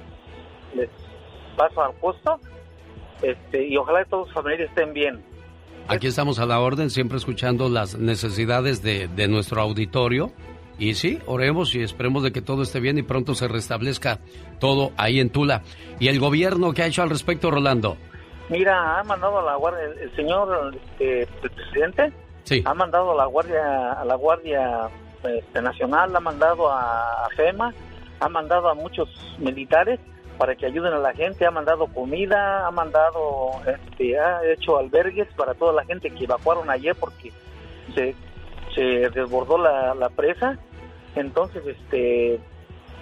paso 1.56 1.82
al 1.82 1.94
costo 2.00 2.40
este, 3.22 3.66
y 3.66 3.78
ojalá 3.78 4.04
todos 4.06 4.28
los 4.28 4.34
familiares 4.34 4.70
estén 4.70 4.94
bien. 4.94 5.24
Aquí 5.88 6.08
estamos 6.08 6.40
a 6.40 6.48
la 6.48 6.60
orden, 6.60 6.90
siempre 6.90 7.18
escuchando 7.18 7.70
las 7.70 7.98
necesidades 7.98 8.82
de, 8.82 9.08
de 9.08 9.28
nuestro 9.28 9.62
auditorio. 9.62 10.34
Y 10.78 10.94
sí, 10.96 11.20
oremos 11.26 11.74
y 11.76 11.82
esperemos 11.82 12.24
de 12.24 12.32
que 12.32 12.42
todo 12.42 12.62
esté 12.64 12.80
bien 12.80 12.98
y 12.98 13.04
pronto 13.04 13.34
se 13.34 13.48
restablezca 13.48 14.20
todo 14.60 14.92
ahí 14.98 15.20
en 15.20 15.30
Tula. 15.30 15.62
¿Y 16.00 16.10
el 16.10 16.20
gobierno 16.20 16.74
qué 16.74 16.84
ha 16.84 16.88
hecho 16.88 17.02
al 17.02 17.10
respecto, 17.10 17.50
Rolando? 17.50 17.98
Mira, 18.50 19.00
ha 19.00 19.04
mandado 19.04 19.40
a 19.40 19.44
la 19.44 19.56
guardia, 19.56 19.86
el, 19.86 19.98
el 20.00 20.16
señor 20.16 20.76
este, 20.76 21.22
el 21.24 21.28
presidente 21.52 22.14
Sí. 22.44 22.62
ha 22.64 22.76
mandado 22.76 23.14
a 23.14 23.16
la 23.16 23.26
guardia, 23.26 23.94
a 23.94 24.06
la 24.06 24.14
guardia 24.16 24.90
este, 25.24 25.62
nacional, 25.64 26.16
ha 26.16 26.20
mandado 26.20 26.70
a, 26.72 27.26
a 27.26 27.30
FEMA, 27.36 27.74
ha 28.20 28.30
mandado 28.30 28.70
a 28.70 28.76
muchos 28.76 29.10
militares 29.40 30.00
para 30.38 30.56
que 30.56 30.68
ayuden 30.68 30.94
a 30.94 31.00
la 31.00 31.12
gente, 31.14 31.44
ha 31.46 31.50
mandado 31.50 31.88
comida, 31.88 32.68
ha 32.68 32.70
mandado, 32.70 33.50
este, 33.66 34.20
ha 34.20 34.42
hecho 34.54 34.78
albergues 34.78 35.28
para 35.36 35.56
toda 35.56 35.74
la 35.74 35.86
gente 35.86 36.12
que 36.12 36.26
evacuaron 36.26 36.70
ayer 36.70 36.96
porque 37.00 37.32
se, 37.96 38.14
se 38.76 39.10
desbordó 39.10 39.58
la, 39.58 39.96
la 39.96 40.10
presa, 40.10 40.58
entonces 41.16 41.64
este 41.66 42.40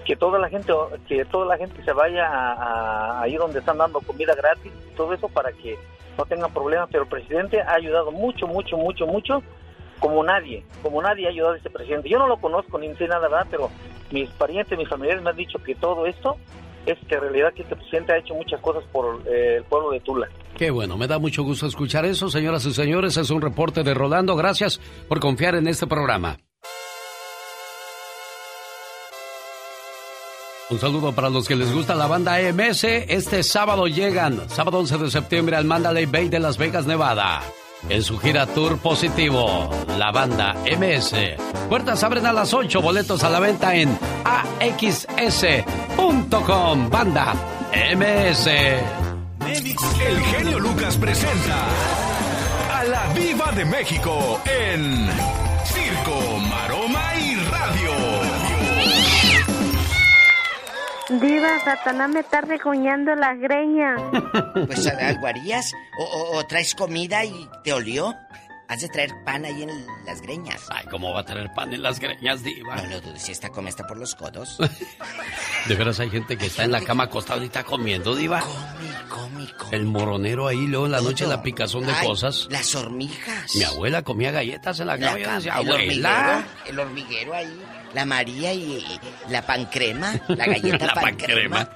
que 0.05 0.15
toda 0.15 0.37
la 0.37 0.49
gente 0.49 0.71
que 1.07 1.25
toda 1.25 1.45
la 1.45 1.57
gente 1.57 1.83
se 1.83 1.91
vaya 1.93 2.27
a, 2.27 2.53
a- 2.53 3.21
ahí 3.21 3.35
donde 3.35 3.59
están 3.59 3.77
dando 3.77 3.99
comida 4.01 4.35
gratis 4.35 4.71
todo 4.95 5.13
eso 5.13 5.27
para 5.29 5.51
que 5.53 5.77
no 6.17 6.25
tengan 6.25 6.53
problemas. 6.53 6.89
Pero 6.91 7.03
el 7.03 7.09
presidente 7.09 7.61
ha 7.61 7.73
ayudado 7.73 8.11
mucho 8.11 8.45
mucho 8.47 8.77
mucho 8.77 9.07
mucho 9.07 9.41
como 9.99 10.23
nadie 10.23 10.63
como 10.81 11.01
nadie 11.01 11.25
ha 11.25 11.29
ayudado 11.29 11.53
a 11.53 11.57
este 11.57 11.69
presidente. 11.69 12.09
Yo 12.09 12.19
no 12.19 12.27
lo 12.27 12.37
conozco 12.37 12.77
ni 12.77 12.93
sé 12.95 13.07
nada 13.07 13.27
verdad 13.29 13.47
pero 13.49 13.69
mis 14.11 14.29
parientes 14.31 14.77
mis 14.77 14.89
familiares 14.89 15.23
me 15.23 15.29
han 15.31 15.37
dicho 15.37 15.57
que 15.63 15.73
todo 15.75 16.05
esto 16.05 16.35
es 16.85 16.97
que 17.07 17.15
en 17.15 17.22
realidad 17.22 17.53
que 17.53 17.64
este 17.64 17.76
presidente 17.76 18.14
ha 18.14 18.18
hecho 18.18 18.34
muchas 18.34 18.60
cosas 18.61 18.84
por 18.91 19.22
eh, 19.27 19.57
el 19.57 19.64
pueblo 19.64 19.91
de 19.91 19.99
Tula 20.01 20.27
Qué 20.57 20.69
bueno, 20.69 20.97
me 20.97 21.07
da 21.07 21.18
mucho 21.18 21.43
gusto 21.43 21.65
escuchar 21.65 22.05
eso, 22.05 22.30
señoras 22.30 22.65
y 22.65 22.73
señores. 22.73 23.18
Es 23.18 23.31
un 23.31 23.41
reporte 23.41 23.84
de 23.84 23.93
Rolando. 23.93 24.35
Gracias 24.35 24.80
por 25.07 25.19
confiar 25.19 25.55
en 25.55 25.68
este 25.68 25.88
programa. 25.88 26.38
Un 30.69 30.80
saludo 30.80 31.14
para 31.14 31.30
los 31.30 31.47
que 31.47 31.55
les 31.55 31.73
gusta 31.73 31.95
la 31.95 32.07
banda 32.07 32.39
EMS. 32.39 32.84
Este 32.84 33.43
sábado 33.43 33.88
llegan, 33.88 34.49
sábado 34.49 34.80
11 34.80 34.97
de 34.97 35.11
septiembre, 35.11 35.55
al 35.55 35.65
Mandalay 35.65 36.05
Bay 36.05 36.30
de 36.30 36.39
Las 36.39 36.57
Vegas, 36.57 36.85
Nevada. 36.85 37.41
En 37.89 38.01
su 38.01 38.18
gira 38.18 38.45
Tour 38.45 38.77
Positivo, 38.80 39.69
la 39.97 40.11
banda 40.11 40.55
MS. 40.65 41.14
Puertas 41.69 42.03
abren 42.03 42.26
a 42.26 42.34
las 42.34 42.53
8, 42.53 42.81
boletos 42.81 43.23
a 43.23 43.30
la 43.30 43.39
venta 43.39 43.76
en 43.76 43.97
axs.com. 44.60 45.69
Banda 46.89 47.34
MS. 47.95 48.47
El 48.47 50.22
genio 50.22 50.60
Lucas 50.60 50.97
presenta 50.97 51.68
a 52.73 52.84
la 52.85 53.14
Viva 53.14 53.51
de 53.51 53.65
México 53.65 54.41
en 54.45 55.10
Diva, 61.22 61.60
Satanás 61.64 62.10
me 62.10 62.19
está 62.22 62.41
regoñando 62.41 63.15
las 63.15 63.38
greñas. 63.40 64.02
Pues 64.65 64.88
algo 64.88 65.27
harías. 65.27 65.73
O, 65.99 66.03
o- 66.03 66.38
o 66.38 66.45
traes 66.45 66.73
comida 66.76 67.23
y 67.26 67.48
te 67.64 67.73
olió. 67.73 68.15
Has 68.69 68.81
de 68.81 68.88
traer 68.88 69.11
pan 69.26 69.44
ahí 69.45 69.61
en 69.64 69.69
las 70.06 70.22
greñas. 70.22 70.65
Ay, 70.69 70.85
¿cómo 70.90 71.14
va 71.14 71.19
a 71.19 71.26
traer 71.26 71.52
pan 71.53 71.73
en 71.73 71.84
las 71.84 71.99
greñas, 71.99 72.41
diva? 72.44 72.77
No 72.77 72.88
lo 72.88 73.02
dudes, 73.02 73.22
si 73.22 73.31
esta 73.34 73.49
come 73.49 73.69
está 73.69 73.85
por 73.85 73.98
los 73.98 74.15
codos. 74.15 74.57
De 75.68 75.76
veras 75.76 75.99
hay 75.99 76.10
gente 76.10 76.38
que 76.38 76.45
está 76.48 76.64
en 76.64 76.72
la 76.72 76.81
cama 76.81 77.03
acostada 77.03 77.41
y 77.44 77.45
está 77.48 77.64
comiendo, 77.64 78.15
diva. 78.15 78.41
Come, 79.10 79.48
El 79.72 79.85
moronero 79.85 80.48
ahí, 80.48 80.65
luego 80.65 80.85
en 80.85 80.94
la 80.94 81.02
noche 81.02 81.27
la 81.27 81.41
picazón 81.44 81.85
de 81.85 81.91
Ay, 81.94 82.07
cosas. 82.07 82.48
Las 82.49 82.73
hormigas. 82.73 83.53
Mi 83.56 83.64
abuela 83.64 84.02
comía 84.02 84.31
galletas 84.31 84.80
en 84.80 84.88
la 84.88 84.98
La 84.98 85.06
cama. 85.07 85.18
Yo 85.19 85.26
cama, 85.26 85.35
decía, 85.38 85.53
el 85.53 85.60
abuela. 85.60 85.76
hormiguero, 85.76 86.45
el 86.69 86.80
hormiguero 86.80 87.34
ahí, 87.34 87.61
la 87.94 88.06
María 88.06 88.53
y, 88.53 88.84
la 89.30 89.45
pancrema, 89.45 90.22
la 90.28 90.45
galleta 90.45 90.86
La 90.94 90.94
pancrema. 90.94 91.70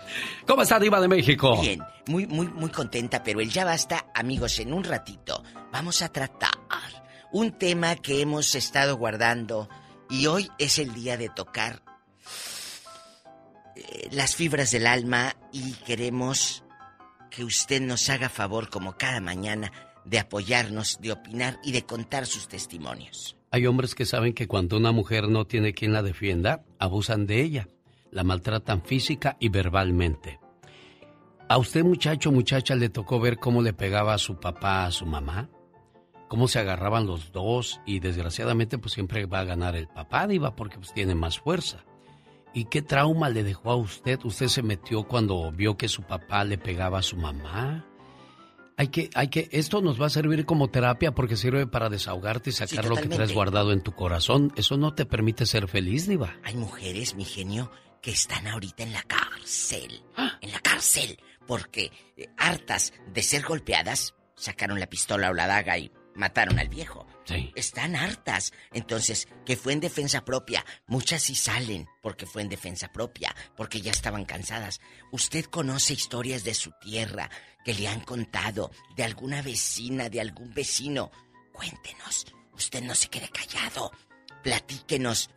¿Cómo 0.45 0.61
está 0.61 0.80
Diva 0.80 0.99
de 0.99 1.07
México? 1.07 1.60
Bien, 1.61 1.81
muy, 2.07 2.26
muy, 2.27 2.48
muy 2.48 2.69
contenta, 2.69 3.23
pero 3.23 3.39
el 3.39 3.49
ya 3.49 3.65
basta, 3.65 4.07
amigos, 4.14 4.60
en 4.60 4.73
un 4.73 4.84
ratito 4.84 5.44
vamos 5.72 6.02
a 6.02 6.10
tratar 6.10 6.57
un 7.31 7.52
tema 7.52 7.95
que 7.95 8.22
hemos 8.22 8.56
estado 8.56 8.98
guardando 8.98 9.69
y 10.10 10.27
hoy 10.27 10.49
es 10.57 10.80
el 10.80 10.94
día 10.94 11.18
de 11.18 11.30
tocar 11.30 11.84
eh, 13.76 14.10
las 14.11 14.35
fibras 14.35 14.72
del 14.72 14.88
alma 14.88 15.35
y 15.52 15.73
queremos 15.73 16.64
que 17.30 17.44
usted 17.44 17.81
nos 17.81 18.10
haga 18.10 18.30
favor, 18.30 18.69
como 18.69 18.98
cada 18.98 19.19
mañana, 19.19 19.72
de 20.06 20.19
apoyarnos, 20.19 20.99
de 21.02 21.11
opinar 21.11 21.60
y 21.64 21.73
de 21.73 21.85
contar 21.85 22.26
sus 22.26 22.48
testimonios. 22.48 23.36
Hay 23.49 23.65
hombres 23.65 23.95
que 23.95 24.05
saben 24.05 24.33
que 24.33 24.47
cuando 24.47 24.77
una 24.77 24.91
mujer 24.91 25.29
no 25.29 25.45
tiene 25.45 25.73
quien 25.73 25.93
la 25.93 26.03
defienda, 26.03 26.65
abusan 26.79 27.25
de 27.25 27.41
ella, 27.41 27.69
la 28.11 28.23
maltratan 28.23 28.81
física 28.81 29.37
y 29.39 29.49
verbalmente. 29.49 30.39
¿A 31.49 31.57
usted, 31.57 31.83
muchacho, 31.83 32.31
muchacha, 32.31 32.75
le 32.75 32.89
tocó 32.89 33.21
ver 33.21 33.37
cómo 33.37 33.61
le 33.61 33.71
pegaba 33.71 34.13
a 34.13 34.17
su 34.17 34.37
papá 34.37 34.85
a 34.85 34.91
su 34.91 35.05
mamá? 35.05 35.49
¿Cómo 36.27 36.49
se 36.49 36.59
agarraban 36.59 37.07
los 37.07 37.31
dos? 37.31 37.79
Y 37.85 37.99
desgraciadamente, 37.99 38.77
pues 38.77 38.93
siempre 38.93 39.25
va 39.25 39.39
a 39.39 39.45
ganar 39.45 39.77
el 39.77 39.87
papá, 39.87 40.27
Diva, 40.27 40.57
porque 40.57 40.77
pues 40.77 40.91
tiene 40.93 41.15
más 41.15 41.39
fuerza. 41.39 41.85
¿Y 42.53 42.65
qué 42.65 42.81
trauma 42.81 43.29
le 43.29 43.43
dejó 43.43 43.71
a 43.71 43.77
usted? 43.77 44.19
¿Usted 44.25 44.47
se 44.47 44.61
metió 44.61 45.03
cuando 45.03 45.49
vio 45.53 45.77
que 45.77 45.87
su 45.87 46.03
papá 46.03 46.43
le 46.43 46.57
pegaba 46.57 46.99
a 46.99 47.03
su 47.03 47.15
mamá? 47.15 47.86
Hay 48.79 48.89
que, 48.89 49.09
hay 49.15 49.29
que, 49.29 49.49
esto 49.51 49.81
nos 49.81 49.99
va 49.99 50.05
a 50.05 50.09
servir 50.11 50.45
como 50.45 50.69
terapia 50.69 51.11
porque 51.11 51.35
sirve 51.35 51.65
para 51.65 51.89
desahogarte 51.89 52.51
y 52.51 52.53
sacar 52.53 52.85
lo 52.85 52.95
que 52.95 53.07
traes 53.07 53.33
guardado 53.33 53.71
en 53.71 53.81
tu 53.81 53.93
corazón. 53.93 54.53
Eso 54.55 54.77
no 54.77 54.93
te 54.93 55.07
permite 55.07 55.47
ser 55.47 55.67
feliz, 55.67 56.07
Diva. 56.07 56.35
Hay 56.43 56.55
mujeres, 56.55 57.15
mi 57.15 57.25
genio, 57.25 57.71
que 58.03 58.11
están 58.11 58.45
ahorita 58.45 58.83
en 58.83 58.93
la 58.93 59.01
cárcel. 59.01 60.03
En 60.41 60.51
la 60.51 60.59
cárcel. 60.59 61.17
Porque 61.47 61.91
eh, 62.17 62.29
hartas 62.37 62.93
de 63.11 63.23
ser 63.23 63.41
golpeadas, 63.41 64.13
sacaron 64.35 64.79
la 64.79 64.85
pistola 64.85 65.31
o 65.31 65.33
la 65.33 65.47
daga 65.47 65.75
y 65.79 65.91
mataron 66.13 66.59
al 66.59 66.69
viejo. 66.69 67.06
Están 67.55 67.95
hartas. 67.95 68.53
Entonces, 68.71 69.27
que 69.45 69.57
fue 69.57 69.73
en 69.73 69.79
defensa 69.79 70.23
propia. 70.23 70.65
Muchas 70.87 71.23
sí 71.23 71.35
salen 71.35 71.87
porque 72.01 72.25
fue 72.25 72.41
en 72.41 72.49
defensa 72.49 72.91
propia, 72.91 73.35
porque 73.55 73.81
ya 73.81 73.91
estaban 73.91 74.25
cansadas. 74.25 74.79
Usted 75.11 75.45
conoce 75.45 75.93
historias 75.93 76.43
de 76.43 76.53
su 76.53 76.71
tierra 76.81 77.29
que 77.63 77.73
le 77.73 77.87
han 77.87 78.01
contado, 78.01 78.71
de 78.95 79.03
alguna 79.03 79.41
vecina, 79.41 80.09
de 80.09 80.21
algún 80.21 80.53
vecino. 80.53 81.11
Cuéntenos. 81.51 82.25
Usted 82.53 82.83
no 82.83 82.95
se 82.95 83.09
quede 83.09 83.29
callado. 83.29 83.91
Platíquenos. 84.43 85.29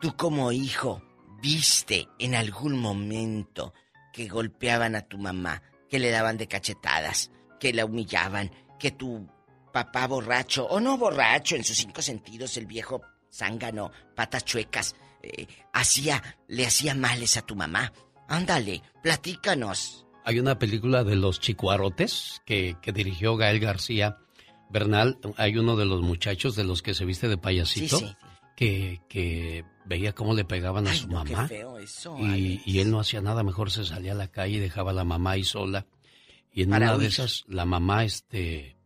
Tú 0.00 0.16
como 0.16 0.52
hijo, 0.52 1.02
¿viste 1.42 2.08
en 2.18 2.34
algún 2.34 2.78
momento 2.78 3.74
que 4.12 4.28
golpeaban 4.28 4.96
a 4.96 5.02
tu 5.02 5.18
mamá, 5.18 5.62
que 5.88 5.98
le 5.98 6.10
daban 6.10 6.36
de 6.36 6.48
cachetadas, 6.48 7.30
que 7.58 7.72
la 7.72 7.84
humillaban, 7.84 8.50
que 8.78 8.90
tu 8.90 9.28
papá 9.72 10.06
borracho, 10.06 10.66
o 10.66 10.80
no 10.80 10.96
borracho 10.98 11.56
en 11.56 11.64
sus 11.64 11.76
cinco 11.76 12.02
sentidos, 12.02 12.56
el 12.56 12.66
viejo 12.66 13.02
zángano, 13.32 13.90
patas 14.14 14.44
chuecas, 14.44 14.94
eh, 15.22 15.46
hacía, 15.72 16.36
le 16.48 16.66
hacía 16.66 16.94
males 16.94 17.36
a 17.36 17.42
tu 17.42 17.54
mamá? 17.56 17.92
Ándale, 18.28 18.82
platícanos. 19.02 20.06
Hay 20.24 20.38
una 20.38 20.58
película 20.58 21.04
de 21.04 21.16
los 21.16 21.40
chicuarotes 21.40 22.42
que, 22.44 22.76
que 22.82 22.92
dirigió 22.92 23.36
Gael 23.36 23.58
García 23.60 24.18
Bernal. 24.70 25.18
Hay 25.36 25.56
uno 25.56 25.76
de 25.76 25.86
los 25.86 26.02
muchachos 26.02 26.54
de 26.56 26.64
los 26.64 26.82
que 26.82 26.94
se 26.94 27.04
viste 27.04 27.28
de 27.28 27.38
payasito 27.38 27.98
Sí, 27.98 28.06
sí. 28.06 28.16
Que, 28.56 29.00
que 29.08 29.64
veía 29.86 30.12
cómo 30.14 30.34
le 30.34 30.44
pegaban 30.44 30.86
a 30.86 30.90
Ay, 30.90 30.98
su 30.98 31.08
no, 31.08 31.24
qué 31.24 31.32
mamá. 31.32 31.48
feo 31.48 31.78
eso, 31.78 32.16
y, 32.18 32.60
y 32.66 32.80
él 32.80 32.90
no 32.90 33.00
hacía 33.00 33.22
nada, 33.22 33.42
mejor 33.42 33.70
se 33.70 33.86
salía 33.86 34.12
a 34.12 34.16
la 34.16 34.28
calle 34.28 34.56
y 34.56 34.60
dejaba 34.60 34.90
a 34.90 34.94
la 34.94 35.04
mamá 35.04 35.32
ahí 35.32 35.44
sola. 35.44 35.86
Y 36.52 36.64
en 36.64 36.70
Para 36.70 36.90
una 36.90 36.98
de 36.98 37.06
esas, 37.06 37.44
la 37.48 37.64
mamá 37.64 38.04
este 38.04 38.76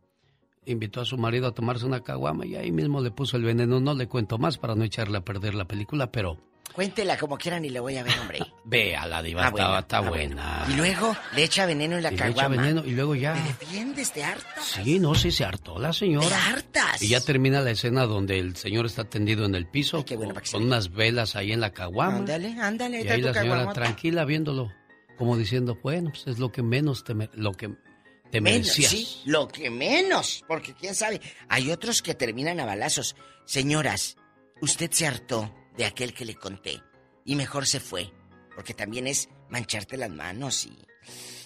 invitó 0.66 1.00
a 1.00 1.04
su 1.04 1.16
marido 1.18 1.46
a 1.46 1.52
tomarse 1.54 1.86
una 1.86 2.02
caguama 2.02 2.46
y 2.46 2.56
ahí 2.56 2.72
mismo 2.72 3.00
le 3.00 3.10
puso 3.10 3.36
el 3.36 3.44
veneno. 3.44 3.80
No 3.80 3.94
le 3.94 4.06
cuento 4.08 4.38
más 4.38 4.58
para 4.58 4.74
no 4.74 4.84
echarle 4.84 5.18
a 5.18 5.24
perder 5.24 5.54
la 5.54 5.66
película, 5.66 6.10
pero 6.10 6.38
Cuéntela 6.72 7.16
como 7.18 7.38
quieran 7.38 7.64
y 7.64 7.70
le 7.70 7.78
voy 7.78 7.96
a 7.98 8.02
ver, 8.02 8.18
hombre. 8.18 8.40
vea 8.64 9.06
la 9.06 9.22
diva, 9.22 9.42
Ah, 9.44 9.48
está, 9.48 9.62
bueno, 9.62 9.78
está 9.78 9.98
ah, 9.98 10.00
buena. 10.00 10.66
Y 10.68 10.72
luego 10.72 11.16
le 11.36 11.44
echa 11.44 11.66
veneno 11.66 11.96
en 11.98 12.02
la 12.02 12.08
Y 12.12 12.16
le 12.16 12.24
echa 12.24 12.34
caguama. 12.34 12.62
veneno 12.62 12.82
y 12.84 12.90
luego 12.92 13.14
ya. 13.14 13.34
¿Me 13.34 13.42
defiendes 13.44 14.12
de 14.12 14.24
harta? 14.24 14.60
Sí, 14.60 14.98
no 14.98 15.14
sé, 15.14 15.30
se 15.30 15.44
hartó 15.44 15.78
la 15.78 15.92
señora. 15.92 16.26
¿De 16.26 16.34
hartas? 16.34 17.00
Y 17.00 17.08
ya 17.08 17.20
termina 17.20 17.60
la 17.60 17.70
escena 17.70 18.06
donde 18.06 18.40
el 18.40 18.56
señor 18.56 18.86
está 18.86 19.04
tendido 19.04 19.44
en 19.44 19.54
el 19.54 19.66
piso 19.68 20.04
con, 20.04 20.34
con 20.50 20.62
unas 20.64 20.90
velas 20.90 21.36
ahí 21.36 21.52
en 21.52 21.60
la 21.60 21.70
caguama. 21.70 22.16
Ándale, 22.16 22.56
ándale, 22.60 23.02
Y 23.04 23.08
ahí 23.08 23.20
la 23.20 23.32
señora 23.34 23.58
caguamota. 23.58 23.72
tranquila 23.74 24.24
viéndolo, 24.24 24.72
como 25.16 25.36
diciendo, 25.36 25.78
bueno, 25.80 26.10
pues 26.10 26.26
es 26.26 26.40
lo 26.40 26.50
que 26.50 26.64
menos 26.64 27.04
te, 27.04 27.14
lo 27.34 27.52
que 27.52 27.72
te 28.34 28.40
Menos, 28.40 28.66
merecías. 28.76 28.90
sí, 28.90 29.22
lo 29.26 29.46
que 29.46 29.70
menos, 29.70 30.42
porque 30.48 30.74
quién 30.74 30.96
sabe, 30.96 31.20
hay 31.48 31.70
otros 31.70 32.02
que 32.02 32.14
terminan 32.16 32.58
a 32.58 32.64
balazos. 32.64 33.14
Señoras, 33.44 34.16
usted 34.60 34.90
se 34.90 35.06
hartó 35.06 35.54
de 35.76 35.84
aquel 35.84 36.12
que 36.12 36.24
le 36.24 36.34
conté 36.34 36.82
y 37.24 37.36
mejor 37.36 37.64
se 37.64 37.78
fue, 37.78 38.12
porque 38.56 38.74
también 38.74 39.06
es 39.06 39.28
mancharte 39.50 39.96
las 39.96 40.10
manos 40.10 40.66
y 40.66 40.76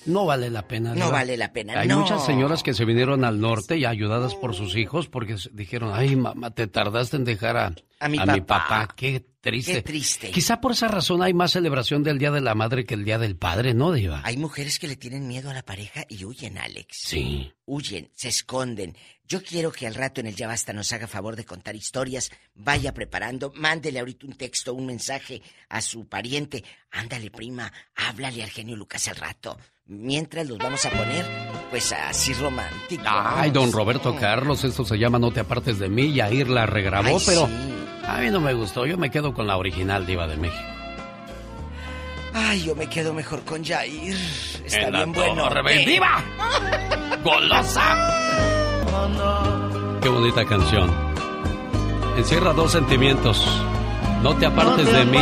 No 0.08 0.24
vale 0.26 0.50
la 0.50 0.66
pena. 0.66 0.94
No 0.94 1.10
vale 1.10 1.36
la 1.36 1.52
pena, 1.52 1.78
Hay 1.78 1.86
no. 1.88 2.00
muchas 2.00 2.24
señoras 2.24 2.62
que 2.62 2.74
se 2.74 2.84
vinieron 2.84 3.24
al 3.24 3.40
norte 3.40 3.76
y 3.76 3.84
ayudadas 3.84 4.34
por 4.34 4.54
sus 4.54 4.74
hijos 4.76 5.06
porque 5.08 5.36
dijeron, 5.52 5.90
ay 5.94 6.16
mamá, 6.16 6.50
te 6.50 6.66
tardaste 6.66 7.16
en 7.16 7.24
dejar 7.24 7.56
a, 7.56 7.74
A 8.00 8.08
mi 8.08 8.18
mi 8.18 8.40
papá. 8.40 8.66
papá. 8.68 8.94
Qué 8.96 9.24
triste. 9.40 9.74
Qué 9.74 9.82
triste. 9.82 10.30
Quizá 10.30 10.60
por 10.60 10.72
esa 10.72 10.88
razón 10.88 11.22
hay 11.22 11.34
más 11.34 11.52
celebración 11.52 12.02
del 12.02 12.18
Día 12.18 12.30
de 12.30 12.40
la 12.40 12.54
Madre 12.54 12.84
que 12.86 12.94
el 12.94 13.04
Día 13.04 13.18
del 13.18 13.36
Padre, 13.36 13.74
¿no, 13.74 13.92
Diva? 13.92 14.22
hay 14.24 14.36
mujeres 14.36 14.78
que 14.78 14.88
le 14.88 14.96
tienen 14.96 15.28
miedo 15.28 15.50
a 15.50 15.54
la 15.54 15.62
pareja 15.62 16.04
y 16.08 16.24
huyen, 16.24 16.58
Alex. 16.58 16.96
Sí. 17.04 17.52
Huyen, 17.66 18.10
se 18.14 18.28
esconden. 18.28 18.96
Yo 19.26 19.42
quiero 19.42 19.70
que 19.70 19.86
al 19.86 19.94
rato 19.94 20.22
en 20.22 20.26
el 20.28 20.34
Ya 20.36 20.46
Basta 20.48 20.72
nos 20.72 20.90
haga 20.92 21.06
favor 21.06 21.36
de 21.36 21.44
contar 21.44 21.76
historias. 21.76 22.30
Vaya 22.54 22.94
preparando, 22.94 23.52
mándele 23.54 23.98
ahorita 23.98 24.26
un 24.26 24.32
texto, 24.32 24.72
un 24.72 24.86
mensaje 24.86 25.42
a 25.68 25.82
su 25.82 26.08
pariente. 26.08 26.64
Ándale, 26.90 27.30
prima, 27.30 27.70
háblale 27.94 28.42
al 28.42 28.48
genio 28.50 28.74
Lucas 28.74 29.06
al 29.08 29.16
rato. 29.16 29.58
Mientras 29.90 30.46
los 30.46 30.58
vamos 30.58 30.84
a 30.84 30.90
poner, 30.90 31.24
pues 31.70 31.92
así 31.92 32.34
románticos. 32.34 33.06
Ay, 33.08 33.50
don 33.50 33.72
Roberto 33.72 34.14
Carlos, 34.16 34.62
esto 34.64 34.84
se 34.84 34.98
llama 34.98 35.18
No 35.18 35.30
te 35.30 35.40
apartes 35.40 35.78
de 35.78 35.88
mí. 35.88 36.12
Yair 36.12 36.48
la 36.48 36.66
regrabó, 36.66 37.08
Ay, 37.16 37.22
pero 37.24 37.46
sí. 37.46 37.74
a 38.06 38.18
mí 38.18 38.30
no 38.30 38.38
me 38.40 38.52
gustó. 38.52 38.84
Yo 38.84 38.98
me 38.98 39.10
quedo 39.10 39.32
con 39.32 39.46
la 39.46 39.56
original 39.56 40.04
Diva 40.06 40.26
de 40.26 40.36
México. 40.36 40.62
Ay, 42.34 42.64
yo 42.64 42.74
me 42.76 42.86
quedo 42.86 43.14
mejor 43.14 43.42
con 43.44 43.64
Jair. 43.64 44.14
Está 44.64 44.88
En 44.88 44.92
bien 44.92 45.12
bueno. 45.12 45.48
diva. 45.86 46.22
¡Golosa! 47.24 48.12
Qué 50.02 50.08
bonita 50.10 50.44
canción. 50.44 50.94
Encierra 52.18 52.52
dos 52.52 52.72
sentimientos. 52.72 53.42
No 54.22 54.36
te 54.36 54.44
apartes 54.44 54.92
de 54.92 55.04
mí. 55.06 55.18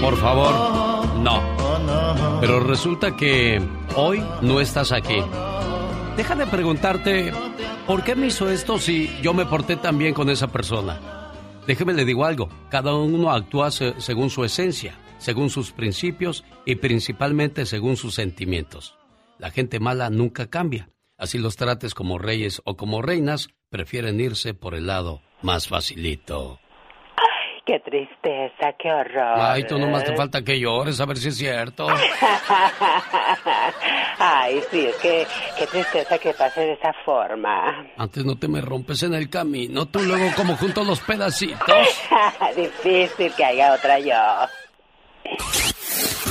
Por 0.00 0.16
favor, 0.16 0.93
no. 1.24 2.38
Pero 2.40 2.60
resulta 2.60 3.16
que 3.16 3.60
hoy 3.96 4.22
no 4.42 4.60
estás 4.60 4.92
aquí. 4.92 5.16
Deja 6.16 6.36
de 6.36 6.46
preguntarte, 6.46 7.32
¿por 7.86 8.04
qué 8.04 8.14
me 8.14 8.28
hizo 8.28 8.50
esto 8.50 8.78
si 8.78 9.10
yo 9.22 9.34
me 9.34 9.46
porté 9.46 9.76
tan 9.76 9.98
bien 9.98 10.14
con 10.14 10.30
esa 10.30 10.48
persona? 10.48 11.00
Déjeme 11.66 11.94
le 11.94 12.04
digo 12.04 12.24
algo, 12.26 12.50
cada 12.68 12.94
uno 12.94 13.32
actúa 13.32 13.70
según 13.70 14.30
su 14.30 14.44
esencia, 14.44 14.96
según 15.18 15.48
sus 15.48 15.72
principios 15.72 16.44
y 16.66 16.76
principalmente 16.76 17.64
según 17.64 17.96
sus 17.96 18.14
sentimientos. 18.14 18.96
La 19.38 19.50
gente 19.50 19.80
mala 19.80 20.10
nunca 20.10 20.48
cambia. 20.48 20.90
Así 21.16 21.38
los 21.38 21.56
trates 21.56 21.94
como 21.94 22.18
reyes 22.18 22.60
o 22.64 22.76
como 22.76 23.00
reinas, 23.00 23.48
prefieren 23.70 24.20
irse 24.20 24.52
por 24.52 24.74
el 24.74 24.86
lado 24.86 25.22
más 25.42 25.68
facilito. 25.68 26.58
Qué 27.66 27.80
tristeza, 27.80 28.74
qué 28.78 28.92
horror. 28.92 29.38
Ay, 29.40 29.64
tú 29.66 29.78
nomás 29.78 30.04
te 30.04 30.14
falta 30.14 30.42
que 30.42 30.60
llores, 30.60 31.00
a 31.00 31.06
ver 31.06 31.16
si 31.16 31.28
es 31.28 31.36
cierto. 31.38 31.86
Ay, 34.18 34.60
sí, 34.70 34.84
es 34.84 34.96
que 34.96 35.26
qué 35.58 35.66
tristeza 35.66 36.18
que 36.18 36.34
pase 36.34 36.60
de 36.60 36.72
esa 36.74 36.92
forma. 37.06 37.86
Antes 37.96 38.22
no 38.22 38.36
te 38.36 38.48
me 38.48 38.60
rompes 38.60 39.02
en 39.04 39.14
el 39.14 39.30
camino, 39.30 39.86
tú 39.86 40.00
luego 40.00 40.30
como 40.36 40.56
junto 40.56 40.84
los 40.84 41.00
pedacitos. 41.00 41.66
Difícil 42.56 43.32
que 43.34 43.44
haya 43.44 43.72
otra 43.72 43.98
yo. 43.98 44.12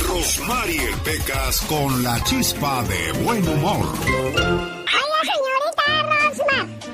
Rosmarie 0.08 0.92
Pecas 1.04 1.62
con 1.62 2.04
la 2.04 2.22
chispa 2.24 2.84
de 2.84 3.12
buen 3.24 3.48
humor. 3.48 3.88
Hola, 3.88 5.24
señorita 5.24 6.13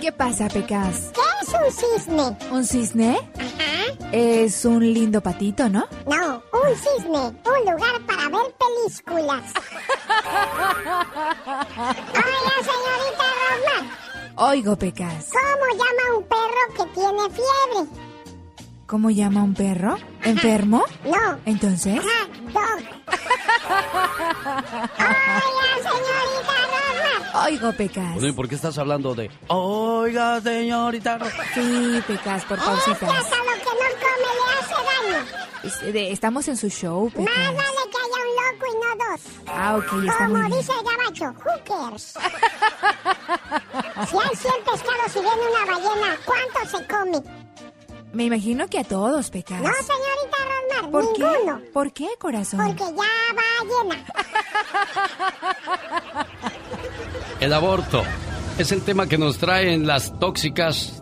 ¿Qué 0.01 0.11
pasa, 0.11 0.47
Pecas? 0.47 1.11
¿Qué 1.13 1.21
es 1.41 1.49
un 1.53 1.71
cisne? 1.71 2.37
¿Un 2.51 2.65
cisne? 2.65 3.17
Ajá. 3.35 4.09
Es 4.11 4.65
un 4.65 4.81
lindo 4.93 5.21
patito, 5.21 5.69
¿no? 5.69 5.87
No, 6.05 6.43
un 6.51 6.75
cisne, 6.75 7.19
un 7.19 7.59
lugar 7.71 8.01
para 8.07 8.29
ver 8.29 8.55
películas. 8.57 9.43
Hola, 11.77 12.55
señorita 12.69 13.25
Rosmar. 13.39 13.83
Oigo, 14.35 14.75
Pecas. 14.77 15.29
¿Cómo 15.31 15.65
llama 15.73 16.17
un 16.17 16.23
perro 16.23 16.63
que 16.75 16.85
tiene 16.93 17.29
fiebre? 17.29 18.08
¿Cómo 18.89 19.11
llama 19.11 19.43
un 19.43 19.53
perro? 19.53 19.97
¿Enfermo? 20.23 20.83
No. 21.05 21.37
¿Entonces? 21.45 21.99
Ajá, 21.99 22.27
dog. 22.51 22.81
Hola, 24.97 25.75
señorita 25.77 26.57
Rosmar. 27.29 27.45
Oigo, 27.45 27.71
Pecas. 27.73 28.13
Bueno, 28.15 28.27
¿y 28.29 28.31
por 28.31 28.49
qué 28.49 28.55
estás 28.55 28.79
hablando 28.79 29.13
de... 29.13 29.29
Oiga, 29.47 30.41
señorita 30.41 31.19
Sí, 31.53 32.01
Pecas, 32.07 32.43
por 32.45 32.57
Es 32.57 32.63
pausitas. 32.63 32.97
que 32.99 33.05
hasta 33.17 33.37
lo 33.37 33.43
que 33.43 33.49
no 33.59 33.61
come 34.01 34.29
le 34.33 34.43
hace 34.59 34.73
daño. 35.93 36.09
Estamos 36.11 36.47
en 36.47 36.57
su 36.57 36.69
show, 36.69 37.11
Pecas. 37.11 37.25
Más 37.25 37.55
vale 37.55 37.91
que 37.91 37.97
haya 37.99 38.19
un 38.25 38.33
loco 38.39 38.65
y 38.65 38.73
no 38.73 38.89
dos. 39.05 39.21
Ah, 39.47 39.75
ok, 39.77 39.83
está 40.07 40.27
muy 40.27 40.41
Como 40.41 40.47
bien. 40.47 40.59
dice 40.59 40.71
el 40.73 40.83
gabacho, 40.97 41.25
who 41.45 41.53
cares? 41.63 42.05
si 44.09 44.17
hay 44.17 44.35
100 44.35 44.53
pescados 44.65 45.15
y 45.15 45.19
viene 45.19 45.43
una 45.47 45.63
ballena, 45.77 46.17
¿cuánto 46.25 46.59
se 46.77 46.79
come? 46.87 47.38
Me 48.13 48.25
imagino 48.25 48.67
que 48.67 48.79
a 48.79 48.83
todos, 48.83 49.29
Pecas. 49.29 49.61
No, 49.61 49.69
señorita 49.69 50.37
Rosmar, 50.81 50.91
¿Por 50.91 51.03
ninguno. 51.03 51.59
qué? 51.59 51.65
¿Por 51.71 51.93
qué, 51.93 52.07
corazón? 52.17 52.59
Porque 52.65 52.83
ya 52.83 53.33
va 53.35 53.83
llena. 53.83 54.05
El 57.39 57.53
aborto 57.53 58.03
es 58.57 58.71
el 58.71 58.81
tema 58.81 59.07
que 59.07 59.17
nos 59.17 59.37
trae 59.37 59.73
en 59.73 59.87
las 59.87 60.17
tóxicas 60.19 61.01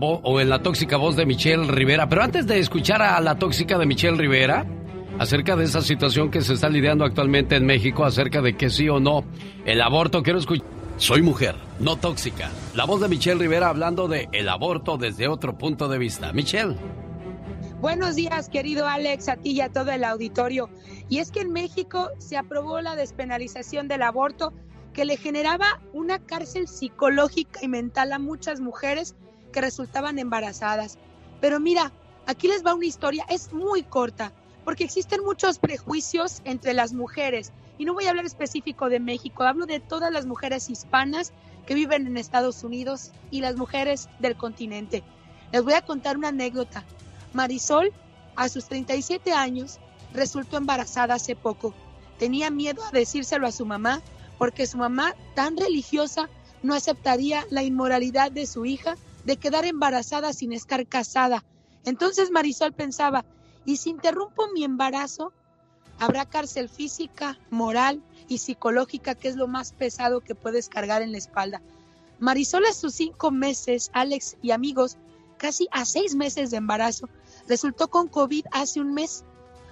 o 0.00 0.40
en 0.40 0.48
la 0.48 0.60
tóxica 0.62 0.96
voz 0.96 1.16
de 1.16 1.26
Michelle 1.26 1.66
Rivera. 1.66 2.08
Pero 2.08 2.22
antes 2.22 2.46
de 2.46 2.58
escuchar 2.60 3.02
a 3.02 3.20
la 3.20 3.36
tóxica 3.38 3.76
de 3.76 3.84
Michelle 3.84 4.16
Rivera, 4.16 4.64
acerca 5.18 5.56
de 5.56 5.64
esa 5.64 5.82
situación 5.82 6.30
que 6.30 6.40
se 6.40 6.54
está 6.54 6.68
lidiando 6.68 7.04
actualmente 7.04 7.56
en 7.56 7.66
México, 7.66 8.04
acerca 8.04 8.40
de 8.40 8.56
que 8.56 8.70
sí 8.70 8.88
o 8.88 9.00
no 9.00 9.24
el 9.66 9.80
aborto, 9.82 10.22
quiero 10.22 10.38
escuchar. 10.38 10.77
Soy 10.98 11.22
mujer, 11.22 11.54
no 11.78 11.94
tóxica. 11.94 12.50
La 12.74 12.84
voz 12.84 13.00
de 13.00 13.06
Michelle 13.06 13.38
Rivera 13.38 13.68
hablando 13.68 14.08
de 14.08 14.28
el 14.32 14.48
aborto 14.48 14.98
desde 14.98 15.28
otro 15.28 15.56
punto 15.56 15.86
de 15.86 15.96
vista. 15.96 16.32
Michelle. 16.32 16.76
Buenos 17.80 18.16
días, 18.16 18.48
querido 18.48 18.84
Alex, 18.88 19.28
a 19.28 19.36
ti 19.36 19.52
y 19.52 19.60
a 19.60 19.68
todo 19.68 19.92
el 19.92 20.02
auditorio. 20.02 20.68
Y 21.08 21.18
es 21.18 21.30
que 21.30 21.42
en 21.42 21.52
México 21.52 22.08
se 22.18 22.36
aprobó 22.36 22.80
la 22.80 22.96
despenalización 22.96 23.86
del 23.86 24.02
aborto 24.02 24.52
que 24.92 25.04
le 25.04 25.16
generaba 25.16 25.80
una 25.92 26.18
cárcel 26.18 26.66
psicológica 26.66 27.60
y 27.62 27.68
mental 27.68 28.12
a 28.12 28.18
muchas 28.18 28.58
mujeres 28.58 29.14
que 29.52 29.60
resultaban 29.60 30.18
embarazadas. 30.18 30.98
Pero 31.40 31.60
mira, 31.60 31.92
aquí 32.26 32.48
les 32.48 32.66
va 32.66 32.74
una 32.74 32.86
historia, 32.86 33.24
es 33.30 33.52
muy 33.52 33.84
corta, 33.84 34.32
porque 34.64 34.82
existen 34.82 35.22
muchos 35.24 35.60
prejuicios 35.60 36.42
entre 36.44 36.74
las 36.74 36.92
mujeres. 36.92 37.52
Y 37.78 37.84
no 37.84 37.94
voy 37.94 38.06
a 38.06 38.10
hablar 38.10 38.26
específico 38.26 38.88
de 38.88 39.00
México, 39.00 39.44
hablo 39.44 39.64
de 39.64 39.80
todas 39.80 40.12
las 40.12 40.26
mujeres 40.26 40.68
hispanas 40.68 41.32
que 41.64 41.74
viven 41.74 42.06
en 42.06 42.16
Estados 42.16 42.64
Unidos 42.64 43.12
y 43.30 43.40
las 43.40 43.56
mujeres 43.56 44.08
del 44.18 44.36
continente. 44.36 45.04
Les 45.52 45.62
voy 45.62 45.74
a 45.74 45.82
contar 45.82 46.16
una 46.16 46.28
anécdota. 46.28 46.84
Marisol, 47.32 47.92
a 48.36 48.48
sus 48.48 48.66
37 48.66 49.32
años, 49.32 49.78
resultó 50.12 50.56
embarazada 50.56 51.14
hace 51.14 51.36
poco. 51.36 51.74
Tenía 52.18 52.50
miedo 52.50 52.82
a 52.84 52.90
decírselo 52.90 53.46
a 53.46 53.52
su 53.52 53.64
mamá 53.64 54.02
porque 54.38 54.66
su 54.66 54.78
mamá, 54.78 55.14
tan 55.34 55.56
religiosa, 55.56 56.28
no 56.62 56.74
aceptaría 56.74 57.44
la 57.50 57.62
inmoralidad 57.62 58.32
de 58.32 58.46
su 58.46 58.64
hija 58.64 58.96
de 59.24 59.36
quedar 59.36 59.64
embarazada 59.64 60.32
sin 60.32 60.52
estar 60.52 60.86
casada. 60.86 61.44
Entonces 61.84 62.30
Marisol 62.30 62.72
pensaba, 62.72 63.24
¿y 63.64 63.76
si 63.76 63.90
interrumpo 63.90 64.48
mi 64.54 64.64
embarazo? 64.64 65.32
Habrá 65.98 66.26
cárcel 66.26 66.68
física, 66.68 67.38
moral 67.50 68.02
y 68.28 68.38
psicológica, 68.38 69.14
que 69.14 69.28
es 69.28 69.36
lo 69.36 69.48
más 69.48 69.72
pesado 69.72 70.20
que 70.20 70.34
puedes 70.34 70.68
cargar 70.68 71.02
en 71.02 71.12
la 71.12 71.18
espalda. 71.18 71.60
Marisol 72.20 72.66
a 72.66 72.72
sus 72.72 72.94
cinco 72.94 73.30
meses, 73.30 73.90
Alex 73.92 74.36
y 74.42 74.50
amigos, 74.50 74.96
casi 75.38 75.68
a 75.70 75.84
seis 75.84 76.14
meses 76.14 76.50
de 76.50 76.56
embarazo, 76.58 77.08
resultó 77.48 77.88
con 77.88 78.08
COVID 78.08 78.46
hace 78.52 78.80
un 78.80 78.94
mes. 78.94 79.24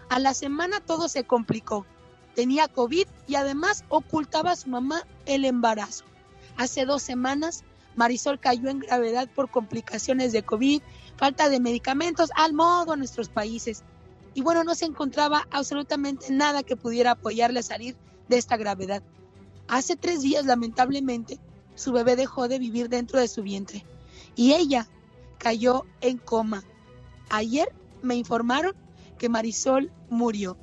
A 0.09 0.19
la 0.19 0.35
semana 0.35 0.81
todo 0.81 1.09
se 1.09 1.25
complicó. 1.25 1.87
Tenía 2.35 2.69
COVID 2.69 3.07
y 3.27 3.35
además 3.35 3.85
ocultaba 3.89 4.53
a 4.53 4.57
su 4.57 4.69
mamá 4.69 5.07
el 5.27 5.45
embarazo. 5.45 6.05
Hace 6.57 6.85
dos 6.85 7.03
semanas, 7.03 7.65
Marisol 7.97 8.39
cayó 8.39 8.69
en 8.69 8.81
gravedad 8.81 9.29
por 9.35 9.51
complicaciones 9.51 10.33
de 10.33 10.43
COVID, 10.43 10.83
falta 11.17 11.49
de 11.49 11.61
medicamentos, 11.61 12.31
al 12.37 12.53
modo 12.53 12.93
a 12.93 12.97
nuestros 12.97 13.29
países. 13.29 13.83
Y 14.37 14.43
bueno, 14.43 14.65
no 14.65 14.75
se 14.75 14.85
encontraba 14.85 15.49
absolutamente 15.51 16.31
nada 16.31 16.63
que 16.63 16.77
pudiera 16.77 17.13
apoyarle 17.13 17.61
a 17.61 17.63
salir 17.63 17.97
de 18.29 18.37
esta 18.37 18.59
gravedad. 18.59 19.03
Hace 19.67 19.97
tres 19.97 20.21
días, 20.21 20.45
lamentablemente, 20.45 21.41
su 21.75 21.91
bebé 21.91 22.17
dejó 22.17 22.47
de 22.47 22.59
vivir 22.59 22.91
dentro 22.91 23.19
de 23.19 23.29
su 23.29 23.43
vientre 23.43 23.87
y 24.35 24.53
ella 24.53 24.89
cayó 25.39 25.87
en 26.03 26.19
coma. 26.19 26.65
Ayer 27.31 27.73
me 28.03 28.15
informaron 28.15 28.75
que 29.17 29.31
Marisol 29.31 29.91
murió. 30.11 30.59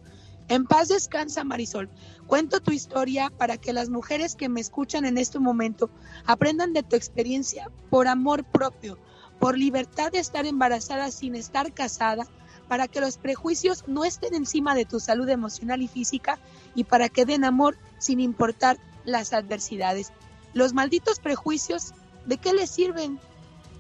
En 0.50 0.66
paz 0.66 0.90
descansa 0.90 1.44
Marisol. 1.44 1.90
Cuento 2.28 2.60
tu 2.60 2.72
historia 2.72 3.32
para 3.32 3.58
que 3.58 3.74
las 3.74 3.90
mujeres 3.90 4.36
que 4.36 4.50
me 4.50 4.62
escuchan 4.62 5.04
en 5.04 5.18
este 5.18 5.40
momento 5.40 5.90
aprendan 6.28 6.74
de 6.74 6.84
tu 6.84 6.96
experiencia 6.96 7.72
por 7.90 8.08
amor 8.08 8.44
propio, 8.44 9.00
por 9.40 9.58
libertad 9.58 10.12
de 10.12 10.20
estar 10.20 10.46
embarazada 10.46 11.10
sin 11.10 11.34
estar 11.34 11.74
casada, 11.74 12.28
para 12.74 12.88
que 12.88 13.02
los 13.02 13.18
prejuicios 13.18 13.84
no 13.86 14.04
estén 14.04 14.34
encima 14.34 14.74
de 14.74 14.86
tu 14.86 15.00
salud 15.00 15.30
emocional 15.30 15.84
y 15.84 15.88
física 15.88 16.40
y 16.74 16.86
para 16.86 17.08
que 17.08 17.24
den 17.24 17.46
amor 17.46 17.78
sin 18.00 18.20
importar 18.20 18.80
las 19.06 19.32
adversidades. 19.32 20.12
Los 20.56 20.74
malditos 20.74 21.20
prejuicios, 21.20 21.94
¿de 22.26 22.38
qué 22.38 22.52
les 22.52 22.72
sirven 22.72 23.20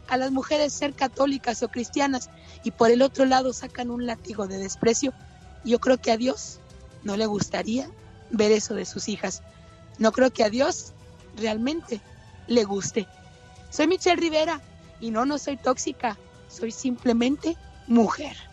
a 0.10 0.18
las 0.18 0.32
mujeres 0.32 0.74
ser 0.74 0.94
católicas 0.94 1.64
o 1.64 1.70
cristianas 1.70 2.30
y 2.64 2.70
por 2.70 2.92
el 2.92 3.02
otro 3.02 3.26
lado 3.26 3.52
sacan 3.52 3.90
un 3.90 4.06
látigo 4.06 4.46
de 4.46 4.60
desprecio? 4.60 5.12
Yo 5.66 5.80
creo 5.80 5.98
que 5.98 6.12
a 6.12 6.18
Dios 6.18 6.60
no 7.02 7.18
le 7.18 7.26
gustaría 7.26 7.90
ver 8.30 8.52
eso 8.52 8.76
de 8.76 8.86
sus 8.86 9.10
hijas. 9.10 9.42
No 9.98 10.12
creo 10.12 10.32
que 10.32 10.44
a 10.44 10.52
Dios 10.52 10.94
realmente 11.36 12.00
le 12.46 12.64
guste. 12.64 13.08
Soy 13.72 13.88
Michelle 13.88 14.22
Rivera 14.22 14.62
y 15.02 15.10
no, 15.10 15.26
no 15.26 15.40
soy 15.40 15.58
tóxica, 15.58 16.16
soy 16.48 16.72
simplemente 16.72 17.58
mujer. 17.88 18.53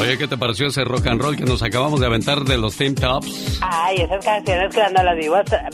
Oye, 0.00 0.16
¿qué 0.16 0.28
te 0.28 0.36
pareció 0.36 0.68
ese 0.68 0.84
rock 0.84 1.08
and 1.08 1.20
roll 1.20 1.36
que 1.36 1.44
nos 1.44 1.62
acabamos 1.62 1.98
de 1.98 2.06
aventar 2.06 2.44
de 2.44 2.56
los 2.56 2.76
Team 2.76 2.94
Tops? 2.94 3.58
Ay, 3.60 3.96
esas 3.96 4.24
canciones 4.24 4.72
cuando 4.72 5.02
las 5.02 5.16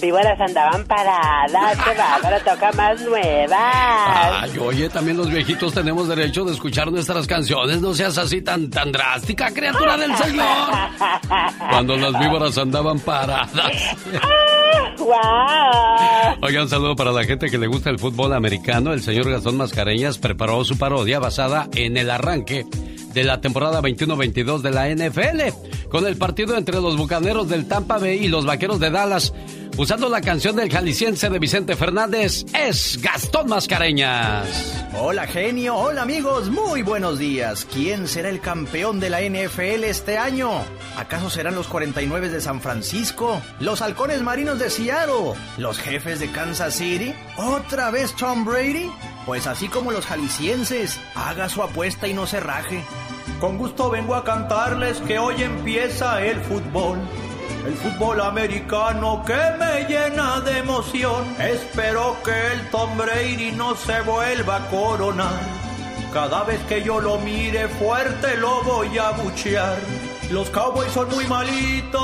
víboras 0.01 0.41
andaban 0.41 0.85
paradas, 0.85 1.79
que 1.79 2.01
ahora 2.01 2.41
toca 2.41 2.73
más 2.73 3.01
nuevas. 3.03 3.61
Ay, 3.61 4.59
oye, 4.59 4.89
también 4.89 5.19
los 5.19 5.29
viejitos 5.29 5.75
tenemos 5.75 6.09
derecho 6.09 6.45
de 6.45 6.53
escuchar 6.53 6.91
nuestras 6.91 7.27
canciones. 7.27 7.83
No 7.83 7.93
seas 7.93 8.17
así 8.17 8.41
tan, 8.41 8.71
tan 8.71 8.93
drástica, 8.93 9.53
criatura 9.53 9.97
del 9.99 10.17
Señor. 10.17 10.47
Cuando 11.71 11.97
las 11.97 12.19
víboras 12.19 12.57
andaban 12.57 13.01
paradas. 13.01 13.51
¡Wow! 14.99 16.39
Oigan, 16.41 16.63
un 16.63 16.69
saludo 16.69 16.97
para 16.97 17.13
la 17.13 17.25
gente 17.25 17.51
que 17.51 17.59
le 17.59 17.67
gusta 17.67 17.91
el 17.91 17.99
fútbol 17.99 18.33
americano. 18.33 18.95
El 18.95 19.03
señor 19.03 19.31
Gastón 19.31 19.59
Mascareñas 19.59 20.19
preparó 20.19 20.65
su 20.65 20.79
parodia 20.79 21.19
basada 21.19 21.69
en 21.75 21.99
el 21.99 22.11
arranque 22.11 22.65
de 23.15 23.25
la 23.25 23.41
temporada 23.41 23.81
21-22 23.81 24.61
de 24.61 24.71
la 24.71 24.89
NFL, 24.89 25.89
con 25.89 26.07
el 26.07 26.17
partido 26.17 26.57
entre 26.57 26.81
los 26.81 26.97
Bucaneros 26.97 27.49
del 27.49 27.67
Tampa 27.67 27.99
Bay 27.99 28.25
y 28.25 28.29
los 28.29 28.45
Vaqueros 28.45 28.81
de 28.81 28.91
Dallas. 28.91 29.33
Usando 29.77 30.09
la 30.09 30.21
canción 30.21 30.55
del 30.55 30.71
jalisciense 30.71 31.29
de 31.29 31.41
Vicente 31.41 31.75
Fernández, 31.75 32.45
es 32.55 33.01
Gastón 33.03 33.49
Mascareñas. 33.49 34.87
Hola 34.97 35.27
genio, 35.27 35.75
hola 35.75 36.03
amigos, 36.03 36.49
muy 36.49 36.83
buenos 36.83 37.19
días. 37.19 37.67
¿Quién 37.73 38.07
será 38.07 38.29
el 38.29 38.41
campeón 38.41 39.01
de 39.01 39.11
la 39.11 39.21
NFL 39.21 39.83
este 39.83 40.17
año? 40.17 40.49
¿Acaso 40.97 41.29
serán 41.29 41.57
los 41.57 41.67
49 41.67 42.29
de 42.29 42.41
San 42.41 42.61
Francisco? 42.61 43.43
¿Los 43.59 43.83
halcones 43.83 44.23
marinos 44.23 44.61
de 44.61 44.71
Seattle? 44.71 45.33
¿Los 45.59 45.79
jefes 45.81 46.21
de 46.21 46.31
Kansas 46.31 46.75
City? 46.75 47.13
¿Otra 47.37 47.91
vez 47.91 48.15
Tom 48.15 48.45
Brady? 48.45 48.89
Pues 49.27 49.49
así 49.49 49.67
como 49.67 49.91
los 49.91 50.07
jaliscienses, 50.07 51.01
haga 51.17 51.49
su 51.49 51.65
apuesta 51.65 52.07
y 52.07 52.15
no 52.15 52.29
se 52.29 52.39
raje. 52.39 52.85
Con 53.41 53.59
gusto 53.59 53.91
vengo 53.91 54.15
a 54.15 54.23
cantarles 54.23 55.01
que 55.01 55.19
hoy 55.19 55.43
empieza 55.43 56.25
el 56.25 56.41
fútbol. 56.43 56.99
El 57.67 57.75
fútbol 57.77 58.21
americano 58.21 59.23
que 59.25 59.41
me 59.59 59.85
llena 59.89 60.41
de 60.41 60.59
emoción. 60.59 61.25
Espero 61.39 62.17
que 62.23 62.53
el 62.53 62.71
Tom 62.71 62.91
no 63.57 63.75
se 63.75 64.03
vuelva 64.03 64.57
a 64.57 64.67
coronar. 64.69 65.41
Cada 66.13 66.45
vez 66.45 66.61
que 66.69 66.83
yo 66.83 67.01
lo 67.01 67.19
mire 67.19 67.67
fuerte 67.69 68.37
lo 68.37 68.63
voy 68.65 68.99
a 68.99 69.13
buchear. 69.13 69.79
Los 70.31 70.51
Cowboys 70.51 70.93
son 70.93 71.09
muy 71.09 71.27
malitos. 71.27 72.03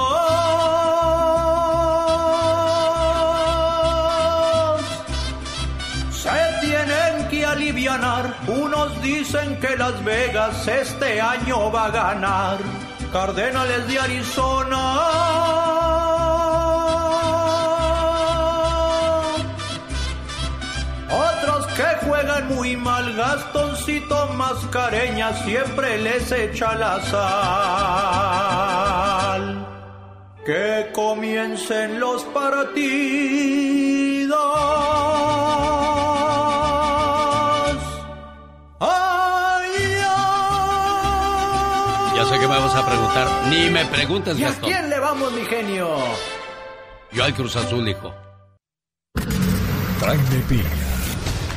Se 6.10 6.66
tienen 6.66 7.28
que 7.28 7.44
alivianar. 7.44 8.34
Unos 8.46 9.02
dicen 9.02 9.60
que 9.60 9.76
Las 9.76 10.02
Vegas 10.04 10.66
este 10.66 11.20
año 11.20 11.70
va 11.70 11.84
a 11.86 11.90
ganar. 11.90 12.89
Cardenales 13.12 13.88
de 13.88 13.98
Arizona. 13.98 15.00
Otros 21.10 21.66
que 21.76 22.06
juegan 22.06 22.48
muy 22.54 22.76
mal, 22.76 23.12
Gastoncito 23.16 24.28
Mascareña 24.34 25.32
siempre 25.44 25.98
les 25.98 26.30
echa 26.30 26.76
la 26.76 27.00
sal. 27.02 27.26
Que 30.46 30.90
comiencen 30.94 31.98
los 31.98 32.22
partidos. 32.26 33.69
Que 42.40 42.48
me 42.48 42.58
vas 42.58 42.74
a 42.74 42.86
preguntar. 42.86 43.28
Ni 43.48 43.70
me 43.70 43.84
preguntes, 43.86 44.38
¿Y 44.38 44.44
a 44.44 44.48
Gastón. 44.48 44.70
quién 44.70 44.88
le 44.90 44.98
vamos, 44.98 45.32
mi 45.32 45.44
genio? 45.44 45.94
Yo 47.12 47.24
al 47.24 47.34
Cruz 47.34 47.56
Azul, 47.56 47.88
hijo. 47.88 48.14
Jaime 50.00 50.42
Piña, 50.48 50.64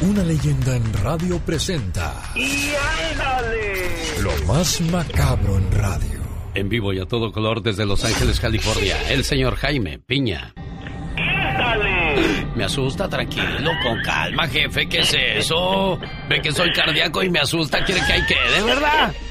una 0.02 0.24
leyenda 0.24 0.76
en 0.76 0.94
radio 1.02 1.40
presenta 1.40 2.14
¡Y 2.36 2.72
ándale! 3.14 4.22
lo 4.22 4.32
más 4.46 4.82
macabro 4.82 5.58
en 5.58 5.72
radio. 5.72 6.20
En 6.54 6.68
vivo 6.70 6.92
y 6.94 7.00
a 7.00 7.06
todo 7.06 7.32
color 7.32 7.64
desde 7.64 7.86
Los 7.86 8.04
Ángeles, 8.04 8.40
California, 8.40 8.98
el 9.10 9.24
señor 9.24 9.56
Jaime 9.56 9.98
Piña. 10.00 10.54
Me 12.56 12.66
asusta, 12.66 13.08
tranquilo, 13.10 13.72
con 13.82 14.02
calma, 14.04 14.48
jefe, 14.48 14.88
¿qué 14.88 15.00
es 15.00 15.14
eso? 15.18 15.98
Ve 16.30 16.42
que 16.42 16.52
soy 16.52 16.72
cardíaco 16.74 17.24
y 17.24 17.30
me 17.30 17.40
asusta, 17.40 17.84
quiere 17.86 18.02
que 18.06 18.14
ahí 18.14 18.26
quede, 18.28 18.62
¿verdad? 18.64 19.14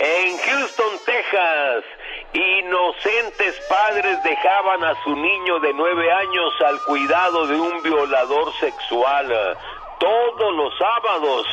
En 0.00 0.38
Houston, 0.38 0.98
Texas, 1.04 1.84
inocentes 2.32 3.60
padres 3.68 4.22
dejaban 4.22 4.84
a 4.84 4.94
su 5.02 5.16
niño 5.16 5.58
de 5.58 5.72
nueve 5.72 6.12
años 6.12 6.54
al 6.64 6.80
cuidado 6.84 7.48
de 7.48 7.58
un 7.58 7.82
violador 7.82 8.52
sexual. 8.60 9.58
Todos 9.98 10.54
los 10.54 10.78
sábados, 10.78 11.46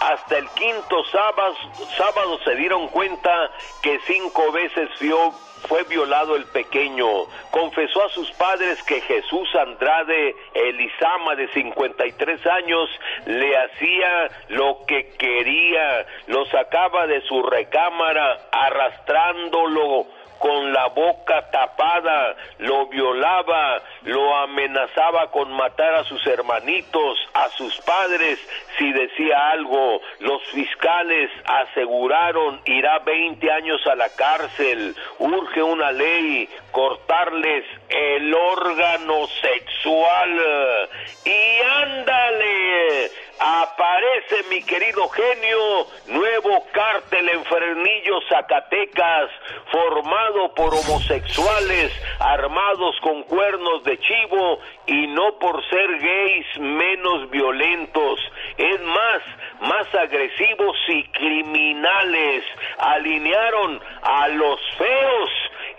hasta 0.00 0.38
el 0.38 0.48
quinto 0.52 1.04
sábado, 1.12 1.54
sábado 1.98 2.38
se 2.42 2.54
dieron 2.54 2.88
cuenta 2.88 3.50
que 3.82 4.00
cinco 4.06 4.50
veces 4.50 4.88
vio 4.98 5.34
fue 5.68 5.84
violado 5.84 6.36
el 6.36 6.44
pequeño. 6.46 7.06
Confesó 7.50 8.04
a 8.04 8.08
sus 8.10 8.30
padres 8.32 8.82
que 8.84 9.00
Jesús 9.00 9.48
Andrade 9.54 10.34
Elizama, 10.54 11.34
de 11.36 11.48
53 11.48 12.46
años, 12.46 12.88
le 13.26 13.56
hacía 13.56 14.28
lo 14.48 14.84
que 14.86 15.12
quería. 15.18 16.06
Lo 16.26 16.44
sacaba 16.46 17.06
de 17.06 17.20
su 17.22 17.42
recámara 17.42 18.38
arrastrándolo 18.52 20.06
con 20.40 20.72
la 20.72 20.86
boca 20.88 21.50
tapada, 21.50 22.34
lo 22.58 22.86
violaba, 22.86 23.82
lo 24.04 24.34
amenazaba 24.38 25.30
con 25.30 25.52
matar 25.52 25.94
a 25.96 26.04
sus 26.04 26.26
hermanitos, 26.26 27.18
a 27.34 27.50
sus 27.50 27.76
padres, 27.82 28.38
si 28.78 28.90
decía 28.90 29.50
algo. 29.50 30.00
Los 30.20 30.42
fiscales 30.44 31.30
aseguraron 31.44 32.58
irá 32.64 33.00
20 33.00 33.52
años 33.52 33.86
a 33.86 33.94
la 33.94 34.08
cárcel. 34.16 34.96
Urge 35.18 35.62
una 35.62 35.92
ley, 35.92 36.48
cortarles 36.72 37.66
el 37.90 38.34
órgano 38.34 39.26
sexual. 39.42 40.88
Y 41.26 41.62
ándale, 41.82 43.10
aparece 43.40 44.44
mi 44.50 44.62
querido 44.62 45.08
genio, 45.08 45.86
nuevo 46.08 46.66
cártel 46.72 47.26
en 47.30 47.44
Fernillo, 47.44 48.20
Zacatecas, 48.28 49.30
formado 49.72 50.54
por 50.54 50.74
homosexuales 50.74 51.90
armados 52.18 52.96
con 53.00 53.22
cuernos 53.22 53.82
de 53.84 53.98
chivo 53.98 54.58
y 54.86 55.06
no 55.06 55.38
por 55.38 55.66
ser 55.70 55.98
gays 55.98 56.46
menos 56.58 57.30
violentos, 57.30 58.20
es 58.58 58.80
más, 58.82 59.22
más 59.62 59.94
agresivos 59.94 60.76
y 60.88 61.04
criminales. 61.04 62.44
Alinearon 62.78 63.80
a 64.02 64.28
los 64.28 64.60
feos 64.76 65.30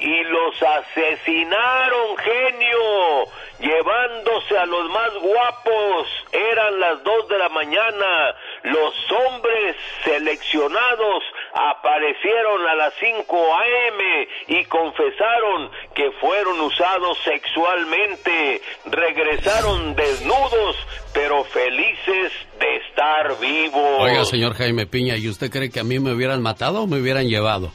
y 0.01 0.23
los 0.23 0.55
asesinaron, 0.63 2.17
genio, 2.17 3.25
llevándose 3.59 4.57
a 4.57 4.65
los 4.65 4.89
más 4.89 5.13
guapos. 5.21 6.07
Eran 6.31 6.79
las 6.79 7.03
dos 7.03 7.27
de 7.29 7.37
la 7.37 7.49
mañana. 7.49 8.35
Los 8.63 8.93
hombres 9.11 9.75
seleccionados 10.03 11.23
aparecieron 11.53 12.67
a 12.67 12.75
las 12.75 12.93
5 12.99 13.55
a.m. 13.55 14.27
y 14.47 14.65
confesaron 14.65 15.69
que 15.93 16.09
fueron 16.19 16.59
usados 16.61 17.19
sexualmente. 17.23 18.61
Regresaron 18.85 19.95
desnudos, 19.95 20.77
pero 21.13 21.43
felices 21.43 22.31
de 22.59 22.75
estar 22.77 23.39
vivos. 23.39 23.99
Oiga, 23.99 24.25
señor 24.25 24.55
Jaime 24.55 24.87
Piña, 24.87 25.15
¿y 25.15 25.29
usted 25.29 25.51
cree 25.51 25.69
que 25.69 25.79
a 25.79 25.83
mí 25.83 25.99
me 25.99 26.11
hubieran 26.11 26.41
matado 26.41 26.81
o 26.81 26.87
me 26.87 26.99
hubieran 26.99 27.27
llevado? 27.27 27.71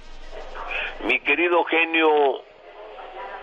Mi 1.07 1.21
querido 1.21 1.63
genio, 1.67 2.43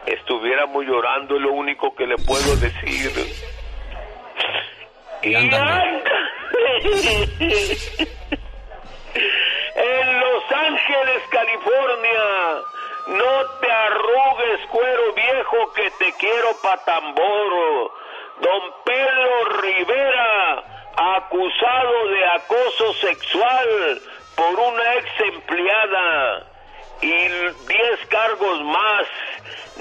estuviéramos 0.06 0.84
llorando, 0.84 1.38
es 1.38 1.42
lo 1.42 1.54
único 1.54 1.96
que 1.96 2.06
le 2.06 2.18
puedo 2.18 2.58
decir. 2.58 3.10
Y. 5.22 5.34
En 9.76 10.20
Los 10.20 10.44
Ángeles, 10.52 11.24
California, 11.30 12.62
no 13.08 13.46
te 13.62 13.72
arrugues, 13.72 14.60
cuero 14.70 15.14
viejo, 15.14 15.72
que 15.74 15.90
te 15.92 16.12
quiero 16.20 16.58
pa' 16.62 16.84
tambor. 16.84 17.92
Don 18.42 18.74
Pedro 18.84 19.46
Rivera, 19.62 20.64
acusado 20.98 22.10
de 22.10 22.26
acoso 22.26 22.94
sexual 22.96 24.02
por 24.36 24.60
una 24.60 24.96
ex 24.96 25.08
empleada 25.34 26.53
y 27.02 27.08
10 27.08 28.06
cargos 28.10 28.64
más. 28.64 29.08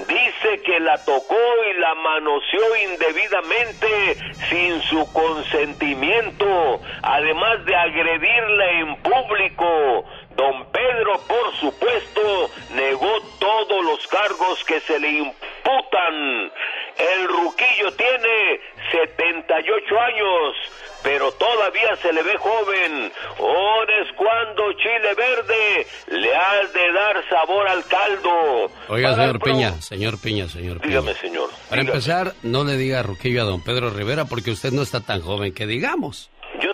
Dice 0.07 0.61
que 0.65 0.79
la 0.79 0.97
tocó 1.05 1.37
y 1.69 1.79
la 1.79 1.93
manoseó 1.93 2.75
indebidamente 2.91 4.17
sin 4.49 4.81
su 4.83 5.13
consentimiento, 5.13 6.81
además 7.03 7.63
de 7.65 7.75
agredirla 7.75 8.71
en 8.71 8.95
público. 8.97 10.05
Don 10.35 10.65
Pedro, 10.71 11.19
por 11.27 11.55
supuesto, 11.59 12.49
negó 12.75 13.21
todos 13.39 13.85
los 13.85 14.07
cargos 14.07 14.63
que 14.65 14.79
se 14.81 14.99
le 14.99 15.09
imputan. 15.09 16.51
El 16.97 17.27
Ruquillo 17.27 17.91
tiene 17.95 18.59
78 18.91 19.99
años, 19.99 20.55
pero 21.03 21.31
todavía 21.33 21.95
se 22.01 22.13
le 22.13 22.23
ve 22.23 22.37
joven. 22.37 23.11
Ahora 23.39 24.01
es 24.01 24.11
cuando 24.15 24.73
Chile 24.73 25.13
Verde 25.15 25.87
le 26.07 26.35
ha 26.35 26.67
de 26.67 26.93
dar 26.93 27.29
sabor 27.29 27.67
al 27.67 27.83
caldo. 27.85 28.71
Oiga, 28.89 29.11
Para 29.11 29.23
señor 29.23 29.39
Peña, 29.39 29.81
señor 29.81 30.21
Peña, 30.21 30.47
señor 30.47 30.79
Peña. 30.79 31.01
Dígame, 31.01 31.13
señor. 31.15 31.49
Para 31.69 31.81
empezar, 31.81 32.33
no 32.43 32.63
le 32.63 32.77
diga 32.77 33.03
Ruquillo 33.03 33.41
a 33.41 33.45
don 33.45 33.63
Pedro 33.63 33.89
Rivera 33.89 34.25
porque 34.25 34.51
usted 34.51 34.71
no 34.71 34.81
está 34.81 35.01
tan 35.01 35.21
joven 35.21 35.53
que 35.53 35.65
digamos. 35.67 36.29
Yo 36.61 36.73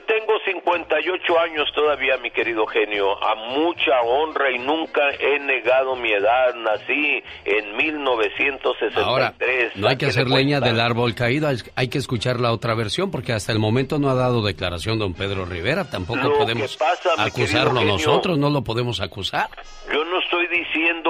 58 0.74 1.40
años 1.40 1.68
todavía, 1.74 2.18
mi 2.18 2.30
querido 2.32 2.66
genio, 2.68 3.12
a 3.24 3.36
mucha 3.36 4.02
honra 4.02 4.52
y 4.52 4.60
nunca 4.60 5.02
he 5.20 5.40
negado 5.40 5.96
mi 5.96 6.12
edad. 6.12 6.54
Nací 6.56 7.24
en 7.46 7.76
1963. 7.76 8.98
Ahora, 9.06 9.34
no 9.76 9.88
hay 9.88 9.98
que 9.98 10.06
hacer 10.08 10.28
leña 10.28 10.60
del 10.60 10.80
árbol 10.80 11.16
caído, 11.16 11.48
hay- 11.76 11.90
que 11.90 11.98
escuchar 11.98 12.40
la 12.40 12.52
otra 12.52 12.76
versión 12.76 13.10
porque 13.10 13.34
hasta 13.34 13.52
el 13.52 13.58
momento 13.58 13.98
no 13.98 14.10
ha 14.12 14.14
dado 14.14 14.44
declaración 14.44 15.00
don 15.00 15.16
Pedro 15.16 15.46
Rivera, 15.46 15.90
tampoco 15.90 16.20
Lo 16.22 16.38
podemos 16.38 16.78
pasa, 16.78 17.10
acusarlo 17.18 17.80
genio- 17.80 17.94
nosotros, 17.94 18.38
no 18.38 18.52
lo 18.52 18.64
podemos 18.64 19.02
acusar. 19.02 19.50
Yo 19.92 20.06
no 20.06 20.20
estoy 20.20 20.46
diciendo, 20.50 21.10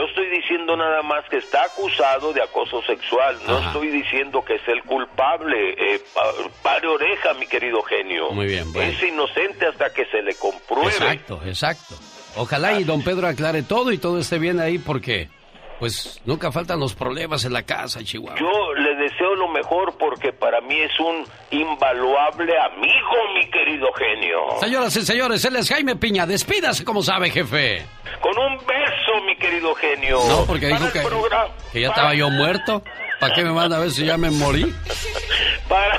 yo 0.00 0.06
estoy 0.06 0.28
diciendo 0.30 0.76
nada 0.76 1.02
más 1.02 1.24
que 1.28 1.36
está 1.36 1.64
acusado 1.64 2.32
de 2.32 2.42
acoso 2.42 2.80
sexual. 2.82 3.36
No 3.46 3.58
Ajá. 3.58 3.66
estoy 3.68 3.88
diciendo 3.88 4.42
que 4.44 4.54
es 4.54 4.66
el 4.68 4.82
culpable. 4.84 5.74
Eh, 5.76 6.00
pa- 6.14 6.32
pare 6.62 6.88
oreja, 6.88 7.34
mi 7.34 7.46
querido 7.46 7.82
genio. 7.82 8.30
Muy 8.30 8.46
bien, 8.46 8.72
bueno. 8.72 8.90
Es 8.90 9.02
inocente 9.02 9.66
hasta 9.66 9.92
que 9.92 10.06
se 10.06 10.22
le 10.22 10.34
compruebe. 10.36 10.88
Exacto, 10.88 11.40
exacto. 11.44 11.94
Ojalá 12.36 12.78
y 12.80 12.84
don 12.84 13.02
Pedro 13.02 13.26
aclare 13.26 13.62
todo 13.62 13.92
y 13.92 13.98
todo 13.98 14.18
esté 14.20 14.38
bien 14.38 14.60
ahí 14.60 14.78
porque, 14.78 15.28
pues, 15.80 16.20
nunca 16.24 16.52
faltan 16.52 16.78
los 16.78 16.94
problemas 16.94 17.44
en 17.44 17.52
la 17.52 17.62
casa, 17.64 18.04
Chihuahua. 18.04 18.38
Yo 18.38 18.74
le 18.74 18.94
deseo 18.96 19.34
lo 19.34 19.48
mejor 19.48 19.96
porque 19.98 20.32
para 20.32 20.60
mí 20.60 20.78
es 20.78 20.92
un 21.00 21.24
invaluable 21.50 22.52
amigo, 22.60 23.10
mi 23.34 23.50
querido 23.50 23.88
genio. 23.94 24.38
Señoras 24.60 24.94
y 24.96 25.02
señores, 25.04 25.44
él 25.44 25.56
es 25.56 25.68
Jaime 25.68 25.96
Piña, 25.96 26.26
despídase 26.26 26.84
como 26.84 27.02
sabe, 27.02 27.30
jefe. 27.30 27.84
Con 28.20 28.38
un 28.38 28.58
beso, 28.58 29.24
mi 29.26 29.34
querido 29.36 29.74
genio. 29.74 30.20
No, 30.28 30.44
porque 30.44 30.68
Para 30.68 30.80
dijo 30.82 30.92
que, 30.92 31.00
programa- 31.00 31.48
que 31.72 31.80
ya 31.80 31.88
estaba 31.88 32.14
yo 32.14 32.30
muerto. 32.30 32.82
¿Para 33.18 33.34
qué 33.34 33.42
me 33.42 33.50
manda 33.52 33.76
a 33.76 33.80
ver 33.80 33.90
si 33.90 34.04
ya 34.06 34.16
me 34.16 34.30
morí? 34.30 34.64
Para... 35.68 35.98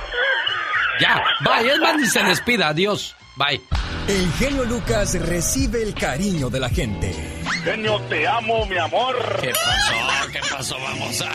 Ya, 1.00 1.24
bye, 1.42 1.68
es 1.72 1.80
más, 1.80 1.96
ni 1.98 2.06
se 2.06 2.24
despida, 2.24 2.68
adiós, 2.70 3.16
bye. 3.36 3.60
El 4.12 4.30
genio 4.34 4.66
Lucas 4.66 5.18
recibe 5.22 5.82
el 5.82 5.94
cariño 5.94 6.50
de 6.50 6.60
la 6.60 6.68
gente. 6.68 7.16
Genio, 7.64 7.98
te 8.10 8.28
amo, 8.28 8.66
mi 8.66 8.78
amor. 8.78 9.16
¿Qué 9.40 9.54
pasó? 9.54 10.30
¿Qué 10.34 10.40
pasó? 10.52 10.76
Vamos 10.82 11.22
a... 11.22 11.30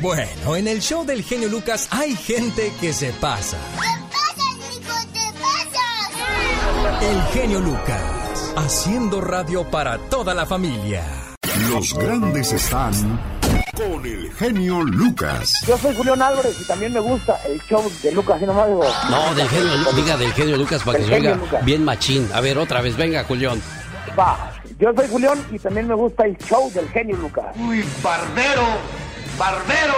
Bueno, 0.00 0.56
en 0.56 0.66
el 0.66 0.80
show 0.80 1.06
del 1.06 1.22
genio 1.22 1.48
Lucas 1.48 1.86
hay 1.92 2.16
gente 2.16 2.72
que 2.80 2.92
se 2.92 3.12
pasa. 3.12 3.56
El 7.00 7.22
genio 7.32 7.60
Lucas, 7.60 8.52
haciendo 8.56 9.20
radio 9.20 9.70
para 9.70 9.96
toda 10.08 10.34
la 10.34 10.44
familia. 10.44 11.04
Los 11.70 11.94
grandes 11.94 12.50
están 12.50 13.40
con 13.76 14.04
el 14.04 14.30
genio 14.32 14.82
Lucas. 14.82 15.64
Yo 15.66 15.76
soy 15.78 15.94
Julián 15.94 16.20
Álvarez 16.22 16.56
y 16.60 16.64
también 16.66 16.92
me 16.92 17.00
gusta 17.00 17.38
el 17.48 17.60
show 17.62 17.82
de 18.02 18.12
Lucas 18.12 18.40
y 18.42 18.46
nomás 18.46 18.68
digo. 18.68 18.84
No, 19.10 19.34
del 19.34 19.48
genio, 19.48 19.74
Lu- 19.76 19.92
diga 19.96 20.16
del 20.16 20.32
genio 20.32 20.56
Lucas 20.56 20.82
para 20.82 20.98
que 20.98 21.04
se 21.04 21.14
oiga 21.14 21.34
Lucas. 21.36 21.64
bien 21.64 21.84
machín. 21.84 22.28
A 22.34 22.40
ver, 22.40 22.58
otra 22.58 22.80
vez, 22.80 22.96
venga, 22.96 23.24
Julián. 23.24 23.60
Va, 24.18 24.52
yo 24.78 24.92
soy 24.94 25.08
Julián 25.08 25.38
y 25.50 25.58
también 25.58 25.88
me 25.88 25.94
gusta 25.94 26.24
el 26.24 26.36
show 26.38 26.70
del 26.72 26.88
genio 26.90 27.16
Lucas. 27.16 27.46
Uy, 27.56 27.84
barbero, 28.02 28.62
barbero. 29.38 29.94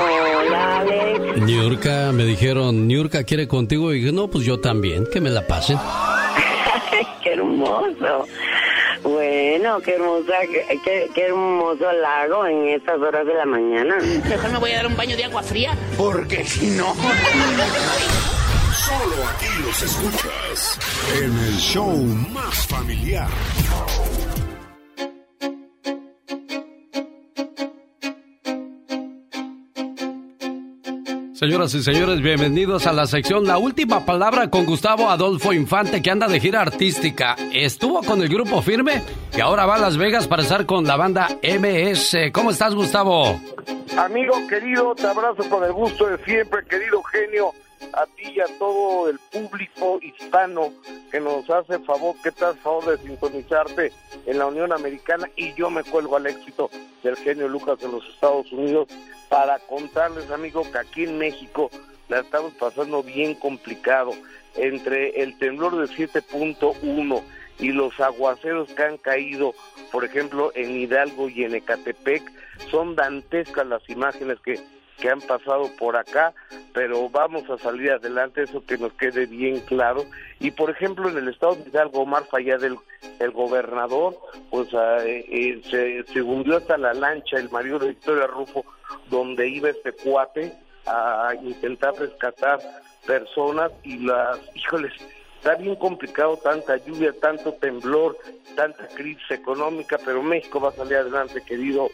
Hola, 0.00 0.78
Alex. 0.80 1.42
Niurka, 1.42 2.10
me 2.12 2.24
dijeron, 2.24 2.88
Niurka 2.88 3.22
quiere 3.24 3.46
contigo. 3.46 3.92
Y 3.92 4.00
dije, 4.00 4.12
no, 4.12 4.28
pues 4.28 4.44
yo 4.44 4.58
también, 4.60 5.06
que 5.12 5.20
me 5.20 5.30
la 5.30 5.46
pasen. 5.46 5.78
qué 7.22 7.32
hermoso. 7.34 8.26
Bueno, 9.02 9.80
qué 9.80 9.94
hermosa, 9.94 10.32
qué, 10.50 10.78
qué- 10.84 11.10
qué 11.14 11.26
hermoso 11.26 11.90
lago 11.92 12.46
en 12.46 12.68
estas 12.68 12.98
horas 13.00 13.26
de 13.26 13.34
la 13.34 13.44
mañana. 13.44 13.96
Mejor 14.28 14.50
me 14.52 14.58
voy 14.58 14.70
a 14.72 14.76
dar 14.76 14.86
un 14.86 14.96
baño 14.96 15.16
de 15.16 15.24
agua 15.24 15.42
fría. 15.42 15.76
Porque 15.96 16.44
si 16.44 16.66
no. 16.70 16.94
Solo 18.74 19.24
aquí 19.34 19.46
los 19.64 19.82
escuchas 19.82 20.78
en 21.16 21.38
el 21.38 21.56
show 21.58 21.96
más 22.32 22.66
familiar. 22.68 23.28
Señoras 31.42 31.74
y 31.74 31.82
señores, 31.82 32.22
bienvenidos 32.22 32.86
a 32.86 32.92
la 32.92 33.04
sección 33.04 33.48
La 33.48 33.58
Última 33.58 34.06
Palabra 34.06 34.48
con 34.48 34.64
Gustavo 34.64 35.10
Adolfo 35.10 35.52
Infante, 35.52 36.00
que 36.00 36.08
anda 36.08 36.28
de 36.28 36.38
gira 36.38 36.60
artística. 36.60 37.34
Estuvo 37.52 38.00
con 38.04 38.22
el 38.22 38.28
grupo 38.28 38.62
Firme 38.62 39.02
y 39.36 39.40
ahora 39.40 39.66
va 39.66 39.74
a 39.74 39.80
Las 39.80 39.96
Vegas 39.96 40.28
para 40.28 40.42
estar 40.42 40.66
con 40.66 40.84
la 40.84 40.94
banda 40.94 41.26
MS. 41.42 42.30
¿Cómo 42.32 42.52
estás, 42.52 42.76
Gustavo? 42.76 43.40
Amigo 43.98 44.34
querido, 44.48 44.94
te 44.94 45.04
abrazo 45.04 45.42
con 45.50 45.64
el 45.64 45.72
gusto 45.72 46.06
de 46.06 46.24
siempre, 46.24 46.64
querido 46.64 47.02
genio, 47.02 47.50
a 47.92 48.06
ti 48.06 48.32
y 48.34 48.40
a 48.40 48.46
todo 48.58 49.08
el 49.08 49.18
público 49.18 49.98
hispano 50.02 50.72
que 51.10 51.20
nos 51.20 51.48
hace 51.50 51.78
favor, 51.80 52.14
que 52.22 52.30
te 52.30 52.44
hace 52.44 52.58
favor 52.60 52.84
de 52.86 52.98
sintonizarte 53.06 53.92
en 54.26 54.38
la 54.38 54.46
Unión 54.46 54.72
Americana. 54.72 55.28
Y 55.36 55.54
yo 55.54 55.70
me 55.70 55.84
cuelgo 55.84 56.16
al 56.16 56.26
éxito 56.26 56.70
del 57.02 57.16
genio 57.16 57.48
Lucas 57.48 57.78
en 57.82 57.92
los 57.92 58.06
Estados 58.08 58.50
Unidos 58.52 58.88
para 59.28 59.58
contarles, 59.60 60.30
amigo, 60.30 60.62
que 60.70 60.78
aquí 60.78 61.04
en 61.04 61.18
México 61.18 61.70
la 62.08 62.20
estamos 62.20 62.52
pasando 62.54 63.02
bien 63.02 63.34
complicado. 63.34 64.12
Entre 64.54 65.22
el 65.22 65.38
temblor 65.38 65.76
de 65.76 65.94
7.1 65.94 67.22
y 67.58 67.72
los 67.72 67.98
aguaceros 68.00 68.68
que 68.74 68.82
han 68.82 68.98
caído, 68.98 69.54
por 69.90 70.04
ejemplo, 70.04 70.52
en 70.54 70.76
Hidalgo 70.76 71.28
y 71.28 71.44
en 71.44 71.54
Ecatepec, 71.54 72.22
son 72.70 72.94
dantescas 72.96 73.66
las 73.66 73.88
imágenes 73.88 74.38
que, 74.40 74.60
que 75.02 75.10
han 75.10 75.20
pasado 75.20 75.68
por 75.80 75.96
acá, 75.96 76.32
pero 76.72 77.10
vamos 77.10 77.50
a 77.50 77.58
salir 77.58 77.90
adelante, 77.90 78.44
eso 78.44 78.64
que 78.64 78.78
nos 78.78 78.92
quede 78.92 79.26
bien 79.26 79.58
claro. 79.62 80.04
Y 80.38 80.52
por 80.52 80.70
ejemplo, 80.70 81.08
en 81.08 81.18
el 81.18 81.26
estado 81.26 81.56
de 81.56 81.68
Hidalgo, 81.68 82.02
Omar 82.02 82.24
Fayad, 82.26 82.62
el, 82.62 82.78
el 83.18 83.32
gobernador, 83.32 84.16
pues 84.48 84.72
ah, 84.74 84.98
eh, 85.04 85.24
eh, 85.28 85.60
se, 85.68 86.12
se 86.12 86.22
hundió 86.22 86.58
hasta 86.58 86.78
la 86.78 86.94
lancha, 86.94 87.36
el 87.36 87.50
marido 87.50 87.80
de 87.80 87.88
Victoria 87.88 88.28
Rufo, 88.28 88.64
donde 89.10 89.48
iba 89.48 89.70
este 89.70 89.90
cuate 89.90 90.52
a 90.86 91.32
intentar 91.42 91.94
rescatar 91.96 92.60
personas 93.04 93.72
y 93.82 93.98
las, 94.06 94.38
híjoles, 94.54 94.92
está 95.38 95.56
bien 95.56 95.74
complicado 95.74 96.36
tanta 96.36 96.76
lluvia, 96.76 97.12
tanto 97.20 97.54
temblor, 97.54 98.16
tanta 98.54 98.86
crisis 98.86 99.32
económica, 99.32 99.98
pero 100.04 100.22
México 100.22 100.60
va 100.60 100.68
a 100.68 100.72
salir 100.72 100.98
adelante, 100.98 101.42
querido 101.44 101.88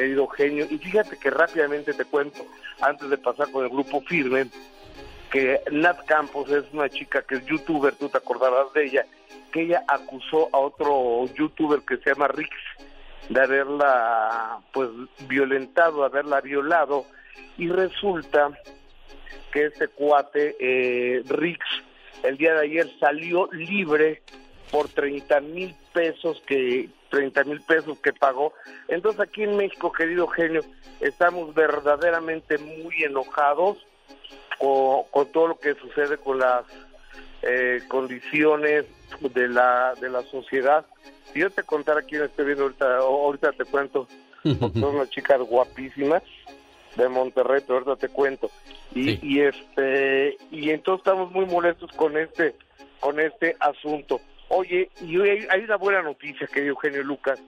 querido 0.00 0.26
genio. 0.28 0.66
Y 0.70 0.78
fíjate 0.78 1.18
que 1.18 1.28
rápidamente 1.28 1.92
te 1.92 2.06
cuento, 2.06 2.46
antes 2.80 3.10
de 3.10 3.18
pasar 3.18 3.50
con 3.50 3.64
el 3.64 3.70
grupo 3.70 4.00
Firme, 4.00 4.46
que 5.30 5.60
Nat 5.70 6.06
Campos 6.06 6.50
es 6.50 6.64
una 6.72 6.88
chica 6.88 7.22
que 7.22 7.34
es 7.34 7.44
youtuber, 7.44 7.94
tú 7.96 8.08
te 8.08 8.16
acordarás 8.16 8.72
de 8.72 8.86
ella, 8.86 9.04
que 9.52 9.62
ella 9.62 9.84
acusó 9.86 10.48
a 10.52 10.58
otro 10.58 11.26
youtuber 11.34 11.80
que 11.80 11.98
se 11.98 12.10
llama 12.10 12.28
Rix 12.28 12.50
de 13.28 13.42
haberla 13.42 14.60
pues 14.72 14.88
violentado, 15.28 16.00
de 16.00 16.06
haberla 16.06 16.40
violado 16.40 17.04
y 17.58 17.68
resulta 17.68 18.50
que 19.52 19.66
este 19.66 19.88
cuate 19.88 20.56
eh, 20.58 21.22
Rix 21.28 21.60
el 22.22 22.38
día 22.38 22.54
de 22.54 22.62
ayer 22.62 22.90
salió 22.98 23.48
libre 23.52 24.22
por 24.70 24.88
30 24.88 25.40
mil 25.40 25.74
pesos 25.92 26.42
que 26.46 26.88
30 27.10 27.44
mil 27.44 27.60
pesos 27.60 27.98
que 28.00 28.12
pagó. 28.12 28.52
Entonces 28.88 29.20
aquí 29.20 29.42
en 29.42 29.56
México, 29.56 29.92
querido 29.92 30.26
genio, 30.28 30.62
estamos 31.00 31.54
verdaderamente 31.54 32.58
muy 32.58 33.02
enojados 33.02 33.78
con, 34.58 35.04
con 35.10 35.30
todo 35.32 35.48
lo 35.48 35.58
que 35.58 35.74
sucede 35.74 36.16
con 36.18 36.38
las 36.38 36.64
eh, 37.42 37.80
condiciones 37.88 38.84
de 39.20 39.48
la 39.48 39.94
de 40.00 40.10
la 40.10 40.22
sociedad. 40.22 40.86
Si 41.32 41.40
yo 41.40 41.50
te 41.50 41.62
contara 41.62 42.02
quién 42.02 42.22
estoy 42.22 42.46
viendo 42.46 42.64
ahorita, 42.64 42.96
ahorita 42.98 43.52
te 43.52 43.64
cuento, 43.64 44.06
son 44.42 44.84
unas 44.84 45.10
chicas 45.10 45.40
guapísimas 45.40 46.22
de 46.96 47.08
Monterrey, 47.08 47.62
pero 47.66 47.78
ahorita 47.78 47.96
te 47.96 48.08
cuento. 48.08 48.50
Y, 48.94 49.18
y 49.26 49.40
este 49.40 50.36
y 50.50 50.70
entonces 50.70 51.06
estamos 51.06 51.30
muy 51.32 51.46
molestos 51.46 51.90
con 51.92 52.16
este 52.16 52.54
con 53.00 53.18
este 53.20 53.56
asunto. 53.58 54.20
Oye, 54.52 54.90
y 55.00 55.20
hay 55.20 55.64
una 55.64 55.76
buena 55.76 56.02
noticia, 56.02 56.48
querido 56.48 56.72
Eugenio 56.72 57.04
Lucas. 57.04 57.40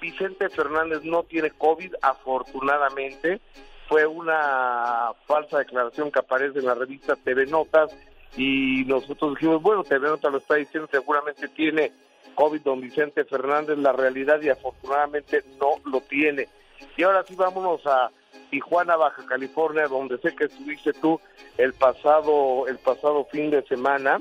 Vicente 0.00 0.48
Fernández 0.48 1.02
no 1.04 1.22
tiene 1.24 1.50
COVID, 1.50 1.96
afortunadamente. 2.00 3.42
Fue 3.88 4.06
una 4.06 5.12
falsa 5.26 5.58
declaración 5.58 6.10
que 6.10 6.18
aparece 6.18 6.58
en 6.60 6.64
la 6.64 6.74
revista 6.74 7.14
TV 7.14 7.44
Notas 7.44 7.94
y 8.38 8.84
nosotros 8.86 9.34
dijimos, 9.34 9.60
bueno, 9.60 9.84
TV 9.84 10.08
Notas 10.08 10.32
lo 10.32 10.38
está 10.38 10.54
diciendo, 10.54 10.88
seguramente 10.90 11.46
tiene 11.48 11.92
COVID, 12.34 12.62
don 12.62 12.80
Vicente 12.80 13.26
Fernández, 13.26 13.76
la 13.76 13.92
realidad 13.92 14.40
y 14.40 14.48
afortunadamente 14.48 15.44
no 15.60 15.74
lo 15.84 16.00
tiene. 16.00 16.48
Y 16.96 17.02
ahora 17.02 17.22
sí 17.24 17.34
vámonos 17.34 17.86
a 17.86 18.10
Tijuana, 18.50 18.96
Baja 18.96 19.26
California, 19.26 19.88
donde 19.88 20.16
sé 20.18 20.34
que 20.34 20.44
estuviste 20.44 20.94
tú 20.94 21.20
el 21.58 21.74
pasado, 21.74 22.66
el 22.66 22.78
pasado 22.78 23.26
fin 23.26 23.50
de 23.50 23.62
semana, 23.64 24.20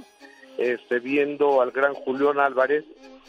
este, 0.58 1.00
viendo 1.00 1.62
al 1.62 1.72
gran 1.72 1.94
Julián 1.94 2.40
Álvarez, 2.40 2.86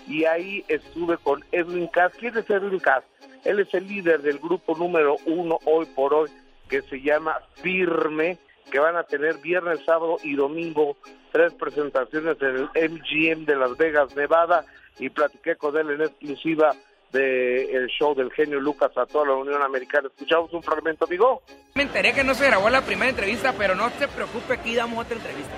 y 0.06 0.24
ahí 0.24 0.64
estuve 0.68 1.18
con 1.18 1.44
Edwin 1.52 1.88
Cass. 1.88 2.12
¿Quién 2.18 2.36
es 2.36 2.48
Edwin 2.48 2.78
Cass? 2.78 3.04
Él 3.44 3.60
es 3.60 3.72
el 3.74 3.86
líder 3.86 4.22
del 4.22 4.38
grupo 4.38 4.76
número 4.76 5.16
uno 5.26 5.58
hoy 5.64 5.86
por 5.86 6.14
hoy, 6.14 6.30
que 6.68 6.82
se 6.82 7.00
llama 7.00 7.40
Firme, 7.62 8.38
que 8.70 8.78
van 8.78 8.96
a 8.96 9.04
tener 9.04 9.38
viernes, 9.38 9.84
sábado 9.84 10.18
y 10.22 10.34
domingo 10.34 10.96
tres 11.32 11.52
presentaciones 11.54 12.36
en 12.40 12.68
el 12.74 12.90
MGM 12.90 13.44
de 13.44 13.56
Las 13.56 13.76
Vegas, 13.76 14.14
Nevada, 14.16 14.64
y 14.98 15.10
platiqué 15.10 15.56
con 15.56 15.76
él 15.76 15.90
en 15.90 16.02
exclusiva 16.02 16.74
del 17.12 17.86
show 17.88 18.14
del 18.14 18.30
genio 18.32 18.60
Lucas 18.60 18.90
a 18.96 19.06
toda 19.06 19.26
la 19.26 19.34
Unión 19.34 19.62
Americana. 19.62 20.08
¿Escuchamos 20.08 20.52
un 20.52 20.62
fragmento, 20.62 21.04
amigo? 21.04 21.42
Me 21.74 21.82
enteré 21.82 22.12
que 22.12 22.24
no 22.24 22.34
se 22.34 22.46
grabó 22.46 22.70
la 22.70 22.82
primera 22.82 23.10
entrevista, 23.10 23.54
pero 23.56 23.74
no 23.74 23.90
se 23.98 24.08
preocupe, 24.08 24.54
aquí 24.54 24.74
damos 24.74 25.04
otra 25.04 25.16
entrevista. 25.16 25.54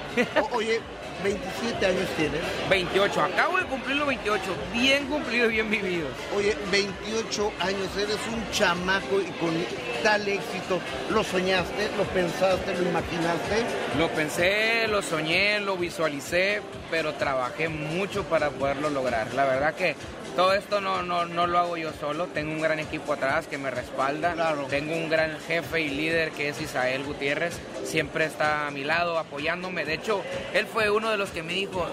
oye, 0.53 0.81
27 1.23 1.87
años 1.87 2.09
tienes. 2.17 2.41
28, 2.69 3.23
acabo 3.23 3.59
de 3.59 3.65
cumplir 3.65 3.97
los 3.97 4.07
28, 4.07 4.43
bien 4.73 5.07
cumplidos, 5.07 5.49
bien 5.51 5.71
vividos. 5.71 6.11
Oye, 6.37 6.57
28 6.71 7.53
años, 7.61 7.97
eres 7.97 8.19
un 8.33 8.51
chamaco 8.51 9.21
y 9.21 9.31
con 9.39 9.55
tal 10.03 10.27
éxito. 10.29 10.81
¿Lo 11.11 11.25
soñaste, 11.25 11.89
lo 11.97 12.05
pensaste, 12.05 12.75
lo 12.75 12.89
imaginaste? 12.89 13.65
Lo 13.99 14.09
pensé, 14.09 14.87
lo 14.89 15.03
soñé, 15.03 15.61
lo 15.61 15.77
visualicé, 15.77 16.63
pero 16.91 17.15
trabajé 17.15 17.69
mucho 17.69 18.25
para 18.25 18.51
poderlo 18.51 18.91
lograr. 18.91 19.33
La 19.35 19.45
verdad 19.45 19.75
que 19.75 19.97
todo 20.39 20.55
esto 20.55 20.81
no, 20.81 21.03
no, 21.03 21.27
no 21.27 21.49
lo 21.49 21.59
hago 21.59 21.77
yo 21.77 21.91
solo, 21.99 22.29
tengo 22.29 22.53
un 22.53 22.61
gran 22.61 22.79
equipo 22.79 23.13
atrás 23.13 23.49
que 23.49 23.59
me 23.59 23.73
respalda, 23.73 24.37
tengo 24.71 24.95
un 24.95 25.09
gran 25.09 25.37
jefe 25.41 25.81
y 25.81 25.89
líder 25.89 26.31
que 26.31 26.51
es 26.51 26.61
Isael 26.61 27.03
Gutiérrez, 27.03 27.59
siempre 27.83 28.27
está 28.27 28.69
a 28.69 28.71
mi 28.71 28.85
lado 28.85 29.19
apoyándome, 29.19 29.85
de 29.85 29.95
hecho, 29.95 30.23
él 30.55 30.69
fue 30.69 30.91
uno 30.91 31.11
de 31.11 31.17
los 31.17 31.31
que 31.31 31.43
me 31.43 31.55
dijo, 31.55 31.89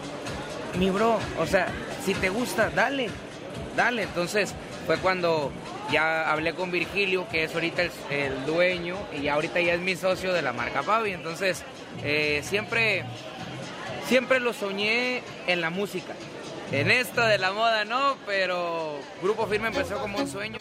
mi 0.78 0.92
bro, 0.92 1.18
o 1.40 1.48
sea, 1.48 1.70
si 2.06 2.14
te 2.14 2.30
gusta, 2.30 2.70
dale, 2.70 3.10
dale, 3.76 4.04
entonces 4.04 4.54
fue 4.86 5.00
cuando 5.00 5.52
ya 5.92 6.32
hablé 6.32 6.54
con 6.54 6.70
Virgilio, 6.70 7.28
que 7.28 7.46
es 7.46 7.56
ahorita 7.56 7.82
el, 8.12 8.46
dueño, 8.46 8.96
y 9.20 9.28
ahorita 9.28 9.60
ya 9.60 9.74
es 9.74 9.80
mi 9.80 9.96
socio 9.96 10.34
de 10.34 10.44
la 10.44 10.54
marca 10.54 10.84
Pavi, 10.84 11.14
entonces 11.14 11.64
eh, 12.04 12.42
siempre, 12.44 13.06
siempre 14.08 14.40
lo 14.40 14.54
soñé 14.54 15.24
en 15.48 15.62
la 15.62 15.72
música. 15.72 16.14
En 16.72 16.92
esto 16.92 17.22
de 17.22 17.38
la 17.38 17.54
moda 17.54 17.86
no, 17.86 18.16
pero 18.26 19.00
Grupo 19.22 19.46
Firme 19.48 19.68
empezó 19.68 19.98
como 19.98 20.18
un 20.18 20.28
sueño. 20.28 20.58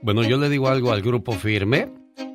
Bueno, 0.00 0.22
yo 0.22 0.38
le 0.38 0.48
digo 0.48 0.68
algo 0.68 0.92
al 0.92 1.02
Grupo 1.02 1.32
Firme, 1.32 1.90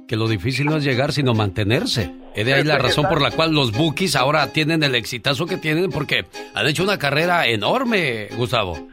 que 0.08 0.16
lo 0.16 0.28
difícil 0.28 0.66
no 0.66 0.78
es 0.78 0.84
llegar, 0.84 1.12
sino 1.12 1.34
mantenerse. 1.34 2.14
Es 2.36 2.46
de 2.46 2.54
ahí 2.54 2.64
la 2.64 2.78
razón 2.78 3.08
por 3.08 3.22
la 3.22 3.32
cual 3.32 3.54
los 3.54 3.72
Bookies 3.72 4.16
ahora 4.16 4.48
tienen 4.52 4.84
el 4.84 4.96
exitazo 4.96 5.46
que 5.46 5.58
tienen, 5.58 5.92
porque 5.92 6.26
han 6.54 6.68
hecho 6.68 6.84
una 6.84 7.00
carrera 7.00 7.48
enorme, 7.48 8.28
Gustavo. 8.36 8.90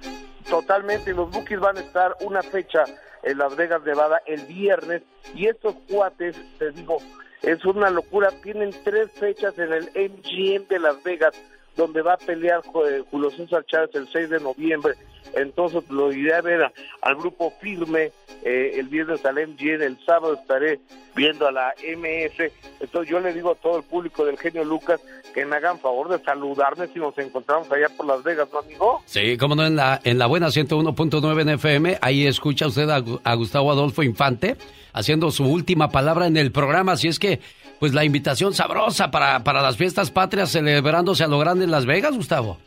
Totalmente, 0.48 1.12
los 1.12 1.30
Bookies 1.30 1.60
van 1.60 1.76
a 1.76 1.80
estar 1.80 2.16
una 2.20 2.42
fecha 2.42 2.84
en 3.22 3.38
Las 3.38 3.56
Vegas, 3.56 3.82
Nevada, 3.84 4.22
el 4.26 4.42
viernes, 4.46 5.02
y 5.34 5.46
estos 5.46 5.74
cuates, 5.90 6.36
te 6.58 6.70
digo, 6.70 6.98
es 7.42 7.64
una 7.64 7.90
locura, 7.90 8.30
tienen 8.42 8.74
tres 8.84 9.10
fechas 9.12 9.58
en 9.58 9.72
el 9.72 9.84
MGM 9.94 10.68
de 10.68 10.78
Las 10.78 11.02
Vegas, 11.02 11.34
donde 11.76 12.02
va 12.02 12.14
a 12.14 12.18
pelear 12.18 12.60
eh, 12.86 13.02
Julio 13.10 13.30
César 13.30 13.64
Chávez 13.66 13.90
el 13.94 14.08
6 14.08 14.30
de 14.30 14.40
noviembre. 14.40 14.94
Entonces 15.34 15.88
lo 15.90 16.12
iré 16.12 16.34
a 16.34 16.40
ver 16.40 16.72
al 17.02 17.14
grupo 17.16 17.52
firme 17.60 18.10
eh, 18.42 18.72
el 18.78 18.88
viernes 18.88 19.24
al 19.24 19.34
MGN, 19.34 19.82
el 19.82 19.98
sábado 20.04 20.34
estaré 20.34 20.80
viendo 21.14 21.46
a 21.46 21.52
la 21.52 21.74
MS. 21.78 22.52
Entonces 22.80 23.10
yo 23.10 23.20
le 23.20 23.32
digo 23.32 23.52
a 23.52 23.54
todo 23.54 23.76
el 23.76 23.84
público 23.84 24.24
del 24.24 24.38
genio 24.38 24.64
Lucas 24.64 25.00
que 25.34 25.44
me 25.44 25.56
hagan 25.56 25.78
favor 25.78 26.08
de 26.08 26.18
saludarme 26.24 26.88
si 26.88 26.98
nos 26.98 27.16
encontramos 27.18 27.70
allá 27.70 27.88
por 27.96 28.06
Las 28.06 28.22
Vegas, 28.24 28.48
¿no, 28.52 28.60
amigo? 28.60 29.02
Sí, 29.04 29.36
como 29.36 29.54
no, 29.54 29.64
en 29.64 29.76
la, 29.76 30.00
en 30.02 30.18
la 30.18 30.26
buena 30.26 30.48
101.9 30.48 31.42
en 31.42 31.48
FM, 31.50 31.98
ahí 32.00 32.26
escucha 32.26 32.66
usted 32.66 32.88
a 32.90 33.34
Gustavo 33.34 33.70
Adolfo 33.70 34.02
Infante 34.02 34.56
haciendo 34.92 35.30
su 35.30 35.44
última 35.44 35.90
palabra 35.90 36.26
en 36.26 36.36
el 36.36 36.50
programa, 36.50 36.92
así 36.92 37.08
es 37.08 37.18
que 37.18 37.40
pues 37.80 37.94
la 37.94 38.04
invitación 38.04 38.52
sabrosa 38.52 39.10
para, 39.10 39.42
para 39.42 39.62
las 39.62 39.76
fiestas 39.76 40.10
patrias 40.10 40.52
celebrándose 40.52 41.24
a 41.24 41.26
lo 41.26 41.38
grande 41.38 41.64
en 41.64 41.70
Las 41.70 41.86
Vegas, 41.86 42.14
Gustavo. 42.14 42.58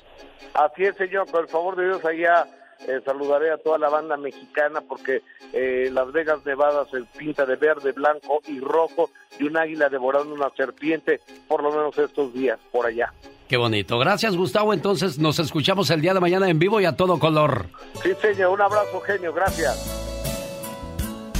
Así 0.55 0.83
es, 0.83 0.97
señor, 0.97 1.29
por 1.31 1.41
el 1.41 1.47
favor 1.47 1.75
de 1.75 1.85
Dios, 1.85 2.03
allá 2.03 2.47
eh, 2.87 2.99
saludaré 3.05 3.51
a 3.51 3.57
toda 3.57 3.77
la 3.77 3.89
banda 3.89 4.17
mexicana 4.17 4.81
porque 4.81 5.21
eh, 5.53 5.89
Las 5.91 6.11
Vegas 6.11 6.45
Nevada 6.45 6.85
se 6.91 7.01
pinta 7.17 7.45
de 7.45 7.55
verde, 7.55 7.91
blanco 7.91 8.41
y 8.47 8.59
rojo 8.59 9.11
y 9.39 9.43
un 9.43 9.55
águila 9.55 9.87
devorando 9.87 10.33
una 10.33 10.49
serpiente, 10.57 11.21
por 11.47 11.61
lo 11.61 11.71
menos 11.71 11.97
estos 11.97 12.33
días, 12.33 12.59
por 12.71 12.87
allá. 12.87 13.13
Qué 13.47 13.57
bonito. 13.57 13.99
Gracias, 13.99 14.35
Gustavo. 14.35 14.73
Entonces 14.73 15.19
nos 15.19 15.37
escuchamos 15.37 15.89
el 15.91 16.01
día 16.01 16.15
de 16.15 16.19
mañana 16.19 16.49
en 16.49 16.57
vivo 16.57 16.81
y 16.81 16.85
a 16.85 16.95
todo 16.95 17.19
color. 17.19 17.67
Sí, 18.01 18.13
señor. 18.19 18.49
Un 18.49 18.61
abrazo, 18.61 18.99
genio. 19.01 19.31
Gracias. 19.31 20.12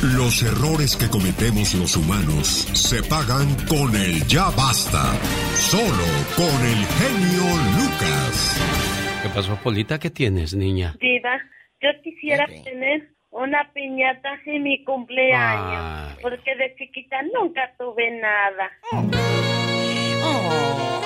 Los 0.03 0.43
errores 0.43 0.97
que 0.97 1.07
cometemos 1.07 1.73
los 1.75 1.95
humanos 1.95 2.67
se 2.73 3.01
pagan 3.03 3.47
con 3.69 3.95
el 3.95 4.27
ya 4.27 4.49
basta. 4.49 5.13
Solo 5.55 6.03
con 6.35 6.59
el 6.59 6.83
genio 6.99 7.47
Lucas. 7.79 8.59
¿Qué 9.23 9.29
pasó, 9.29 9.55
Polita? 9.63 9.99
¿Qué 9.99 10.09
tienes, 10.09 10.53
niña? 10.55 10.97
Diva, 10.99 11.39
yo 11.81 11.87
quisiera 12.03 12.45
tener 12.65 13.15
una 13.31 13.71
piñata 13.71 14.41
en 14.45 14.63
mi 14.63 14.83
cumpleaños. 14.83 16.17
Porque 16.21 16.53
de 16.53 16.75
chiquita 16.75 17.21
nunca 17.33 17.73
tuve 17.79 18.11
nada. 18.19 18.71
Oh, 20.25 21.01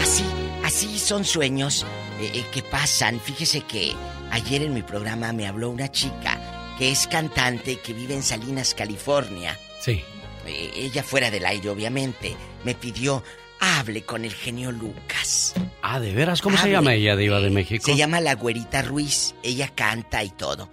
así, 0.00 0.24
así 0.64 0.98
son 0.98 1.26
sueños 1.26 1.86
eh, 2.22 2.30
eh, 2.34 2.44
que 2.50 2.62
pasan. 2.62 3.20
Fíjese 3.20 3.60
que 3.60 3.92
ayer 4.30 4.62
en 4.62 4.72
mi 4.72 4.80
programa 4.80 5.34
me 5.34 5.46
habló 5.46 5.68
una 5.68 5.88
chica 5.88 6.57
que 6.78 6.92
es 6.92 7.08
cantante 7.08 7.80
que 7.80 7.92
vive 7.92 8.14
en 8.14 8.22
Salinas, 8.22 8.72
California. 8.72 9.58
Sí. 9.80 10.02
Eh, 10.46 10.70
ella 10.76 11.02
fuera 11.02 11.30
del 11.30 11.44
aire, 11.44 11.68
obviamente, 11.68 12.36
me 12.64 12.74
pidió 12.74 13.24
hable 13.60 14.02
con 14.02 14.24
el 14.24 14.32
genio 14.32 14.70
Lucas. 14.70 15.54
Ah, 15.82 15.98
¿de 15.98 16.12
veras? 16.12 16.40
¿Cómo 16.40 16.56
se 16.56 16.70
llama 16.70 16.94
ella, 16.94 17.16
Diva 17.16 17.40
de 17.40 17.50
México? 17.50 17.84
Se 17.84 17.96
llama 17.96 18.20
La 18.20 18.34
Güerita 18.34 18.82
Ruiz. 18.82 19.34
Ella 19.42 19.68
canta 19.74 20.22
y 20.22 20.30
todo. 20.30 20.70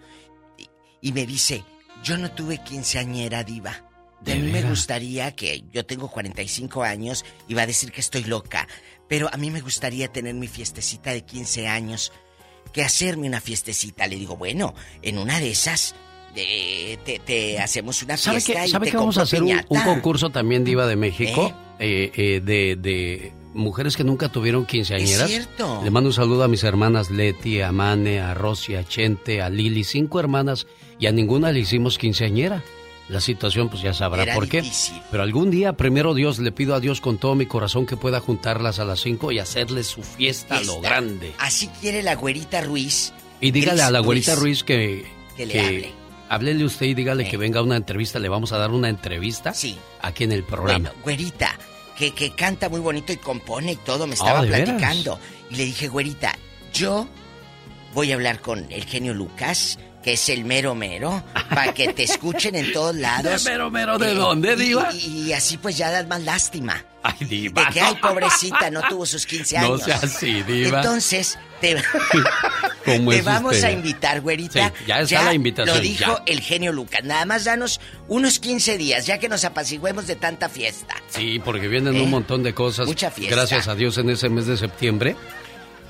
Y, 1.01 1.11
me 1.11 1.25
dice, 1.25 1.63
yo 2.03 2.17
no 2.17 2.31
tuve 2.31 2.59
quinceañera, 2.59 3.43
Diva. 3.43 3.83
De 4.21 4.35
mí 4.35 4.51
me 4.51 4.63
gustaría 4.63 5.35
que 5.35 5.63
yo 5.71 5.85
tengo 5.85 6.09
45 6.09 6.83
años 6.83 7.25
y 7.47 7.53
va 7.53 7.63
a 7.63 7.67
decir 7.67 7.91
que 7.91 8.01
estoy 8.01 8.23
loca, 8.23 8.67
pero 9.07 9.29
a 9.31 9.37
mí 9.37 9.51
me 9.51 9.61
gustaría 9.61 10.07
tener 10.07 10.33
mi 10.33 10.47
fiestecita 10.47 11.11
de 11.11 11.23
15 11.23 11.67
años 11.67 12.11
que 12.75 12.83
hacerme 12.83 13.25
una 13.25 13.39
fiestecita. 13.39 14.05
Le 14.05 14.17
digo, 14.17 14.35
bueno, 14.35 14.75
en 15.01 15.17
una 15.17 15.39
de 15.39 15.49
esas 15.49 15.95
te, 16.33 17.57
hacemos 17.57 18.03
una 18.03 18.17
fiesta 18.17 18.67
¿Sabe 18.67 18.91
que 18.91 18.97
vamos 18.97 19.17
a 19.17 19.21
hacer 19.21 19.41
un, 19.41 19.61
concurso 19.85 20.29
también 20.29 20.65
Diva 20.65 20.85
de 20.85 20.97
México? 20.97 21.53
¿Eh? 21.79 22.11
Eh, 22.17 22.41
eh, 22.43 22.75
de, 22.77 23.31
mujeres 23.53 23.95
que 23.95 24.03
nunca 24.03 24.27
tuvieron 24.27 24.65
quinceañeras. 24.65 25.21
Es 25.21 25.29
cierto. 25.29 25.79
Le 25.85 25.89
mando 25.89 26.09
un 26.09 26.13
saludo 26.13 26.43
a 26.43 26.49
mis 26.49 26.65
hermanas 26.65 27.09
Leti, 27.09 27.61
a 27.61 27.71
Mane, 27.71 28.19
a 28.19 28.33
Rosy, 28.33 28.75
a 28.75 28.83
Chente, 28.83 29.41
a 29.41 29.49
Lili, 29.49 29.85
cinco 29.85 30.19
hermanas, 30.19 30.67
y 30.99 31.07
a 31.07 31.13
ninguna 31.13 31.53
le 31.53 31.61
hicimos 31.61 31.97
quinceañera. 31.97 32.61
La 33.07 33.21
situación 33.21 33.69
pues 33.69 33.83
ya 33.83 33.93
sabrá 33.93 34.33
por 34.33 34.49
qué. 34.49 34.63
Pero 35.11 35.21
algún 35.21 35.51
día, 35.51 35.73
primero 35.73 36.13
Dios, 36.13 36.39
le 36.39 36.51
pido 36.51 36.73
a 36.73 36.79
Dios 36.79 37.01
con 37.01 37.17
todo 37.17 37.35
mi 37.35 37.45
corazón 37.45 37.85
que 37.85 37.97
pueda 37.97 38.19
juntarlas 38.19 38.79
a 38.79 38.85
las 38.85 39.01
cinco 39.01 39.31
y 39.31 39.39
hacerles 39.39 39.87
su 39.87 40.01
fiesta, 40.01 40.57
a 40.57 40.61
lo 40.61 40.81
grande. 40.81 41.33
Así 41.37 41.67
quiere 41.79 42.01
la 42.01 42.15
güerita 42.15 42.61
Ruiz. 42.61 43.13
Y 43.41 43.51
dígale 43.51 43.83
a 43.83 43.91
la 43.91 43.99
güerita 43.99 44.35
Ruiz 44.35 44.63
que... 44.63 45.05
Que 45.37 45.45
le 45.45 45.59
hable. 45.59 45.93
Háblele 46.29 46.65
usted 46.65 46.87
y 46.87 46.93
dígale 46.95 47.29
que 47.29 47.37
venga 47.37 47.59
a 47.59 47.63
una 47.63 47.75
entrevista. 47.75 48.17
Le 48.17 48.29
vamos 48.29 48.51
a 48.53 48.57
dar 48.57 48.71
una 48.71 48.89
entrevista. 48.89 49.53
Sí. 49.53 49.77
Aquí 50.01 50.23
en 50.23 50.31
el 50.31 50.43
programa. 50.43 50.89
Bueno, 50.89 51.03
güerita, 51.03 51.59
que, 51.95 52.11
que 52.11 52.31
canta 52.31 52.69
muy 52.69 52.79
bonito 52.79 53.13
y 53.13 53.17
compone 53.17 53.73
y 53.73 53.75
todo, 53.75 54.07
me 54.07 54.15
estaba 54.15 54.39
ah, 54.39 54.43
platicando. 54.43 55.19
Y 55.51 55.55
le 55.57 55.65
dije, 55.65 55.87
güerita, 55.87 56.35
yo 56.73 57.07
voy 57.93 58.11
a 58.11 58.15
hablar 58.15 58.41
con 58.41 58.65
el 58.71 58.85
genio 58.85 59.13
Lucas 59.13 59.77
que 60.05 60.13
es 60.13 60.29
el 60.29 60.45
mero 60.45 60.75
mero, 60.75 61.23
para 61.49 61.73
que 61.73 61.91
te 61.91 62.03
escuchen 62.03 62.53
en 62.53 62.71
todos 62.71 62.95
lados. 62.95 63.43
¿De 63.43 63.49
mero 63.49 63.71
mero 63.71 63.97
de 63.97 64.13
dónde, 64.13 64.55
Diva? 64.55 64.93
Y, 64.93 65.33
así 65.33 65.57
pues 65.57 65.77
ya 65.77 65.89
das 65.89 66.05
más 66.05 66.21
lástima. 66.21 66.85
Ay, 67.01 67.25
Diva. 67.25 67.65
De 67.65 67.71
que, 67.71 67.81
ay, 67.81 67.95
pobrecita, 67.99 68.69
no 68.69 68.83
tuvo 68.87 69.07
sus 69.07 69.25
15 69.25 69.57
años. 69.57 69.79
No 69.79 69.83
sea 69.83 69.95
así, 69.95 70.43
Diva. 70.43 70.77
Entonces, 70.77 71.39
te, 71.59 71.75
te 72.85 73.21
vamos 73.23 73.63
a 73.63 73.71
invitar, 73.71 74.21
güerita. 74.21 74.67
Sí, 74.77 74.83
ya 74.85 74.99
está 74.99 75.23
la 75.23 75.33
invitación. 75.33 75.75
Lo 75.75 75.81
dijo 75.81 76.21
el 76.27 76.39
genio 76.39 76.71
Lucas. 76.71 77.03
Nada 77.03 77.25
más 77.25 77.45
danos 77.45 77.81
unos 78.07 78.37
15 78.37 78.77
días, 78.77 79.07
ya 79.07 79.17
que 79.17 79.27
nos 79.27 79.43
apaciguemos 79.43 80.05
de 80.05 80.17
tanta 80.17 80.49
fiesta. 80.49 80.93
Sí, 81.09 81.41
porque 81.43 81.67
vienen 81.67 81.95
un 81.95 82.01
¿Eh? 82.01 82.11
montón 82.11 82.43
de 82.43 82.53
cosas. 82.53 82.85
Mucha 82.85 83.09
fiesta. 83.09 83.35
Gracias 83.35 83.67
a 83.67 83.73
Dios 83.73 83.97
en 83.97 84.11
ese 84.11 84.29
mes 84.29 84.45
de 84.45 84.55
septiembre. 84.55 85.15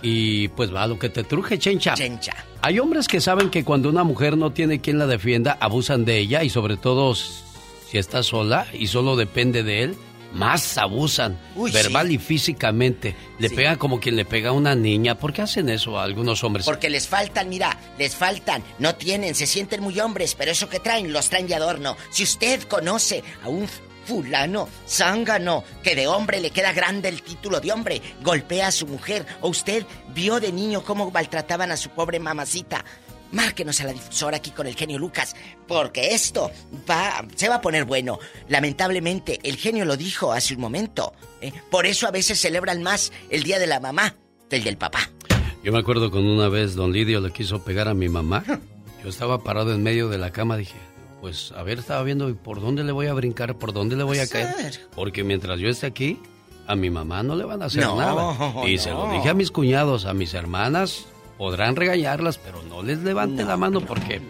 Y 0.07 0.49
pues 0.49 0.71
va 0.73 0.85
lo 0.85 0.99
que 0.99 1.09
te 1.09 1.23
truje, 1.23 1.57
chencha. 1.57 1.95
Chencha. 1.95 2.33
Hay 2.61 2.77
hombres 2.79 3.07
que 3.07 3.19
saben 3.19 3.49
que 3.49 3.63
cuando 3.63 3.89
una 3.89 4.03
mujer 4.03 4.37
no 4.37 4.51
tiene 4.51 4.79
quien 4.79 4.99
la 4.99 5.07
defienda, 5.07 5.57
abusan 5.59 6.05
de 6.05 6.19
ella 6.19 6.43
y 6.43 6.49
sobre 6.51 6.77
todo 6.77 7.15
si 7.15 7.97
está 7.97 8.21
sola 8.21 8.67
y 8.71 8.85
solo 8.87 9.15
depende 9.15 9.63
de 9.63 9.81
él, 9.81 9.95
más 10.33 10.77
abusan, 10.77 11.39
Uy, 11.55 11.71
verbal 11.71 12.09
sí. 12.09 12.15
y 12.15 12.17
físicamente. 12.19 13.15
Le 13.39 13.49
Sí. 13.49 13.55
pegan 13.55 13.77
como 13.77 13.99
quien 13.99 14.15
le 14.15 14.25
pega 14.25 14.49
a 14.49 14.53
una 14.53 14.75
niña. 14.75 15.17
¿Por 15.17 15.33
qué 15.33 15.41
hacen 15.41 15.69
eso 15.69 15.97
a 15.97 16.03
algunos 16.03 16.43
hombres? 16.43 16.65
Porque 16.65 16.89
les 16.89 17.07
faltan, 17.07 17.47
mira, 17.49 17.75
les 17.97 18.15
faltan, 18.15 18.61
no 18.77 18.93
tienen, 18.95 19.33
se 19.33 19.47
sienten 19.47 19.81
muy 19.81 19.99
hombres, 19.99 20.35
pero 20.35 20.51
eso 20.51 20.69
que 20.69 20.79
traen, 20.79 21.11
los 21.13 21.29
traen 21.29 21.47
de 21.47 21.55
adorno. 21.55 21.95
Si 22.11 22.23
usted 22.23 22.63
conoce 22.63 23.23
a 23.43 23.47
un 23.49 23.67
fulano, 24.05 24.67
zángano, 24.87 25.63
que 25.83 25.95
de 25.95 26.07
hombre 26.07 26.39
le 26.39 26.51
queda 26.51 26.73
grande 26.73 27.09
el 27.09 27.21
título 27.21 27.59
de 27.59 27.71
hombre, 27.71 28.01
golpea 28.23 28.67
a 28.67 28.71
su 28.71 28.87
mujer, 28.87 29.25
o 29.41 29.49
usted 29.49 29.85
vio 30.13 30.39
de 30.39 30.51
niño 30.51 30.83
cómo 30.83 31.11
maltrataban 31.11 31.71
a 31.71 31.77
su 31.77 31.89
pobre 31.89 32.19
mamacita, 32.19 32.85
márquenos 33.31 33.81
a 33.81 33.85
la 33.85 33.93
difusora 33.93 34.37
aquí 34.37 34.51
con 34.51 34.67
el 34.67 34.75
genio 34.75 34.97
Lucas, 34.97 35.35
porque 35.67 36.13
esto 36.13 36.51
va, 36.89 37.25
se 37.35 37.49
va 37.49 37.55
a 37.55 37.61
poner 37.61 37.85
bueno. 37.85 38.19
Lamentablemente, 38.47 39.39
el 39.43 39.57
genio 39.57 39.85
lo 39.85 39.97
dijo 39.97 40.31
hace 40.31 40.55
un 40.55 40.61
momento. 40.61 41.13
¿eh? 41.41 41.51
Por 41.69 41.85
eso 41.85 42.07
a 42.07 42.11
veces 42.11 42.39
celebran 42.39 42.81
más 42.81 43.11
el 43.29 43.43
día 43.43 43.59
de 43.59 43.67
la 43.67 43.79
mamá 43.79 44.15
del 44.49 44.63
del 44.63 44.77
papá. 44.77 45.09
Yo 45.63 45.71
me 45.71 45.79
acuerdo 45.79 46.11
con 46.11 46.25
una 46.25 46.47
vez 46.47 46.75
don 46.75 46.93
Lidio 46.93 47.19
le 47.19 47.31
quiso 47.31 47.63
pegar 47.63 47.87
a 47.87 47.93
mi 47.93 48.07
mamá. 48.07 48.43
Yo 49.03 49.09
estaba 49.09 49.43
parado 49.43 49.73
en 49.73 49.83
medio 49.83 50.09
de 50.09 50.17
la 50.17 50.31
cama, 50.31 50.57
dije, 50.57 50.75
pues 51.25 51.51
a 51.57 51.63
ver, 51.63 51.79
estaba 51.79 52.03
viendo 52.03 52.31
por 52.35 52.61
dónde 52.61 52.83
le 52.83 52.91
voy 52.91 53.07
a 53.07 53.13
brincar, 53.15 53.55
por 53.57 53.73
dónde 53.73 53.95
le 53.95 54.03
voy 54.03 54.19
a 54.19 54.27
caer. 54.27 54.79
Porque 54.95 55.23
mientras 55.23 55.59
yo 55.59 55.69
esté 55.69 55.87
aquí, 55.87 56.19
a 56.67 56.75
mi 56.75 56.91
mamá 56.91 57.23
no 57.23 57.35
le 57.35 57.43
van 57.45 57.63
a 57.63 57.65
hacer 57.65 57.81
No, 57.83 57.97
nada. 57.97 58.67
Y 58.67 58.77
se 58.77 58.91
lo 58.91 59.11
dije 59.11 59.29
a 59.29 59.33
mis 59.33 59.49
cuñados, 59.49 60.05
a 60.05 60.13
mis 60.13 60.35
hermanas, 60.35 61.07
podrán 61.39 61.75
regañarlas, 61.75 62.37
pero 62.37 62.61
no 62.61 62.83
les 62.83 62.99
levante 62.99 63.43
la 63.43 63.57
mano 63.57 63.81
porque 63.81 64.21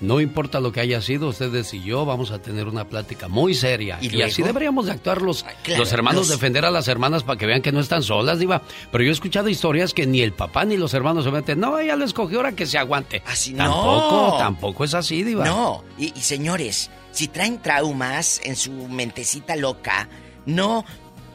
no 0.00 0.20
importa 0.20 0.60
lo 0.60 0.72
que 0.72 0.80
haya 0.80 1.00
sido, 1.00 1.28
ustedes 1.28 1.72
y 1.74 1.82
yo 1.82 2.04
vamos 2.04 2.30
a 2.30 2.40
tener 2.42 2.66
una 2.68 2.84
plática 2.88 3.28
muy 3.28 3.54
seria. 3.54 3.98
¿Y 4.00 4.14
Y, 4.16 4.22
así 4.22 4.42
deberíamos 4.42 4.86
de 4.86 4.92
actuar 4.92 5.22
los, 5.22 5.44
claro, 5.62 5.80
los 5.80 5.92
hermanos, 5.92 6.22
los- 6.22 6.28
defender 6.28 6.64
a 6.64 6.70
las 6.70 6.88
hermanas 6.88 7.22
para 7.22 7.38
que 7.38 7.46
vean 7.46 7.62
que 7.62 7.72
no 7.72 7.80
están 7.80 8.02
solas, 8.02 8.38
diva. 8.38 8.62
Pero 8.92 9.04
yo 9.04 9.10
he 9.10 9.12
escuchado 9.12 9.48
historias 9.48 9.94
que 9.94 10.06
ni 10.06 10.20
el 10.20 10.32
papá 10.32 10.64
ni 10.64 10.76
los 10.76 10.92
hermanos 10.94 11.24
se 11.24 11.30
meten. 11.30 11.60
No, 11.60 11.78
ella 11.78 11.96
lo 11.96 12.04
escogió 12.04 12.38
ahora 12.38 12.52
que 12.52 12.66
se 12.66 12.76
aguante. 12.78 13.22
Así 13.26 13.52
Tampoco, 13.54 14.28
no. 14.32 14.38
tampoco 14.38 14.84
es 14.84 14.94
así, 14.94 15.22
diva. 15.22 15.44
No, 15.44 15.84
y, 15.98 16.12
y 16.16 16.20
señores, 16.20 16.90
si 17.12 17.28
traen 17.28 17.62
traumas 17.62 18.40
en 18.44 18.56
su 18.56 18.72
mentecita 18.72 19.56
loca, 19.56 20.08
no 20.46 20.84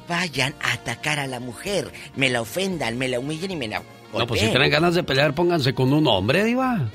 vayan 0.08 0.54
a 0.62 0.74
atacar 0.74 1.20
a 1.20 1.28
la 1.28 1.40
mujer. 1.40 1.92
Me 2.16 2.30
la 2.30 2.42
ofendan, 2.42 2.98
me 2.98 3.08
la 3.08 3.20
humillen 3.20 3.52
y 3.52 3.56
me 3.56 3.68
la 3.68 3.82
No, 4.14 4.28
pues 4.28 4.42
si 4.42 4.48
tienen 4.50 4.70
ganas 4.70 4.96
de 4.96 5.04
pelear, 5.04 5.34
pónganse 5.34 5.74
con 5.74 5.94
un 5.94 6.06
hombre, 6.08 6.44
diva. 6.44 6.90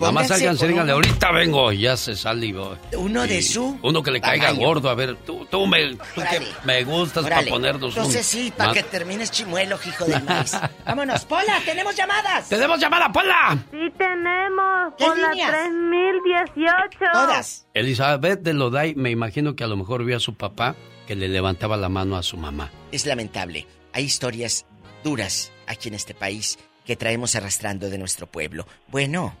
Nada 0.00 0.12
más 0.12 0.28
salgan, 0.28 0.56
díganle, 0.56 0.82
uno. 0.82 0.92
ahorita 0.94 1.32
vengo, 1.32 1.72
y 1.72 1.80
ya 1.82 1.96
se 1.96 2.12
y 2.12 2.52
va. 2.52 2.78
Uno 2.96 3.26
de 3.26 3.40
su 3.42 3.78
Uno 3.82 4.02
que 4.02 4.10
le 4.10 4.20
caiga 4.20 4.50
gordo, 4.52 4.90
a 4.90 4.94
ver, 4.94 5.16
tú, 5.24 5.46
tú, 5.50 5.66
me, 5.66 5.94
tú 5.94 5.98
que 6.14 6.20
Órale. 6.20 6.46
me 6.64 6.84
gustas 6.84 7.24
para 7.24 7.42
ponernos 7.42 7.94
un... 7.94 7.98
Entonces 7.98 8.26
sí, 8.26 8.52
para 8.56 8.72
que 8.72 8.82
termines 8.82 9.30
chimuelo, 9.30 9.78
hijo 9.86 10.04
de 10.04 10.20
maíz. 10.20 10.52
Vámonos, 10.86 11.24
Pola, 11.24 11.60
tenemos 11.64 11.94
llamadas. 11.94 12.48
¡Tenemos 12.48 12.80
llamada, 12.80 13.10
Pola! 13.12 13.56
Sí 13.70 13.92
tenemos, 13.96 14.94
¿Qué 14.98 15.04
por 15.06 15.18
la 15.18 15.30
líneas? 15.30 15.50
3018. 15.50 16.98
Todas. 17.12 17.66
Elizabeth 17.74 18.40
de 18.40 18.52
Loday, 18.54 18.94
me 18.94 19.10
imagino 19.10 19.54
que 19.54 19.64
a 19.64 19.66
lo 19.68 19.76
mejor 19.76 20.04
vio 20.04 20.16
a 20.16 20.20
su 20.20 20.34
papá 20.34 20.74
que 21.06 21.14
le 21.14 21.28
levantaba 21.28 21.76
la 21.76 21.88
mano 21.88 22.16
a 22.16 22.22
su 22.22 22.36
mamá. 22.36 22.70
Es 22.92 23.06
lamentable. 23.06 23.66
Hay 23.92 24.04
historias 24.04 24.66
duras 25.02 25.52
aquí 25.66 25.88
en 25.88 25.94
este 25.94 26.14
país 26.14 26.58
que 26.84 26.96
traemos 26.96 27.34
arrastrando 27.34 27.88
de 27.90 27.98
nuestro 27.98 28.26
pueblo. 28.26 28.66
Bueno, 28.88 29.34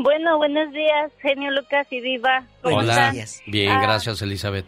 Bueno, 0.00 0.38
buenos 0.38 0.72
días, 0.72 1.10
genio 1.20 1.50
Lucas 1.50 1.84
y 1.90 2.00
Diva. 2.00 2.44
¿Cómo 2.62 2.76
Hola. 2.76 3.12
Bien, 3.46 3.72
Ah, 3.72 3.80
gracias, 3.82 4.22
Elizabeth. 4.22 4.64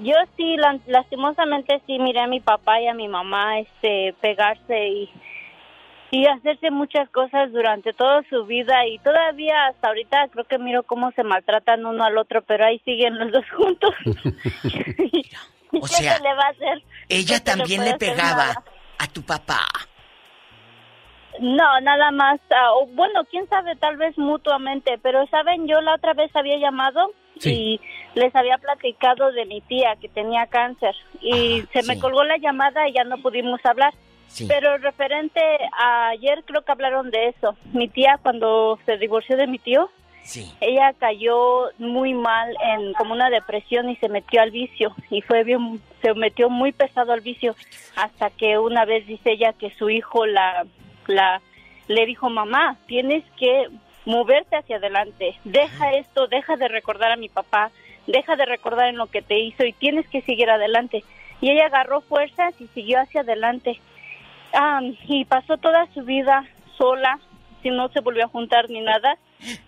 Yo 0.00 0.14
sí, 0.36 0.56
la- 0.56 0.80
lastimosamente 0.88 1.80
sí 1.86 1.98
miré 2.00 2.20
a 2.22 2.26
mi 2.26 2.40
papá 2.40 2.80
y 2.80 2.88
a 2.88 2.94
mi 2.94 3.06
mamá 3.06 3.60
este 3.60 4.14
pegarse 4.20 4.88
y 4.88 5.10
y 6.10 6.26
hacerse 6.26 6.70
muchas 6.70 7.08
cosas 7.10 7.52
durante 7.52 7.92
toda 7.94 8.22
su 8.28 8.44
vida 8.44 8.84
y 8.86 8.98
todavía 8.98 9.68
hasta 9.68 9.88
ahorita 9.88 10.28
creo 10.32 10.44
que 10.44 10.58
miro 10.58 10.82
cómo 10.82 11.10
se 11.12 11.22
maltratan 11.22 11.86
uno 11.86 12.04
al 12.04 12.18
otro, 12.18 12.42
pero 12.42 12.66
ahí 12.66 12.80
siguen 12.84 13.16
los 13.18 13.30
dos 13.32 13.44
juntos. 13.56 13.94
o 15.72 15.80
¿Qué 15.80 15.86
sea, 15.86 16.16
se 16.16 16.22
le 16.22 16.34
va 16.34 16.46
a 16.46 16.50
hacer? 16.50 16.82
ella 17.08 17.42
también 17.44 17.84
le 17.84 17.94
pegaba 17.96 18.62
a 18.98 19.06
tu 19.06 19.22
papá. 19.22 19.60
No, 21.40 21.80
nada 21.80 22.10
más. 22.10 22.40
ah, 22.50 22.72
o 22.74 22.86
bueno, 22.88 23.24
quién 23.30 23.48
sabe, 23.48 23.76
tal 23.76 23.96
vez 23.96 24.16
mutuamente. 24.18 24.98
Pero, 25.02 25.26
¿saben? 25.28 25.66
Yo 25.66 25.80
la 25.80 25.94
otra 25.94 26.14
vez 26.14 26.34
había 26.34 26.58
llamado 26.58 27.12
y 27.42 27.80
les 28.14 28.34
había 28.36 28.58
platicado 28.58 29.32
de 29.32 29.46
mi 29.46 29.60
tía 29.62 29.96
que 30.00 30.08
tenía 30.08 30.46
cáncer. 30.46 30.94
Y 31.20 31.62
se 31.72 31.82
me 31.84 31.98
colgó 31.98 32.24
la 32.24 32.36
llamada 32.36 32.88
y 32.88 32.92
ya 32.92 33.04
no 33.04 33.18
pudimos 33.18 33.64
hablar. 33.64 33.94
Pero 34.48 34.78
referente 34.78 35.40
a 35.78 36.08
ayer, 36.08 36.42
creo 36.44 36.62
que 36.62 36.72
hablaron 36.72 37.10
de 37.10 37.28
eso. 37.28 37.54
Mi 37.72 37.88
tía, 37.88 38.18
cuando 38.22 38.78
se 38.86 38.96
divorció 38.96 39.36
de 39.36 39.46
mi 39.46 39.58
tío, 39.58 39.90
ella 40.60 40.94
cayó 40.98 41.70
muy 41.78 42.14
mal 42.14 42.56
en 42.62 42.92
como 42.94 43.12
una 43.12 43.28
depresión 43.28 43.90
y 43.90 43.96
se 43.96 44.08
metió 44.08 44.40
al 44.40 44.52
vicio 44.52 44.94
y 45.10 45.20
fue 45.20 45.42
bien 45.42 45.80
se 46.00 46.14
metió 46.14 46.48
muy 46.48 46.72
pesado 46.72 47.12
al 47.12 47.20
vicio 47.20 47.56
hasta 47.96 48.30
que 48.30 48.58
una 48.58 48.84
vez 48.84 49.06
dice 49.06 49.32
ella 49.32 49.52
que 49.52 49.70
su 49.70 49.90
hijo 49.90 50.24
la 50.26 50.64
la 51.06 51.40
le 51.88 52.06
dijo 52.06 52.30
mamá 52.30 52.76
tienes 52.86 53.24
que 53.38 53.68
moverte 54.04 54.56
hacia 54.56 54.76
adelante 54.76 55.34
deja 55.44 55.92
esto 55.94 56.26
deja 56.26 56.56
de 56.56 56.68
recordar 56.68 57.12
a 57.12 57.16
mi 57.16 57.28
papá 57.28 57.70
deja 58.06 58.36
de 58.36 58.46
recordar 58.46 58.88
en 58.88 58.96
lo 58.96 59.06
que 59.06 59.22
te 59.22 59.38
hizo 59.38 59.64
y 59.64 59.72
tienes 59.72 60.08
que 60.08 60.22
seguir 60.22 60.50
adelante 60.50 61.04
y 61.40 61.50
ella 61.50 61.66
agarró 61.66 62.00
fuerzas 62.02 62.54
y 62.60 62.68
siguió 62.68 63.00
hacia 63.00 63.22
adelante 63.22 63.80
y 65.08 65.24
pasó 65.24 65.56
toda 65.56 65.86
su 65.92 66.02
vida 66.02 66.46
sola, 66.76 67.18
si 67.62 67.70
no 67.70 67.88
se 67.88 68.00
volvió 68.00 68.24
a 68.24 68.28
juntar 68.28 68.70
ni 68.70 68.80
nada. 68.80 69.16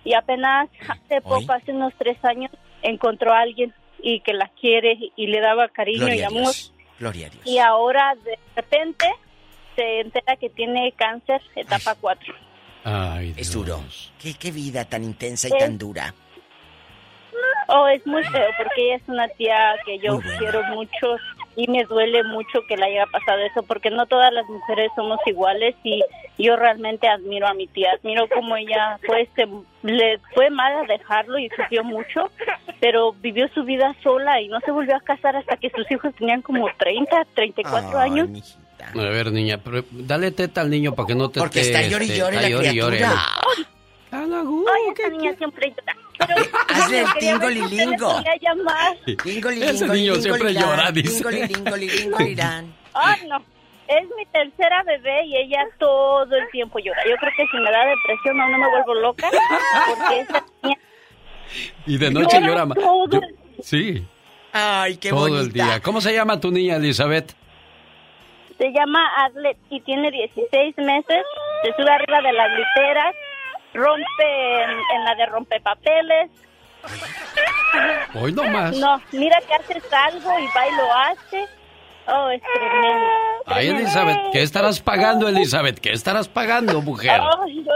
Y 0.04 0.14
apenas 0.14 0.68
hace 0.88 1.20
poco, 1.20 1.52
hace 1.52 1.72
unos 1.72 1.92
tres 1.98 2.22
años, 2.24 2.50
encontró 2.82 3.32
a 3.32 3.40
alguien 3.40 3.72
y 4.00 4.20
que 4.20 4.34
la 4.34 4.48
quiere 4.60 5.10
y 5.16 5.26
le 5.26 5.40
daba 5.40 5.68
cariño 5.68 6.08
y 6.08 6.18
Gloria 6.18 6.26
amor. 6.28 6.54
Gloria 6.98 7.26
a 7.26 7.30
Dios. 7.30 7.46
Y 7.46 7.58
ahora 7.58 8.14
de 8.24 8.38
repente 8.54 9.06
se 9.76 10.00
entera 10.00 10.36
que 10.36 10.50
tiene 10.50 10.92
cáncer 10.92 11.40
etapa 11.56 11.94
4. 12.00 12.34
Ay, 12.84 13.34
Es 13.36 13.52
duro. 13.52 13.80
¿Qué, 14.20 14.34
qué 14.34 14.50
vida 14.50 14.84
tan 14.84 15.04
intensa 15.04 15.48
y 15.48 15.52
Es- 15.52 15.58
tan 15.58 15.78
dura. 15.78 16.14
Oh, 17.66 17.88
es 17.88 18.06
muy 18.06 18.22
feo 18.24 18.50
porque 18.58 18.86
ella 18.88 18.96
es 18.96 19.08
una 19.08 19.26
tía 19.28 19.74
que 19.86 19.98
yo 19.98 20.20
quiero 20.38 20.62
mucho 20.64 21.16
y 21.56 21.66
me 21.68 21.82
duele 21.84 22.22
mucho 22.22 22.60
que 22.68 22.76
le 22.76 22.84
haya 22.84 23.06
pasado 23.06 23.38
eso 23.40 23.62
porque 23.62 23.88
no 23.90 24.04
todas 24.04 24.30
las 24.34 24.46
mujeres 24.46 24.90
somos 24.94 25.18
iguales 25.24 25.74
y 25.82 26.02
yo 26.36 26.56
realmente 26.56 27.08
admiro 27.08 27.46
a 27.46 27.54
mi 27.54 27.66
tía, 27.66 27.92
admiro 27.98 28.28
cómo 28.28 28.54
ella 28.56 28.98
fue, 29.06 29.26
se, 29.34 29.48
le 29.82 30.18
fue 30.34 30.50
mal 30.50 30.74
a 30.76 30.82
dejarlo 30.86 31.38
y 31.38 31.48
sufrió 31.56 31.82
mucho, 31.84 32.30
pero 32.80 33.12
vivió 33.14 33.48
su 33.54 33.64
vida 33.64 33.94
sola 34.02 34.42
y 34.42 34.48
no 34.48 34.60
se 34.60 34.70
volvió 34.70 34.94
a 34.96 35.00
casar 35.00 35.34
hasta 35.36 35.56
que 35.56 35.70
sus 35.70 35.90
hijos 35.90 36.14
tenían 36.16 36.42
como 36.42 36.68
30, 36.78 37.24
34 37.34 37.98
Ay, 37.98 38.10
años. 38.10 38.58
A 38.92 38.98
ver, 39.10 39.32
niña, 39.32 39.58
pero 39.62 39.84
dale 39.90 40.30
teta 40.30 40.60
al 40.60 40.70
niño 40.70 40.94
para 40.94 41.06
que 41.06 41.14
no 41.14 41.30
te 41.30 41.40
Porque 41.40 41.60
esté, 41.60 41.74
está 41.74 41.88
llori 41.88 42.06
y 42.06 42.08
este, 42.08 42.18
llore 42.20 42.36
la 42.42 42.48
llori 42.48 42.68
y 42.68 42.74
llore. 42.74 42.96
criatura. 42.98 43.22
Ay, 44.12 44.92
esa 44.96 45.08
niña 45.08 45.34
siempre 45.36 45.70
llora. 45.74 45.96
Hazle 46.68 47.00
el 47.00 47.06
tingolilingo. 47.18 48.16
quería 48.22 48.36
llamar. 48.40 48.96
Ese 49.74 49.88
niño 49.88 50.14
siempre 50.16 50.54
llora, 50.54 50.92
dice. 50.92 51.16
Tingolilingolilingolirán. 51.18 52.74
Ay, 52.94 53.26
no. 53.28 53.38
Es 53.86 54.04
mi 54.16 54.24
tercera 54.32 54.82
bebé 54.84 55.26
y 55.26 55.36
ella 55.36 55.58
todo 55.78 56.24
el 56.34 56.48
tiempo 56.50 56.78
llora. 56.78 57.02
Yo 57.08 57.16
creo 57.16 57.32
que 57.36 57.44
si 57.50 57.56
me 57.58 57.70
da 57.70 57.84
depresión 57.84 58.36
no, 58.38 58.48
no 58.48 58.58
me 58.58 58.68
vuelvo 58.70 58.94
loca. 58.94 59.28
Porque 59.88 60.20
esa 60.20 60.44
niña 60.62 60.78
Y 61.86 61.98
de 61.98 62.10
noche 62.10 62.36
llora 62.40 62.46
llora 62.48 62.66
más. 62.66 62.78
todo. 62.78 63.20
Sí, 63.62 64.04
Ay, 64.52 64.96
qué 64.98 65.10
todo 65.10 65.20
bonita. 65.28 65.40
el 65.40 65.52
día. 65.52 65.80
¿Cómo 65.82 66.00
se 66.00 66.14
llama 66.14 66.40
tu 66.40 66.50
niña, 66.50 66.76
Elizabeth? 66.76 67.34
Se 68.58 68.70
llama 68.72 69.00
Arlet 69.24 69.56
y 69.70 69.80
tiene 69.80 70.10
16 70.10 70.76
meses. 70.78 71.24
Se 71.64 71.72
sube 71.76 71.90
arriba 71.90 72.20
de 72.22 72.32
las 72.32 72.48
literas. 72.50 73.14
Rompe 73.74 74.62
en, 74.62 74.70
en 74.70 75.04
la 75.04 75.14
de 75.16 75.26
rompepapeles. 75.26 76.30
Hoy 78.14 78.32
no 78.32 78.44
más. 78.44 78.76
No, 78.76 79.00
mira 79.12 79.38
que 79.46 79.54
haces 79.54 79.92
algo 79.92 80.38
y 80.38 80.46
va 80.56 80.68
y 80.68 80.76
lo 80.76 80.94
hace. 80.94 81.48
Oh, 82.06 82.28
es 82.28 82.42
tremendo. 82.42 83.06
Ay, 83.46 83.68
Elizabeth, 83.68 84.18
¿qué 84.30 84.42
estarás 84.42 84.78
pagando, 84.80 85.26
Elizabeth? 85.26 85.80
¿Qué 85.80 85.90
estarás 85.92 86.28
pagando, 86.28 86.82
mujer? 86.82 87.18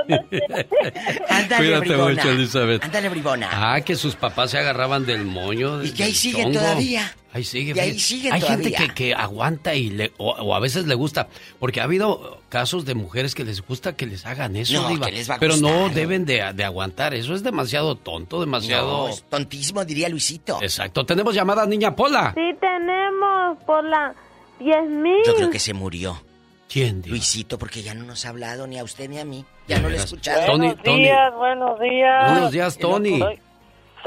Ándale, 1.29 1.57
Cuídate 1.57 1.89
bribona. 1.89 2.15
mucho, 2.15 2.31
Elizabeth. 2.31 2.85
Ándale, 2.85 3.09
bribona. 3.09 3.49
Ah, 3.51 3.81
que 3.81 3.97
sus 3.97 4.15
papás 4.17 4.51
se 4.51 4.59
agarraban 4.59 5.07
del 5.07 5.25
moño. 5.25 5.83
Y 5.83 5.93
que 5.95 6.05
ahí 6.05 6.13
siguen 6.13 6.53
todavía. 6.53 7.11
Ahí 7.33 7.45
sigue. 7.45 7.75
Y 7.77 7.79
ahí 7.79 7.99
siguen 7.99 8.33
Hay 8.33 8.41
gente 8.41 8.73
que, 8.73 8.89
que 8.95 9.15
aguanta 9.15 9.75
y 9.75 9.91
le, 9.91 10.13
o, 10.17 10.31
o 10.31 10.55
a 10.55 10.61
veces 10.61 10.87
le 10.87 10.95
gusta. 10.95 11.29
Porque 11.59 11.81
ha 11.81 11.85
habido 11.85 12.41
casos 12.49 12.87
de 12.87 12.95
mujeres 12.95 13.35
que 13.35 13.45
les 13.45 13.61
gusta 13.61 13.95
que 13.97 14.07
les 14.07 14.25
hagan 14.25 14.57
eso, 14.57 14.81
No, 14.83 14.89
Diva. 14.89 15.07
que 15.07 15.13
les 15.13 15.31
va 15.31 15.35
a 15.35 15.39
Pero 15.39 15.57
no 15.59 15.91
deben 15.91 16.25
de, 16.25 16.53
de 16.55 16.65
aguantar. 16.65 17.13
Eso 17.15 17.35
es 17.35 17.43
demasiado 17.43 17.97
tonto, 17.97 18.41
demasiado... 18.41 18.87
No, 18.89 19.09
es 19.09 19.23
tontísimo, 19.25 19.85
diría 19.85 20.09
Luisito. 20.09 20.59
Exacto. 20.63 21.05
Tenemos 21.05 21.35
llamada, 21.35 21.67
niña 21.67 21.95
Pola. 21.95 22.33
Sí 22.35 22.57
tenemos 22.61 23.59
por 23.67 23.85
la 23.85 24.15
10 24.61 24.89
mil. 24.89 25.23
Yo 25.27 25.35
creo 25.35 25.51
que 25.51 25.59
se 25.59 25.75
murió. 25.75 26.23
¿Quién? 26.71 27.03
Luisito, 27.07 27.59
porque 27.59 27.83
ya 27.83 27.95
no 27.95 28.05
nos 28.05 28.25
ha 28.27 28.31
hablado 28.31 28.67
ni 28.67 28.79
a 28.79 28.85
usted 28.85 29.09
ni 29.09 29.19
a 29.19 29.25
mí. 29.25 29.45
Ya 29.69 29.79
no 29.81 29.89
lo 29.89 29.95
he 29.97 29.99
escuchado. 29.99 30.47
Tony, 30.47 30.67
buenos 30.69 30.83
Tony. 30.85 31.03
días, 31.03 31.35
buenos 31.35 31.81
días. 31.81 32.31
Buenos 32.33 32.53
días, 32.53 32.79
Tony. 32.79 33.21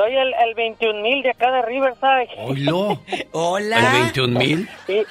Soy, 0.02 0.16
el, 0.18 0.34
el 0.34 0.56
21 0.56 1.00
mil 1.02 1.22
de 1.22 1.30
acá 1.30 1.52
de 1.52 1.62
Riverside. 1.62 2.30
Oilo. 2.40 3.00
Hola. 3.34 3.78
¿El 3.78 4.02
21 4.04 4.40
mil? 4.40 4.70
Sí, 4.88 5.04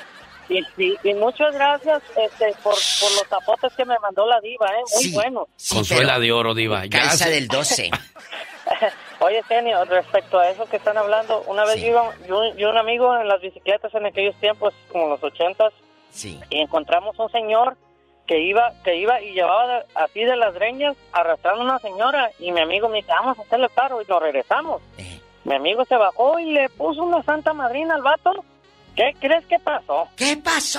y, 0.48 0.62
sí, 0.76 0.96
y 1.04 1.14
muchas 1.14 1.54
gracias 1.54 2.02
este, 2.16 2.46
por, 2.62 2.74
por 2.74 3.12
los 3.12 3.24
zapotes 3.28 3.72
que 3.76 3.84
me 3.84 3.96
mandó 4.00 4.26
la 4.26 4.40
diva, 4.40 4.66
¿eh? 4.66 4.82
Muy 4.94 5.02
Sí, 5.04 5.14
bueno. 5.14 5.46
Consuela 5.68 6.18
de 6.18 6.32
oro, 6.32 6.54
Diva. 6.54 6.86
Ya 6.86 7.02
Calza 7.02 7.28
del 7.28 7.46
12. 7.46 7.90
Oye, 9.20 9.42
Genio, 9.44 9.84
respecto 9.84 10.40
a 10.40 10.50
eso 10.50 10.66
que 10.66 10.78
están 10.78 10.96
hablando, 10.98 11.42
una 11.46 11.64
vez 11.64 11.80
yo 11.80 11.86
iba, 11.88 12.10
yo, 12.26 12.54
yo 12.56 12.70
un 12.70 12.78
amigo 12.78 13.16
en 13.16 13.28
las 13.28 13.40
bicicletas 13.40 13.94
en 13.94 14.06
aquellos 14.06 14.34
tiempos, 14.40 14.74
como 14.90 15.06
los 15.08 15.22
ochentas, 15.22 15.72
Sí. 16.10 16.40
y 16.50 16.58
encontramos 16.60 17.16
un 17.20 17.30
señor 17.30 17.76
que 18.30 18.38
iba, 18.38 18.70
que 18.84 18.94
iba 18.94 19.20
y 19.20 19.32
llevaba 19.32 19.82
así 19.96 20.22
de 20.22 20.36
las 20.36 20.54
greñas 20.54 20.96
arrastrando 21.10 21.62
a 21.62 21.64
una 21.64 21.78
señora, 21.80 22.30
y 22.38 22.52
mi 22.52 22.60
amigo 22.60 22.88
me 22.88 22.98
dice, 22.98 23.10
vamos 23.10 23.36
a 23.36 23.42
hacerle 23.42 23.68
paro, 23.70 24.00
y 24.00 24.04
nos 24.06 24.22
regresamos. 24.22 24.80
Eh. 24.98 25.20
Mi 25.42 25.56
amigo 25.56 25.84
se 25.84 25.96
bajó 25.96 26.38
y 26.38 26.52
le 26.52 26.68
puso 26.68 27.02
una 27.02 27.24
santa 27.24 27.52
madrina 27.52 27.96
al 27.96 28.02
vato. 28.02 28.44
¿Qué 28.94 29.16
crees 29.18 29.44
que 29.46 29.58
pasó? 29.58 30.06
¿Qué 30.16 30.36
pasó? 30.36 30.78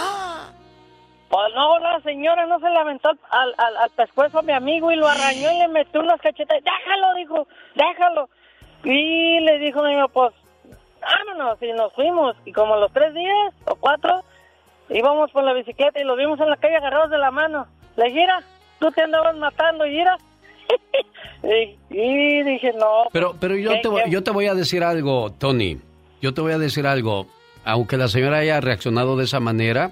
Pues 1.27 1.53
no, 1.53 1.77
la 1.79 1.99
señora 2.03 2.45
no 2.45 2.57
se 2.61 2.69
le 2.69 2.79
aventó 2.79 3.09
al, 3.09 3.53
al, 3.57 3.77
al 3.77 3.89
pescuezo 3.97 4.39
a 4.39 4.43
mi 4.43 4.53
amigo 4.53 4.89
y 4.89 4.95
lo 4.95 5.09
arrañó 5.09 5.51
y 5.51 5.57
le 5.57 5.67
metió 5.67 5.99
unas 5.99 6.21
cachetas. 6.21 6.57
Déjalo, 6.63 7.15
dijo, 7.17 7.47
déjalo. 7.75 8.29
Y 8.85 9.41
le 9.41 9.59
dijo 9.59 9.81
mi 9.81 9.91
amigo, 9.91 10.07
pues, 10.07 10.31
vámonos. 11.01 11.61
Y 11.61 11.73
nos 11.73 11.91
fuimos. 11.95 12.33
Y 12.45 12.53
como 12.53 12.77
los 12.77 12.93
tres 12.93 13.13
días 13.13 13.53
o 13.65 13.75
cuatro, 13.75 14.23
íbamos 14.93 15.31
por 15.31 15.43
la 15.43 15.53
bicicleta 15.53 15.99
y 15.99 16.03
lo 16.03 16.15
vimos 16.15 16.39
en 16.39 16.49
la 16.49 16.57
calle 16.57 16.75
agarrados 16.77 17.09
de 17.09 17.17
la 17.17 17.31
mano. 17.31 17.67
Le 17.97 18.05
dije, 18.05 18.19
"Mira, 18.21 18.41
tú 18.79 18.91
te 18.91 19.01
andabas 19.01 19.35
matando, 19.37 19.85
y 19.85 19.91
mira. 19.91 20.17
y, 21.43 21.77
y 21.95 22.43
dije, 22.43 22.71
no. 22.73 23.03
Pero, 23.11 23.35
pero 23.39 23.55
yo, 23.55 23.71
¿qué- 23.71 23.79
te, 23.79 23.87
voy- 23.87 24.03
yo 24.09 24.23
te 24.23 24.31
voy 24.31 24.45
a 24.47 24.53
decir 24.53 24.83
algo, 24.83 25.31
Tony. 25.31 25.79
Yo 26.21 26.33
te 26.33 26.41
voy 26.41 26.53
a 26.53 26.57
decir 26.57 26.85
algo. 26.87 27.27
Aunque 27.63 27.97
la 27.97 28.07
señora 28.07 28.37
haya 28.39 28.59
reaccionado 28.61 29.17
de 29.17 29.25
esa 29.25 29.39
manera, 29.39 29.91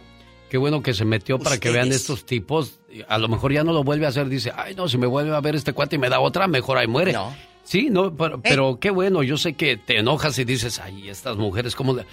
qué 0.49 0.57
bueno 0.57 0.81
que 0.81 0.93
se 0.93 1.05
metió 1.05 1.37
para 1.39 1.59
que 1.59 1.69
vean 1.71 1.89
estos 1.89 2.25
tipos. 2.25 2.79
A 3.07 3.17
lo 3.19 3.27
mejor 3.27 3.51
ya 3.53 3.63
no 3.63 3.73
lo 3.73 3.83
vuelve 3.83 4.05
a 4.05 4.09
hacer. 4.09 4.27
Dice, 4.27 4.51
ay, 4.55 4.73
no, 4.75 4.87
si 4.87 4.97
me 4.97 5.05
vuelve 5.07 5.35
a 5.35 5.41
ver 5.41 5.55
este 5.55 5.73
cuate 5.73 5.95
y 5.97 5.99
me 5.99 6.09
da 6.09 6.19
otra, 6.19 6.47
mejor 6.47 6.77
ahí 6.77 6.87
muere. 6.87 7.13
No. 7.13 7.33
Sí, 7.63 7.89
no, 7.91 8.11
pero, 8.15 8.41
pero 8.41 8.79
qué 8.79 8.89
bueno. 8.89 9.21
Yo 9.21 9.37
sé 9.37 9.53
que 9.53 9.77
te 9.77 9.99
enojas 9.99 10.39
y 10.39 10.45
dices, 10.45 10.79
ay, 10.79 11.09
estas 11.09 11.37
mujeres, 11.37 11.75
¿cómo 11.75 11.93
le-?" 11.93 12.05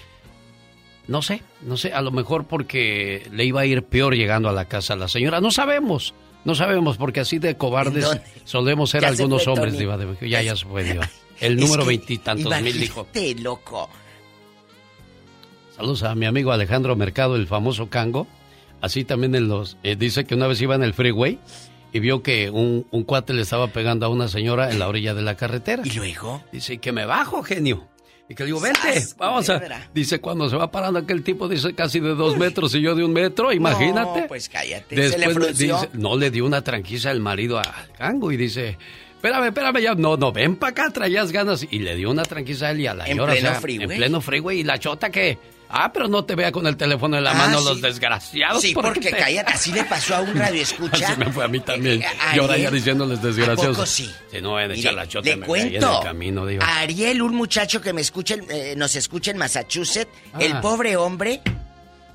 No 1.09 1.23
sé, 1.23 1.43
no 1.63 1.77
sé, 1.77 1.93
a 1.93 2.03
lo 2.03 2.11
mejor 2.11 2.47
porque 2.47 3.29
le 3.33 3.45
iba 3.45 3.61
a 3.61 3.67
ir 3.67 3.85
peor 3.85 4.15
llegando 4.17 4.49
a 4.49 4.53
la 4.53 4.65
casa 4.65 4.95
a 4.95 4.97
la 4.97 5.07
señora. 5.09 5.41
No 5.41 5.51
sabemos, 5.53 6.15
no 6.45 6.55
sabemos, 6.55 6.97
porque 6.97 7.21
así 7.21 7.39
de 7.39 7.57
cobardes 7.57 8.21
solemos 8.45 8.91
ser 8.91 9.03
se 9.03 9.07
algunos 9.07 9.45
fue, 9.45 9.53
hombres. 9.53 9.79
Diva 9.79 9.97
de 9.97 10.07
México. 10.07 10.27
Ya, 10.27 10.43
ya 10.43 10.57
se 10.57 10.67
fue, 10.67 10.83
Diva. 10.85 11.09
El 11.41 11.57
número 11.57 11.85
veintitantos 11.85 12.63
mil 12.63 12.81
dijo. 12.81 13.07
loco. 13.43 13.91
Saludos 15.77 16.03
a 16.05 16.15
mi 16.15 16.25
amigo 16.25 16.53
Alejandro 16.53 16.97
Mercado, 16.97 17.37
el 17.37 17.47
famoso 17.47 17.91
Cango. 17.91 18.27
Así 18.81 19.05
también 19.05 19.35
en 19.35 19.49
los, 19.49 19.77
eh, 19.83 19.97
dice 19.97 20.25
que 20.25 20.35
una 20.35 20.47
vez 20.47 20.61
iba 20.63 20.75
en 20.75 20.83
el 20.83 20.95
freeway 20.95 21.39
y 21.93 22.01
vio 22.01 22.23
que 22.23 22.51
un, 22.51 22.87
un 22.91 23.05
cuate 23.05 23.35
le 23.35 23.43
estaba 23.43 23.69
pegando 23.69 24.07
a 24.07 24.09
una 24.09 24.29
señora 24.29 24.71
en 24.71 24.79
la 24.79 24.89
orilla 24.89 25.13
de 25.15 25.23
la 25.23 25.37
carretera. 25.37 25.83
¿Y 25.85 25.91
luego? 25.91 26.43
Dice 26.53 26.79
que 26.79 26.93
me 26.93 27.05
bajo, 27.05 27.43
genio. 27.43 27.87
Y 28.29 28.35
que 28.35 28.45
digo, 28.45 28.61
vente, 28.61 29.01
¡Sas, 29.01 29.17
vamos 29.17 29.49
a... 29.51 29.63
Dice, 29.95 30.21
cuando 30.21 30.51
se 30.51 30.57
va 30.57 30.71
parando 30.71 30.99
aquel 30.99 31.23
tipo, 31.23 31.49
dice 31.49 31.75
casi 31.75 32.01
de 32.01 32.15
dos 32.15 32.37
metros 32.37 32.75
y 32.75 32.81
yo 32.81 32.95
de 32.97 33.05
un 33.05 33.13
metro, 33.13 33.53
imagínate. 33.53 34.23
No, 34.23 34.27
pues 34.27 34.49
cállate. 34.49 34.97
se 35.11 35.19
le 35.19 35.27
Después 35.27 35.61
le 35.61 35.67
dice, 35.67 35.89
no 35.93 36.17
le 36.17 36.31
dio 36.31 36.45
una 36.45 36.63
tranquisa 36.63 37.11
al 37.11 37.21
marido 37.21 37.59
al 37.59 37.67
cango 37.97 38.33
y 38.33 38.37
dice, 38.37 38.79
espérame, 39.15 39.47
espérame, 39.47 39.81
ya, 39.81 39.95
no, 39.95 40.17
no, 40.17 40.33
ven 40.33 40.57
para 40.57 40.71
acá, 40.71 40.91
traías 40.91 41.31
ganas. 41.31 41.67
Y 41.71 41.79
le 41.79 41.95
dio 41.95 42.11
una 42.11 42.25
tranquisa 42.25 42.67
a 42.67 42.71
él 42.73 42.81
y 42.81 42.87
a 42.89 42.95
la 42.95 43.05
¿En 43.05 43.11
señora, 43.11 43.33
pleno 43.33 43.49
o 43.49 43.53
sea, 43.53 43.61
freeway? 43.61 43.91
En 43.91 43.97
pleno 43.97 44.21
freeway. 44.21 44.59
Y 44.61 44.65
la 44.65 44.79
chota 44.79 45.11
que, 45.11 45.39
ah, 45.69 45.93
pero 45.93 46.09
no 46.09 46.25
te 46.25 46.35
vea 46.35 46.53
con 46.53 46.67
el 46.67 46.77
teléfono 46.77 47.17
en 47.17 47.25
la 47.25 47.33
Ah, 47.33 47.35
mano, 47.35 47.59
sí. 47.61 47.65
los 47.67 47.81
desgraciados. 47.83 48.63
Sí, 48.63 48.73
¿por 48.75 48.85
qué 48.85 48.89
porque 48.93 49.11
te- 49.11 49.17
cállate, 49.17 49.53
así 49.53 49.73
le 49.73 49.85
pasó 49.85 50.17
a 50.17 50.21
un 50.21 50.35
radio 50.39 50.63
escucha. 50.63 51.09
Así 51.09 51.19
me 51.19 51.33
fue 51.33 51.45
a 51.45 51.49
mí 51.49 51.61
también. 51.61 52.03
Eh, 52.03 52.07
y 52.35 52.39
ahora 52.39 52.57
ya 52.57 52.71
diciéndoles 52.71 53.21
desgraciados. 53.23 53.65
¿A 53.77 53.81
poco 53.81 53.87
sí? 53.87 54.11
Si 54.31 54.41
no 54.41 54.57
a 54.57 54.63
Mire, 54.63 54.79
echar 54.79 54.95
la 54.95 55.07
chota, 55.09 55.29
le 55.29 55.37
me 55.37 55.47
caí 55.47 55.61
en 55.61 55.69
cuento. 55.81 55.99
el 55.99 56.05
camino, 56.05 56.47
digo. 56.47 56.63
A 56.63 56.79
Ariel, 56.81 57.23
un 57.23 57.35
muchacho 57.35 57.81
que 57.81 57.93
me 57.93 58.01
escucha, 58.01 58.35
eh, 58.51 58.75
nos 58.77 58.95
escucha 58.97 59.31
en 59.31 59.39
Massachusetts, 59.39 60.11
Ah. 60.33 60.39
el 60.41 60.61
pobre 60.61 60.97
hombre 60.97 61.41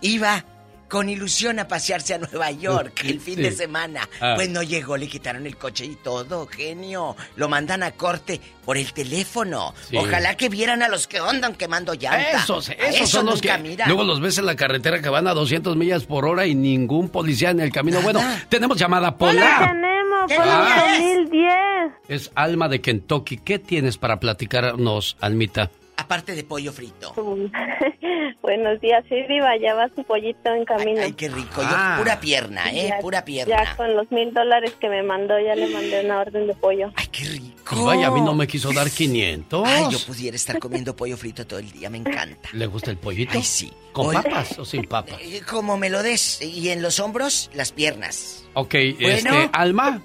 iba 0.02 0.44
con 0.91 1.07
ilusión 1.07 1.57
a 1.57 1.69
pasearse 1.69 2.13
a 2.15 2.18
Nueva 2.18 2.51
York 2.51 3.01
el 3.05 3.22
fin 3.22 3.35
Sí. 3.38 3.41
de 3.43 3.51
semana. 3.53 4.09
Ah. 4.19 4.34
Pues 4.35 4.49
no 4.49 4.61
llegó, 4.61 4.97
le 4.97 5.07
quitaron 5.07 5.47
el 5.47 5.55
coche 5.55 5.85
y 5.85 5.95
todo, 5.95 6.45
genio. 6.47 7.15
Lo 7.38 7.47
mandan 7.47 7.81
a 7.81 7.91
corte 7.91 8.41
por 8.65 8.76
el 8.77 8.91
teléfono. 8.91 9.73
Sí. 9.89 9.95
Ojalá 9.95 10.35
que 10.35 10.49
vieran 10.49 10.84
a 10.84 10.89
los 10.89 11.07
que 11.07 11.19
andan 11.19 11.55
quemando 11.55 11.93
llanta. 11.93 12.43
Esos, 12.43 12.68
esos 12.69 12.95
eso 12.95 13.07
son 13.07 13.26
los 13.27 13.41
que 13.41 13.57
mira. 13.59 13.88
luego 13.88 14.03
los 14.03 14.19
ves 14.19 14.38
en 14.38 14.45
la 14.45 14.57
carretera 14.57 15.01
que 15.01 15.07
van 15.07 15.27
a 15.27 15.34
200 15.34 15.77
millas 15.77 16.03
por 16.03 16.26
hora 16.26 16.45
y 16.45 16.55
ningún 16.55 17.07
policía 17.07 17.51
en 17.51 17.61
el 17.61 17.72
camino. 17.72 18.01
Bueno, 18.01 18.19
tenemos 18.49 18.77
llamada 18.77 19.15
Pola. 19.18 19.69
Tenemos 19.72 20.30
Ah. 20.38 20.97
los 20.99 20.99
2010. 20.99 21.91
Es 22.09 22.31
Alma 22.35 22.68
de 22.68 22.81
Kentucky. 22.81 23.38
¿Qué 23.38 23.59
tienes 23.59 23.97
para 23.97 24.19
platicarnos, 24.19 25.15
Almita? 25.22 25.72
Aparte 25.95 26.34
de 26.35 26.43
pollo 26.43 26.73
frito. 26.73 27.13
Buenos 28.41 28.79
días, 28.81 29.03
sí, 29.09 29.15
Diva, 29.27 29.55
ya 29.57 29.73
va 29.75 29.89
su 29.95 30.03
pollito 30.03 30.53
en 30.53 30.65
camino. 30.65 31.01
Ay, 31.01 31.13
qué 31.13 31.29
rico. 31.29 31.61
Yo, 31.61 31.67
Ah. 31.69 31.95
pura 31.97 32.19
pierna, 32.19 32.71
¿eh? 32.71 32.88
Ya- 32.89 32.99
pura 32.99 33.23
pierna. 33.25 33.63
Ya 33.63 33.75
con 33.75 33.95
los 33.95 34.11
mil 34.11 34.33
dólares 34.33 34.73
que 34.79 34.89
me 34.89 35.03
mandó, 35.03 35.39
ya 35.39 35.55
le 35.55 35.67
mandé 35.67 36.03
una 36.05 36.19
orden 36.21 36.47
de 36.47 36.53
pollo. 36.55 36.91
Ay, 36.95 37.07
qué 37.11 37.25
rico. 37.25 37.75
Y 37.79 37.83
vaya, 37.85 38.07
a 38.07 38.11
mí 38.11 38.21
no 38.21 38.33
me 38.33 38.47
quiso 38.47 38.71
dar 38.73 38.89
500. 38.89 39.63
Ay, 39.67 39.85
yo 39.91 39.99
pudiera 40.05 40.35
estar 40.35 40.59
comiendo 40.59 40.95
pollo 40.95 41.15
frito 41.17 41.45
todo 41.45 41.59
el 41.59 41.71
día, 41.71 41.89
me 41.89 41.97
encanta. 41.99 42.49
¿Le 42.53 42.65
gusta 42.67 42.91
el 42.91 42.97
pollito? 42.97 43.33
Ay, 43.35 43.43
sí. 43.43 43.71
¿Con 43.91 44.11
papas 44.13 44.57
o 44.59 44.65
sin 44.65 44.85
papas? 44.85 45.19
eh, 45.21 45.41
Como 45.49 45.77
me 45.77 45.89
lo 45.89 46.01
des. 46.03 46.41
Y 46.41 46.69
en 46.69 46.81
los 46.81 46.99
hombros, 46.99 47.49
las 47.53 47.71
piernas. 47.71 48.45
Ok, 48.53 48.73
Bueno. 48.99 49.13
este, 49.33 49.49
Alma. 49.53 50.01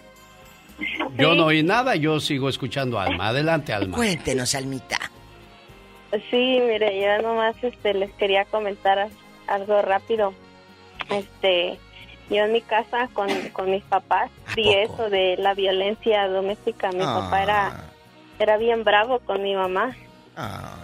Yo 1.19 1.35
no 1.35 1.47
oí 1.47 1.63
nada, 1.63 1.97
yo 1.97 2.21
sigo 2.21 2.51
escuchando 2.51 2.99
a 3.01 3.05
Alma. 3.05 3.29
Adelante, 3.29 3.73
Alma. 3.73 3.97
Cuéntenos, 3.97 4.55
Almita. 4.55 4.99
Sí, 6.31 6.61
mire, 6.63 7.01
yo 7.01 7.23
nomás 7.23 7.57
este, 7.63 7.95
les 7.95 8.11
quería 8.13 8.45
comentar 8.45 9.09
algo 9.47 9.83
rápido. 9.83 10.33
Este, 11.11 11.79
yo 12.31 12.45
en 12.45 12.53
mi 12.53 12.61
casa 12.61 13.09
con, 13.13 13.29
con 13.53 13.71
mis 13.71 13.85
papás 13.85 14.31
vi 14.55 14.73
eso 14.73 15.09
de 15.11 15.37
la 15.39 15.55
violencia 15.55 16.27
doméstica. 16.29 16.91
Mi 16.93 17.03
Ah. 17.03 17.21
papá 17.25 17.43
era, 17.43 17.85
era 18.39 18.57
bien 18.57 18.85
bravo 18.85 19.19
con 19.21 19.43
mi 19.43 19.55
mamá. 19.55 19.97
Ah. 20.37 20.77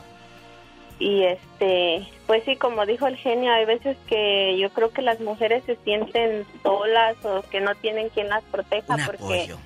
Y 0.98 1.24
este, 1.24 2.06
pues 2.26 2.44
sí, 2.44 2.54
como 2.56 2.86
dijo 2.86 3.06
el 3.08 3.16
genio, 3.16 3.52
hay 3.52 3.64
veces 3.64 3.96
que 4.06 4.56
yo 4.58 4.70
creo 4.70 4.90
que 4.92 5.02
las 5.02 5.18
mujeres 5.20 5.64
se 5.64 5.76
sienten 5.76 6.46
solas 6.62 7.16
o 7.24 7.42
que 7.50 7.60
no 7.60 7.74
tienen 7.76 8.08
quien 8.10 8.28
las 8.28 8.44
proteja 8.44 8.94
Un 8.94 9.04
porque 9.06 9.22
apoyo. 9.42 9.56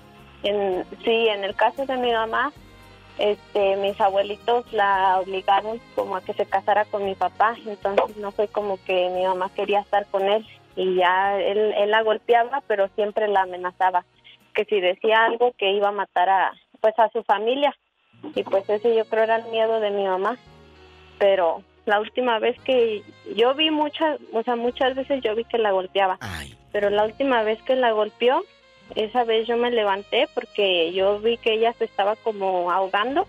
en, 0.44 0.84
sí, 1.04 1.28
en 1.28 1.44
el 1.44 1.54
caso 1.54 1.84
de 1.84 1.96
mi 1.98 2.10
mamá, 2.12 2.52
este, 3.18 3.76
mis 3.76 4.00
abuelitos 4.00 4.70
la 4.72 5.20
obligaron 5.20 5.80
como 5.94 6.16
a 6.16 6.20
que 6.20 6.34
se 6.34 6.46
casara 6.46 6.84
con 6.84 7.04
mi 7.04 7.14
papá, 7.14 7.56
entonces 7.66 8.16
no 8.16 8.30
fue 8.32 8.48
como 8.48 8.78
que 8.84 9.10
mi 9.10 9.24
mamá 9.24 9.50
quería 9.54 9.80
estar 9.80 10.06
con 10.06 10.22
él 10.28 10.46
y 10.76 10.96
ya 10.96 11.38
él, 11.38 11.72
él 11.76 11.90
la 11.90 12.02
golpeaba, 12.02 12.62
pero 12.66 12.88
siempre 12.94 13.28
la 13.28 13.42
amenazaba, 13.42 14.04
que 14.54 14.64
si 14.66 14.80
decía 14.80 15.24
algo 15.24 15.52
que 15.58 15.72
iba 15.72 15.88
a 15.88 15.92
matar 15.92 16.28
a, 16.28 16.52
pues 16.80 16.98
a 16.98 17.08
su 17.10 17.22
familia. 17.22 17.74
Y 18.34 18.42
pues 18.42 18.68
ese 18.68 18.94
yo 18.94 19.04
creo 19.06 19.24
era 19.24 19.36
el 19.36 19.50
miedo 19.50 19.80
de 19.80 19.90
mi 19.90 20.04
mamá, 20.04 20.36
pero 21.18 21.62
la 21.86 22.00
última 22.00 22.38
vez 22.38 22.58
que 22.60 23.02
yo 23.34 23.54
vi 23.54 23.70
muchas, 23.70 24.18
o 24.32 24.42
sea, 24.42 24.56
muchas 24.56 24.94
veces 24.94 25.22
yo 25.22 25.34
vi 25.34 25.44
que 25.44 25.58
la 25.58 25.70
golpeaba, 25.70 26.18
pero 26.72 26.90
la 26.90 27.04
última 27.04 27.42
vez 27.42 27.62
que 27.62 27.76
la 27.76 27.92
golpeó, 27.92 28.42
esa 28.94 29.24
vez 29.24 29.46
yo 29.46 29.56
me 29.56 29.70
levanté 29.70 30.28
porque 30.34 30.92
yo 30.92 31.18
vi 31.20 31.36
que 31.38 31.54
ella 31.54 31.72
se 31.74 31.84
estaba 31.84 32.16
como 32.16 32.70
ahogando 32.70 33.26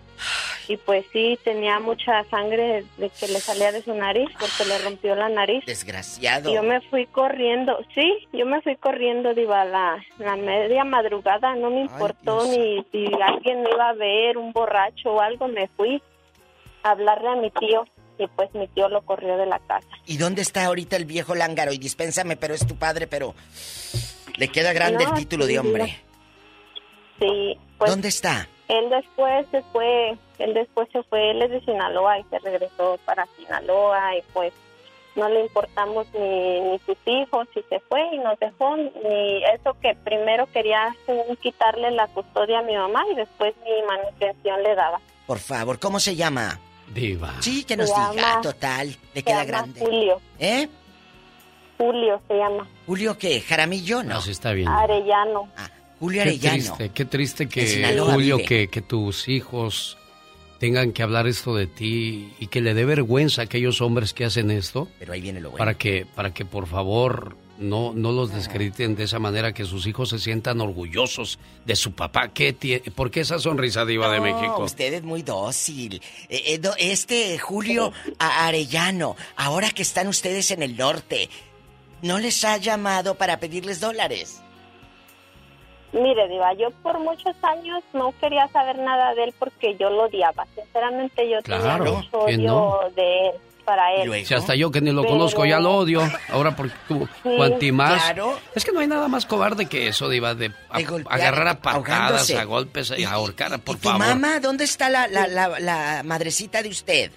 y 0.68 0.76
pues 0.76 1.06
sí, 1.12 1.38
tenía 1.44 1.80
mucha 1.80 2.24
sangre 2.24 2.84
de 2.98 3.10
que 3.10 3.26
le 3.28 3.40
salía 3.40 3.72
de 3.72 3.82
su 3.82 3.94
nariz 3.94 4.28
porque 4.38 4.66
le 4.66 4.78
rompió 4.78 5.14
la 5.14 5.30
nariz. 5.30 5.64
Desgraciado. 5.64 6.50
Y 6.50 6.54
Yo 6.54 6.62
me 6.62 6.80
fui 6.82 7.06
corriendo, 7.06 7.78
sí, 7.94 8.28
yo 8.32 8.44
me 8.44 8.60
fui 8.60 8.76
corriendo, 8.76 9.34
diva, 9.34 9.64
la, 9.64 9.96
la 10.18 10.36
media 10.36 10.84
madrugada, 10.84 11.54
no 11.54 11.70
me 11.70 11.82
importó 11.82 12.44
ni 12.44 12.84
si 12.92 13.06
alguien 13.20 13.62
me 13.62 13.70
iba 13.70 13.88
a 13.88 13.94
ver, 13.94 14.36
un 14.36 14.52
borracho 14.52 15.14
o 15.14 15.20
algo, 15.20 15.48
me 15.48 15.68
fui 15.68 16.02
a 16.82 16.90
hablarle 16.90 17.28
a 17.30 17.36
mi 17.36 17.50
tío 17.50 17.86
y 18.18 18.26
pues 18.26 18.52
mi 18.54 18.68
tío 18.68 18.88
lo 18.88 19.00
corrió 19.02 19.38
de 19.38 19.46
la 19.46 19.60
casa. 19.60 19.88
¿Y 20.04 20.18
dónde 20.18 20.42
está 20.42 20.66
ahorita 20.66 20.96
el 20.96 21.06
viejo 21.06 21.34
lángaro? 21.34 21.72
Y 21.72 21.78
dispénsame, 21.78 22.36
pero 22.36 22.54
es 22.54 22.66
tu 22.66 22.76
padre, 22.76 23.06
pero 23.06 23.34
le 24.38 24.48
queda 24.48 24.72
grande 24.72 25.04
No, 25.04 25.10
el 25.12 25.18
título 25.18 25.46
de 25.46 25.58
hombre. 25.58 25.96
Sí, 27.18 27.58
pues 27.78 27.90
¿Dónde 27.90 28.08
está? 28.08 28.48
él 28.68 28.90
después 28.90 29.46
se 29.50 29.62
fue, 29.72 30.10
él 30.38 30.54
después 30.54 30.88
se 30.92 31.02
fue, 31.04 31.30
él 31.30 31.42
es 31.42 31.50
de 31.50 31.60
Sinaloa 31.62 32.18
y 32.18 32.24
se 32.24 32.38
regresó 32.38 32.98
para 33.06 33.26
Sinaloa 33.36 34.16
y 34.16 34.22
pues 34.34 34.52
no 35.16 35.28
le 35.28 35.40
importamos 35.40 36.06
ni, 36.14 36.60
ni 36.60 36.78
sus 36.80 36.96
hijos 37.06 37.48
y 37.56 37.62
se 37.68 37.80
fue 37.88 38.00
y 38.14 38.18
nos 38.18 38.38
dejó 38.38 38.76
ni 38.76 39.42
eso 39.54 39.74
que 39.80 39.94
primero 40.04 40.46
quería 40.52 40.94
según 41.06 41.34
quitarle 41.36 41.90
la 41.92 42.06
custodia 42.08 42.58
a 42.60 42.62
mi 42.62 42.76
mamá 42.76 43.04
y 43.10 43.14
después 43.16 43.54
ni 43.64 43.82
manutención 43.86 44.62
le 44.62 44.74
daba. 44.74 45.00
Por 45.26 45.38
favor, 45.38 45.78
¿cómo 45.80 45.98
se 45.98 46.14
llama? 46.14 46.60
Diva. 46.94 47.34
Sí, 47.40 47.64
que 47.64 47.74
Se 47.74 47.76
nos 47.78 47.88
diga, 47.88 48.12
llama- 48.14 48.40
total. 48.42 48.88
Le 48.88 49.20
Se 49.20 49.22
queda 49.22 49.44
grande. 49.44 49.80
Julio, 49.80 50.20
¿Eh? 50.38 50.68
Julio 51.78 52.20
se 52.28 52.34
llama, 52.34 52.68
¿Julio 52.86 53.16
qué? 53.16 53.40
¿Jaramillo? 53.40 54.02
No. 54.02 54.16
Así 54.18 54.32
está 54.32 54.52
bien. 54.52 54.68
Arellano. 54.68 55.48
Julio 56.00 56.22
Qué 56.24 56.28
Arellano. 56.30 56.54
triste, 56.56 56.90
qué 56.90 57.04
triste 57.04 57.48
que, 57.48 57.96
Julio, 57.98 58.38
que, 58.46 58.68
que 58.68 58.82
tus 58.82 59.28
hijos 59.28 59.96
tengan 60.60 60.92
que 60.92 61.02
hablar 61.04 61.26
esto 61.28 61.54
de 61.54 61.66
ti 61.68 62.32
y 62.40 62.48
que 62.48 62.60
le 62.60 62.74
dé 62.74 62.84
vergüenza 62.84 63.42
a 63.42 63.44
aquellos 63.44 63.80
hombres 63.80 64.12
que 64.12 64.24
hacen 64.24 64.50
esto. 64.50 64.88
Pero 64.98 65.12
ahí 65.12 65.20
viene 65.20 65.40
lo 65.40 65.50
bueno. 65.50 65.58
Para 65.58 65.74
que, 65.74 66.04
para 66.14 66.34
que 66.34 66.44
por 66.44 66.66
favor 66.66 67.36
no, 67.58 67.92
no 67.94 68.12
los 68.12 68.32
descrediten 68.32 68.94
de 68.96 69.04
esa 69.04 69.18
manera, 69.18 69.52
que 69.52 69.64
sus 69.64 69.86
hijos 69.88 70.08
se 70.10 70.18
sientan 70.20 70.60
orgullosos 70.60 71.38
de 71.64 71.74
su 71.76 71.92
papá. 71.92 72.28
¿Qué 72.28 72.56
tie- 72.56 72.92
¿Por 72.92 73.10
qué 73.10 73.20
esa 73.20 73.38
sonrisa 73.40 73.84
diva 73.84 74.08
de 74.12 74.20
México? 74.20 74.62
usted 74.64 74.92
es 74.94 75.02
muy 75.02 75.22
dócil. 75.22 76.00
Eh, 76.28 76.60
eh, 76.62 76.70
este 76.78 77.38
Julio 77.38 77.92
Arellano, 78.20 79.16
ahora 79.36 79.70
que 79.70 79.82
están 79.82 80.06
ustedes 80.08 80.50
en 80.52 80.62
el 80.62 80.76
norte, 80.76 81.28
¿no 82.02 82.18
les 82.18 82.44
ha 82.44 82.56
llamado 82.56 83.14
para 83.16 83.38
pedirles 83.38 83.80
dólares? 83.80 84.42
Mire, 85.92 86.28
Diva, 86.28 86.52
yo 86.52 86.70
por 86.82 86.98
muchos 87.00 87.34
años 87.42 87.82
no 87.94 88.12
quería 88.20 88.46
saber 88.48 88.76
nada 88.78 89.14
de 89.14 89.24
él 89.24 89.34
porque 89.38 89.74
yo 89.80 89.88
lo 89.88 90.04
odiaba. 90.04 90.46
Sinceramente, 90.54 91.28
yo 91.30 91.38
Claro, 91.42 91.84
tenía 91.84 91.98
mucho 91.98 92.18
¿quién 92.26 92.40
odio 92.40 92.48
no? 92.52 92.90
de 92.94 93.28
él 93.28 93.34
para 93.64 93.94
él. 93.94 94.26
Si 94.26 94.34
hasta 94.34 94.54
yo 94.54 94.70
que 94.70 94.82
ni 94.82 94.92
lo 94.92 95.00
Pero- 95.00 95.14
conozco 95.14 95.46
ya 95.46 95.58
lo 95.60 95.76
odio. 95.76 96.02
Ahora 96.30 96.54
porque 96.54 96.74
tú, 96.88 97.08
Sí, 97.22 97.30
cuanti 97.36 97.72
más. 97.72 98.02
claro. 98.02 98.38
Es 98.54 98.66
que 98.66 98.72
no 98.72 98.80
hay 98.80 98.86
nada 98.86 99.08
más 99.08 99.24
cobarde 99.24 99.64
que 99.66 99.88
eso, 99.88 100.10
Diva, 100.10 100.34
de, 100.34 100.52
a- 100.68 100.82
golpear, 100.82 101.14
agarrar 101.20 101.48
a 101.48 101.60
patadas, 101.60 102.30
a 102.32 102.44
golpes 102.44 102.92
y 102.96 103.04
a 103.04 103.12
ahorcar, 103.12 103.58
por 103.60 103.76
¿Tu 103.76 103.88
favor. 103.88 103.98
mamá? 104.06 104.40
¿Dónde 104.40 104.64
está 104.64 104.90
la, 104.90 105.06
la, 105.08 105.26
la, 105.26 105.58
la 105.58 106.02
madrecita 106.04 106.62
de 106.62 106.68
usted? 106.68 107.12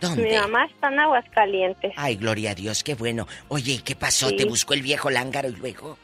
¿Dónde? 0.00 0.22
Mi 0.22 0.36
mamá 0.36 0.64
está 0.66 0.88
en 0.88 1.00
Aguascalientes. 1.00 1.92
Ay, 1.96 2.16
gloria 2.16 2.52
a 2.52 2.54
Dios, 2.54 2.82
qué 2.82 2.94
bueno. 2.94 3.26
Oye, 3.48 3.74
¿y 3.74 3.78
¿qué 3.78 3.94
pasó? 3.94 4.28
Sí. 4.30 4.36
¿Te 4.36 4.44
buscó 4.44 4.74
el 4.74 4.82
viejo 4.82 5.10
lángaro 5.10 5.48
y 5.48 5.52
luego? 5.56 5.98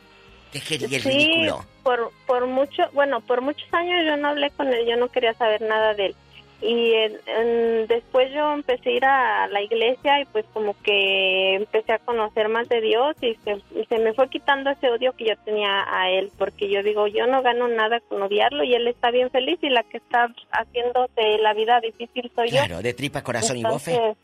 ¿Qué 0.53 0.61
quería 0.61 0.97
el 0.97 1.03
sí, 1.03 1.09
ridículo? 1.09 1.65
por, 1.83 2.13
por 2.27 2.47
mucho, 2.47 2.83
bueno, 2.93 3.21
por 3.21 3.41
muchos 3.41 3.73
años 3.73 4.05
yo 4.07 4.17
no 4.17 4.29
hablé 4.29 4.51
con 4.51 4.69
él, 4.69 4.87
yo 4.89 4.97
no 4.97 5.09
quería 5.09 5.35
saber 5.35 5.63
nada 5.63 5.95
de 5.95 6.07
él. 6.07 6.17
Y 6.63 6.93
en- 6.95 7.19
en- 7.27 7.87
después 7.87 8.33
yo 8.33 8.53
empecé 8.55 8.89
a 8.89 8.93
ir 8.93 9.05
a 9.05 9.47
la 9.49 9.61
iglesia 9.63 10.21
y 10.21 10.25
pues 10.25 10.45
como 10.55 10.75
que 10.83 11.55
empecé 11.55 11.93
a 11.93 11.99
conocer 11.99 12.49
más 12.49 12.67
de 12.69 12.81
Dios 12.81 13.15
y 13.21 13.35
se, 13.45 13.61
y 13.79 13.85
se 13.87 13.99
me 13.99 14.15
fue 14.15 14.29
quitando 14.31 14.71
ese 14.71 14.89
odio 14.91 15.13
que 15.13 15.27
yo 15.27 15.37
tenía 15.45 15.85
a 15.89 16.11
él, 16.11 16.31
porque 16.39 16.71
yo 16.71 16.83
digo, 16.83 17.07
yo 17.09 17.27
no 17.27 17.43
gano 17.43 17.69
nada 17.69 18.01
con 18.09 18.23
odiarlo 18.23 18.65
y 18.65 18.75
él 18.75 18.89
está 18.89 19.11
bien 19.11 19.31
feliz 19.31 19.59
y 19.63 19.69
la 19.69 19.83
que 19.83 19.99
está 19.99 20.29
haciéndose 20.51 21.39
la 21.43 21.53
vida 21.55 21.81
difícil 21.81 22.31
soy 22.35 22.49
yo. 22.49 22.57
Claro, 22.65 22.83
de 22.83 22.95
tripa, 22.95 23.23
corazón 23.23 23.57
y 23.59 23.63
bofe. 23.65 24.15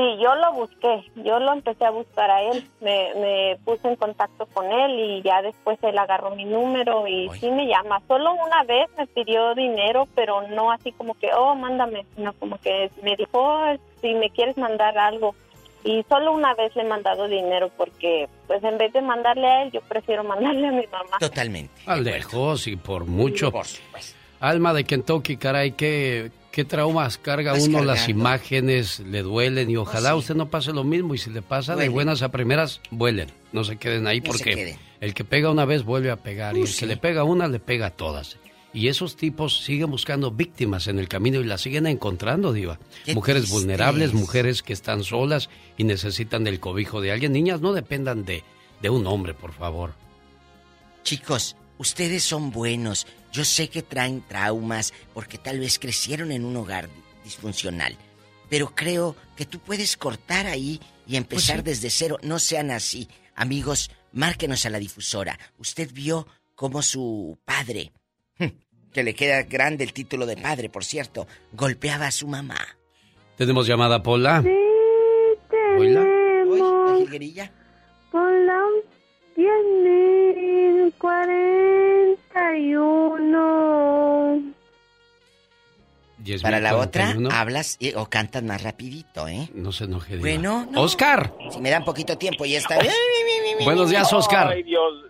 Sí, 0.00 0.16
yo 0.22 0.34
lo 0.34 0.52
busqué, 0.54 1.04
yo 1.16 1.38
lo 1.40 1.52
empecé 1.52 1.84
a 1.84 1.90
buscar 1.90 2.30
a 2.30 2.40
él, 2.42 2.64
me, 2.80 3.12
me 3.16 3.56
puse 3.66 3.86
en 3.86 3.96
contacto 3.96 4.46
con 4.46 4.64
él 4.72 4.98
y 4.98 5.22
ya 5.22 5.42
después 5.42 5.78
él 5.82 5.98
agarró 5.98 6.30
mi 6.34 6.46
número 6.46 7.06
y 7.06 7.28
sí 7.38 7.50
me 7.50 7.66
llama. 7.66 8.00
Solo 8.08 8.32
una 8.32 8.62
vez 8.64 8.88
me 8.96 9.06
pidió 9.06 9.54
dinero, 9.54 10.08
pero 10.14 10.40
no 10.48 10.72
así 10.72 10.92
como 10.92 11.12
que, 11.14 11.28
oh, 11.36 11.54
mándame, 11.54 12.06
sino 12.16 12.32
como 12.34 12.56
que 12.60 12.90
me 13.02 13.14
dijo, 13.16 13.30
"Oh, 13.42 13.76
si 14.00 14.14
me 14.14 14.30
quieres 14.30 14.56
mandar 14.56 14.96
algo. 14.96 15.34
Y 15.84 16.02
solo 16.08 16.32
una 16.32 16.54
vez 16.54 16.74
le 16.76 16.82
he 16.82 16.86
mandado 16.86 17.28
dinero 17.28 17.70
porque, 17.76 18.26
pues 18.46 18.64
en 18.64 18.78
vez 18.78 18.94
de 18.94 19.02
mandarle 19.02 19.46
a 19.46 19.62
él, 19.64 19.70
yo 19.70 19.82
prefiero 19.82 20.24
mandarle 20.24 20.66
a 20.68 20.72
mi 20.72 20.86
mamá. 20.86 21.18
Totalmente. 21.18 21.74
A 21.84 21.96
lejos 21.96 22.66
y 22.68 22.76
por 22.76 23.04
mucho. 23.04 23.52
Por 23.52 23.66
supuesto. 23.66 24.16
Alma 24.40 24.72
de 24.72 24.84
Kentucky, 24.84 25.36
caray, 25.36 25.72
qué, 25.72 26.30
qué 26.52 26.64
traumas 26.64 27.18
carga 27.18 27.52
Vas 27.52 27.62
uno, 27.68 27.84
las 27.84 28.08
imágenes 28.08 29.00
le 29.00 29.22
duelen 29.22 29.70
y 29.70 29.76
ojalá 29.76 30.10
sí. 30.10 30.16
usted 30.16 30.34
no 30.34 30.50
pase 30.50 30.72
lo 30.72 30.84
mismo 30.84 31.14
y 31.14 31.18
si 31.18 31.30
le 31.30 31.42
pasa 31.42 31.76
de 31.76 31.88
buenas 31.88 32.22
a 32.22 32.30
primeras, 32.30 32.80
vuelen, 32.90 33.30
no 33.52 33.64
se 33.64 33.76
queden 33.76 34.06
ahí 34.06 34.20
No 34.20 34.26
porque 34.26 34.54
queden. 34.54 34.76
el 35.00 35.14
que 35.14 35.24
pega 35.24 35.50
una 35.50 35.64
vez 35.64 35.84
vuelve 35.84 36.10
a 36.10 36.16
pegar 36.16 36.56
y 36.56 36.62
el 36.62 36.68
sí. 36.68 36.80
que 36.80 36.86
le 36.86 36.96
pega 36.96 37.24
una 37.24 37.46
le 37.48 37.60
pega 37.60 37.86
a 37.86 37.90
todas. 37.90 38.36
Y 38.72 38.86
esos 38.86 39.16
tipos 39.16 39.64
siguen 39.64 39.90
buscando 39.90 40.30
víctimas 40.30 40.86
en 40.86 41.00
el 41.00 41.08
camino 41.08 41.40
y 41.40 41.44
las 41.44 41.60
siguen 41.60 41.88
encontrando, 41.88 42.52
Diva. 42.52 42.78
Qué 43.04 43.14
mujeres 43.16 43.50
vulnerables, 43.50 44.14
mujeres 44.14 44.62
que 44.62 44.72
están 44.72 45.02
solas 45.02 45.50
y 45.76 45.82
necesitan 45.82 46.44
del 46.44 46.60
cobijo 46.60 47.00
de 47.00 47.10
alguien. 47.10 47.32
Niñas, 47.32 47.60
no 47.60 47.72
dependan 47.72 48.24
de, 48.24 48.44
de 48.80 48.88
un 48.88 49.08
hombre, 49.08 49.34
por 49.34 49.52
favor. 49.52 49.94
Chicos, 51.02 51.56
ustedes 51.78 52.22
son 52.22 52.52
buenos. 52.52 53.08
Yo 53.32 53.44
sé 53.44 53.68
que 53.68 53.82
traen 53.82 54.22
traumas 54.26 54.92
porque 55.14 55.38
tal 55.38 55.60
vez 55.60 55.78
crecieron 55.78 56.32
en 56.32 56.44
un 56.44 56.56
hogar 56.56 56.88
disfuncional. 57.24 57.96
Pero 58.48 58.74
creo 58.74 59.16
que 59.36 59.46
tú 59.46 59.60
puedes 59.60 59.96
cortar 59.96 60.46
ahí 60.46 60.80
y 61.06 61.16
empezar 61.16 61.62
Pues 61.62 61.80
desde 61.80 61.90
cero. 61.90 62.18
No 62.22 62.38
sean 62.38 62.70
así. 62.70 63.08
Amigos, 63.36 63.90
márquenos 64.12 64.66
a 64.66 64.70
la 64.70 64.78
difusora. 64.78 65.38
Usted 65.58 65.90
vio 65.92 66.26
cómo 66.54 66.82
su 66.82 67.38
padre, 67.44 67.92
que 68.92 69.02
le 69.04 69.14
queda 69.14 69.42
grande 69.44 69.84
el 69.84 69.92
título 69.92 70.26
de 70.26 70.36
padre, 70.36 70.68
por 70.68 70.84
cierto, 70.84 71.26
golpeaba 71.52 72.08
a 72.08 72.10
su 72.10 72.26
mamá. 72.26 72.58
Tenemos 73.36 73.66
llamada, 73.66 74.02
Pola. 74.02 74.44
Hola. 75.78 76.04
¿La 76.52 76.96
jilguerilla? 79.40 80.90
Hola, 83.00 84.40
10.041. 86.22 86.42
Para 86.42 86.60
la 86.60 86.76
otra, 86.76 87.06
10,041. 87.06 87.30
hablas 87.34 87.76
y- 87.80 87.94
o 87.94 88.06
cantas 88.06 88.42
más 88.42 88.62
rapidito, 88.62 89.26
¿eh? 89.28 89.48
No 89.54 89.72
se 89.72 89.84
enoje, 89.84 90.16
Diva. 90.16 90.20
Bueno, 90.20 90.68
no. 90.70 90.82
Oscar. 90.82 91.32
Si 91.50 91.60
me 91.60 91.70
dan 91.70 91.84
poquito 91.84 92.18
tiempo 92.18 92.44
y 92.44 92.54
esta... 92.56 92.78
Buenos 93.64 93.88
días, 93.90 94.12
Oscar. 94.12 94.48
Ay, 94.48 94.62
Dios. 94.62 95.06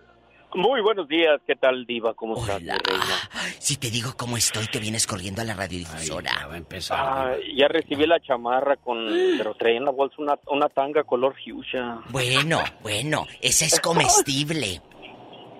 Muy 0.53 0.81
buenos 0.81 1.07
días. 1.07 1.39
¿Qué 1.47 1.55
tal, 1.55 1.85
Diva? 1.85 2.13
¿Cómo 2.13 2.35
estás, 2.37 2.61
mi 2.61 2.67
reina? 2.67 3.29
Si 3.59 3.77
te 3.77 3.89
digo 3.89 4.11
cómo 4.17 4.35
estoy, 4.37 4.67
te 4.67 4.79
vienes 4.79 5.07
corriendo 5.07 5.41
a 5.41 5.45
la 5.45 5.53
radiodifusora. 5.53 6.47
va 6.47 6.55
a 6.55 6.57
empezar. 6.57 6.97
Ah, 6.99 7.35
ya 7.55 7.67
recibí 7.67 8.05
la 8.05 8.19
chamarra 8.19 8.75
con... 8.75 9.05
Pero 9.37 9.53
traía 9.55 9.77
en 9.77 9.85
la 9.85 9.91
bolsa 9.91 10.15
una, 10.19 10.37
una 10.47 10.67
tanga 10.67 11.03
color 11.03 11.35
fuchsia. 11.43 11.99
Bueno, 12.09 12.61
bueno, 12.81 13.25
esa 13.39 13.65
es 13.65 13.79
comestible. 13.81 14.81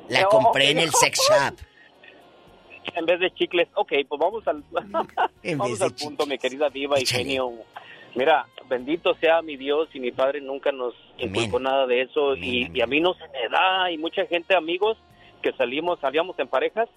La 0.09 0.25
compré 0.25 0.71
en 0.71 0.79
el 0.79 0.91
sex 0.91 1.19
shop. 1.29 1.55
En 2.93 3.05
vez 3.05 3.19
de 3.21 3.33
chicles. 3.33 3.69
Ok, 3.75 3.93
pues 4.09 4.19
vamos 4.19 4.45
al, 4.47 4.63
En 5.43 5.57
vamos 5.57 5.81
al 5.81 5.93
punto, 5.93 6.25
mi 6.25 6.37
querida 6.37 6.69
Diva 6.69 6.99
y 6.99 7.05
genio. 7.05 7.51
Mira, 8.15 8.45
bendito 8.67 9.13
sea 9.15 9.41
mi 9.41 9.55
Dios 9.57 9.89
y 9.93 9.99
mi 9.99 10.11
Padre 10.11 10.41
nunca 10.41 10.71
nos 10.71 10.93
inculcó 11.17 11.59
nada 11.59 11.87
de 11.87 12.01
eso. 12.01 12.35
y, 12.35 12.69
y 12.73 12.81
a 12.81 12.87
mí 12.87 12.99
no 12.99 13.13
se 13.13 13.27
me 13.29 13.47
da. 13.49 13.91
Y 13.91 13.97
mucha 13.97 14.25
gente, 14.25 14.55
amigos, 14.55 14.97
que 15.41 15.53
salimos, 15.53 15.99
salíamos 15.99 16.37
en 16.39 16.47
parejas. 16.47 16.89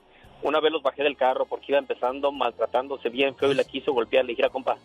Una 0.43 0.61
vez 0.61 0.73
los 0.73 0.83
bajé 0.83 1.03
del 1.03 1.17
carro 1.17 1.47
porque 1.47 1.67
iba 1.69 1.79
empezando 1.79 2.31
maltratándose 2.33 3.09
bien 3.09 3.35
feo 3.37 3.53
y 3.53 3.55
la 3.55 3.65
quiso 3.65 3.93
golpear. 3.93 4.25
Le 4.25 4.33
dije, 4.33 4.43
"Mira, 4.43 4.51
compa, 4.51 4.77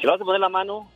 si 0.00 0.06
vas 0.06 0.20
a 0.20 0.24
poner 0.24 0.40
la 0.40 0.48
mano 0.48 0.88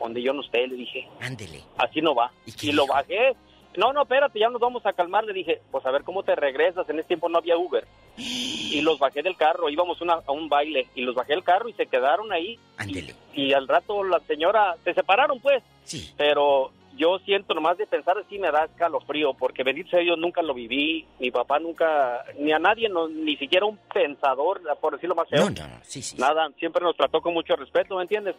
donde 0.00 0.22
yo 0.22 0.32
no 0.32 0.42
esté, 0.42 0.66
le 0.66 0.76
dije. 0.76 1.08
Ándele. 1.20 1.62
Así 1.78 2.00
no 2.00 2.14
va. 2.14 2.32
Y, 2.62 2.72
lo 2.72 2.86
bajé. 2.86 3.34
No, 3.76 3.92
no, 3.92 4.02
espérate, 4.02 4.38
ya 4.38 4.48
nos 4.50 4.60
vamos 4.60 4.84
a 4.86 4.92
calmar. 4.92 5.24
Le 5.24 5.32
dije, 5.32 5.60
pues 5.70 5.84
a 5.86 5.90
ver 5.90 6.02
cómo 6.04 6.22
te 6.22 6.34
regresas. 6.34 6.88
En 6.88 6.98
ese 6.98 7.08
tiempo 7.08 7.28
no 7.28 7.38
había 7.38 7.56
Uber. 7.56 7.84
Y 8.16 8.80
los 8.82 8.98
bajé 8.98 9.22
del 9.22 9.36
carro. 9.36 9.68
Íbamos 9.68 10.00
una- 10.00 10.20
a 10.26 10.32
un 10.32 10.48
baile. 10.48 10.88
Y 10.94 11.02
los 11.02 11.14
bajé 11.14 11.32
del 11.34 11.44
carro 11.44 11.68
y 11.68 11.72
se 11.74 11.86
quedaron 11.86 12.32
ahí. 12.32 12.58
Ándele. 12.76 13.14
Y 13.34 13.52
al 13.52 13.66
rato 13.68 14.04
la 14.04 14.20
señora, 14.20 14.76
se 14.84 14.94
separaron 14.94 15.40
pues. 15.40 15.62
Sí. 15.84 16.12
Pero 16.16 16.70
yo 16.96 17.18
siento 17.24 17.54
nomás 17.54 17.76
de 17.76 17.86
pensar 17.86 18.16
así 18.18 18.38
me 18.38 18.52
da 18.52 18.66
escalofrío, 18.66 19.34
porque 19.34 19.64
bendito 19.64 19.90
sea 19.90 19.98
Dios, 19.98 20.16
nunca 20.16 20.42
lo 20.42 20.54
viví, 20.54 21.04
mi 21.18 21.32
papá 21.32 21.58
nunca, 21.58 22.24
ni 22.38 22.52
a 22.52 22.60
nadie, 22.60 22.88
no, 22.88 23.08
ni 23.08 23.36
siquiera 23.36 23.66
un 23.66 23.76
pensador, 23.92 24.60
por 24.80 24.92
decirlo 24.94 25.16
más 25.16 25.28
feo. 25.28 25.40
No, 25.40 25.50
no, 25.50 25.80
sí, 25.82 26.02
sí. 26.02 26.16
Nada, 26.18 26.48
siempre 26.60 26.84
nos 26.84 26.96
trató 26.96 27.20
con 27.20 27.34
mucho 27.34 27.56
respeto, 27.56 27.96
¿me 27.96 28.02
entiendes? 28.02 28.36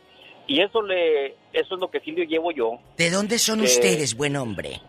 Y 0.48 0.62
eso 0.62 0.82
le, 0.82 1.32
eso 1.52 1.76
es 1.76 1.82
lo 1.82 1.90
que 1.92 2.00
sí 2.00 2.12
le 2.14 2.28
llevo 2.28 2.52
yo. 2.54 2.80
¿De 2.96 3.10
dónde 3.10 3.40
son 3.40 3.60
Que- 3.60 3.66
ustedes, 3.66 4.16
buen 4.16 4.38
hombre? 4.38 4.80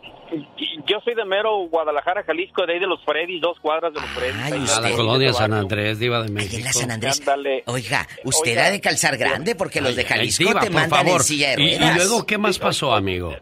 Yo 0.89 1.01
soy 1.05 1.15
de 1.15 1.25
mero 1.25 1.57
Guadalajara, 1.69 2.23
Jalisco, 2.25 2.65
de 2.67 2.75
ahí 2.75 2.79
de 2.79 2.87
los 2.87 3.01
Freddy's, 3.05 3.41
dos 3.41 3.59
cuadras 3.61 3.93
de 3.93 4.01
los 4.01 4.11
Freddy's. 4.11 4.43
Ahí 4.43 4.65
A 4.77 4.81
la 4.91 4.97
colonia 4.97 5.33
San. 5.33 5.53
Andrés, 5.53 5.99
Diva 5.99 6.23
de 6.23 6.31
México. 6.31 6.63
la 6.65 6.73
San 6.73 6.91
Andrés. 6.91 7.21
Ándale. 7.21 7.63
Oiga, 7.67 8.07
usted 8.25 8.51
Oiga. 8.53 8.67
ha 8.67 8.71
de 8.71 8.81
calzar 8.81 9.17
grande 9.17 9.55
porque 9.55 9.81
los 9.81 9.97
de 9.97 10.05
Jalisco 10.05 10.45
Diva, 10.45 10.61
te 10.61 10.71
mandan 10.71 10.91
favor. 11.05 11.21
en 11.21 11.25
silla 11.27 11.57
de 11.57 11.63
Y- 11.63 11.67
y, 11.75 11.79
ruedas. 11.79 11.97
luego, 11.97 12.27
¿qué 12.27 12.39
más 12.39 12.59
pasó, 12.59 12.95
amigo? 12.95 13.35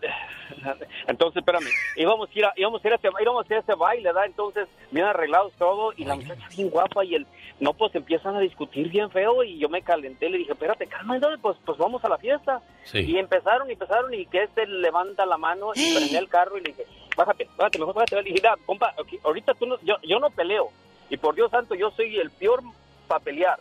Entonces, 1.06 1.38
espérame, 1.40 1.68
íbamos 1.96 2.28
a 2.28 2.38
ir 2.38 2.44
a, 2.44 2.52
íbamos 2.56 2.84
a 2.84 2.88
ir 2.88 2.92
a 2.92 2.96
ese, 2.96 3.08
íbamos 3.20 3.44
a 3.44 3.52
ir 3.52 3.56
a 3.56 3.60
ese 3.60 3.74
baile, 3.74 4.04
¿verdad? 4.04 4.26
Entonces, 4.26 4.68
bien 4.90 5.06
arreglados 5.06 5.52
todo, 5.54 5.92
y 5.96 6.04
la 6.04 6.16
muchacha 6.16 6.48
bien 6.56 6.70
guapa, 6.70 7.04
y 7.04 7.14
el, 7.14 7.26
no, 7.60 7.72
pues 7.72 7.94
empiezan 7.94 8.36
a 8.36 8.40
discutir 8.40 8.88
bien 8.88 9.10
feo, 9.10 9.42
y 9.44 9.58
yo 9.58 9.68
me 9.68 9.82
calenté, 9.82 10.28
le 10.28 10.38
dije, 10.38 10.52
espérate, 10.52 10.86
calma, 10.86 11.16
entonces, 11.16 11.38
pues, 11.42 11.56
pues 11.64 11.78
vamos 11.78 12.04
a 12.04 12.08
la 12.08 12.18
fiesta. 12.18 12.60
Sí. 12.84 13.00
Y 13.00 13.18
empezaron, 13.18 13.68
y 13.68 13.72
empezaron, 13.74 14.12
y 14.14 14.26
que 14.26 14.42
este 14.42 14.66
levanta 14.66 15.26
la 15.26 15.38
mano, 15.38 15.70
y 15.74 15.94
prendí 15.94 16.16
el 16.16 16.28
carro, 16.28 16.58
y 16.58 16.62
le 16.62 16.70
dije, 16.70 16.84
bájate, 17.16 17.48
bájate, 17.56 17.78
mejor 17.78 17.94
bájate. 17.94 18.16
Le 18.16 18.22
dije, 18.22 18.34
"Mira, 18.34 18.56
compa, 18.66 18.94
ahorita 19.22 19.54
tú 19.54 19.66
no, 19.66 19.78
yo, 19.82 19.96
yo 20.02 20.18
no 20.18 20.30
peleo, 20.30 20.70
y 21.10 21.16
por 21.16 21.34
Dios 21.34 21.50
santo, 21.50 21.74
yo 21.74 21.90
soy 21.90 22.18
el 22.18 22.30
peor 22.30 22.60
para 23.06 23.22
pelear. 23.22 23.58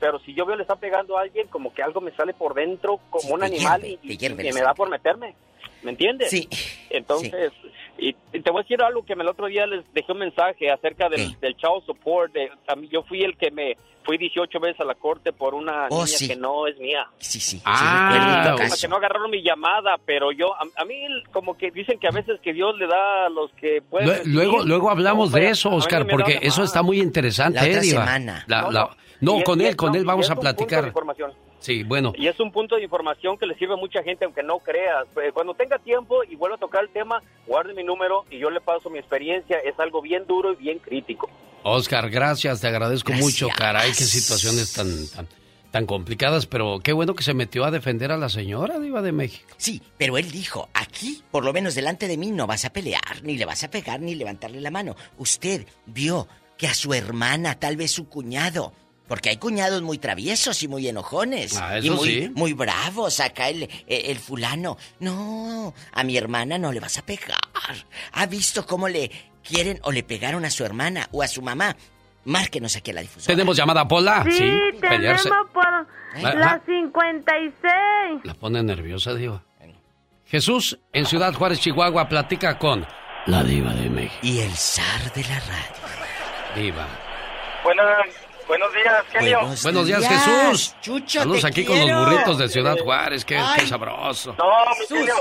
Pero 0.00 0.18
si 0.20 0.32
yo 0.32 0.46
veo 0.46 0.56
le 0.56 0.62
está 0.62 0.76
pegando 0.76 1.18
a 1.18 1.22
alguien, 1.22 1.48
como 1.48 1.74
que 1.74 1.82
algo 1.82 2.00
me 2.00 2.12
sale 2.12 2.32
por 2.32 2.54
dentro, 2.54 3.00
como 3.10 3.34
un 3.34 3.42
animal, 3.42 3.82
hierve, 3.82 3.98
y, 4.02 4.16
hierve 4.16 4.52
me 4.52 4.60
da 4.60 4.74
por 4.74 4.88
meterme. 4.88 5.34
¿Me 5.82 5.90
entiendes? 5.92 6.30
Sí. 6.30 6.48
Entonces, 6.90 7.52
y, 7.98 8.08
y 8.32 8.40
te 8.40 8.50
voy 8.50 8.60
a 8.60 8.62
decir 8.62 8.82
algo 8.82 9.04
que 9.04 9.12
el 9.12 9.28
otro 9.28 9.46
día 9.46 9.66
les 9.66 9.84
dejé 9.92 10.12
un 10.12 10.18
mensaje 10.18 10.70
acerca 10.70 11.08
del, 11.08 11.38
del 11.40 11.56
child 11.56 11.84
support. 11.86 12.32
De, 12.32 12.50
a 12.66 12.74
mí- 12.76 12.88
yo 12.90 13.02
fui 13.02 13.22
el 13.22 13.36
que 13.36 13.50
me 13.50 13.76
fui 14.04 14.16
18 14.18 14.58
veces 14.60 14.80
a 14.80 14.84
la 14.84 14.94
corte 14.94 15.32
por 15.32 15.54
una 15.54 15.86
Oh, 15.90 15.96
niña 16.04 16.06
sí. 16.06 16.28
que 16.28 16.36
no 16.36 16.66
es 16.66 16.78
mía. 16.78 17.06
Sí, 17.18 17.38
sí. 17.40 17.60
Ah, 17.64 18.42
Como 18.56 18.58
caso. 18.70 18.76
que 18.80 18.88
no 18.88 18.96
agarraron 18.96 19.30
mi 19.30 19.42
llamada, 19.42 19.96
pero 20.06 20.32
yo, 20.32 20.54
a, 20.54 20.62
a 20.76 20.84
mí 20.86 20.96
como 21.32 21.56
que 21.58 21.70
dicen 21.70 21.98
que 21.98 22.08
a 22.08 22.10
veces 22.12 22.40
que 22.40 22.52
Dios 22.54 22.76
le 22.78 22.86
da 22.86 23.26
a 23.26 23.28
los 23.28 23.52
que 23.52 23.82
pueden... 23.82 24.22
Luego, 24.32 24.64
luego 24.64 24.90
hablamos 24.90 25.30
No, 25.30 25.36
de 25.36 25.50
eso, 25.50 25.70
Oscar, 25.70 26.06
porque 26.08 26.38
eso 26.42 26.62
está 26.64 26.82
muy 26.82 27.00
interesante, 27.00 27.60
La 27.60 27.66
otra 27.66 27.80
¿eh, 27.80 27.84
semana. 27.84 28.44
La- 28.46 28.62
No, 28.62 28.70
la- 28.70 28.80
no. 28.80 28.90
no, 29.20 29.34
Y 29.36 29.38
es- 29.40 29.44
con 29.44 29.60
él, 29.60 29.76
con 29.76 29.92
no, 29.92 29.98
él 29.98 30.04
vamos 30.06 30.28
a 30.30 30.32
un 30.32 30.36
punto 30.40 30.48
de 30.48 30.54
platicar. 30.54 30.92
Sí, 31.60 31.82
bueno. 31.82 32.12
Y 32.16 32.28
es 32.28 32.38
un 32.40 32.52
punto 32.52 32.76
de 32.76 32.82
información 32.84 33.36
que 33.36 33.46
le 33.46 33.54
sirve 33.56 33.74
a 33.74 33.76
mucha 33.76 34.02
gente, 34.02 34.24
aunque 34.24 34.42
no 34.42 34.58
creas. 34.58 35.06
Eh, 35.22 35.32
Cuando 35.32 35.54
tenga 35.54 35.78
tiempo 35.78 36.22
y 36.24 36.36
vuelva 36.36 36.56
a 36.56 36.60
tocar 36.60 36.84
el 36.84 36.90
tema, 36.90 37.22
guarde 37.46 37.74
mi 37.74 37.84
número 37.84 38.24
y 38.30 38.38
yo 38.38 38.50
le 38.50 38.60
paso 38.60 38.90
mi 38.90 38.98
experiencia. 38.98 39.58
Es 39.58 39.78
algo 39.78 40.00
bien 40.00 40.24
duro 40.26 40.52
y 40.52 40.56
bien 40.56 40.78
crítico. 40.78 41.28
Oscar, 41.64 42.08
gracias, 42.10 42.60
te 42.60 42.68
agradezco 42.68 43.12
mucho, 43.12 43.48
caray, 43.48 43.88
qué 43.90 44.04
situaciones 44.04 44.72
tan, 44.72 44.88
tan, 45.08 45.28
tan 45.72 45.86
complicadas, 45.86 46.46
pero 46.46 46.78
qué 46.82 46.92
bueno 46.92 47.14
que 47.14 47.24
se 47.24 47.34
metió 47.34 47.64
a 47.64 47.70
defender 47.72 48.12
a 48.12 48.16
la 48.16 48.28
señora, 48.28 48.78
Diva 48.78 49.02
de 49.02 49.10
México. 49.12 49.54
Sí, 49.56 49.82
pero 49.98 50.16
él 50.18 50.30
dijo, 50.30 50.68
aquí, 50.72 51.22
por 51.32 51.44
lo 51.44 51.52
menos 51.52 51.74
delante 51.74 52.06
de 52.06 52.16
mí, 52.16 52.30
no 52.30 52.46
vas 52.46 52.64
a 52.64 52.70
pelear, 52.72 53.22
ni 53.22 53.36
le 53.36 53.44
vas 53.44 53.64
a 53.64 53.70
pegar, 53.70 54.00
ni 54.00 54.14
levantarle 54.14 54.60
la 54.60 54.70
mano. 54.70 54.94
Usted 55.18 55.66
vio 55.86 56.28
que 56.56 56.68
a 56.68 56.74
su 56.74 56.94
hermana, 56.94 57.58
tal 57.58 57.76
vez 57.76 57.90
su 57.90 58.08
cuñado, 58.08 58.72
porque 59.08 59.30
hay 59.30 59.38
cuñados 59.38 59.82
muy 59.82 59.98
traviesos 59.98 60.62
y 60.62 60.68
muy 60.68 60.86
enojones. 60.86 61.56
Ah, 61.56 61.78
y 61.78 61.86
eso 61.88 61.96
muy, 61.96 62.08
sí. 62.08 62.32
muy 62.34 62.52
bravos, 62.52 63.18
acá 63.20 63.48
el, 63.48 63.62
eh, 63.64 63.70
el 63.86 64.18
fulano. 64.18 64.76
No, 65.00 65.74
a 65.92 66.04
mi 66.04 66.16
hermana 66.16 66.58
no 66.58 66.70
le 66.70 66.80
vas 66.80 66.98
a 66.98 67.02
pegar. 67.02 67.38
¿Ha 68.12 68.26
visto 68.26 68.66
cómo 68.66 68.88
le 68.88 69.10
quieren 69.42 69.80
o 69.82 69.90
le 69.90 70.02
pegaron 70.02 70.44
a 70.44 70.50
su 70.50 70.64
hermana 70.64 71.08
o 71.10 71.22
a 71.22 71.28
su 71.28 71.42
mamá? 71.42 71.74
Márquenos 72.24 72.76
aquí 72.76 72.90
a 72.90 72.94
la 72.94 73.00
difusora. 73.00 73.34
¿Tenemos 73.34 73.56
llamada, 73.56 73.88
Pola? 73.88 74.22
Sí, 74.30 74.50
pelearse. 74.80 75.30
tenemos 75.30 75.50
por 75.52 75.64
Ajá. 75.66 76.34
la 76.34 76.60
56. 76.66 78.24
La 78.24 78.34
pone 78.34 78.62
nerviosa, 78.62 79.14
Diva. 79.14 79.42
Jesús, 80.26 80.78
en 80.92 81.06
Ciudad 81.06 81.32
Juárez, 81.32 81.58
Chihuahua, 81.60 82.06
platica 82.06 82.58
con 82.58 82.86
la 83.24 83.42
Diva 83.42 83.72
de 83.72 83.88
México. 83.88 84.18
Y 84.22 84.40
el 84.40 84.52
zar 84.52 85.10
de 85.14 85.22
la 85.22 85.40
radio. 85.40 86.54
Diva. 86.54 86.86
Buenas, 87.64 87.86
buenos 88.48 88.72
días, 88.74 89.04
genio. 89.12 89.40
Buenos 89.62 89.86
días, 89.86 90.08
Jesús. 90.08 90.74
Chucho, 90.80 91.20
Saludos 91.20 91.44
aquí 91.44 91.64
con 91.64 91.78
los 91.78 91.90
burritos 92.04 92.38
de 92.38 92.48
Ciudad 92.48 92.76
Juárez, 92.78 93.24
qué, 93.24 93.38
sabroso. 93.68 94.34
No, 94.38 94.44
mi 94.80 94.86
genio, 94.96 95.14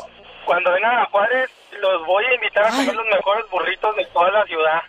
cuando 0.46 0.72
vengan 0.72 0.98
a 0.98 1.06
Juárez, 1.12 1.50
los 1.80 2.08
voy 2.08 2.24
a 2.26 2.34
invitar 2.34 2.66
a 2.66 2.70
comer 2.72 2.96
los 2.96 3.06
mejores 3.06 3.46
burritos 3.52 3.96
de 3.96 4.06
toda 4.12 4.32
la 4.32 4.44
ciudad. 4.46 4.82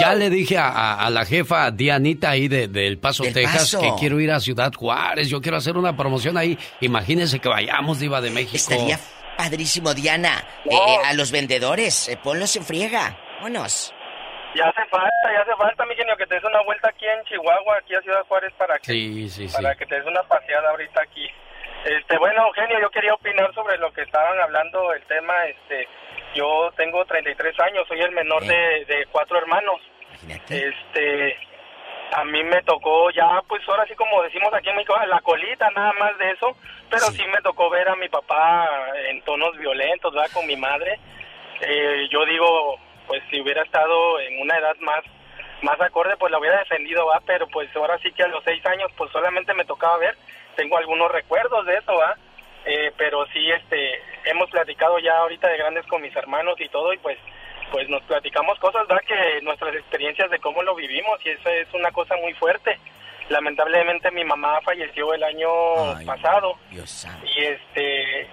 Ya 0.00 0.14
le 0.14 0.28
dije 0.28 0.58
a, 0.58 0.68
a- 0.70 1.06
a 1.06 1.10
la 1.10 1.24
jefa 1.24 1.70
Dianita 1.70 2.30
ahí 2.30 2.48
de, 2.48 2.66
del 2.66 2.98
Paso, 2.98 3.22
Del 3.22 3.32
Texas, 3.34 3.72
Paso. 3.76 3.80
que 3.80 3.92
quiero 4.00 4.18
ir 4.18 4.32
a 4.32 4.40
Ciudad 4.40 4.72
Juárez. 4.74 5.28
Yo 5.28 5.40
quiero 5.40 5.58
hacer 5.58 5.76
una 5.76 5.96
promoción 5.96 6.36
ahí. 6.36 6.58
Imagínense 6.80 7.38
que 7.38 7.48
vayamos, 7.48 8.00
Diva 8.00 8.20
de 8.20 8.30
México. 8.30 8.56
Estaría 8.56 8.98
padrísimo, 9.36 9.94
Diana. 9.94 10.44
Eh, 10.64 10.74
eh, 10.74 10.96
a 11.04 11.12
los 11.14 11.30
vendedores, 11.30 12.08
eh, 12.08 12.18
ponlos 12.20 12.56
en 12.56 12.64
friega. 12.64 13.16
Vámonos. 13.40 13.94
Ya 14.54 14.66
hace 14.68 14.84
falta, 14.86 15.32
ya 15.32 15.40
hace 15.42 15.56
falta, 15.56 15.86
mi 15.86 15.94
genio, 15.94 16.16
que 16.16 16.26
te 16.26 16.34
des 16.34 16.44
una 16.44 16.60
vuelta 16.62 16.88
aquí 16.88 17.06
en 17.06 17.24
Chihuahua, 17.24 17.78
aquí 17.78 17.94
a 17.94 18.02
Ciudad 18.02 18.24
Juárez, 18.26 18.52
para 18.58 18.78
que, 18.78 18.84
Sí, 18.92 19.28
sí, 19.30 19.48
sí. 19.48 19.54
para 19.62 19.74
que 19.74 19.86
te 19.86 19.94
des 19.96 20.06
una 20.06 20.22
paseada 20.24 20.70
ahorita 20.70 21.00
aquí. 21.02 21.26
Este, 21.84 22.16
bueno, 22.18 22.46
Eugenio, 22.46 22.78
yo 22.80 22.90
quería 22.90 23.14
opinar 23.14 23.52
sobre 23.54 23.76
lo 23.78 23.92
que 23.92 24.02
estaban 24.02 24.38
hablando, 24.40 24.92
el 24.92 25.02
tema, 25.04 25.46
este, 25.46 25.88
yo 26.34 26.70
tengo 26.76 27.04
33 27.06 27.58
años, 27.60 27.88
soy 27.88 28.00
el 28.00 28.12
menor 28.12 28.42
de, 28.44 28.84
de 28.84 29.06
cuatro 29.10 29.38
hermanos. 29.38 29.80
Este, 30.48 31.36
a 32.12 32.24
mí 32.24 32.44
me 32.44 32.62
tocó 32.62 33.10
ya, 33.10 33.40
pues 33.48 33.66
ahora 33.68 33.86
sí 33.86 33.94
como 33.94 34.22
decimos 34.22 34.52
aquí 34.54 34.68
en 34.68 34.76
México, 34.76 34.94
la 35.06 35.20
colita 35.20 35.70
nada 35.70 35.92
más 35.94 36.16
de 36.18 36.30
eso, 36.30 36.56
pero 36.90 37.06
sí, 37.06 37.22
me 37.26 37.40
tocó 37.40 37.70
ver 37.70 37.88
a 37.88 37.96
mi 37.96 38.08
papá 38.08 38.68
en 39.08 39.22
tonos 39.22 39.56
violentos, 39.56 40.12
¿verdad? 40.14 40.30
Con 40.32 40.46
mi 40.46 40.56
madre. 40.56 41.00
Eh, 41.62 42.06
yo 42.10 42.24
digo, 42.26 42.76
pues 43.12 43.22
si 43.30 43.42
hubiera 43.42 43.62
estado 43.62 44.20
en 44.20 44.40
una 44.40 44.56
edad 44.56 44.74
más 44.80 45.04
más 45.60 45.78
acorde, 45.82 46.16
pues 46.16 46.32
la 46.32 46.38
hubiera 46.38 46.60
defendido, 46.60 47.04
va, 47.04 47.20
pero 47.26 47.46
pues 47.48 47.68
ahora 47.76 47.98
sí 47.98 48.10
que 48.12 48.22
a 48.22 48.28
los 48.28 48.42
seis 48.42 48.64
años, 48.64 48.90
pues 48.96 49.12
solamente 49.12 49.52
me 49.52 49.66
tocaba 49.66 49.98
ver, 49.98 50.16
tengo 50.56 50.78
algunos 50.78 51.12
recuerdos 51.12 51.66
de 51.66 51.76
eso, 51.76 51.94
va, 51.94 52.16
Eh, 52.64 52.90
pero 52.96 53.26
sí, 53.34 53.50
este, 53.50 54.00
hemos 54.24 54.48
platicado 54.48 54.98
ya 54.98 55.18
ahorita 55.18 55.46
de 55.48 55.58
grandes 55.58 55.86
con 55.88 56.00
mis 56.00 56.16
hermanos 56.16 56.54
y 56.58 56.68
todo, 56.70 56.94
y 56.94 56.98
pues, 56.98 57.18
pues 57.70 57.86
nos 57.90 58.02
platicamos 58.04 58.58
cosas, 58.60 58.86
va, 58.90 58.98
que 59.00 59.42
nuestras 59.42 59.74
experiencias 59.74 60.30
de 60.30 60.38
cómo 60.38 60.62
lo 60.62 60.74
vivimos, 60.74 61.20
y 61.26 61.30
eso 61.30 61.50
es 61.50 61.68
una 61.74 61.90
cosa 61.92 62.16
muy 62.16 62.32
fuerte. 62.32 62.78
Lamentablemente 63.28 64.10
mi 64.10 64.24
mamá 64.24 64.58
falleció 64.62 65.12
el 65.12 65.22
año 65.22 65.50
pasado, 66.06 66.56
y 67.36 67.44
este, 67.44 68.26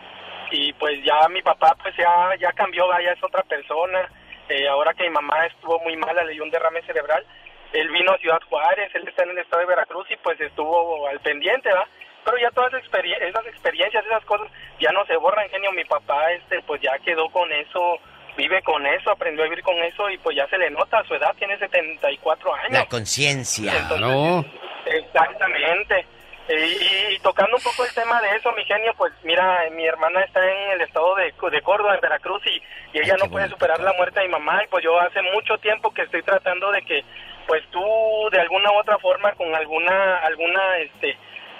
y 0.51 0.72
pues 0.73 1.03
ya 1.03 1.27
mi 1.27 1.41
papá 1.41 1.76
pues 1.84 1.93
ya, 1.97 2.34
ya 2.39 2.53
cambió, 2.53 2.88
va, 2.88 3.01
ya 3.01 3.11
es 3.11 3.23
otra 3.23 3.43
persona, 3.43 4.10
eh, 4.49 4.67
ahora 4.67 4.93
que 4.93 5.03
mi 5.03 5.09
mamá 5.11 5.45
estuvo 5.45 5.80
muy 5.80 5.95
mala, 5.97 6.23
le 6.23 6.34
dio 6.34 6.43
un 6.43 6.49
derrame 6.51 6.81
cerebral, 6.84 7.23
él 7.73 7.89
vino 7.91 8.11
a 8.11 8.17
Ciudad 8.17 8.39
Juárez, 8.49 8.89
él 8.95 9.07
está 9.07 9.23
en 9.23 9.30
el 9.31 9.38
estado 9.39 9.61
de 9.61 9.67
Veracruz 9.67 10.09
y 10.09 10.15
pues 10.17 10.39
estuvo 10.41 11.07
al 11.07 11.19
pendiente, 11.19 11.71
¿va? 11.71 11.85
Pero 12.26 12.38
ya 12.38 12.49
todas 12.51 12.73
esas, 12.73 12.84
experien- 12.85 13.21
esas 13.21 13.45
experiencias, 13.47 14.05
esas 14.05 14.26
cosas 14.26 14.47
ya 14.80 14.91
no 14.91 15.05
se 15.05 15.15
borran, 15.15 15.47
genio. 15.49 15.71
Mi 15.71 15.85
papá, 15.85 16.31
este, 16.34 16.61
pues 16.63 16.81
ya 16.81 16.97
quedó 16.99 17.30
con 17.30 17.51
eso, 17.51 17.97
vive 18.35 18.61
con 18.63 18.85
eso, 18.85 19.11
aprendió 19.11 19.43
a 19.43 19.47
vivir 19.49 19.63
con 19.63 19.77
eso 19.84 20.09
y 20.09 20.17
pues 20.17 20.35
ya 20.35 20.47
se 20.47 20.57
le 20.57 20.69
nota 20.69 20.99
a 20.99 21.03
su 21.05 21.13
edad, 21.15 21.34
tiene 21.38 21.57
74 21.57 22.53
años. 22.55 22.71
La 22.71 22.85
conciencia. 22.88 23.71
Claro. 23.88 24.43
Exactamente. 24.85 26.05
Eh, 26.49 26.77
Y, 27.11 27.15
y 27.15 27.19
tocando 27.19 27.55
un 27.57 27.61
poco 27.63 27.85
el 27.85 27.93
tema 27.93 28.19
de 28.21 28.35
eso, 28.35 28.51
mi 28.53 28.63
genio, 28.65 28.93
pues 28.97 29.13
mira, 29.23 29.59
mi 29.71 29.85
hermana 29.85 30.21
está 30.23 30.39
en 30.43 30.71
el 30.71 30.81
estado 30.81 31.15
de, 31.15 31.26
de 31.51 31.61
Córdoba, 31.61 31.93
en 31.95 32.01
Veracruz, 32.01 32.41
y, 32.47 32.97
y 32.97 33.01
ella 33.01 33.15
no 33.19 33.30
puede 33.30 33.47
superar 33.49 33.80
la 33.81 33.93
muerte 33.93 34.19
de 34.19 34.26
mi 34.27 34.31
mamá, 34.31 34.63
y 34.63 34.67
pues 34.67 34.84
yo 34.84 34.99
hace 34.99 35.21
mucho 35.21 35.57
tiempo 35.59 35.93
que 35.93 36.01
estoy 36.01 36.23
tratando 36.23 36.71
de 36.71 36.81
que, 36.81 37.03
pues 37.47 37.63
tú, 37.71 37.80
de 38.31 38.39
alguna 38.41 38.71
u 38.71 38.80
otra 38.80 38.97
forma, 38.97 39.31
con 39.34 39.53
alguna, 39.55 40.17
alguna, 40.17 40.77
este, 40.80 41.15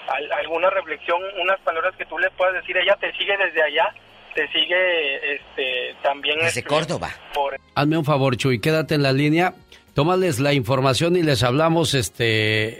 al- 0.08 0.32
alguna 0.32 0.70
reflexión, 0.70 1.20
unas 1.40 1.60
palabras 1.60 1.94
que 1.96 2.06
tú 2.06 2.18
le 2.18 2.30
puedas 2.32 2.54
decir, 2.54 2.76
ella 2.76 2.96
te 2.96 3.12
sigue 3.12 3.36
desde 3.36 3.62
allá, 3.62 3.94
te 4.34 4.46
sigue, 4.52 5.34
este, 5.36 5.94
también... 6.02 6.36
Desde 6.38 6.60
este, 6.60 6.64
Córdoba. 6.64 7.10
Por, 7.32 7.56
Hazme 7.76 7.96
un 7.96 8.04
favor, 8.04 8.36
Chuy, 8.36 8.60
quédate 8.60 8.94
en 8.96 9.02
la 9.04 9.12
línea. 9.12 9.52
Tómales 10.00 10.40
la 10.40 10.54
información 10.54 11.14
y 11.16 11.22
les 11.22 11.42
hablamos 11.42 11.92
este 11.92 12.24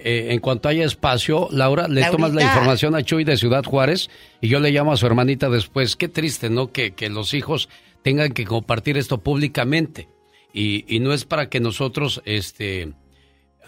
eh, 0.09 0.33
en 0.33 0.41
cuanto 0.41 0.71
haya 0.71 0.87
espacio. 0.87 1.49
Laura, 1.51 1.87
le 1.87 2.01
Laurita. 2.01 2.13
tomas 2.13 2.33
la 2.33 2.43
información 2.45 2.95
a 2.95 3.03
Chuy 3.03 3.25
de 3.25 3.37
Ciudad 3.37 3.63
Juárez 3.63 4.09
y 4.41 4.49
yo 4.49 4.59
le 4.59 4.71
llamo 4.71 4.91
a 4.91 4.97
su 4.97 5.05
hermanita 5.05 5.51
después. 5.51 5.97
Qué 5.97 6.09
triste, 6.09 6.49
¿no? 6.49 6.73
Que, 6.73 6.93
que 6.93 7.11
los 7.11 7.35
hijos 7.35 7.69
tengan 8.01 8.33
que 8.33 8.47
compartir 8.47 8.97
esto 8.97 9.19
públicamente. 9.19 10.09
Y, 10.55 10.87
y 10.89 11.01
no 11.01 11.13
es 11.13 11.27
para 11.27 11.51
que 11.51 11.61
nosotros 11.61 12.23
este 12.25 12.95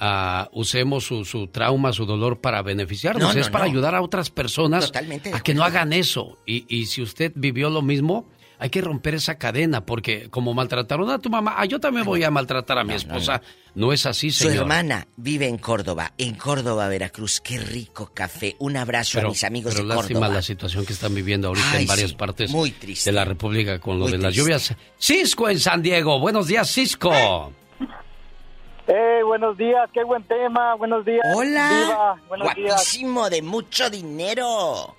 ah, 0.00 0.48
usemos 0.54 1.04
su, 1.04 1.26
su 1.26 1.48
trauma, 1.48 1.92
su 1.92 2.06
dolor 2.06 2.40
para 2.40 2.62
beneficiarnos. 2.62 3.22
No, 3.22 3.34
no, 3.34 3.38
es 3.38 3.50
para 3.50 3.66
no. 3.66 3.70
ayudar 3.70 3.94
a 3.94 4.00
otras 4.00 4.30
personas 4.30 4.86
Totalmente 4.86 5.30
a 5.30 5.40
que 5.40 5.52
no 5.52 5.62
hagan 5.62 5.92
eso. 5.92 6.38
Y, 6.46 6.64
y 6.74 6.86
si 6.86 7.02
usted 7.02 7.32
vivió 7.34 7.68
lo 7.68 7.82
mismo, 7.82 8.24
hay 8.62 8.70
que 8.70 8.80
romper 8.80 9.16
esa 9.16 9.38
cadena, 9.38 9.84
porque 9.84 10.30
como 10.30 10.54
maltrataron 10.54 11.10
a 11.10 11.18
tu 11.18 11.28
mamá, 11.28 11.56
ah, 11.58 11.64
yo 11.64 11.80
también 11.80 12.06
voy 12.06 12.22
a 12.22 12.30
maltratar 12.30 12.78
a 12.78 12.84
mi 12.84 12.94
esposa. 12.94 13.42
No, 13.74 13.92
es 13.92 14.06
así, 14.06 14.30
señor. 14.30 14.54
Su 14.54 14.60
hermana 14.60 15.08
vive 15.16 15.48
en 15.48 15.58
Córdoba, 15.58 16.12
en 16.16 16.36
Córdoba, 16.36 16.86
Veracruz. 16.86 17.40
Qué 17.40 17.58
rico 17.58 18.12
café. 18.14 18.54
Un 18.60 18.76
abrazo 18.76 19.18
a 19.18 19.22
mis 19.24 19.42
amigos 19.42 19.74
pero 19.74 19.88
de 19.88 19.96
lástima 19.96 20.28
la 20.28 20.42
situación 20.42 20.86
que 20.86 20.92
están 20.92 21.12
viviendo 21.12 21.48
ahorita 21.48 21.80
en 21.80 21.88
varias 21.88 22.14
partes 22.14 22.52
de 22.52 23.10
la 23.12 23.24
República 23.24 23.80
con 23.80 23.98
lo 23.98 24.06
de 24.06 24.18
las 24.18 24.32
lluvias. 24.32 24.72
Cisco 24.96 25.48
en 25.48 25.58
San 25.58 25.82
Diego. 25.82 26.20
Buenos 26.20 26.46
días, 26.46 26.70
Cisco. 26.70 27.10
Hey, 28.86 29.22
buenos 29.24 29.58
días, 29.58 29.90
qué 29.92 30.04
buen 30.04 30.22
tema, 30.22 30.76
buenos 30.76 31.04
días. 31.04 31.26
Hola. 31.34 32.16
buenos 32.28 32.46
Guapísimo, 32.54 33.28
de 33.28 33.42
mucho 33.42 33.90
dinero. 33.90 34.94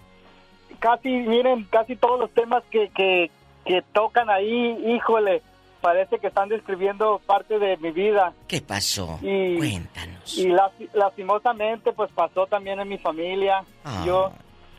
Casi, 0.80 1.08
miren, 1.08 1.64
casi 1.72 1.96
todos 1.96 2.20
los 2.20 2.32
temas 2.32 2.62
que, 2.70 2.90
que, 2.90 3.32
que 3.66 3.82
tocan 3.94 4.30
ahí, 4.30 4.94
híjole, 4.96 5.42
parece 5.84 6.18
que 6.18 6.28
están 6.28 6.48
describiendo 6.48 7.20
parte 7.26 7.60
de 7.60 7.76
mi 7.78 7.92
vida. 7.92 8.34
¿Qué 8.48 8.62
pasó? 8.62 9.20
Y, 9.22 9.58
Cuéntanos. 9.58 10.38
Y 10.38 10.48
lastimosamente, 10.94 11.92
pues 11.92 12.10
pasó 12.12 12.48
también 12.48 12.80
en 12.80 12.88
mi 12.88 12.98
familia. 12.98 13.66
Ah. 13.84 14.04
Yo 14.06 14.32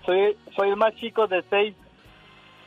soy, 0.06 0.36
soy 0.56 0.70
el 0.70 0.77
más 0.77 0.94
chico 0.97 1.27
de 1.27 1.44
seis, 1.51 1.74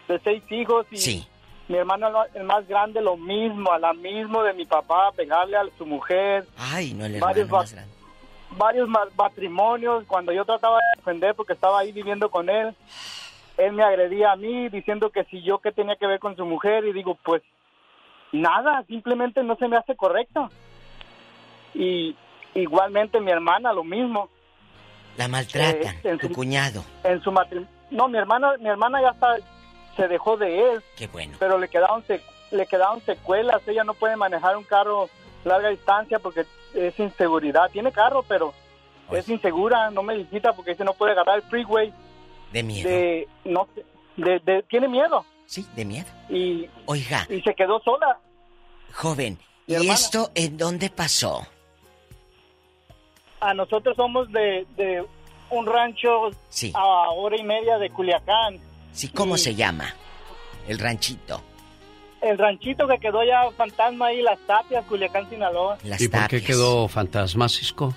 de 0.07 0.19
seis 0.19 0.43
hijos 0.51 0.85
y 0.91 0.97
sí. 0.97 1.27
mi 1.67 1.77
hermano 1.77 2.25
el 2.35 2.43
más 2.43 2.67
grande 2.67 3.01
lo 3.01 3.17
mismo, 3.17 3.71
a 3.71 3.79
la 3.79 3.93
mismo 3.93 4.43
de 4.43 4.53
mi 4.53 4.65
papá, 4.65 5.11
pegarle 5.15 5.57
a 5.57 5.63
su 5.75 5.87
mujer. 5.87 6.47
Ay, 6.57 6.93
no 6.93 7.05
el 7.05 7.19
varios 7.19 7.49
más 7.49 7.73
grande. 7.73 7.91
Varios 8.51 8.87
matrimonios, 9.15 10.05
cuando 10.05 10.31
yo 10.31 10.45
trataba 10.45 10.77
de 10.77 10.99
defender 10.99 11.35
porque 11.35 11.53
estaba 11.53 11.79
ahí 11.79 11.91
viviendo 11.91 12.29
con 12.29 12.49
él, 12.49 12.73
él 13.57 13.73
me 13.73 13.83
agredía 13.83 14.31
a 14.31 14.35
mí 14.35 14.69
diciendo 14.69 15.09
que 15.09 15.23
si 15.25 15.41
yo 15.43 15.59
qué 15.59 15.71
tenía 15.71 15.95
que 15.95 16.07
ver 16.07 16.19
con 16.19 16.35
su 16.35 16.45
mujer 16.45 16.85
y 16.85 16.93
digo, 16.93 17.17
pues 17.23 17.41
nada, 18.31 18.83
simplemente 18.87 19.43
no 19.43 19.55
se 19.55 19.67
me 19.67 19.77
hace 19.77 19.95
correcto. 19.95 20.49
Y 21.73 22.15
igualmente 22.53 23.19
mi 23.19 23.31
hermana 23.31 23.73
lo 23.73 23.83
mismo. 23.83 24.29
La 25.17 25.27
maltratan, 25.27 25.95
Eh, 26.03 26.17
tu 26.19 26.31
cuñado. 26.31 26.83
En 27.03 27.21
su 27.21 27.31
matrimonio. 27.31 27.69
No, 27.89 28.07
mi 28.07 28.17
hermana, 28.17 28.53
mi 28.59 28.67
hermana 28.69 29.01
ya 29.01 29.09
está, 29.09 29.37
se 29.95 30.07
dejó 30.07 30.37
de 30.37 30.73
él. 30.73 30.83
Qué 30.97 31.07
bueno. 31.07 31.35
Pero 31.39 31.57
le 31.57 31.67
quedaron, 31.69 32.03
sec- 32.03 32.21
le 32.51 32.67
quedaron 32.67 33.01
secuelas. 33.01 33.65
Ella 33.67 33.83
no 33.83 33.93
puede 33.93 34.15
manejar 34.15 34.55
un 34.57 34.63
carro 34.63 35.09
larga 35.43 35.69
distancia 35.69 36.19
porque 36.19 36.45
es 36.75 36.99
inseguridad. 36.99 37.69
Tiene 37.71 37.91
carro, 37.91 38.23
pero 38.27 38.53
es 39.11 39.27
insegura. 39.29 39.89
No 39.89 40.03
me 40.03 40.17
visita 40.17 40.53
porque 40.53 40.71
dice 40.71 40.83
no 40.83 40.93
puede 40.93 41.13
agarrar 41.13 41.37
el 41.37 41.43
freeway. 41.43 41.91
De 42.51 42.63
miedo. 42.63 42.89
De, 42.89 43.27
no, 43.45 43.67
sé, 43.75 43.85
de, 44.17 44.39
de- 44.39 44.63
tiene 44.63 44.87
miedo. 44.87 45.25
Sí, 45.45 45.65
de 45.75 45.85
miedo. 45.85 46.07
Y, 46.29 46.67
Oiga, 46.85 47.25
y 47.29 47.41
se 47.41 47.53
quedó 47.55 47.79
sola. 47.81 48.19
joven, 48.93 49.37
¿y 49.67 49.73
hermana. 49.73 49.93
esto 49.93 50.31
en 50.35 50.57
dónde 50.57 50.89
pasó? 50.89 51.45
A 53.39 53.53
nosotros 53.53 53.95
somos 53.95 54.31
de, 54.31 54.65
de 54.75 55.05
un 55.51 55.65
rancho 55.65 56.31
Sí. 56.49 56.71
a 56.75 57.11
hora 57.11 57.37
y 57.37 57.43
media 57.43 57.77
de 57.77 57.89
Culiacán. 57.91 58.59
Sí, 58.91 59.09
¿cómo 59.09 59.37
se 59.37 59.53
llama? 59.55 59.93
El 60.67 60.79
ranchito. 60.79 61.41
El 62.19 62.37
ranchito 62.39 62.87
que 62.87 62.97
quedó 62.97 63.23
ya 63.23 63.49
fantasma 63.51 64.07
ahí, 64.07 64.21
Las 64.23 64.39
Tapias, 64.47 64.83
Culiacán, 64.85 65.29
Sinaloa. 65.29 65.77
Las 65.83 66.01
¿Y 66.01 66.07
por 66.09 66.27
qué 66.27 66.41
quedó 66.43 66.87
fantasma, 66.87 67.47
Cisco? 67.47 67.93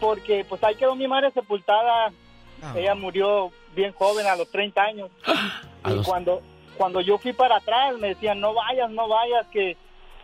Porque 0.00 0.44
pues 0.48 0.62
ahí 0.64 0.74
quedó 0.74 0.96
mi 0.96 1.06
madre 1.06 1.30
sepultada. 1.32 2.12
Ah. 2.62 2.74
Ella 2.76 2.94
murió 2.94 3.50
bien 3.74 3.92
joven, 3.92 4.26
a 4.26 4.36
los 4.36 4.50
30 4.50 4.82
años. 4.82 5.10
A 5.82 5.90
y 5.92 5.96
los- 5.96 6.06
cuando, 6.06 6.42
cuando 6.76 7.00
yo 7.00 7.18
fui 7.18 7.32
para 7.32 7.56
atrás 7.56 7.96
me 7.98 8.08
decían, 8.08 8.40
no 8.40 8.54
vayas, 8.54 8.90
no 8.90 9.06
vayas, 9.08 9.46
que, 9.48 9.76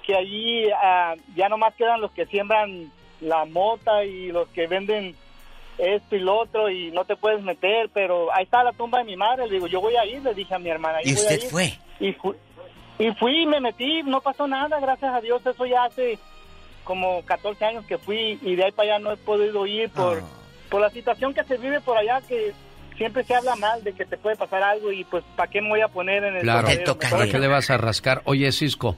que 0.05 0.15
allí 0.17 0.69
ah, 0.73 1.15
ya 1.37 1.49
nomás 1.49 1.75
quedan 1.75 2.01
los 2.01 2.11
que 2.13 2.27
siembran 2.27 2.91
la 3.21 3.45
mota 3.45 4.05
y 4.05 4.33
los 4.33 4.49
que 4.49 4.67
venden 4.67 5.15
esto 5.79 6.17
y 6.17 6.19
lo 6.21 6.39
otro 6.41 6.69
y 6.71 6.91
no 6.91 7.05
te 7.05 7.17
puedes 7.17 7.43
meter, 7.43 7.89
pero 7.95 8.33
ahí 8.35 8.45
está 8.45 8.63
la 8.65 8.73
tumba 8.73 8.99
de 8.99 9.05
mi 9.05 9.17
madre. 9.17 9.47
Le 9.47 9.55
digo, 9.55 9.67
yo 9.69 9.81
voy 9.81 9.95
a 9.97 10.05
ir, 10.05 10.21
le 10.23 10.35
dije 10.35 10.55
a 10.55 10.59
mi 10.59 10.69
hermana. 10.71 10.99
¿Y 11.03 11.11
"Yo 11.11 11.15
voy 11.15 11.23
a 11.23 11.29
usted 11.29 11.43
ir". 11.45 11.51
fue? 11.51 11.73
Y 12.01 12.13
fui, 12.15 12.37
y 12.99 13.11
fui, 13.13 13.47
me 13.47 13.61
metí, 13.61 14.03
no 14.03 14.21
pasó 14.21 14.47
nada, 14.49 14.81
gracias 14.81 15.15
a 15.15 15.21
Dios. 15.21 15.45
Eso 15.47 15.65
ya 15.67 15.85
hace 15.85 16.19
como 16.85 17.23
14 17.25 17.65
años 17.65 17.87
que 17.87 17.97
fui 17.99 18.39
y 18.43 18.57
de 18.57 18.65
ahí 18.65 18.73
para 18.73 18.97
allá 18.97 18.99
no 18.99 19.13
he 19.13 19.17
podido 19.17 19.65
ir 19.67 19.89
por, 19.91 20.19
Ah. 20.19 20.23
Por 20.73 20.81
la 20.81 20.91
situación 20.91 21.35
que 21.35 21.45
se 21.45 21.59
vive 21.59 21.83
por 21.83 21.99
allá, 21.99 22.23
que 22.27 22.55
siempre 22.97 23.23
se 23.25 23.35
habla 23.35 23.55
mal 23.57 23.85
de 23.85 23.93
que 23.93 24.07
te 24.07 24.17
puede 24.17 24.37
pasar 24.37 24.63
algo 24.63 24.91
y 24.91 25.05
pues 25.05 25.23
¿para 25.37 25.51
qué 25.51 25.61
me 25.61 25.69
voy 25.69 25.83
a 25.83 25.89
poner 25.89 26.25
en 26.25 26.37
el 26.37 26.43
Claro? 26.43 26.67
¿para 27.11 27.29
qué 27.29 27.39
le 27.39 27.47
vas 27.47 27.69
a 27.69 27.77
rascar? 27.77 28.23
Oye, 28.25 28.51
Cisco, 28.53 28.97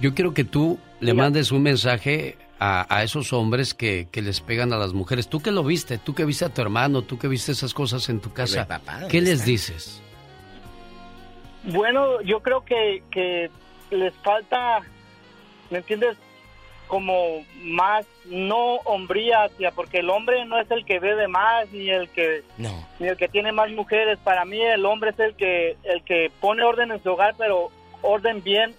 yo 0.00 0.14
quiero 0.14 0.34
que 0.34 0.44
tú 0.44 0.78
le 1.00 1.14
mandes 1.14 1.50
un 1.50 1.62
mensaje 1.62 2.36
a, 2.58 2.94
a 2.94 3.02
esos 3.02 3.32
hombres 3.32 3.72
que, 3.72 4.06
que 4.12 4.20
les 4.20 4.42
pegan 4.42 4.74
a 4.74 4.76
las 4.76 4.92
mujeres. 4.92 5.28
Tú 5.28 5.40
que 5.40 5.50
lo 5.50 5.64
viste, 5.64 5.96
tú 5.96 6.14
que 6.14 6.26
viste 6.26 6.44
a 6.44 6.50
tu 6.50 6.60
hermano, 6.60 7.00
tú 7.00 7.18
que 7.18 7.26
viste 7.26 7.52
esas 7.52 7.72
cosas 7.72 8.06
en 8.10 8.20
tu 8.20 8.30
casa, 8.34 8.68
papá, 8.68 8.92
¿dónde 8.92 9.08
¿qué 9.08 9.22
les 9.22 9.46
dices? 9.46 10.02
Bueno, 11.62 12.20
yo 12.20 12.40
creo 12.40 12.66
que, 12.66 13.02
que 13.10 13.50
les 13.90 14.12
falta, 14.16 14.80
¿me 15.70 15.78
entiendes? 15.78 16.18
Como 16.88 17.44
más, 17.62 18.06
no 18.26 18.76
hombría 18.84 19.44
hacia, 19.44 19.70
porque 19.70 19.98
el 20.00 20.10
hombre 20.10 20.44
no 20.44 20.60
es 20.60 20.70
el 20.70 20.84
que 20.84 20.98
bebe 20.98 21.28
más, 21.28 21.68
ni 21.72 21.88
el 21.90 22.08
que 22.10 22.42
No. 22.58 22.86
ni 22.98 23.08
el 23.08 23.16
que 23.16 23.28
tiene 23.28 23.52
más 23.52 23.70
mujeres. 23.70 24.18
Para 24.22 24.44
mí 24.44 24.60
el 24.60 24.84
hombre 24.84 25.10
es 25.10 25.18
el 25.18 25.34
que, 25.34 25.76
el 25.84 26.02
que 26.04 26.30
pone 26.40 26.62
orden 26.62 26.92
en 26.92 27.02
su 27.02 27.10
hogar, 27.10 27.34
pero 27.38 27.70
orden 28.02 28.42
bien, 28.42 28.74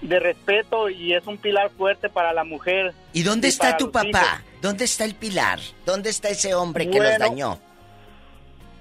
de 0.00 0.18
respeto, 0.20 0.88
y 0.88 1.14
es 1.14 1.26
un 1.26 1.36
pilar 1.36 1.70
fuerte 1.70 2.08
para 2.08 2.32
la 2.32 2.44
mujer. 2.44 2.92
¿Y 3.12 3.22
dónde 3.22 3.48
está 3.48 3.76
tu 3.76 3.90
papá? 3.90 4.08
hijos. 4.08 4.42
¿Dónde 4.60 4.84
está 4.84 5.04
el 5.04 5.14
pilar? 5.16 5.58
¿Dónde 5.84 6.10
está 6.10 6.28
ese 6.28 6.54
hombre 6.54 6.88
que 6.88 6.98
los 7.00 7.18
dañó? 7.18 7.58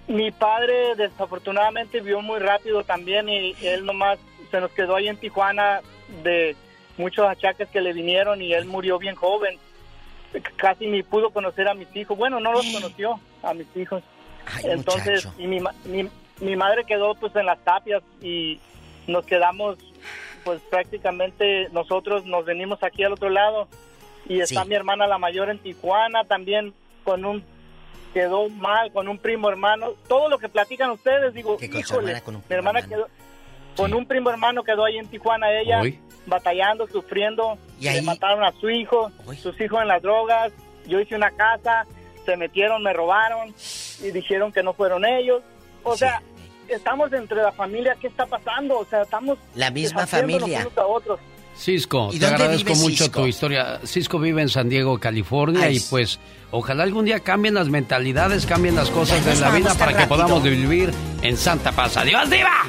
Mi 0.07 0.29
padre 0.31 0.95
desafortunadamente 0.95 2.01
vio 2.01 2.21
muy 2.21 2.39
rápido 2.39 2.83
también 2.83 3.29
y 3.29 3.55
él 3.63 3.85
nomás 3.85 4.19
se 4.49 4.59
nos 4.59 4.71
quedó 4.71 4.95
ahí 4.95 5.07
en 5.07 5.17
Tijuana 5.17 5.81
de 6.23 6.55
muchos 7.01 7.27
achaques 7.27 7.67
que 7.69 7.81
le 7.81 7.91
vinieron 7.93 8.41
y 8.41 8.53
él 8.53 8.65
murió 8.65 8.97
bien 8.99 9.15
joven. 9.15 9.57
Casi 10.55 10.87
ni 10.87 11.03
pudo 11.03 11.31
conocer 11.31 11.67
a 11.67 11.73
mis 11.73 11.93
hijos. 11.95 12.17
Bueno, 12.17 12.39
no 12.39 12.53
los 12.53 12.65
conoció 12.71 13.19
a 13.43 13.53
mis 13.53 13.67
hijos. 13.75 14.01
Entonces, 14.63 15.25
muchacho. 15.25 15.41
y 15.41 15.47
mi, 15.47 15.59
mi, 15.85 16.09
mi 16.39 16.55
madre 16.55 16.85
quedó 16.85 17.15
pues 17.15 17.35
en 17.35 17.45
las 17.45 17.59
tapias 17.63 18.01
y 18.21 18.59
nos 19.07 19.25
quedamos 19.25 19.77
pues 20.43 20.59
prácticamente 20.69 21.69
nosotros 21.71 22.25
nos 22.25 22.45
venimos 22.45 22.81
aquí 22.81 23.03
al 23.03 23.13
otro 23.13 23.29
lado 23.29 23.67
y 24.27 24.39
está 24.39 24.63
Sí. 24.63 24.69
mi 24.69 24.75
hermana 24.75 25.05
la 25.05 25.17
mayor 25.19 25.49
en 25.49 25.59
Tijuana 25.59 26.23
también 26.23 26.73
con 27.03 27.25
un 27.25 27.43
quedó 28.13 28.49
mal 28.49 28.91
con 28.91 29.07
un 29.07 29.19
primo 29.19 29.49
hermano 29.49 29.91
todo 30.07 30.29
lo 30.29 30.39
que 30.39 30.49
platican 30.49 30.89
ustedes 30.89 31.33
digo 31.35 31.57
híjole 31.61 32.11
hermana 32.13 32.21
con 32.21 32.35
un 32.35 32.43
mi 32.49 32.55
hermana 32.55 32.81
quedó 32.81 33.07
con 33.77 33.93
un 33.93 34.05
primo 34.07 34.29
hermano 34.31 34.63
quedó 34.63 34.83
ahí 34.85 34.97
en 34.97 35.07
Tijuana 35.07 35.51
ella 35.53 35.81
Uy. 35.81 35.99
Batallando 36.25 36.87
sufriendo 36.87 37.57
¿Y 37.79 37.89
le 37.89 38.01
mataron 38.03 38.43
a 38.43 38.51
su 38.59 38.69
hijo 38.69 39.11
sus 39.41 39.59
hijos 39.59 39.81
en 39.81 39.87
las 39.87 40.01
drogas 40.01 40.51
yo 40.87 40.99
hice 40.99 41.15
una 41.15 41.31
casa 41.31 41.85
se 42.25 42.37
metieron 42.37 42.83
me 42.83 42.93
robaron 42.93 43.53
y 44.03 44.11
dijeron 44.11 44.51
que 44.51 44.61
no 44.63 44.73
fueron 44.73 45.03
ellos 45.05 45.41
o 45.83 45.95
sea 45.97 46.21
estamos 46.67 47.11
entre 47.13 47.37
la 47.41 47.51
familia 47.51 47.97
qué 47.99 48.07
está 48.07 48.25
pasando 48.25 48.77
o 48.79 48.85
sea 48.85 49.01
estamos 49.01 49.37
La 49.55 49.71
misma 49.71 50.05
familia. 50.07 50.61
unos 50.61 50.77
a 50.77 50.85
otros 50.85 51.19
Cisco, 51.53 52.09
¿Y 52.13 52.17
te 52.19 52.25
agradezco 52.27 52.73
mucho 52.75 53.03
Cisco? 53.03 53.21
tu 53.21 53.27
historia. 53.27 53.81
Cisco 53.85 54.19
vive 54.19 54.41
en 54.41 54.47
San 54.47 54.69
Diego, 54.69 54.97
California, 54.99 55.63
Ay, 55.65 55.77
y 55.77 55.79
pues 55.81 56.17
ojalá 56.49 56.83
algún 56.83 57.03
día 57.03 57.19
cambien 57.19 57.53
las 57.55 57.67
mentalidades, 57.67 58.45
cambien 58.45 58.73
las 58.73 58.89
cosas 58.89 59.23
de 59.25 59.35
la 59.35 59.51
vida 59.51 59.75
para 59.75 59.95
que 59.95 60.07
podamos 60.07 60.41
vivir 60.43 60.91
en 61.21 61.35
santa 61.35 61.73
paz. 61.73 61.97
¡Adiós, 61.97 62.29
diva! 62.29 62.63